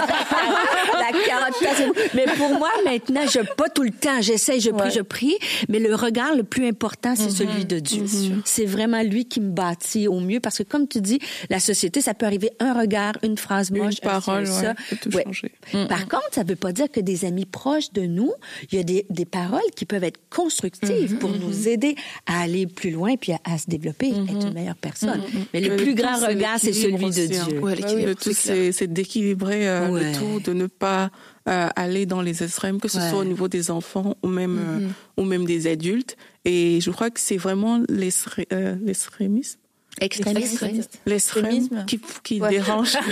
la 0.99 1.11
carotte, 1.26 1.97
mais 2.14 2.24
pour 2.36 2.51
moi, 2.51 2.70
maintenant, 2.84 3.22
je 3.26 3.40
pas 3.55 3.68
tout 3.68 3.82
le 3.82 3.90
temps, 3.90 4.20
j'essaie, 4.20 4.61
je 4.61 4.70
prie, 4.70 4.84
Ouais. 4.84 4.90
je 4.90 5.01
prie, 5.01 5.36
mais 5.68 5.78
le 5.78 5.95
regard 5.95 6.34
le 6.34 6.42
plus 6.42 6.66
important, 6.68 7.14
c'est 7.16 7.30
celui 7.30 7.64
de 7.64 7.78
Dieu. 7.78 8.05
C'est 8.45 8.64
vraiment 8.66 9.03
lui 9.03 9.24
qui 9.26 9.40
me 9.40 9.51
bâtit 9.51 10.09
au 10.09 10.20
mieux, 10.20 10.40
parce 10.40 10.59
que 10.59 10.62
comme 10.62 10.86
tu 10.88 11.01
dis, 11.01 11.18
la 11.51 11.61
société, 11.61 12.01
ça 12.01 12.14
peut 12.14 12.26
arriver 12.26 12.51
un 12.61 12.74
regard, 12.78 13.14
une 13.22 13.36
phrase 13.38 13.70
Une 13.70 13.78
moche, 13.84 13.95
un 14.03 14.07
parole, 14.09 14.45
ouais, 14.45 14.47
ça. 14.47 14.74
peut 14.90 14.97
tout 15.01 15.14
Ouais. 15.16 15.24
changer. 15.24 15.53
Par 15.88 16.09
contre, 16.09 16.28
ça 16.32 16.42
veut 16.42 16.57
pas 16.57 16.72
dire 16.72 16.90
que 16.90 17.01
des 17.01 17.24
amis 17.24 17.45
proches 17.47 17.92
de 17.92 18.03
nous, 18.03 18.32
il 18.70 18.76
y 18.78 18.80
a 18.80 18.84
des, 18.84 19.07
des 19.11 19.24
paroles 19.24 19.61
qui 19.76 19.84
peuvent 19.84 20.05
être 20.05 20.20
constructives 20.30 21.16
pour 21.18 21.30
nous 21.30 21.68
aider 21.68 21.95
à 22.26 22.42
aller 22.42 22.66
plus 22.66 22.90
loin 22.90 23.14
puis 23.16 23.32
à, 23.32 23.38
à 23.45 23.59
se 23.59 23.66
développer, 23.68 24.12
être 24.39 24.47
une 24.49 24.55
meilleure 24.55 24.76
personne. 24.76 25.20
Mais 25.53 25.61
le 25.61 25.70
Le 25.70 25.76
plus 25.76 25.95
tout, 25.95 26.03
grand 26.03 26.16
c'est 26.18 26.26
regard, 26.26 26.59
c'est 26.59 26.72
celui 26.72 26.97
de 26.97 27.05
hein. 27.41 27.45
Dieu. 27.49 27.59
Ouais, 27.61 27.74
l'équilibre, 27.76 28.07
le 28.09 28.14
tout, 28.14 28.32
c'est 28.32 28.87
d'équilibrer 28.93 29.68
euh, 29.68 29.89
Ouais. 29.91 30.12
le 30.12 30.18
tout, 30.18 30.41
de 30.41 30.53
ne 30.53 30.66
pas 30.66 31.11
euh, 31.49 31.68
aller 31.76 32.07
dans 32.07 32.22
les 32.22 32.43
extrêmes, 32.43 32.80
que 32.80 32.89
ce 32.89 32.99
Ouais. 32.99 33.11
soit 33.11 33.18
au 33.20 33.24
niveau 33.24 33.49
des 33.49 33.70
enfants 33.70 34.16
ou 34.22 34.28
même 34.28 34.59
euh, 34.59 34.89
ou 35.22 35.24
même 35.24 35.45
des 35.45 35.66
adultes. 35.66 36.16
Et 36.45 36.80
je 36.80 36.91
crois 36.91 37.11
que 37.11 37.20
c'est 37.20 37.37
vraiment 37.37 37.78
euh, 37.80 38.76
l'extrémisme, 38.80 39.59
Extrémisme. 40.01 41.85
qui, 41.87 42.01
qui 42.24 42.41
Ouais. 42.41 42.49
dérange. 42.51 42.97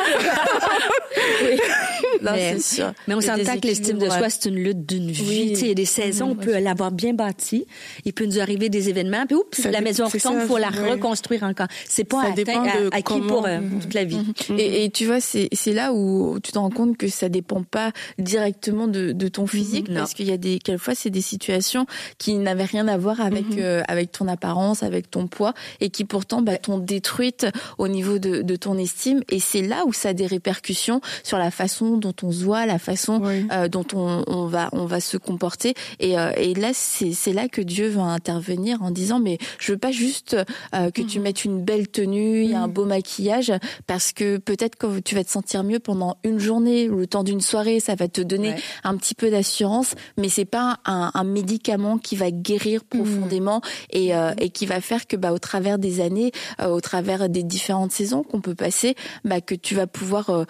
Non, 2.23 2.33
Mais- 2.33 2.55
c'est 2.59 2.77
sûr. 2.77 2.93
Mais 3.09 3.15
on 3.15 3.21
s'entend 3.21 3.59
que 3.59 3.67
l'estime 3.67 3.99
de 3.99 4.09
soi, 4.09 4.31
c'est 4.31 4.49
une 4.49 4.57
lutte 4.57 4.87
d'une 4.87 5.11
vie. 5.11 5.25
Oui. 5.29 5.49
Tu 5.53 5.57
sais, 5.57 5.63
il 5.67 5.69
y 5.69 5.73
a 5.73 5.75
des 5.75 5.85
saisons, 5.85 6.31
on 6.31 6.35
peut 6.37 6.59
l'avoir 6.59 6.93
bien 6.93 7.13
bâtie. 7.15 7.67
Il 8.05 8.13
peut 8.13 8.25
nous 8.27 8.41
arriver 8.41 8.69
des 8.69 8.89
événements, 8.89 9.27
puis 9.27 9.37
oups, 9.37 9.61
Ça 9.61 9.71
la 9.71 9.81
maison 9.81 10.07
retombe, 10.07 10.39
il 10.43 10.47
faut 10.47 10.59
la 10.59 10.69
reconstruire 10.71 11.43
encore. 11.43 11.67
C'est 11.89 12.05
pas 12.05 12.23
Ça 12.23 12.27
atteint, 12.29 12.35
dépend 12.35 12.65
à- 12.93 13.03
comment- 13.03 13.27
pour 13.27 13.47
euh, 13.47 13.59
toute 13.81 13.95
la 13.95 14.05
vie. 14.05 14.21
Et, 14.57 14.85
et 14.85 14.91
tu 14.91 15.07
vois, 15.07 15.21
c'est 15.21 15.49
c'est 15.53 15.73
là 15.73 15.93
où 15.93 16.39
tu 16.43 16.53
te 16.53 16.59
rends 16.59 16.71
compte 16.71 16.97
que 16.97 17.09
ça 17.09 17.29
dépend 17.29 17.63
pas 17.63 17.93
directement 18.19 18.87
de, 18.87 19.13
de 19.13 19.29
ton 19.29 19.47
physique, 19.47 19.89
Non. 19.89 19.97
parce 20.01 20.15
qu'il 20.15 20.27
y 20.27 20.33
a 20.33 20.37
des 20.37 20.59
quelquefois 20.59 20.95
c'est 20.95 21.11
des 21.11 21.21
situations 21.21 21.87
qui 22.19 22.35
n'avaient 22.35 22.65
rien 22.65 22.89
à 22.89 22.97
voir 22.97 23.21
avec 23.21 23.45
euh, 23.59 23.83
avec 23.89 24.13
ton 24.13 24.29
apparence, 24.29 24.83
avec 24.83 25.11
ton 25.11 25.27
poids, 25.27 25.55
et 25.81 25.91
qui 25.91 26.05
pourtant 26.05 26.43
bah, 26.43 26.57
t'ont 26.57 26.79
détruite 26.79 27.47
au 27.79 27.89
niveau 27.89 28.19
de, 28.19 28.43
de 28.43 28.57
ton 28.57 28.79
estime. 28.79 29.23
Et 29.31 29.41
c'est 29.41 29.63
là 29.63 29.85
où 29.87 29.93
ça 29.93 30.11
a 30.11 30.13
des 30.13 30.27
répercussions 30.27 31.01
sur 31.23 31.39
la 31.39 31.51
façon 31.51 31.97
dont 31.97 32.12
on 32.23 32.33
se 32.33 32.45
voit, 32.45 32.67
la 32.67 32.79
façon 32.79 33.21
Oui. 33.23 33.47
euh, 33.53 33.69
dont 33.69 33.87
on, 33.95 34.25
on 34.27 34.47
va 34.47 34.69
on 34.73 34.87
va 34.87 35.01
se 35.01 35.17
comporter. 35.17 35.75
Et, 36.01 36.19
euh, 36.19 36.31
et 36.37 36.55
là, 36.55 36.71
c'est 36.75 37.33
là 37.33 37.49
que 37.49 37.61
Dieu 37.61 37.89
va 37.89 38.03
intervenir 38.03 38.83
en 38.83 38.91
disant 38.91 39.19
mais 39.21 39.39
je 39.59 39.73
veux 39.73 39.79
pas 39.79 39.93
juste 39.93 40.37
euh, 40.75 40.91
que 40.91 41.03
tu 41.03 41.21
mettes 41.21 41.45
une 41.45 41.63
belle 41.63 41.89
tenue, 41.89 42.45
et 42.45 42.55
un 42.55 42.69
beau 42.69 42.85
maquillage, 42.85 43.53
parce 43.87 44.13
que 44.13 44.39
peut-être 44.39 44.77
que 44.77 45.01
tu 45.01 45.15
vas 45.15 45.25
te 45.25 45.31
sentir 45.31 45.65
mieux 45.65 45.79
pendant 45.81 46.17
une 46.25 46.39
journée 46.39 46.89
ou 46.89 46.97
le 46.97 47.07
temps 47.07 47.25
d'une 47.25 47.41
soirée, 47.41 47.81
ça 47.81 47.95
va 47.95 48.09
te 48.09 48.21
donner 48.21 48.51
Ouais. 48.51 48.57
un 48.85 48.97
petit 48.97 49.15
peu 49.15 49.31
d'assurance, 49.31 49.95
mais 50.17 50.29
c'est 50.29 50.45
pas 50.45 50.79
un, 50.85 51.11
un 51.15 51.25
médicament 51.25 51.99
qui 51.99 52.17
va 52.17 52.31
guérir 52.31 52.85
profondément 52.85 53.61
et, 53.91 54.11
et 54.39 54.51
qui 54.51 54.67
va 54.67 54.81
faire 54.81 55.07
que 55.07 55.17
bah 55.17 55.33
au 55.33 55.39
travers 55.39 55.79
des 55.79 56.01
années, 56.01 56.33
au 56.65 56.81
travers 56.81 57.29
des 57.29 57.43
différentes 57.43 57.93
saisons 57.93 58.23
qu'on 58.23 58.41
peut 58.41 58.55
passer, 58.55 58.95
bah 59.25 59.41
que 59.41 59.55
tu 59.55 59.75
vas 59.75 59.87
pouvoir 59.87 60.45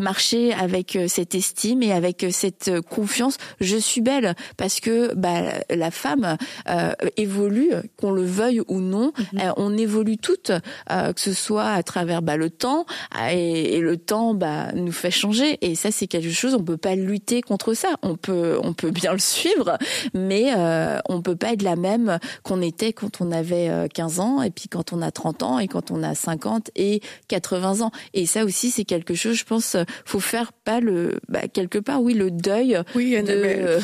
marcher 0.00 0.52
avec 0.52 0.96
euh, 0.96 1.06
cette 1.08 1.34
estime 1.34 1.82
et 1.82 1.92
avec 1.92 2.24
euh, 2.24 2.30
cette 2.30 2.68
euh, 2.68 2.82
confiance. 2.82 3.36
Je 3.60 3.76
suis 3.76 4.00
belle 4.00 4.34
parce 4.56 4.80
que 4.80 5.14
bah, 5.14 5.42
la 5.70 5.90
femme 5.90 6.36
euh, 6.68 6.92
évolue, 7.16 7.72
qu'on 7.96 8.10
le 8.12 8.24
veuille 8.24 8.62
ou 8.68 8.80
non. 8.80 9.12
Euh, 9.34 9.52
on 9.56 9.76
évolue 9.76 10.18
toutes, 10.18 10.50
euh, 10.90 11.12
que 11.12 11.20
ce 11.20 11.32
soit 11.32 11.70
à 11.70 11.82
travers 11.82 12.22
bah, 12.22 12.36
le 12.36 12.50
temps 12.50 12.86
et, 13.30 13.76
et 13.76 13.80
le 13.80 13.96
temps 13.96 14.34
bah, 14.34 14.72
nous 14.74 14.92
fait 14.92 15.10
changer. 15.10 15.58
Et 15.62 15.74
ça, 15.74 15.90
c'est 15.90 16.06
quelque 16.06 16.30
chose. 16.30 16.54
On 16.54 16.64
peut 16.64 16.76
pas 16.76 16.94
lutter 16.94 17.42
contre 17.42 17.74
ça. 17.74 17.88
On 18.02 18.16
peut, 18.16 18.58
on 18.62 18.72
peut 18.72 18.90
bien 18.90 19.12
le 19.12 19.18
suivre, 19.18 19.78
mais 20.14 20.52
euh, 20.56 20.98
on 21.08 21.22
peut 21.22 21.36
pas 21.36 21.52
être 21.52 21.62
la 21.62 21.76
même 21.76 22.18
qu'on 22.42 22.62
était 22.62 22.92
quand 22.92 23.20
on 23.20 23.32
avait 23.32 23.68
euh, 23.68 23.88
15 23.88 24.20
ans 24.20 24.42
et 24.42 24.50
puis 24.50 24.68
quand 24.68 24.92
on 24.92 25.02
a 25.02 25.10
30 25.10 25.42
ans 25.42 25.58
et 25.58 25.68
quand 25.68 25.90
on 25.90 26.02
a 26.02 26.14
50 26.14 26.70
et 26.76 27.00
80 27.28 27.80
ans. 27.80 27.90
Et 28.14 28.26
ça 28.26 28.44
aussi, 28.44 28.70
c'est 28.70 28.84
quelque 28.84 29.14
chose, 29.14 29.36
je 29.36 29.44
pense, 29.44 29.76
faut 30.04 30.20
faire 30.20 30.52
pas 30.52 30.80
le, 30.80 31.18
bah, 31.28 31.40
quelque 31.52 31.78
part, 31.78 32.02
oui, 32.02 32.14
le 32.14 32.30
deuil 32.30 32.78
Oui, 32.94 33.10
de, 33.22 33.30
euh, 33.30 33.78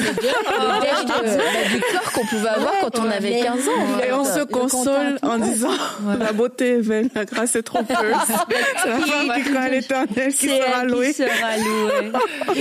le 0.00 0.06
deuil, 0.22 0.30
le 0.48 0.80
deuil 0.80 1.04
de- 1.06 1.36
bah, 1.36 1.74
du 1.74 1.80
corps 1.80 2.12
qu'on 2.12 2.26
pouvait 2.26 2.48
avoir 2.48 2.72
quand 2.80 2.98
on 2.98 3.10
avait 3.10 3.30
mais- 3.30 3.40
15 3.42 3.68
ans. 3.68 3.98
Et 4.06 4.12
on 4.12 4.24
se 4.24 4.38
Le 4.40 4.44
console 4.46 5.18
en 5.22 5.38
disant 5.38 5.68
la 6.18 6.32
beauté 6.32 6.76
est 6.78 6.80
vaine, 6.80 7.08
la 7.14 7.24
grâce 7.24 7.56
est 7.56 7.62
trompeuse. 7.62 7.96
C'est 8.82 8.88
la 8.88 8.98
femme 8.98 9.32
qui 9.44 9.50
craint 9.52 9.68
l'éternel 9.68 10.34
qui 10.34 10.48
sera 10.48 10.84
louée. 10.84 11.14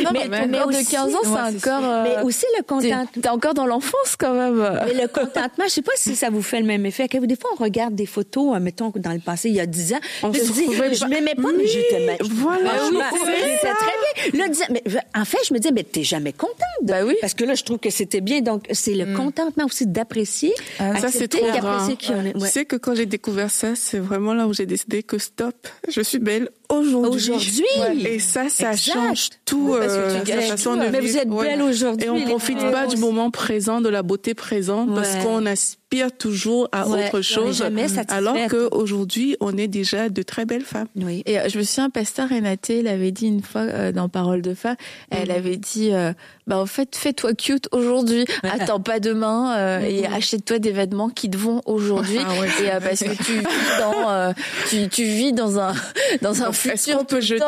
Non, 0.03 0.09
mais, 0.13 0.27
Mais- 0.29 0.41
ton 0.43 0.47
mais 0.47 0.57
corps 0.59 0.67
aussi- 0.67 0.85
de 0.85 0.89
15 0.91 1.15
ans, 1.15 1.19
c'est 1.23 1.29
Ouais, 1.29 1.59
corps. 1.61 1.81
euh, 1.83 2.03
Mais 2.03 2.23
aussi 2.23 2.45
le 2.57 2.63
contentement. 2.63 3.05
T'es 3.21 3.29
encore 3.29 3.53
dans 3.53 3.65
l'enfance 3.65 4.15
quand 4.17 4.33
même. 4.33 4.57
Mais 4.85 5.01
le 5.01 5.07
contentement, 5.07 5.65
je 5.65 5.69
sais 5.69 5.81
pas 5.81 5.91
si 5.95 6.15
ça 6.15 6.29
vous 6.29 6.41
fait 6.41 6.59
le 6.59 6.65
même 6.65 6.85
effet. 6.85 7.07
Des 7.07 7.35
fois, 7.35 7.49
on 7.57 7.63
regarde 7.63 7.95
des 7.95 8.05
photos, 8.05 8.59
mettons, 8.59 8.91
dans 8.95 9.11
le 9.13 9.19
passé, 9.19 9.49
il 9.49 9.55
y 9.55 9.59
a 9.59 9.65
10 9.65 9.93
ans. 9.93 9.99
On 10.23 10.33
je 10.33 10.39
se 10.39 10.51
dis, 10.51 10.65
je 10.73 11.05
m'aimais 11.05 11.35
pas, 11.35 11.49
mais 11.57 11.67
j'étais. 11.67 12.17
Voilà, 12.31 12.71
oui, 12.91 12.97
je 12.97 13.57
c'est 13.61 13.73
très 13.73 14.31
bien. 14.31 14.47
Là, 14.47 14.53
mais, 14.71 14.83
en 15.15 15.25
fait, 15.25 15.37
je 15.47 15.53
me 15.53 15.59
disais, 15.59 15.71
mais 15.73 15.83
t'es 15.83 16.03
jamais 16.03 16.33
contente. 16.33 16.55
Bah 16.83 17.03
oui. 17.05 17.15
Parce 17.21 17.33
que 17.33 17.43
là, 17.43 17.55
je 17.55 17.63
trouve 17.63 17.79
que 17.79 17.89
c'était 17.89 18.21
bien. 18.21 18.41
Donc, 18.41 18.65
c'est 18.71 18.93
le 18.93 19.15
contentement 19.15 19.65
aussi 19.65 19.85
d'apprécier. 19.87 20.53
Ça, 20.77 21.09
c'est 21.09 21.27
trop 21.27 21.45
apprécier 21.45 21.95
qui 21.97 22.11
est. 22.11 22.33
Tu 22.33 22.37
Ouais. 22.39 22.49
sais 22.49 22.65
que 22.65 22.75
quand 22.75 22.95
j'ai 22.95 23.05
découvert 23.05 23.49
ça, 23.51 23.75
c'est 23.75 23.99
vraiment 23.99 24.33
là 24.33 24.47
où 24.47 24.53
j'ai 24.53 24.65
décidé 24.65 25.03
que 25.03 25.17
stop, 25.17 25.67
je 25.89 26.01
suis 26.01 26.19
belle 26.19 26.49
aujourd'hui. 26.69 27.31
Aujourd'hui. 27.31 27.65
Et 28.05 28.19
ça, 28.19 28.47
ça 28.49 28.71
Exact. 28.71 28.93
change 28.93 29.29
tout, 29.45 29.73
euh, 29.73 30.23
sa 30.25 30.41
façon 30.41 30.71
tout, 30.73 30.77
de 30.77 30.81
hein. 30.83 30.89
Mais 30.91 30.99
vivre. 31.01 31.11
vous 31.13 31.17
êtes 31.17 31.29
Ouais. 31.29 31.45
belle 31.49 31.61
aujourd'hui. 31.61 32.05
Et 32.05 32.09
on 32.09 32.21
profite 32.25 32.59
pas 32.71 32.87
du 32.87 32.97
moment 32.97 33.31
présent, 33.31 33.81
de 33.81 33.89
la 33.89 34.03
beauté 34.03 34.33
présente, 34.33 34.93
parce 34.93 35.15
qu'on 35.17 35.45
aspire 35.45 36.11
toujours 36.15 36.69
à 36.71 36.87
autre 36.87 37.21
chose. 37.21 37.57
satisfaite. 37.57 38.11
Alors 38.11 38.35
qu'aujourd'hui, 38.49 39.35
on 39.39 39.57
est 39.57 39.67
déjà 39.67 40.09
de 40.09 40.21
très 40.21 40.45
belles 40.45 40.63
femmes. 40.63 40.87
Oui. 40.95 41.23
Et 41.25 41.39
euh, 41.39 41.49
je 41.49 41.57
me 41.57 41.63
souviens, 41.63 41.89
Pasteur 41.89 42.29
Renaté 42.29 42.81
l'avait 42.83 43.11
dit 43.11 43.25
une 43.27 43.41
fois 43.41 43.61
euh, 43.61 43.91
dans 43.91 44.07
Parole 44.09 44.41
de 44.41 44.53
femme. 44.53 44.75
Elle 45.09 45.31
avait 45.31 45.57
dit, 45.57 45.89
euh, 45.91 46.13
bah 46.49 46.57
en 46.57 46.65
fait, 46.65 46.95
fais-toi 46.95 47.33
cute 47.35 47.69
aujourd'hui. 47.71 48.25
Attends 48.43 48.79
pas 48.81 48.99
demain 48.99 49.55
euh, 49.57 49.79
et 49.81 50.05
achète-toi 50.07 50.59
des 50.59 50.71
vêtements 50.71 51.09
qui 51.09 51.29
te 51.29 51.37
vont 51.37 51.61
aujourd'hui. 51.65 52.17
Ah 52.27 52.41
ouais, 52.41 52.47
et 52.63 52.71
euh, 52.71 52.79
parce 52.81 52.99
que 52.99 53.11
tu 53.23 53.33
vis 53.39 53.45
dans, 53.79 54.09
euh, 54.11 54.31
tu, 54.69 54.89
tu 54.89 55.03
vis 55.03 55.31
dans 55.31 55.59
un 55.59 55.73
dans 56.21 56.43
un 56.43 56.51
futur. 56.51 56.97
qu'on 56.97 57.05
peut 57.05 57.21
jeter 57.21 57.43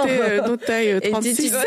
nos 0.47 0.55
tailles 0.55 0.91
euh, 0.93 0.97
Et 0.97 1.01
tu, 1.01 1.07
tu 1.07 1.11
36 1.11 1.35
dis, 1.35 1.51
euh, 1.53 1.57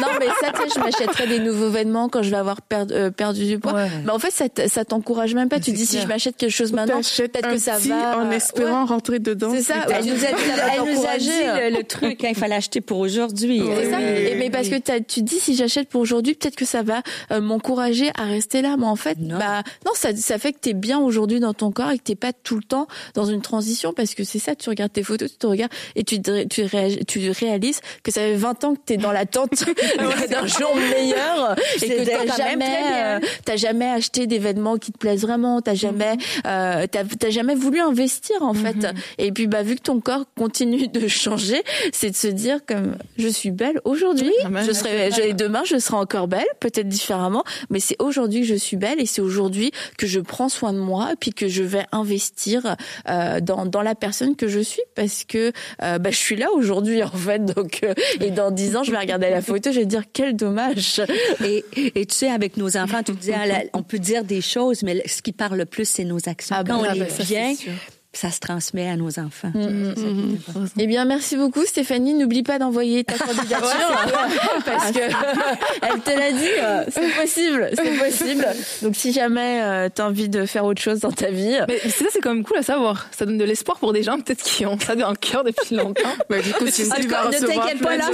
non 0.00 0.06
mais 0.18 0.26
ça, 0.40 0.52
tu 0.52 0.62
sais, 0.62 0.74
je 0.74 0.80
m'achèterai 0.80 1.26
des 1.26 1.38
nouveaux 1.40 1.68
vêtements 1.70 2.08
quand 2.08 2.22
je 2.22 2.30
vais 2.30 2.36
avoir 2.36 2.62
perdu, 2.62 2.94
euh, 2.94 3.10
perdu 3.10 3.44
du 3.46 3.58
poids. 3.58 3.72
Ouais. 3.74 3.88
Mais 4.04 4.10
en 4.12 4.18
fait, 4.18 4.30
ça, 4.30 4.44
ça 4.68 4.84
t'encourage 4.84 5.34
même 5.34 5.48
pas. 5.48 5.58
Tu 5.60 5.72
dis 5.72 5.84
si 5.84 5.92
clair. 5.96 6.02
je 6.04 6.08
m'achète 6.08 6.36
quelque 6.36 6.50
chose 6.52 6.72
maintenant, 6.72 7.00
peut-être 7.00 7.48
que 7.50 7.58
ça 7.58 7.76
va. 7.78 8.18
en 8.18 8.26
euh, 8.26 8.30
espérant 8.30 8.86
rentrer 8.86 9.18
dedans. 9.18 9.50
C'est 9.52 9.62
ça. 9.62 9.74
Elle 9.90 10.04
nous 10.06 10.12
a 10.12 10.28
dit, 10.28 10.42
elle 10.74 10.94
nous 10.94 11.06
a 11.06 11.18
dit 11.18 11.30
le, 11.72 11.76
le 11.78 11.84
truc, 11.88 12.22
hein, 12.24 12.28
il 12.30 12.36
fallait 12.36 12.54
acheter 12.54 12.80
pour 12.80 12.98
aujourd'hui. 12.98 13.60
Oui, 13.62 13.70
C'est 13.82 13.90
ça. 13.90 13.96
oui, 13.98 14.04
Et- 14.04 14.34
mais 14.36 14.44
oui, 14.44 14.50
parce 14.50 14.68
que 14.68 14.76
tu 15.00 15.22
dis 15.22 15.38
si 15.40 15.54
j'achète 15.56 15.88
pour 15.88 16.00
aujourd'hui, 16.00 16.34
peut-être 16.34 16.56
que 16.56 16.64
ça 16.68 16.82
va 16.82 17.02
euh, 17.32 17.40
m'encourager 17.40 18.10
à 18.16 18.24
rester 18.24 18.62
là. 18.62 18.76
Mais 18.78 18.86
en 18.86 18.96
fait, 18.96 19.18
Non. 19.18 19.38
bah 19.38 19.62
non, 19.86 19.92
ça, 19.94 20.14
ça 20.14 20.38
fait 20.38 20.52
que 20.52 20.58
t'es 20.58 20.74
bien 20.74 20.98
aujourd'hui 20.98 21.40
dans 21.40 21.54
ton 21.54 21.70
corps 21.72 21.90
et 21.90 21.98
que 21.98 22.04
t'es 22.04 22.14
pas 22.14 22.32
tout 22.32 22.56
le 22.56 22.62
temps 22.62 22.86
dans 23.14 23.24
une 23.24 23.42
transition 23.42 23.92
parce 23.92 24.14
que 24.14 24.24
c'est 24.24 24.38
ça. 24.38 24.54
Tu 24.54 24.68
regardes 24.68 24.92
tes 24.92 25.02
photos, 25.02 25.30
tu 25.30 25.38
te 25.38 25.46
regardes 25.46 25.72
et 25.96 26.04
tu, 26.04 26.20
tu 26.20 26.62
réalises 26.64 26.98
tu 27.06 27.30
réalises 27.30 27.80
que 28.02 28.10
ça 28.10 28.20
fait 28.20 28.34
20 28.34 28.64
ans 28.64 28.74
que 28.74 28.80
tu 28.86 28.92
es 28.94 28.96
dans 28.96 29.12
l'attente 29.12 29.64
d'un 30.30 30.46
jour 30.46 30.74
meilleur 30.76 31.56
et 31.82 31.88
que 31.88 32.04
t'as 32.04 32.36
jamais, 32.36 33.20
t'as 33.44 33.56
jamais 33.56 33.88
acheté 33.88 34.26
d'événements 34.26 34.76
qui 34.76 34.92
te 34.92 34.98
plaisent 34.98 35.22
vraiment, 35.22 35.60
t'as 35.60 35.74
jamais, 35.74 36.16
mm 36.16 36.86
t'as 37.18 37.30
jamais 37.30 37.54
voulu 37.54 37.80
investir 37.80 38.36
en 38.42 38.54
fait. 38.54 38.74
Mhm. 38.76 38.92
Et 39.18 39.32
puis 39.32 39.46
bah 39.46 39.62
vu 39.62 39.76
que 39.76 39.82
ton 39.82 40.00
corps 40.00 40.24
continue 40.36 40.88
de 40.88 41.08
changer, 41.08 41.62
c'est 41.92 42.10
de 42.10 42.16
se 42.16 42.26
dire 42.28 42.60
comme 42.66 42.96
je 43.16 43.28
suis 43.28 43.50
belle 43.50 43.80
aujourd'hui, 43.84 44.32
je 44.66 44.72
serai, 44.72 45.32
demain 45.32 45.62
je 45.64 45.78
serai 45.78 45.96
encore 45.96 46.28
belle, 46.28 46.46
peut-être 46.58 46.88
différemment, 46.88 47.44
mais 47.70 47.80
c'est 47.80 47.96
aujourd'hui 48.00 48.40
que 48.40 48.46
je 48.46 48.54
suis 48.54 48.76
belle 48.76 49.00
et 49.00 49.06
c'est 49.06 49.20
aujourd'hui 49.20 49.70
que 49.96 50.06
je 50.06 50.20
prends 50.20 50.48
soin 50.48 50.72
de 50.72 50.78
moi 50.78 51.10
puis 51.18 51.32
que 51.32 51.48
je 51.48 51.62
vais 51.62 51.84
investir 51.92 52.76
euh, 53.08 53.40
dans 53.40 53.66
dans 53.66 53.82
la 53.82 53.94
personne 53.94 54.36
que 54.36 54.48
je 54.48 54.60
suis 54.60 54.82
parce 54.94 55.24
que 55.24 55.52
euh, 55.82 55.98
bah, 55.98 56.10
je 56.10 56.16
suis 56.16 56.36
là 56.36 56.48
aujourd'hui 56.54 57.02
en 57.02 57.10
fait. 57.10 57.44
Donc 57.44 57.80
euh, 57.82 57.94
et 58.20 58.30
dans 58.30 58.50
dix 58.50 58.76
ans 58.76 58.82
je 58.82 58.90
vais 58.90 58.98
regarder 58.98 59.30
la 59.30 59.42
photo 59.42 59.72
je 59.72 59.80
vais 59.80 59.86
dire 59.86 60.04
quel 60.12 60.36
dommage. 60.36 61.00
Et, 61.44 61.64
et 61.76 62.06
tu 62.06 62.14
sais 62.14 62.30
avec 62.30 62.56
nos 62.56 62.76
enfants 62.76 63.02
tu 63.02 63.12
dis 63.12 63.32
on 63.72 63.82
peut 63.82 63.98
dire 63.98 64.24
des 64.24 64.40
choses 64.40 64.82
mais 64.82 65.02
ce 65.06 65.22
qui 65.22 65.32
parle 65.32 65.56
le 65.56 65.66
plus 65.66 65.88
c'est 65.88 66.04
nos 66.04 66.28
actions. 66.28 66.56
Ah, 66.58 66.64
quand 66.64 66.78
on 66.78 66.84
est 66.84 66.98
bah, 66.98 67.06
bien 67.24 67.54
ça 67.54 67.70
se 68.14 68.40
transmet 68.40 68.88
à 68.88 68.96
nos 68.96 69.18
enfants. 69.18 69.52
Mm, 69.54 69.60
mm, 69.60 69.94
mm, 69.96 70.68
eh 70.78 70.86
bien, 70.86 71.04
merci 71.04 71.36
beaucoup, 71.36 71.64
Stéphanie. 71.64 72.14
N'oublie 72.14 72.42
pas 72.42 72.58
d'envoyer 72.58 73.04
ta 73.04 73.14
candidature 73.18 73.60
parce 74.64 74.90
que 74.92 74.98
elle 75.82 76.00
te 76.00 76.18
l'a 76.18 76.32
dit. 76.32 76.46
Euh, 76.58 76.84
c'est 76.88 77.14
possible, 77.20 77.70
c'est 77.74 77.98
possible. 77.98 78.46
Donc, 78.82 78.96
si 78.96 79.12
jamais 79.12 79.60
euh, 79.62 79.88
tu 79.94 80.02
as 80.02 80.06
envie 80.06 80.28
de 80.28 80.46
faire 80.46 80.64
autre 80.64 80.80
chose 80.80 81.00
dans 81.00 81.12
ta 81.12 81.30
vie, 81.30 81.58
mais 81.68 81.78
ça, 81.90 82.06
c'est 82.10 82.20
quand 82.20 82.34
même 82.34 82.44
cool 82.44 82.58
à 82.58 82.62
savoir. 82.62 83.06
Ça 83.16 83.26
donne 83.26 83.38
de 83.38 83.44
l'espoir 83.44 83.78
pour 83.78 83.92
des 83.92 84.02
gens 84.02 84.18
peut-être 84.18 84.42
qui 84.42 84.64
ont 84.66 84.78
ça 84.78 84.96
dans 84.96 85.10
le 85.10 85.16
cœur 85.16 85.44
depuis 85.44 85.76
longtemps. 85.76 86.08
bah, 86.28 86.40
du 86.40 86.52
coup, 86.54 86.66
si 86.68 86.84
ne 86.84 87.46
t'inquiète 87.46 87.80
pas, 87.80 87.96
là, 87.96 88.10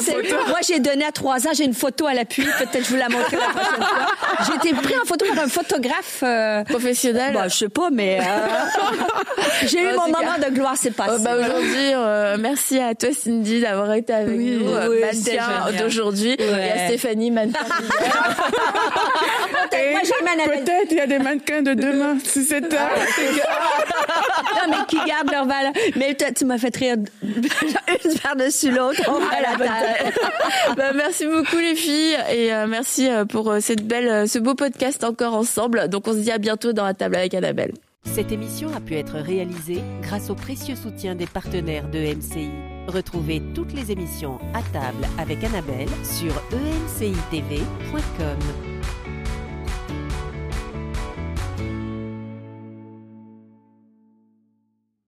moi 0.48 0.58
j'ai 0.66 0.80
donné 0.80 1.04
à 1.04 1.12
trois 1.12 1.46
ans, 1.46 1.52
j'ai 1.54 1.64
une 1.64 1.74
photo 1.74 2.06
à 2.06 2.14
l'appui. 2.14 2.44
Peut-être 2.44 2.84
je 2.84 2.90
vous 2.90 2.96
la 2.96 3.08
montrer 3.08 3.36
la 3.36 3.48
prochaine 3.48 3.82
fois. 3.82 4.46
J'ai 4.46 4.70
été 4.70 4.76
pris 4.76 4.94
en 4.98 5.04
photo 5.04 5.24
par 5.34 5.44
un 5.44 5.48
photographe 5.48 6.20
euh, 6.22 6.64
professionnel. 6.64 7.32
Bah, 7.34 7.48
je 7.48 7.56
sais 7.56 7.68
pas, 7.68 7.90
mais 7.90 8.18
j'ai 9.66 9.83
eu 9.84 9.96
mon 9.96 10.06
moment 10.06 10.38
de 10.38 10.54
gloire 10.54 10.76
s'est 10.76 10.90
passé. 10.90 11.22
bah, 11.22 11.36
aujourd'hui, 11.36 11.94
euh, 11.94 12.36
merci 12.38 12.78
à 12.78 12.94
toi 12.94 13.10
Cindy 13.12 13.60
d'avoir 13.60 13.92
été 13.94 14.12
avec 14.12 14.36
nous, 14.38 14.68
euh, 14.68 14.88
oui, 14.90 15.78
d'aujourd'hui, 15.78 16.34
et 16.38 16.70
à 16.70 16.86
Stéphanie 16.88 17.30
mannequin. 17.30 17.64
Peut-être 19.70 20.90
il 20.90 20.96
y 20.96 21.00
a 21.00 21.06
des 21.06 21.18
mannequins 21.18 21.62
de 21.62 21.74
demain, 21.74 22.16
si 22.24 22.44
c'est 22.44 22.68
toi. 22.68 22.78
non, 24.56 24.70
mais 24.70 24.86
qui 24.88 24.96
gardent 25.06 25.30
leur 25.30 25.46
valeur? 25.46 25.72
Mais 25.96 26.14
toi, 26.14 26.28
tu 26.36 26.44
m'as 26.44 26.58
fait 26.58 26.74
rire 26.76 26.96
une 27.22 28.18
par-dessus 28.22 28.70
l'autre. 28.70 29.02
On 29.08 29.18
va 29.18 29.40
la 29.40 29.54
bah, 30.76 30.92
merci 30.94 31.26
beaucoup 31.26 31.58
les 31.58 31.74
filles 31.74 32.16
et 32.32 32.52
euh, 32.52 32.66
merci 32.66 33.08
pour 33.30 33.54
cette 33.60 33.86
belle, 33.86 34.28
ce 34.28 34.38
beau 34.38 34.54
podcast 34.54 35.04
encore 35.04 35.34
ensemble. 35.34 35.88
Donc 35.88 36.08
on 36.08 36.12
se 36.12 36.18
dit 36.18 36.30
à 36.30 36.38
bientôt 36.38 36.72
dans 36.72 36.84
la 36.84 36.94
table 36.94 37.16
avec 37.16 37.34
Annabelle. 37.34 37.72
Cette 38.04 38.30
émission 38.32 38.72
a 38.74 38.80
pu 38.80 38.94
être 38.94 39.16
réalisée 39.16 39.82
grâce 40.02 40.30
au 40.30 40.34
précieux 40.34 40.76
soutien 40.76 41.14
des 41.14 41.26
partenaires 41.26 41.88
de 41.88 41.98
MCI. 41.98 42.50
Retrouvez 42.86 43.42
toutes 43.54 43.72
les 43.72 43.90
émissions 43.90 44.38
à 44.52 44.62
table 44.62 45.08
avec 45.18 45.42
Annabelle 45.42 45.88
sur 46.02 46.32
emcitv.com. 46.52 48.38